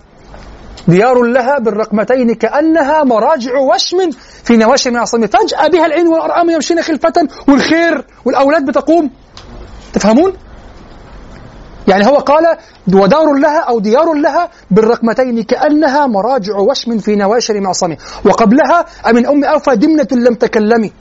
ديار 0.89 1.22
لها 1.22 1.59
بالرقمتين 1.59 2.35
كأنها 2.35 3.05
مراجع 3.05 3.59
وشم 3.59 4.10
في 4.44 4.56
نواشي 4.56 4.90
من 4.90 4.97
عصام 4.97 5.26
فجأة 5.26 5.68
بها 5.68 5.86
العين 5.86 6.09
والأرآم 6.09 6.51
يمشين 6.51 6.82
خلفة 6.82 7.28
والخير 7.48 8.05
والأولاد 8.24 8.66
بتقوم. 8.66 9.10
تفهمون؟ 9.93 10.32
يعني 11.89 12.06
هو 12.06 12.16
قال 12.16 12.56
ودار 12.94 13.32
لها 13.32 13.61
أو 13.61 13.81
ديار 13.81 14.12
لها 14.12 14.48
بالرقمتين 14.70 15.43
كأنها 15.43 16.06
مراجع 16.06 16.56
وشم 16.56 16.98
في 16.98 17.16
نواشر 17.16 17.61
معصم 17.61 17.97
وقبلها 18.24 18.85
أمن 19.11 19.27
أم 19.27 19.44
أوفى 19.44 19.77
دمنة 19.77 20.09
لم 20.12 20.35
تكلمي. 20.35 20.93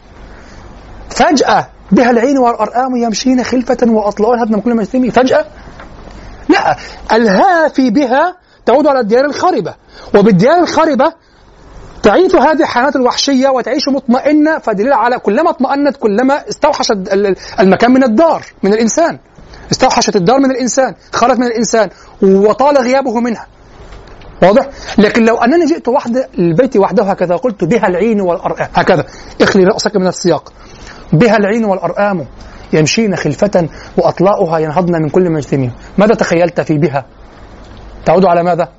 فجأة 1.10 1.68
بها 1.92 2.12
العين 2.12 2.38
والأرآم 2.38 2.96
يمشين 2.96 3.44
خلفة 3.44 3.78
وأطلالها 3.88 4.44
ابن 4.44 4.60
كل 4.60 4.76
مجتمي 4.76 5.12
فجأة؟ 5.12 5.46
لا. 6.50 6.76
الها 7.12 7.68
في 7.68 7.90
بها 7.90 8.36
تعود 8.66 8.88
على 8.88 9.00
الديار 9.00 9.26
الخربة 9.26 9.74
وبالديار 10.16 10.60
الخربة 10.60 11.14
تعيش 12.04 12.36
هذه 12.36 12.62
الحيوانات 12.62 12.96
الوحشية 12.96 13.50
وتعيش 13.50 13.90
مطمئنة 13.90 14.60
فدليل 14.60 14.94
على 14.94 15.20
كلما 15.20 15.50
اطمأنت 15.50 15.98
كلما 15.98 16.50
استوحش 16.50 16.92
المكان 17.60 17.92
من 17.92 18.04
الدار 18.04 18.46
من 18.64 18.74
الإنسان. 18.74 19.20
استوحشت 19.74 20.16
الدار 20.16 20.40
من 20.40 20.52
الإنسان 20.52 20.94
خرجت 21.12 21.40
من 21.40 21.48
الإنسان 21.48 21.90
وطال 22.22 22.78
غيابه 22.78 23.20
منها 23.20 23.48
واضح؟ 24.44 24.68
لكن 24.98 25.26
لو 25.26 25.38
أنني 25.38 25.66
جئت 25.66 25.88
وحد 25.88 26.26
البيت 26.40 26.78
وحده 26.78 27.04
هكذا 27.04 27.36
قلت 27.36 27.64
بها 27.64 27.88
العين 27.88 28.22
والأرآم 28.22 28.68
هكذا 28.74 29.06
اخلي 29.42 29.64
رأسك 29.64 29.96
من 29.96 30.08
السياق 30.08 30.54
بها 31.14 31.38
العين 31.38 31.66
والأرآم 31.66 32.26
يمشين 32.74 33.16
خلفة 33.16 33.70
وأطلاؤها 33.98 34.60
ينهضن 34.60 35.02
من 35.02 35.10
كل 35.10 35.32
مجتمع 35.32 35.70
ماذا 35.98 36.16
تخيلت 36.16 36.62
في 36.62 36.78
بها؟ 36.78 37.06
تعود 38.06 38.26
على 38.26 38.44
ماذا؟ 38.44 38.70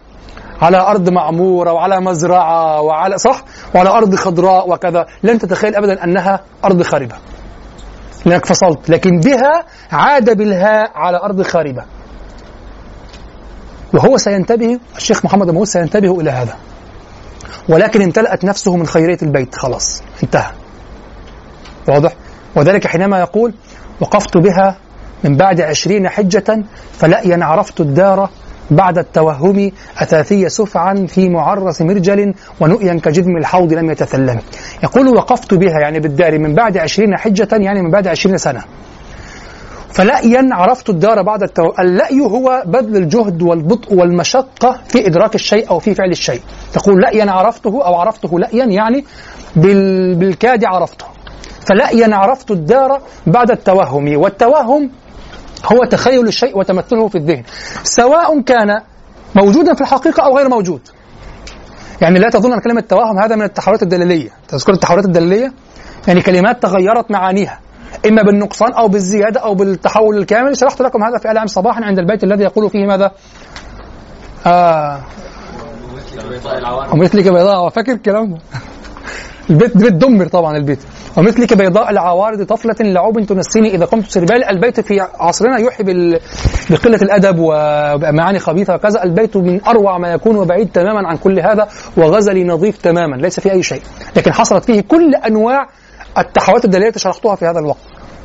على 0.63 0.77
أرض 0.77 1.09
معمورة 1.09 1.73
وعلى 1.73 2.01
مزرعة 2.01 2.81
وعلى 2.81 3.19
صح؟ 3.19 3.45
وعلى 3.75 3.89
أرض 3.91 4.15
خضراء 4.15 4.71
وكذا 4.71 5.07
لن 5.23 5.39
تتخيل 5.39 5.75
أبدا 5.75 6.05
أنها 6.05 6.41
أرض 6.65 6.83
خاربة 6.83 7.15
لأنك 8.27 8.47
فصلت. 8.47 8.91
لكن 8.91 9.11
بها 9.21 9.65
عاد 9.93 10.37
بالهاء 10.37 10.91
على 10.95 11.17
أرض 11.17 11.43
خاربة. 11.43 11.85
وهو 13.95 14.17
سينتبه 14.17 14.79
الشيخ 14.97 15.25
محمد 15.25 15.49
أبو 15.49 15.65
سينتبه 15.65 16.21
إلى 16.21 16.31
هذا. 16.31 16.57
ولكن 17.69 18.03
امتلأت 18.03 18.45
نفسه 18.45 18.77
من 18.77 18.87
خيرية 18.87 19.19
البيت. 19.23 19.55
خلاص 19.55 20.03
انتهى. 20.23 20.51
واضح؟ 21.89 22.13
وذلك 22.57 22.87
حينما 22.87 23.19
يقول 23.19 23.55
وقفت 24.01 24.37
بها 24.37 24.77
من 25.25 25.37
بعد 25.37 25.61
عشرين 25.61 26.09
حجة 26.09 26.65
فلأيا 26.93 27.45
عرفت 27.45 27.81
الدار 27.81 28.31
بعد 28.71 28.99
التوهم 28.99 29.73
أثاثي 29.99 30.49
سفعا 30.49 31.07
في 31.09 31.29
معرس 31.29 31.83
مرجل 31.83 32.35
ونؤيا 32.61 32.95
كجدم 32.95 33.37
الحوض 33.37 33.73
لم 33.73 33.91
يتثلم. 33.91 34.39
يقول 34.83 35.09
وقفت 35.09 35.55
بها 35.55 35.81
يعني 35.81 36.01
بالدار 36.01 36.39
من 36.39 36.55
بعد 36.55 36.79
عشرين 36.79 37.17
حجة 37.17 37.49
يعني 37.53 37.83
من 37.83 37.91
بعد 37.91 38.09
عشرين 38.09 38.39
سنة. 38.39 38.65
فلأيا 39.93 40.49
عرفت 40.53 40.91
الدار 40.91 41.23
بعد 41.23 41.43
التو... 41.43 41.73
اللأي 41.79 42.21
هو 42.21 42.63
بذل 42.67 42.97
الجهد 42.97 43.43
والبطء 43.43 43.95
والمشقة 43.95 44.81
في 44.89 45.07
إدراك 45.07 45.35
الشيء 45.35 45.71
أو 45.71 45.79
في 45.79 45.95
فعل 45.95 46.11
الشيء. 46.11 46.41
تقول 46.73 47.03
لأيا 47.03 47.31
عرفته 47.31 47.87
أو 47.87 47.95
عرفته 47.95 48.39
لأيا 48.39 48.65
يعني 48.65 49.05
بال... 49.57 50.15
بالكاد 50.15 50.65
عرفته. 50.65 51.05
فلأيا 51.69 52.17
عرفت 52.17 52.51
الدار 52.51 53.01
بعد 53.27 53.51
التوهم. 53.51 54.17
والتوهم 54.17 54.91
هو 55.73 55.85
تخيل 55.85 56.27
الشيء 56.27 56.59
وتمثله 56.59 57.09
في 57.09 57.19
الذهن. 57.19 57.43
سواء 57.83 58.41
كان 58.41 58.81
موجودا 59.35 59.75
في 59.75 59.81
الحقيقة 59.81 60.23
أو 60.23 60.37
غير 60.37 60.49
موجود. 60.49 60.81
يعني 62.01 62.19
لا 62.19 62.31
تظن 62.31 62.53
أن 62.53 62.61
كلمة 62.61 62.81
توهم 62.81 63.19
هذا 63.19 63.37
من 63.37 63.43
التحولات 63.43 63.83
الدليلية. 63.83 64.31
تذكر 64.49 64.73
التحولات 64.73 65.05
الدليلية؟ 65.05 65.53
يعني 66.09 66.23
كلمات 66.23 66.63
تغيرت 66.63 67.11
معانيها. 67.11 67.61
إما 68.09 68.23
بالنقصان 68.23 68.73
أو 68.73 68.89
بالزيادة 68.89 69.41
أو 69.41 69.55
بالتحول 69.55 70.19
الكامل. 70.19 70.57
شرحت 70.57 70.83
لكم 70.83 71.05
هذا 71.05 71.19
في 71.19 71.31
الأمس 71.31 71.51
صباحا 71.51 71.85
عند 71.85 71.99
البيت 71.99 72.25
الذي 72.25 72.43
يقول 72.43 72.71
فيه 72.71 72.87
ماذا؟ 72.87 73.11
آه. 74.47 75.01
ومثلك 76.93 77.25
بيضاء 77.25 77.69
فاكر 77.69 77.93
الكلام 77.93 78.31
ده 78.31 78.39
البيت 79.51 79.77
بيت 79.77 79.93
دمر 79.93 80.27
طبعا 80.27 80.57
البيت 80.57 80.79
ومثلك 81.17 81.55
بيضاء 81.55 81.91
العوارض 81.91 82.43
طفلة 82.43 82.77
لعوب 82.81 83.21
تنسيني 83.21 83.75
إذا 83.75 83.85
قمت 83.85 84.11
سربال 84.11 84.45
البيت 84.45 84.81
في 84.81 85.01
عصرنا 85.01 85.59
يوحي. 85.59 85.83
بقلة 86.71 86.99
الأدب 87.03 87.37
ومعاني 87.39 88.39
خبيثة 88.39 88.75
وكذا 88.75 89.05
البيت 89.05 89.37
من 89.37 89.65
أروع 89.65 89.99
ما 89.99 90.13
يكون 90.13 90.37
وبعيد 90.37 90.69
تماما 90.73 91.09
عن 91.09 91.17
كل 91.17 91.41
هذا 91.41 91.69
وغزلي 91.97 92.45
نظيف 92.45 92.77
تماما 92.77 93.17
ليس 93.17 93.41
فيه 93.41 93.53
أي 93.53 93.63
شيء 93.63 93.83
لكن 94.17 94.33
حصلت 94.33 94.65
فيه 94.65 94.81
كل 94.81 95.15
أنواع 95.15 95.69
التحولات 96.19 96.65
الدليلية 96.65 96.89
التي 96.89 96.99
شرحتها 96.99 97.37
في 97.37 97.47
هذا 97.47 97.59
الوقت 97.59 97.79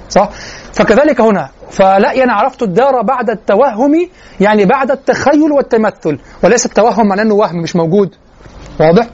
صح؟ 0.09 0.29
فكذلك 0.73 1.21
هنا 1.21 1.49
فلا 1.69 2.23
أنا 2.23 2.33
عرفت 2.33 2.63
الدار 2.63 3.01
بعد 3.01 3.29
التوهم 3.29 4.09
يعني 4.39 4.65
بعد 4.65 4.91
التخيل 4.91 5.51
والتمثل 5.51 6.19
وليس 6.43 6.65
التوهم 6.65 7.07
معناه 7.07 7.23
أنه 7.23 7.33
وهم 7.33 7.61
مش 7.61 7.75
موجود 7.75 8.15
واضح؟ 8.79 9.07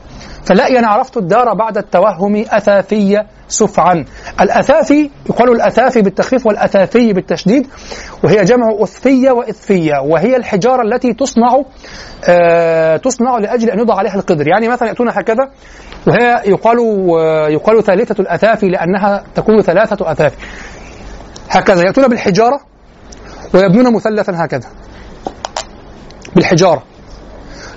فلا 0.45 0.79
أنا 0.79 0.87
عرفت 0.87 1.17
الدار 1.17 1.53
بعد 1.53 1.77
التوهم 1.77 2.35
أثاثية 2.35 3.27
سفعا. 3.47 4.05
الأثاثي 4.41 5.11
يقال 5.29 5.51
الأثاثي 5.51 6.01
بالتخفيف 6.01 6.45
والأثاثي 6.45 7.13
بالتشديد 7.13 7.67
وهي 8.23 8.43
جمع 8.43 8.75
أثفية 8.79 9.31
وإثفية 9.31 9.93
وهي 10.03 10.35
الحجارة 10.35 10.81
التي 10.81 11.13
تصنع 11.13 11.61
آه 12.29 12.97
تصنع 12.97 13.37
لأجل 13.37 13.69
أن 13.69 13.79
يوضع 13.79 13.95
عليها 13.97 14.15
القدر. 14.15 14.47
يعني 14.47 14.67
مثلا 14.67 14.87
يأتون 14.87 15.09
هكذا 15.09 15.49
وهي 16.07 16.41
يقال 16.45 16.77
آه 17.19 17.47
يقال 17.47 17.83
ثالثة 17.83 18.21
الأثافي 18.21 18.67
لأنها 18.67 19.23
تكون 19.35 19.61
ثلاثة 19.61 20.11
أثافي 20.11 20.37
هكذا 21.49 21.83
يأتون 21.83 22.07
بالحجارة 22.07 22.59
ويبنون 23.53 23.93
مثلثا 23.93 24.45
هكذا. 24.45 24.67
بالحجارة. 26.35 26.83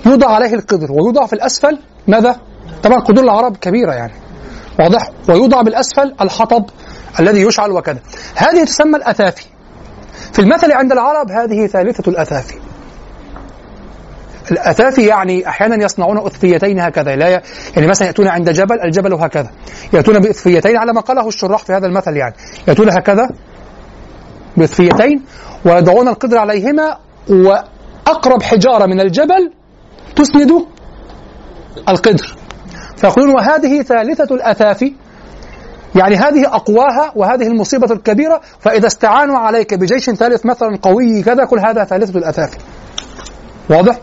يوضع 0.05 0.27
عليه 0.27 0.53
القدر 0.53 0.91
ويوضع 0.91 1.25
في 1.25 1.33
الأسفل 1.33 1.79
ماذا؟ 2.07 2.35
طبعا 2.83 2.99
قدور 2.99 3.23
العرب 3.23 3.57
كبيرة 3.57 3.93
يعني. 3.93 4.13
واضح؟ 4.79 5.11
ويوضع 5.29 5.61
بالأسفل 5.61 6.15
الحطب 6.21 6.65
الذي 7.19 7.41
يشعل 7.41 7.71
وكذا. 7.71 7.99
هذه 8.35 8.63
تسمى 8.63 8.97
الأثافي 8.97 9.45
في 10.33 10.39
المثل 10.39 10.71
عند 10.71 10.91
العرب 10.91 11.31
هذه 11.31 11.67
ثالثة 11.67 12.11
الأثافي 12.11 12.55
الأثافي 14.51 15.05
يعني 15.05 15.47
أحيانا 15.47 15.85
يصنعون 15.85 16.17
أثفيتين 16.17 16.79
هكذا. 16.79 17.15
لا. 17.15 17.41
يعني 17.75 17.87
مثلا 17.87 18.07
يأتون 18.07 18.27
عند 18.27 18.49
جبل 18.49 18.81
الجبل 18.81 19.13
هكذا. 19.13 19.51
يأتون 19.93 20.19
بأثفيتين 20.19 20.77
على 20.77 20.93
ما 20.93 21.01
قاله 21.01 21.27
الشراح 21.27 21.65
في 21.65 21.73
هذا 21.73 21.85
المثل 21.85 22.17
يعني. 22.17 22.35
يأتون 22.67 22.89
هكذا 22.89 23.29
بأثفيتين 24.57 25.23
ويضعون 25.65 26.07
القدر 26.07 26.37
عليهما 26.37 26.97
وأقرب 27.29 28.43
حجارة 28.43 28.85
من 28.85 28.99
الجبل 28.99 29.53
تسند 30.15 30.51
القدر. 31.89 32.35
فيقولون 32.99 33.35
وهذه 33.35 33.81
ثالثة 33.81 34.35
الأثافي 34.35 34.93
يعني 35.95 36.15
هذه 36.15 36.55
أقواها 36.55 37.11
وهذه 37.15 37.47
المصيبة 37.47 37.93
الكبيرة. 37.93 38.41
فإذا 38.59 38.87
استعانوا 38.87 39.37
عليك 39.37 39.73
بجيش 39.73 40.09
ثالث 40.09 40.45
مثلا 40.45 40.77
قوي 40.81 41.23
كذا 41.23 41.45
كل 41.45 41.59
هذا 41.59 41.83
ثالثة 41.83 42.19
الأثافي 42.19 42.57
واضح؟ 43.69 43.99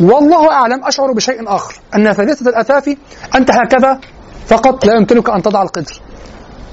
والله 0.00 0.52
أعلم 0.52 0.84
أشعر 0.84 1.12
بشيء 1.12 1.48
آخر. 1.48 1.74
أن 1.94 2.12
ثالثة 2.12 2.50
الأثافي 2.50 2.96
أنت 3.34 3.50
هكذا 3.50 4.00
فقط 4.46 4.86
لا 4.86 4.94
يمكنك 4.94 5.30
أن 5.30 5.42
تضع 5.42 5.62
القدر. 5.62 6.00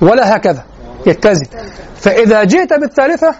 ولا 0.01 0.35
هكذا. 0.35 0.63
يتزن 1.07 1.45
فإذا 1.95 2.43
جئت 2.43 2.73
بالثالثة 2.73 3.35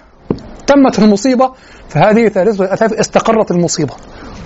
تمت 0.68 1.00
المصيبة 1.00 1.52
فهذه 1.90 2.28
ثالثة 2.28 2.64
الأثافي 2.64 3.00
استقرت 3.00 3.52
المصيبة. 3.52 3.94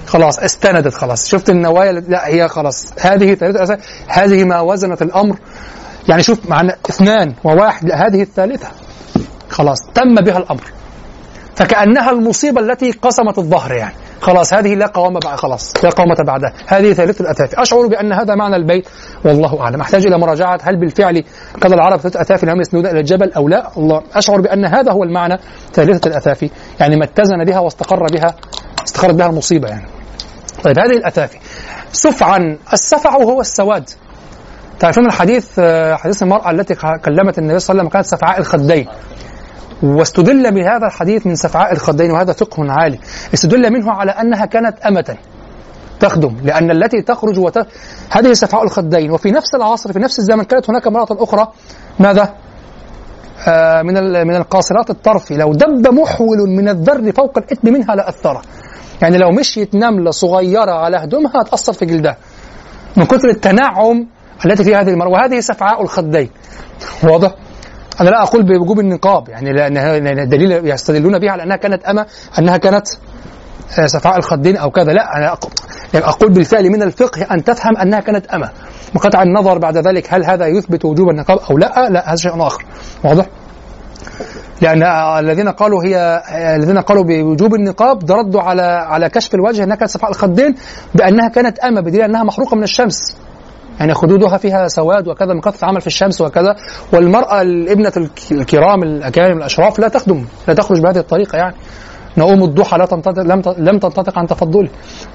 خلاص 0.09 0.39
استندت 0.39 0.93
خلاص. 0.93 1.27
شفت 1.27 1.49
النوايا 1.49 1.91
لا 1.91 2.27
هي 2.27 2.47
خلاص. 2.47 2.93
هذه 3.01 3.33
ثالثة 3.33 3.77
هذه 4.07 4.43
ما 4.43 4.61
وزنت 4.61 5.01
الأمر. 5.01 5.37
يعني 6.09 6.23
شوف 6.23 6.49
معنا 6.49 6.75
اثنان 6.89 7.33
وواحد 7.43 7.89
لا 7.89 8.07
هذه 8.07 8.21
الثالثة. 8.21 8.67
خلاص 9.49 9.79
تم 9.93 10.15
بها 10.15 10.37
الأمر. 10.37 10.63
فكأنها 11.55 12.11
المصيبة 12.11 12.61
التي 12.61 12.91
قسمت 12.91 13.37
الظهر 13.37 13.73
يعني. 13.73 13.95
خلاص 14.21 14.53
هذه 14.53 14.75
لا 14.75 14.85
قوامة 14.85 15.19
بعد 15.19 15.37
خلاص 15.37 15.73
لا 15.83 15.89
قوامة 15.89 16.23
بعدها. 16.27 16.53
هذه 16.67 16.93
ثالثة 16.93 17.21
الأثافي 17.21 17.61
أشعر 17.61 17.87
بأن 17.87 18.13
هذا 18.13 18.35
معنى 18.35 18.55
البيت. 18.55 18.87
والله 19.25 19.61
أعلم. 19.61 19.81
أحتاج 19.81 20.07
إلى 20.07 20.17
مراجعة. 20.17 20.59
هل 20.63 20.79
بالفعل 20.79 21.23
قال 21.61 21.73
العرب 21.73 21.99
ثلاثة 21.99 22.21
أثافي 22.21 22.45
لهم 22.45 22.59
يسندون 22.61 22.85
إلى 22.85 22.99
الجبل 22.99 23.33
أو 23.33 23.47
لا؟ 23.47 23.71
الله. 23.77 24.01
أشعر 24.13 24.41
بأن 24.41 24.65
هذا 24.65 24.91
هو 24.91 25.03
المعنى 25.03 25.37
ثالثة 25.73 26.09
الأثافي 26.09 26.49
يعني 26.79 26.95
ما 26.95 27.05
اتزن 27.05 27.43
بها 27.45 27.59
واستقر 27.59 28.05
بها 28.13 28.35
استقرت 28.83 29.15
بها 29.15 29.27
المصيبة 29.27 29.67
يعني. 29.67 29.98
طيب 30.63 30.79
هذه 30.79 30.97
الأثافي 30.97 31.37
سفعا 31.91 32.57
السفع 32.73 33.11
هو 33.11 33.41
السواد. 33.41 33.89
تعرفون 34.79 35.05
الحديث 35.05 35.59
حديث 35.93 36.23
المرأة 36.23 36.51
التي 36.51 36.75
كلمت 36.75 37.37
النبي 37.39 37.59
صلى 37.59 37.73
الله 37.73 37.81
عليه 37.81 37.81
وسلم 37.81 37.87
كانت 37.87 38.05
سفعاء 38.05 38.39
الخدين. 38.39 38.87
واستدل 39.83 40.53
بهذا 40.53 40.87
الحديث 40.87 41.27
من 41.27 41.35
سفعاء 41.35 41.73
الخدين 41.73 42.11
وهذا 42.11 42.33
فقه 42.33 42.71
عالي. 42.71 42.99
استدل 43.33 43.73
منه 43.73 43.91
على 43.91 44.11
أنها 44.11 44.45
كانت 44.45 44.79
أمة 44.79 45.17
تخدم 45.99 46.37
لأن 46.43 46.71
التي 46.71 47.01
تخرج 47.01 47.39
وت... 47.39 47.57
هذه 48.11 48.33
سفعاء 48.33 48.63
الخدين. 48.63 49.11
وفي 49.11 49.31
نفس 49.31 49.55
العصر 49.55 49.93
في 49.93 49.99
نفس 49.99 50.19
الزمن 50.19 50.43
كانت 50.43 50.69
هناك 50.69 50.87
امرأة 50.87 51.07
أخرى 51.11 51.47
ماذا؟ 51.99 52.33
آه 53.47 53.81
من 53.81 54.27
من 54.27 54.35
القاصرات 54.35 54.89
الطرف. 54.89 55.31
لو 55.31 55.53
دب 55.53 55.87
محول 55.93 56.37
من 56.37 56.69
الذر 56.69 57.11
فوق 57.11 57.37
الإثم 57.37 57.73
منها 57.73 57.95
لأثره 57.95 58.41
يعني 59.01 59.17
لو 59.17 59.31
مشيت 59.31 59.75
نملة 59.75 60.11
صغيرة 60.11 60.71
على 60.71 60.97
هدومها 60.97 61.41
هتأثر 61.41 61.73
في 61.73 61.85
جلدها. 61.85 62.17
من 62.97 63.05
كثر 63.05 63.29
التنعم 63.29 64.07
التي 64.45 64.63
في 64.63 64.75
هذه 64.75 64.89
المرأة 64.89 65.09
وهذه 65.09 65.39
سفعاء 65.39 65.81
الخدين. 65.81 66.29
واضح؟ 67.03 67.35
أنا 68.01 68.09
لا 68.09 68.23
أقول 68.23 68.43
بوجوب 68.43 68.79
النقاب 68.79 69.29
يعني 69.29 69.53
لأن 69.53 70.29
دليل 70.29 70.67
يستدلون 70.71 71.19
بها 71.19 71.31
على 71.31 71.43
أنها 71.43 71.57
كانت 71.57 71.83
أما 71.83 72.05
أنها 72.39 72.57
كانت 72.57 72.87
سفعاء 73.85 74.17
الخدين 74.17 74.57
أو 74.57 74.71
كذا. 74.71 74.93
لا 74.93 75.17
أنا 75.17 75.37
أقول 75.95 76.29
بالفعل 76.33 76.69
من 76.69 76.83
الفقه 76.83 77.27
أن 77.31 77.43
تفهم 77.43 77.77
أنها 77.77 77.99
كانت 77.99 78.27
أما 78.27 78.49
بقطع 78.95 79.23
النظر 79.23 79.57
بعد 79.57 79.77
ذلك 79.77 80.13
هل 80.13 80.25
هذا 80.25 80.47
يثبت 80.47 80.85
وجوب 80.85 81.09
النقاب 81.09 81.39
أو 81.51 81.57
لا 81.57 81.89
لا 81.89 82.09
هذا 82.09 82.15
شيء 82.15 82.47
آخر. 82.47 82.65
واضح؟ 83.03 83.25
لأن 84.61 84.83
الذين 85.19 85.49
قالوا 85.49 85.83
هي 85.83 86.23
الذين 86.55 86.77
قالوا 86.77 87.03
بوجوب 87.03 87.55
النقاب 87.55 88.11
ردوا 88.11 88.41
على 88.41 88.61
على 88.61 89.09
كشف 89.09 89.35
الوجه 89.35 89.63
أنها 89.63 89.75
كانت 89.75 89.91
سفعاء 89.91 90.11
الخدين 90.11 90.55
بأنها 90.95 91.27
كانت 91.29 91.59
أما 91.59 91.81
بدليل 91.81 92.01
أنها 92.01 92.23
محروقة 92.23 92.55
من 92.55 92.63
الشمس. 92.63 93.17
يعني 93.79 93.93
خدودها 93.93 94.37
فيها 94.37 94.67
سواد 94.67 95.07
وكذا 95.07 95.33
من 95.33 95.41
كثرة 95.41 95.63
العمل 95.63 95.81
في 95.81 95.87
الشمس 95.87 96.21
وكذا. 96.21 96.55
والمرأة 96.93 97.41
الابنة 97.41 98.09
الكرام 98.31 98.83
الأكارم 98.83 99.37
الأشراف 99.37 99.79
لا 99.79 99.87
تخدم 99.87 100.25
لا 100.47 100.53
تخرج 100.53 100.81
بهذه 100.81 100.97
الطريقة 100.97 101.37
يعني. 101.37 101.55
نؤوم 102.17 102.43
الضحى 102.43 102.77
لا 102.77 102.85
تنتطق 102.85 103.21
لم 103.21 103.41
لم 103.57 103.79
تنتطق 103.79 104.19
عن 104.19 104.27
تفضله 104.27 104.69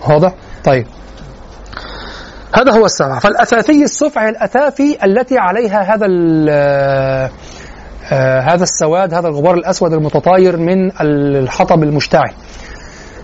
واضح؟ 0.09 0.35
طيب. 0.65 0.87
هذا 2.55 2.73
هو 2.73 2.85
السبع 2.85 3.19
فالأثاثي 3.19 3.85
السفع 3.85 4.29
الأثافي 4.29 5.05
التي 5.05 5.39
عليها 5.39 5.95
هذا 5.95 6.07
آه 8.12 8.40
هذا 8.40 8.62
السواد 8.62 9.14
هذا 9.14 9.28
الغبار 9.28 9.55
الأسود 9.55 9.93
المتطاير 9.93 10.56
من 10.56 10.90
الحطب 11.01 11.82
المشتعل. 11.82 12.32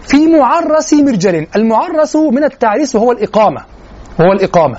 في 0.06 0.26
معرس 0.26 0.94
مرجل. 0.94 1.46
المعرس 1.56 2.16
من 2.16 2.44
التعريس 2.44 2.94
وهو 2.94 3.12
الإقامة. 3.12 3.60
وهو 4.20 4.32
الإقامة. 4.32 4.76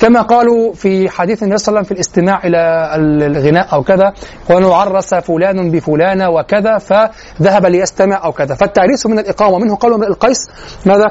كما 0.00 0.22
قالوا 0.22 0.72
في 0.72 1.08
حديث 1.08 1.42
النبي 1.42 1.58
صلى 1.58 1.68
الله 1.68 1.78
عليه 1.78 1.86
وسلم 1.86 1.88
في 1.88 1.92
الاستماع 1.94 2.40
إلى 2.44 2.90
الغناء 3.26 3.72
أو 3.72 3.82
كذا 3.82 4.12
قالوا 4.48 4.74
عرس 4.74 5.14
فلان 5.14 5.70
بفلانه 5.70 6.30
وكذا 6.30 6.78
فذهب 6.78 7.66
ليستمع 7.66 8.24
أو 8.24 8.32
كذا. 8.32 8.54
فالتعريس 8.54 9.06
من 9.06 9.18
الإقامة. 9.18 9.58
منه 9.58 9.76
قالوا 9.76 9.98
من 9.98 10.04
القيس 10.04 10.38
ماذا؟ 10.86 11.06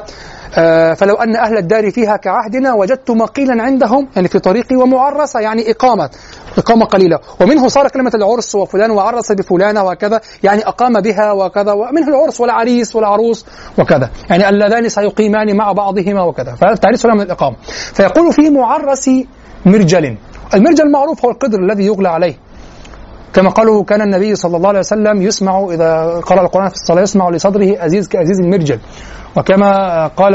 فلو 0.96 1.14
أن 1.14 1.36
أهل 1.36 1.58
الدار 1.58 1.90
فيها 1.90 2.16
كعهدنا 2.16 2.74
وجدت 2.74 3.10
مقيلا 3.10 3.62
عندهم 3.62 4.08
يعني 4.16 4.28
في 4.28 4.38
طريقي 4.38 4.76
ومعرسه 4.76 5.40
يعني 5.40 5.70
إقامة 5.70 6.10
إقامة 6.58 6.84
قليلة. 6.86 7.18
ومنه 7.40 7.68
صار 7.68 7.88
كلمة 7.88 8.12
العرس 8.14 8.54
وفلان 8.54 8.90
وعرس 8.90 9.32
بفلانة 9.32 9.84
وكذا 9.84 10.20
يعني 10.42 10.68
أقام 10.68 11.00
بها 11.00 11.32
وكذا 11.32 11.72
ومنه 11.72 12.08
العرس 12.08 12.40
والعريس 12.40 12.96
والعروس 12.96 13.46
وكذا. 13.78 14.10
يعني 14.30 14.48
اللذان 14.48 14.88
سيقيمان 14.88 15.56
مع 15.56 15.72
بعضهما 15.72 16.22
وكذا. 16.22 16.54
فالتعريس 16.54 17.06
هنا 17.06 17.14
من 17.14 17.20
الإقامة. 17.20 17.56
فيقول 17.94 18.32
في 18.32 18.50
معرس 18.50 19.10
مرجل. 19.66 20.16
المرجل 20.54 20.90
معروف 20.90 21.24
هو 21.24 21.30
القدر 21.30 21.58
الذي 21.58 21.86
يغلى 21.86 22.08
عليه. 22.08 22.34
كما 23.34 23.50
قالوا 23.50 23.84
كان 23.84 24.02
النبي 24.02 24.34
صلى 24.34 24.56
الله 24.56 24.68
عليه 24.68 24.78
وسلم 24.78 25.22
يسمع 25.22 25.66
إذا 25.70 26.20
قرأ 26.26 26.42
القرآن 26.42 26.68
في 26.68 26.74
الصلاة 26.74 27.02
يسمع 27.02 27.30
لصدره 27.30 27.86
أزيز 27.86 28.08
كأزيز 28.08 28.40
المرجل. 28.40 28.78
وكما 29.36 30.06
قال 30.06 30.34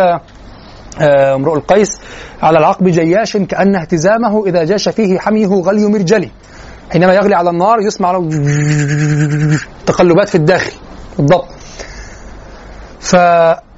آه، 1.01 1.35
امرؤ 1.35 1.55
القيس 1.55 2.01
على 2.41 2.59
العقب 2.59 2.87
جياش 2.87 3.37
كأن 3.37 3.75
اهتزامه 3.75 4.45
إذا 4.45 4.63
جاش 4.63 4.89
فيه 4.89 5.19
حميه 5.19 5.47
غلي 5.47 5.85
مرجلي. 5.85 6.31
حينما 6.91 7.13
يغلي 7.13 7.35
على 7.35 7.49
النار 7.49 7.81
يسمع 7.81 8.11
له 8.11 8.29
تقلبات 9.85 10.29
في 10.29 10.35
الداخل 10.35 10.71
بالضبط 11.17 11.47
ف 12.99 13.15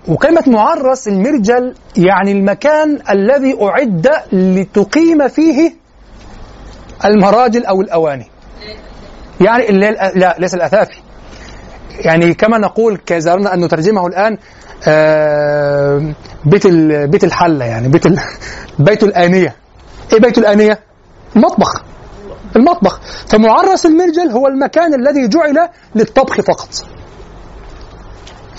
وكلمة 0.07 0.43
معرس 0.47 1.07
المرجل 1.07 1.75
يعني 1.97 2.31
المكان 2.31 2.99
الذي 3.09 3.57
أعد 3.61 4.09
لتقيم 4.31 5.27
فيه 5.27 5.73
المراجل 7.05 7.65
أو 7.65 7.81
الأواني. 7.81 8.30
يعني 9.41 9.91
لا 10.15 10.35
ليس 10.39 10.53
الأثافي 10.53 11.01
يعني 11.99 12.33
كما 12.33 12.57
نقول 12.57 12.99
أردنا 13.11 13.53
أن 13.53 13.63
نترجمه 13.63 14.07
الآن 14.07 14.37
آه، 14.87 16.13
بيت 16.45 16.67
بيت 17.09 17.23
الحلة 17.23 17.65
يعني 17.65 17.87
بيت 17.87 18.03
بيت 18.79 19.03
الآنية. 19.03 19.55
إيه 20.13 20.19
بيت 20.19 20.37
الآنية؟ 20.37 20.79
المطبخ. 21.35 21.81
المطبخ. 22.55 23.01
فمعرس 23.27 23.85
المرجل 23.85 24.31
هو 24.31 24.47
المكان 24.47 24.93
الذي 24.93 25.27
جعل 25.27 25.69
للطبخ 25.95 26.41
فقط. 26.41 26.69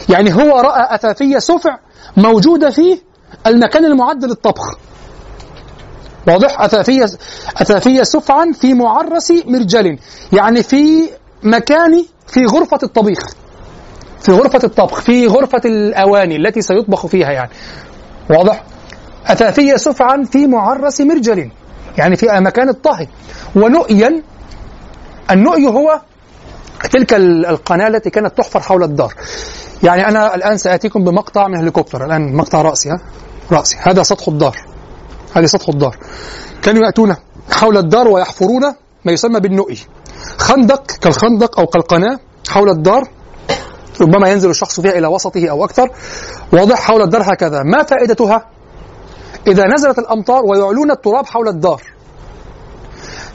يعني 0.09 0.34
هو 0.34 0.60
رأى 0.60 0.94
أثاثية 0.94 1.38
سفع 1.38 1.78
موجودة 2.16 2.70
في 2.70 3.00
المكان 3.46 3.84
المعد 3.84 4.24
للطبخ. 4.24 4.78
واضح؟ 6.28 6.61
أثاثية 6.61 7.05
أثاثية 7.57 8.03
سفعا 8.03 8.53
في 8.61 8.74
معرس 8.74 9.32
مرجل. 9.47 9.99
يعني 10.32 10.62
في 10.62 11.09
مكان 11.43 12.05
في 12.27 12.44
غرفة 12.47 12.78
الطبيخ. 12.82 13.19
في 14.20 14.32
غرفة 14.32 14.61
الطبخ 14.65 15.01
في 15.01 15.27
غرفة 15.27 15.61
الأواني 15.65 16.36
التي 16.36 16.62
سيطبخ 16.62 17.07
فيها 17.07 17.31
يعني. 17.31 17.51
واضح؟ 18.31 18.65
أثاثية 19.27 19.77
سفعا 19.77 20.24
في 20.32 20.47
معرس 20.47 21.01
مرجل. 21.01 21.51
يعني 21.99 22.16
في 22.16 22.27
مكان 22.31 22.69
الطهي. 22.69 23.07
ونؤيا 23.57 24.23
النؤي 25.31 25.66
هو 25.66 26.01
تلك 26.90 27.15
ال- 27.15 27.47
القناة 27.47 27.89
التي 27.89 28.11
كانت 28.11 28.39
تحفر 28.39 28.61
حول 28.61 28.82
الدار. 28.82 29.15
يعني 29.82 30.09
أنا 30.09 30.35
الآن 30.35 30.57
سآتيكم 30.57 31.05
بمقطع 31.05 31.49
من 31.49 31.57
هليكوبتر 31.57 32.05
الآن 32.05 32.36
مقطع 32.36 32.62
رأسي 32.62 32.90
ها؟ 32.90 33.01
رأسي. 33.53 33.77
هذا 33.81 34.03
سطح 34.03 34.28
الدار. 34.28 34.72
هذه 35.34 35.46
سطح 35.46 35.68
الدار. 35.68 35.96
كانوا 36.62 36.84
يأتون 36.84 37.16
حول 37.50 37.76
الدار 37.76 38.09
ويحفرون 38.09 38.62
ما 39.04 39.12
يسمى 39.12 39.40
بالنؤي. 39.40 39.78
خندق 40.38 40.86
كالخندق 40.86 41.60
أو 41.60 41.66
كالقناة 41.66 42.20
حول 42.48 42.68
الدار 42.68 43.09
ربما 44.00 44.28
ينزل 44.28 44.50
الشخص 44.50 44.80
فيها 44.80 44.98
إلى 44.98 45.06
وسطه 45.06 45.50
أو 45.50 45.64
أكثر. 45.64 45.90
واضح 46.52 46.80
حول 46.80 47.02
الدار 47.02 47.22
هكذا. 47.22 47.62
ما 47.62 47.82
فائدتها؟ 47.82 48.46
إذا 49.46 49.66
نزلت 49.66 49.98
الأمطار 49.98 50.42
ويعلون 50.44 50.90
التراب 50.90 51.26
حول 51.26 51.48
الدار. 51.48 51.82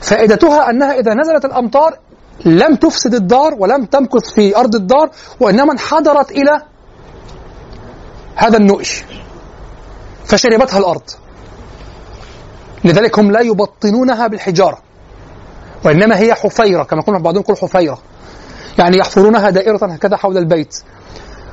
فائدتها 0.00 0.70
أنها 0.70 0.92
إذا 0.98 1.14
نزلت 1.14 1.44
الأمطار 1.44 1.98
لم 2.44 2.74
تفسد 2.76 3.14
الدار 3.14 3.54
ولم 3.58 3.84
تمكث 3.84 4.30
في 4.34 4.56
أرض 4.56 4.74
الدار 4.74 5.10
وإنما 5.40 5.72
انحدرت 5.72 6.30
إلى 6.30 6.62
هذا 8.34 8.56
النؤي. 8.56 8.86
فشربتها 10.24 10.78
الأرض. 10.78 11.02
لذلك 12.84 13.18
هم 13.18 13.30
لا 13.32 13.40
يبطنونها 13.40 14.26
بالحجارة 14.26 14.78
وإنما 15.84 16.18
هي 16.18 16.34
حفيرة 16.34 16.82
كما 16.82 17.00
يقول 17.00 17.22
بعضهم 17.22 17.40
يقول 17.42 17.56
حفيرة. 17.56 17.98
يعني 18.78 18.96
يحفرونها 18.98 19.50
دائرة 19.50 19.86
هكذا 19.86 20.16
حول 20.16 20.38
البيت 20.38 20.82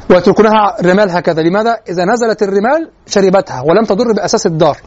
ويتركونها 0.09 0.75
رمال 0.83 1.09
هكذا. 1.09 1.41
لماذا؟ 1.41 1.79
إذا 1.89 2.05
نزلت 2.05 2.43
الرمال 2.43 2.91
شربتها 3.07 3.61
ولم 3.61 3.85
تضر 3.85 4.11
بأساس 4.13 4.45
الدار. 4.45 4.77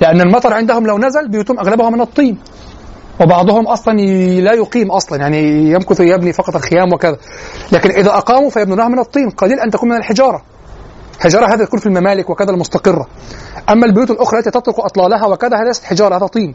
لأن 0.00 0.20
المطر 0.20 0.54
عندهم 0.54 0.86
لو 0.86 0.98
نزل 0.98 1.28
بيوتهم 1.28 1.58
أغلبها 1.58 1.90
من 1.90 2.00
الطين. 2.00 2.38
وبعضهم 3.20 3.66
أصلا 3.66 4.00
ي- 4.00 4.40
لا 4.40 4.52
يقيم 4.52 4.90
أصلا 4.90 5.18
يعني 5.18 5.70
يمكث 5.70 6.00
يبني 6.00 6.32
فقط 6.32 6.56
الخيام 6.56 6.92
وكذا. 6.92 7.16
لكن 7.72 7.90
إذا 7.90 8.10
أقاموا 8.10 8.50
فيبنونها 8.50 8.88
من 8.88 8.98
الطين 8.98 9.30
قليل 9.30 9.60
أن 9.60 9.70
تكون 9.70 9.88
من 9.88 9.96
الحجارة. 9.96 10.42
حجارة 11.20 11.46
هذا 11.54 11.64
تكون 11.64 11.80
في 11.80 11.86
الممالك 11.86 12.30
وكذا 12.30 12.50
المستقرة. 12.50 13.06
أما 13.70 13.86
البيوت 13.86 14.10
الأخرى 14.10 14.38
التي 14.38 14.50
تطلق 14.50 14.80
أطلالها 14.84 15.26
وكذا 15.26 15.56
هذا 15.56 15.64
ليست 15.66 15.84
حجارة 15.84 16.16
هذا 16.16 16.26
طين. 16.26 16.54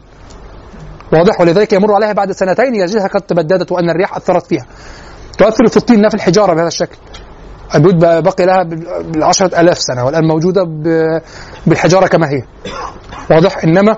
واضح 1.12 1.40
ولذلك 1.40 1.72
يمر 1.72 1.94
عليها 1.94 2.12
بعد 2.12 2.32
سنتين 2.32 2.74
يجدها 2.74 3.06
قد 3.06 3.20
تبددت 3.20 3.72
وأن 3.72 3.90
الرياح 3.90 4.16
أثرت 4.16 4.46
فيها. 4.46 4.66
تؤثر 5.38 5.66
في 5.66 5.76
الطين 5.76 6.02
لا 6.02 6.08
في 6.08 6.14
الحجارة 6.14 6.54
بهذا 6.54 6.68
الشكل. 6.68 6.96
البيوت 7.74 7.94
بقي 8.24 8.46
لها 8.46 8.62
بال- 8.62 9.02
بالعشرة 9.12 9.60
ألاف 9.60 9.78
سنة 9.78 10.04
والآن 10.04 10.24
موجودة 10.24 10.64
بالحجارة 11.66 12.06
كما 12.06 12.28
هي. 12.28 12.42
واضح؟ 13.30 13.64
إنما 13.64 13.96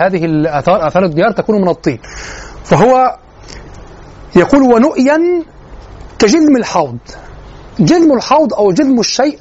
هذه 0.00 0.24
الآثار 0.24 0.86
آثار 0.86 1.04
الديار 1.04 1.32
تكون 1.32 1.60
من 1.60 1.68
الطين. 1.68 1.98
فهو 2.64 3.16
يقول 4.36 4.62
ونؤيا 4.62 5.18
كجذم 6.18 6.56
الحوض. 6.58 6.98
جذم 7.80 8.12
الحوض 8.12 8.54
أو 8.54 8.72
جذم 8.72 9.00
الشيء 9.00 9.38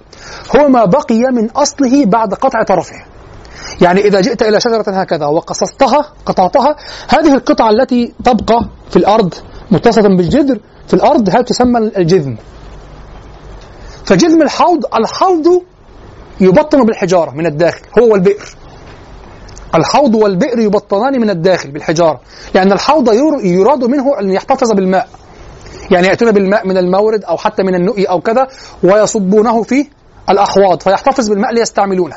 هو 0.56 0.70
ما 0.70 0.86
بقي 0.86 1.20
من 1.32 1.50
أصله 1.50 2.06
بعد 2.06 2.34
قطع 2.34 2.64
طرفه. 2.64 2.96
يعني 3.82 4.02
إذا 4.02 4.22
جئت 4.22 4.42
إلى 4.42 4.60
شجرة 4.60 4.84
هكذا 4.88 5.26
وقصصتها 5.26 6.14
قطعتها 6.26 6.76
هذه 7.10 7.34
القطعة 7.34 7.70
التي 7.70 8.14
تبقى 8.26 8.70
في 8.90 8.96
الأرض 8.96 9.34
متصلة 9.72 10.08
بالجذر 10.18 10.60
في 10.88 10.94
الأرض 10.94 11.30
هذه 11.30 11.42
تسمى 11.42 11.80
الجذم. 11.80 12.38
فجذم 14.06 14.42
الحوض 14.42 14.86
الحوض 14.96 15.62
يبطن 16.42 16.84
بالحجارة 16.84 17.32
من 17.32 17.46
الداخل 17.46 17.82
هو 18.00 18.12
والبئر. 18.12 18.56
الحوض 19.76 20.16
والبئر 20.16 20.60
يبطنان 20.60 21.22
من 21.22 21.30
الداخل 21.30 21.72
بالحجارة 21.72 22.20
لأن 22.56 22.72
الحوض 22.72 23.14
ير- 23.14 23.46
يراد 23.46 23.84
منه 23.84 24.20
أن 24.20 24.32
يحتفظ 24.32 24.72
بالماء. 24.72 25.08
يعني 25.92 26.08
يأتون 26.08 26.32
بالماء 26.32 26.68
من 26.68 26.78
المورد 26.78 27.24
أو 27.24 27.38
حتى 27.38 27.64
من 27.64 27.76
النؤي 27.76 28.06
أو 28.06 28.22
كذا 28.22 28.48
ويصبونه 28.84 29.64
في 29.64 29.88
الأحواض 30.30 30.82
فيحتفظ 30.82 31.30
بالماء 31.30 31.54
ليستعملونه. 31.54 32.16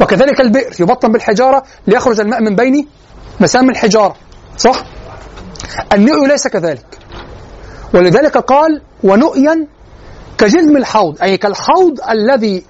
وكذلك 0.00 0.40
البئر 0.40 0.72
يبطن 0.80 1.12
بالحجارة 1.12 1.62
ليخرج 1.86 2.20
الماء 2.20 2.42
من 2.42 2.56
بين 2.56 2.88
مسام 3.40 3.70
الحجارة 3.70 4.14
صح؟ 4.56 4.84
النؤي 5.92 6.26
ليس 6.28 6.48
كذلك. 6.48 6.98
ولذلك 7.94 8.36
قال 8.38 8.82
ونؤيا 9.04 9.66
كجذم 10.38 10.76
الحوض 10.76 11.22
أي 11.22 11.36
كالحوض 11.36 12.00
الذي 12.10 12.64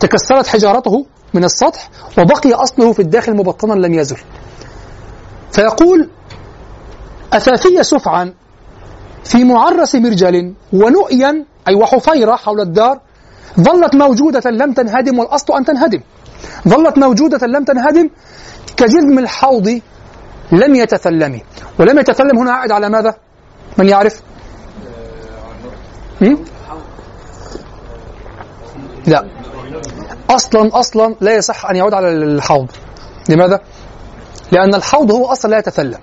تكسرت 0.00 0.46
حجارته 0.46 1.06
من 1.34 1.44
السطح 1.44 1.90
وبقي 2.18 2.52
أصله 2.52 2.92
في 2.92 3.02
الداخل 3.02 3.36
مبطنا 3.36 3.72
لم 3.72 3.94
يزل. 3.94 4.16
فيقول 5.52 6.10
أثاثية 7.32 7.82
سفعا 7.82 8.34
في 9.24 9.44
معرس 9.44 9.94
مرجل 9.94 10.54
ونؤيا 10.72 11.44
أي 11.68 11.74
وحفيرة 11.74 12.36
حول 12.36 12.60
الدار 12.60 13.00
ظلت 13.60 13.94
موجودة 13.94 14.50
لم 14.50 14.72
تنهدم 14.72 15.18
والأصل 15.18 15.56
أن 15.56 15.64
تنهدم 15.64 16.00
ظلت 16.68 16.98
موجودة 16.98 17.46
لم 17.46 17.64
تنهدم 17.64 18.10
كجذم 18.76 19.18
الحوض 19.18 19.80
لم 20.52 20.74
يتثلم 20.74 21.40
ولم 21.78 21.98
يتثلم 21.98 22.38
هنا 22.38 22.52
عائد 22.52 22.72
على 22.72 22.88
ماذا؟ 22.88 23.14
من 23.78 23.88
يعرف؟ 23.88 24.22
هم؟ 26.22 26.44
لا 29.06 29.24
أصلا 30.30 30.78
أصلا 30.78 31.14
لا 31.20 31.34
يصح 31.34 31.66
أن 31.70 31.76
يعود 31.76 31.94
على 31.94 32.08
الحوض 32.08 32.70
لماذا؟ 33.28 33.60
لأن 34.52 34.74
الحوض 34.74 35.10
هو 35.10 35.26
أصلا 35.26 35.50
لا 35.50 35.58
يتثلم 35.58 35.98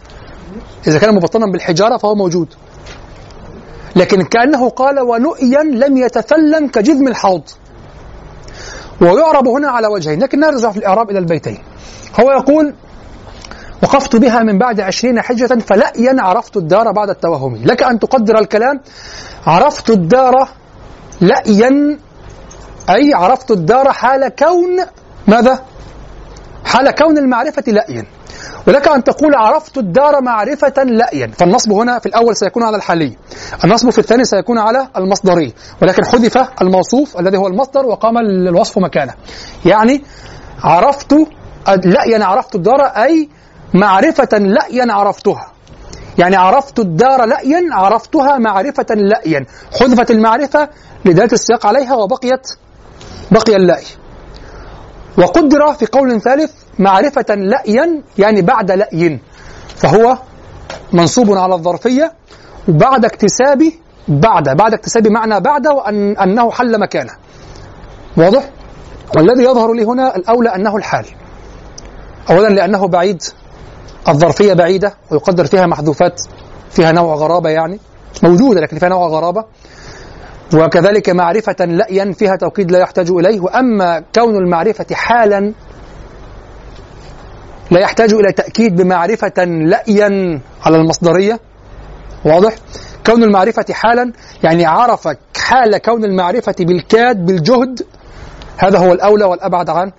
إذا 0.88 1.00
كان 1.00 1.16
مبطنا 1.16 1.52
بالحجارة 1.52 1.98
فهو 1.98 2.16
موجود 2.16 2.48
لكن 3.98 4.22
كأنه 4.22 4.70
قال 4.70 5.00
ونؤيا 5.00 5.64
لم 5.64 5.98
يتثلم 5.98 6.68
كجذم 6.68 7.08
الحوض. 7.08 7.42
ويعرب 9.02 9.48
هنا 9.48 9.70
على 9.70 9.88
وجهين 9.88 10.20
لكن 10.20 10.40
نرجع 10.40 10.72
في 10.72 10.78
الإعراب 10.78 11.10
إلى 11.10 11.20
البيتين. 11.20 11.60
هو 12.20 12.32
يقول 12.32 12.74
وقفت 13.84 14.16
بها 14.16 14.44
من 14.44 14.58
بعد 14.58 14.82
عشرين 14.82 15.22
حجة 15.22 15.60
فلأيا 15.60 16.16
عرفت 16.20 16.58
الدار 16.58 16.92
بعد 16.92 17.10
التوهم. 17.10 17.56
لك 17.66 17.84
أن 17.84 18.00
تقدر 18.00 18.40
الكلام 18.40 18.82
عرفت 19.48 19.90
الدار 19.90 20.50
لأيا 21.22 22.00
أي 22.90 23.14
عرفت 23.14 23.52
الدار 23.52 23.92
حال 23.92 24.28
كون 24.28 24.80
ماذا؟ 25.28 25.60
حال 26.66 26.92
كون 26.92 27.18
المعرفة 27.18 27.64
لأيا. 27.68 28.06
ولك 28.68 28.88
أن 28.88 29.04
تقول 29.04 29.36
عرفت 29.36 29.78
الدار 29.78 30.22
معرفة 30.22 30.84
لأيا 30.84 31.32
فالنصب 31.38 31.72
هنا 31.72 32.00
في 32.00 32.06
الأول 32.06 32.36
سيكون 32.36 32.64
على 32.64 32.78
الحالي 32.78 33.18
النصب 33.64 33.90
في 33.90 34.00
الثاني 34.00 34.24
سيكون 34.24 34.58
على 34.58 34.88
المصدري. 34.98 35.54
ولكن 35.82 36.06
حذف 36.06 36.50
الموصوف 36.62 37.20
الذي 37.20 37.38
هو 37.38 37.48
المصدر 37.48 37.86
وقام 37.86 38.18
الوصف 38.18 38.78
مكانه. 38.78 39.14
يعني 39.66 40.04
عرفت 40.64 41.16
لأيا 41.86 42.26
عرفت 42.26 42.56
الدار 42.56 42.82
أي 42.82 43.30
معرفة 43.74 44.38
لأيا 44.38 44.94
عرفتها. 44.94 45.52
يعني 46.18 46.36
عرفت 46.36 46.80
الدار 46.80 47.26
لأيا 47.26 47.62
عرفتها 47.72 48.38
معرفة 48.38 48.96
لأيا 48.96 49.46
حذفت 49.80 50.12
المعرفة 50.12 50.70
لدلالة 51.06 51.34
السياق 51.34 51.66
عليها 51.66 51.96
وبقيت 51.96 52.48
بقي 53.32 53.56
اللأي 53.56 53.84
وقدر 55.18 55.74
في 55.74 55.86
قول 55.86 56.22
ثالث 56.22 56.52
معرفة 56.80 57.36
لأيا 57.36 58.02
يعني 58.18 58.42
بعد 58.42 58.72
لأي. 58.72 59.20
فهو 59.76 60.18
منصوب 60.94 61.32
على 61.32 61.56
الظرفية 61.56 62.14
وبعد 62.70 63.06
اكتساب 63.06 63.72
بعد 64.08 64.50
بعد 64.50 64.74
اكتساب 64.74 65.08
معنى 65.08 65.40
بعد 65.40 65.68
وأن 65.68 66.18
أنه 66.18 66.52
حل 66.52 66.80
مكانه. 66.80 67.14
واضح؟ 68.18 68.50
والذي 69.18 69.44
يظهر 69.44 69.74
لي 69.74 69.86
هنا 69.86 70.16
الأولى 70.16 70.56
أنه 70.56 70.78
الحال. 70.78 71.06
أولا 72.30 72.48
لأنه 72.48 72.88
بعيد. 72.88 73.24
الظرفية 74.08 74.54
بعيدة 74.54 74.94
ويقدر 75.12 75.46
فيها 75.46 75.66
محذوفات 75.66 76.22
فيها 76.70 76.92
نوع 76.92 77.16
غرابة 77.16 77.50
يعني. 77.50 77.80
موجودة 78.24 78.62
لكن 78.62 78.78
فيها 78.78 78.90
نوع 78.90 79.08
غرابة. 79.08 79.46
وكذلك 80.54 81.10
معرفة 81.10 81.66
لأيا 81.66 82.14
فيها 82.14 82.36
توكيد 82.36 82.72
لا 82.72 82.80
يحتاج 82.80 83.12
إليه. 83.12 83.40
وأما 83.40 84.04
كون 84.16 84.36
المعرفة 84.36 84.86
حالا 84.96 85.54
لا 87.72 87.80
يحتاج 87.80 88.14
إلى 88.14 88.32
تأكيد 88.32 88.76
بمعرفة 88.76 89.44
لأيا 89.46 90.42
على 90.66 90.78
المصدرية. 90.78 91.40
واضح؟ 92.26 92.56
كون 93.06 93.24
المعرفة 93.24 93.66
حالا 93.72 94.14
يعني 94.44 94.66
عرف 94.66 95.08
حال 95.38 95.78
كون 95.78 96.06
المعرفة 96.06 96.56
بالكاد 96.60 97.26
بالجهد 97.26 97.82
هذا 98.58 98.80
هو 98.80 98.94
الأولى 98.94 99.26
والأبعد 99.26 99.70
عن 99.70 99.92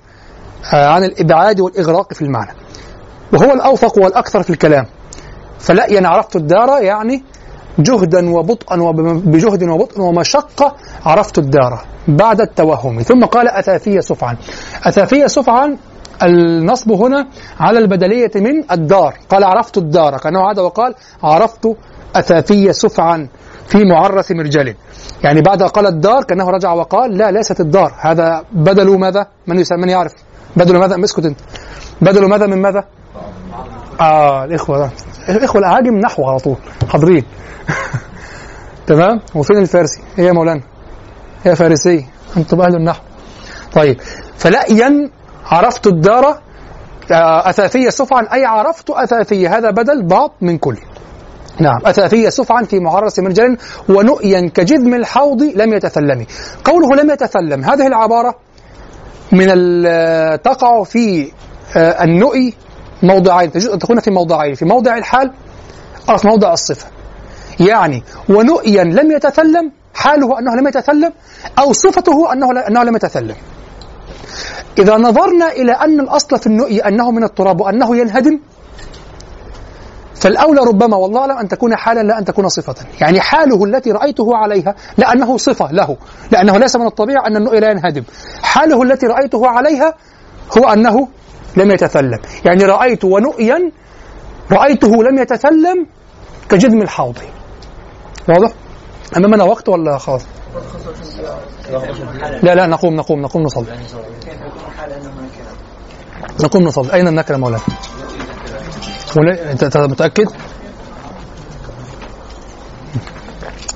آه، 0.73 0.89
عن 0.89 1.05
الإبعاد 1.05 1.61
والإغراق 1.61 2.13
في 2.13 2.23
المعنى. 2.23 2.51
وهو 3.33 3.53
الأوفق 3.53 3.99
والأكثر 3.99 4.43
في 4.43 4.51
الكلام. 4.51 4.87
فلأيا 5.59 6.09
عرفت 6.09 6.37
الدار 6.37 6.83
يعني 6.83 7.25
جهدا 7.79 8.31
وبطئا 8.31 8.83
وبجهد 8.83 9.63
وبطء 9.63 10.01
ومشقة 10.01 10.77
عرفت 11.07 11.39
الدار 11.39 11.85
بعد 12.09 12.41
التوهم. 12.41 13.03
ثم 13.03 13.25
قال 13.25 13.49
أثاثية 13.49 14.01
سفعا. 14.01 14.37
أثاثية 14.85 15.27
سفعا 15.27 15.77
النصب 16.23 16.93
هنا 16.93 17.29
على 17.61 17.79
البدلية 17.79 18.31
من 18.37 18.71
الدار. 18.73 19.15
قال 19.29 19.45
عرفت 19.45 19.79
الدار. 19.79 20.19
كأنه 20.19 20.41
عاد 20.41 20.59
وقال 20.59 20.95
عرفت 21.23 21.77
أثاثية 22.17 22.73
سفعا 22.73 23.29
في 23.67 23.85
معرس 23.85 24.33
مرجل. 24.33 24.75
يعني 25.25 25.41
بعد 25.41 25.63
قال 25.63 25.87
الدار 25.87 26.25
كأنه 26.25 26.51
رجع 26.51 26.73
وقال 26.73 27.19
لا 27.19 27.31
ليست 27.31 27.61
الدار. 27.61 27.95
هذا 28.01 28.45
بدل 28.53 28.99
ماذا؟ 28.99 29.27
من 29.47 29.59
يسمى 29.59 29.83
من 29.83 29.89
يعرف. 29.89 30.13
بدل 30.57 30.79
ماذا؟ 30.79 31.05
اسكت 31.05 31.25
أنت. 31.25 31.39
بدل 32.01 32.29
ماذا 32.29 32.47
من 32.47 32.63
ماذا؟ 32.63 32.85
آه 34.01 34.45
الإخوة 34.45 34.79
ده. 34.79 34.91
الإخوة 35.29 35.59
الأعاجم 35.61 35.99
نحو 35.99 36.25
على 36.25 36.39
طول. 36.39 36.57
حاضرين. 36.89 37.25
تمام؟ 38.87 39.21
وفين 39.35 39.59
الفارسي؟ 39.59 40.01
هي 40.17 40.25
يا 40.27 40.33
مولانا؟ 40.33 40.63
هي 41.45 41.57
فارسيه 41.57 42.07
أنتم 42.37 42.61
أهل 42.61 42.77
النحو. 42.77 43.03
طيب. 43.73 44.01
فلأيا 44.39 45.11
عرفت 45.51 45.87
الدار 45.87 46.41
آه، 47.13 47.51
أثاثية 47.51 47.91
سفعا. 47.91 48.27
أي 48.33 48.45
عرفت 48.45 48.91
أثاثية؟ 48.91 49.59
هذا 49.59 49.71
بدل 49.71 50.07
بعض 50.07 50.33
من 50.41 50.59
كل. 50.59 50.77
نعم 51.61 51.79
أثاثية 51.85 52.29
سفعا 52.29 52.63
في 52.63 52.81
معرس 52.81 53.19
مرجل 53.19 53.57
ونؤيا 53.89 54.51
كجذم 54.55 54.95
الحوض 54.95 55.43
لم 55.43 55.73
يتثلم. 55.73 56.27
قوله 56.65 57.03
لم 57.03 57.11
يتثلم 57.11 57.65
هذه 57.65 57.87
العبارة 57.87 58.35
من 59.33 59.47
تقع 60.43 60.83
في 60.83 61.33
آه، 61.77 62.05
النؤي 62.05 62.55
موضعين. 63.03 63.51
تكون 63.53 64.01
في 64.01 64.11
موضعين 64.11 64.55
في 64.55 64.65
موضع 64.65 64.97
الحال 64.97 65.33
أو 66.11 66.17
في 66.17 66.29
موضع 66.29 66.53
الصفة. 66.53 66.87
يعني 67.61 68.03
ونؤيا 68.29 68.85
لم 68.85 69.13
يتثلم 69.13 69.73
حاله 69.95 70.39
أنه 70.39 70.57
لم 70.57 70.69
يتثلم 70.69 71.13
أو 71.59 71.73
صفته 71.73 72.33
أنه 72.33 72.51
أنه 72.69 72.83
لم 72.83 72.97
يتثلم. 72.97 73.37
إذا 74.79 74.97
نظرنا 74.97 75.53
إلى 75.53 75.73
أن 75.73 76.01
الأصل 76.01 76.39
في 76.39 76.47
النؤي 76.47 76.81
أنه 76.81 77.11
من 77.11 77.25
التراب 77.25 77.61
وأنه 77.61 77.97
ينهدم 77.97 78.41
فالأولى 80.15 80.61
ربما 80.61 80.97
والله 80.97 81.21
أعلم 81.21 81.39
أن 81.39 81.49
تكون 81.49 81.77
حالا 81.77 82.01
لا 82.01 82.19
أن 82.19 82.25
تكون 82.25 82.49
صفة. 82.49 82.75
يعني 83.01 83.21
حاله 83.21 83.65
التي 83.65 83.93
رأيته 83.93 84.37
عليها 84.37 84.75
لأنه 84.97 85.37
صفة 85.37 85.73
له 85.73 85.97
لأنه 86.31 86.59
ليس 86.59 86.77
من 86.77 86.87
الطبيعة 86.87 87.27
أن 87.27 87.37
النؤي 87.37 87.61
لا 87.61 87.71
ينهدم. 87.71 88.03
حاله 88.43 88.83
التي 88.83 89.07
رأيته 89.07 89.47
عليها 89.47 89.95
هو 90.59 90.69
أنه 90.69 91.09
لم 91.57 91.71
يتثلم. 91.71 92.19
يعني 92.45 92.65
رأيت 92.65 93.05
ونؤيا 93.05 93.73
رأيته 94.53 95.05
لم 95.05 95.19
يتثلم 95.19 95.87
كجذم 96.49 96.83
الحوض. 96.83 97.19
واضح؟ 98.29 98.53
أمامنا 99.17 99.45
وقت 99.45 99.69
ولا 99.69 99.99
خلاص؟ 99.99 100.23
لا 102.43 102.55
لا 102.55 102.67
نقوم 102.67 102.95
نقوم 102.97 103.21
نقوم 103.21 103.43
نصلي 103.43 103.79
نقوم 106.41 106.63
نصلي 106.63 106.95
أين 106.95 107.09
النكرة 107.09 107.37
مولانا؟ 107.37 107.63
أنت 109.51 109.77
متأكد؟ 109.77 110.29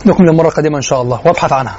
نكمل 0.07 0.29
المرة 0.29 0.49
القادمة 0.49 0.77
إن 0.77 0.83
شاء 0.83 1.03
الله 1.03 1.21
وابحث 1.27 1.53
عنها 1.53 1.79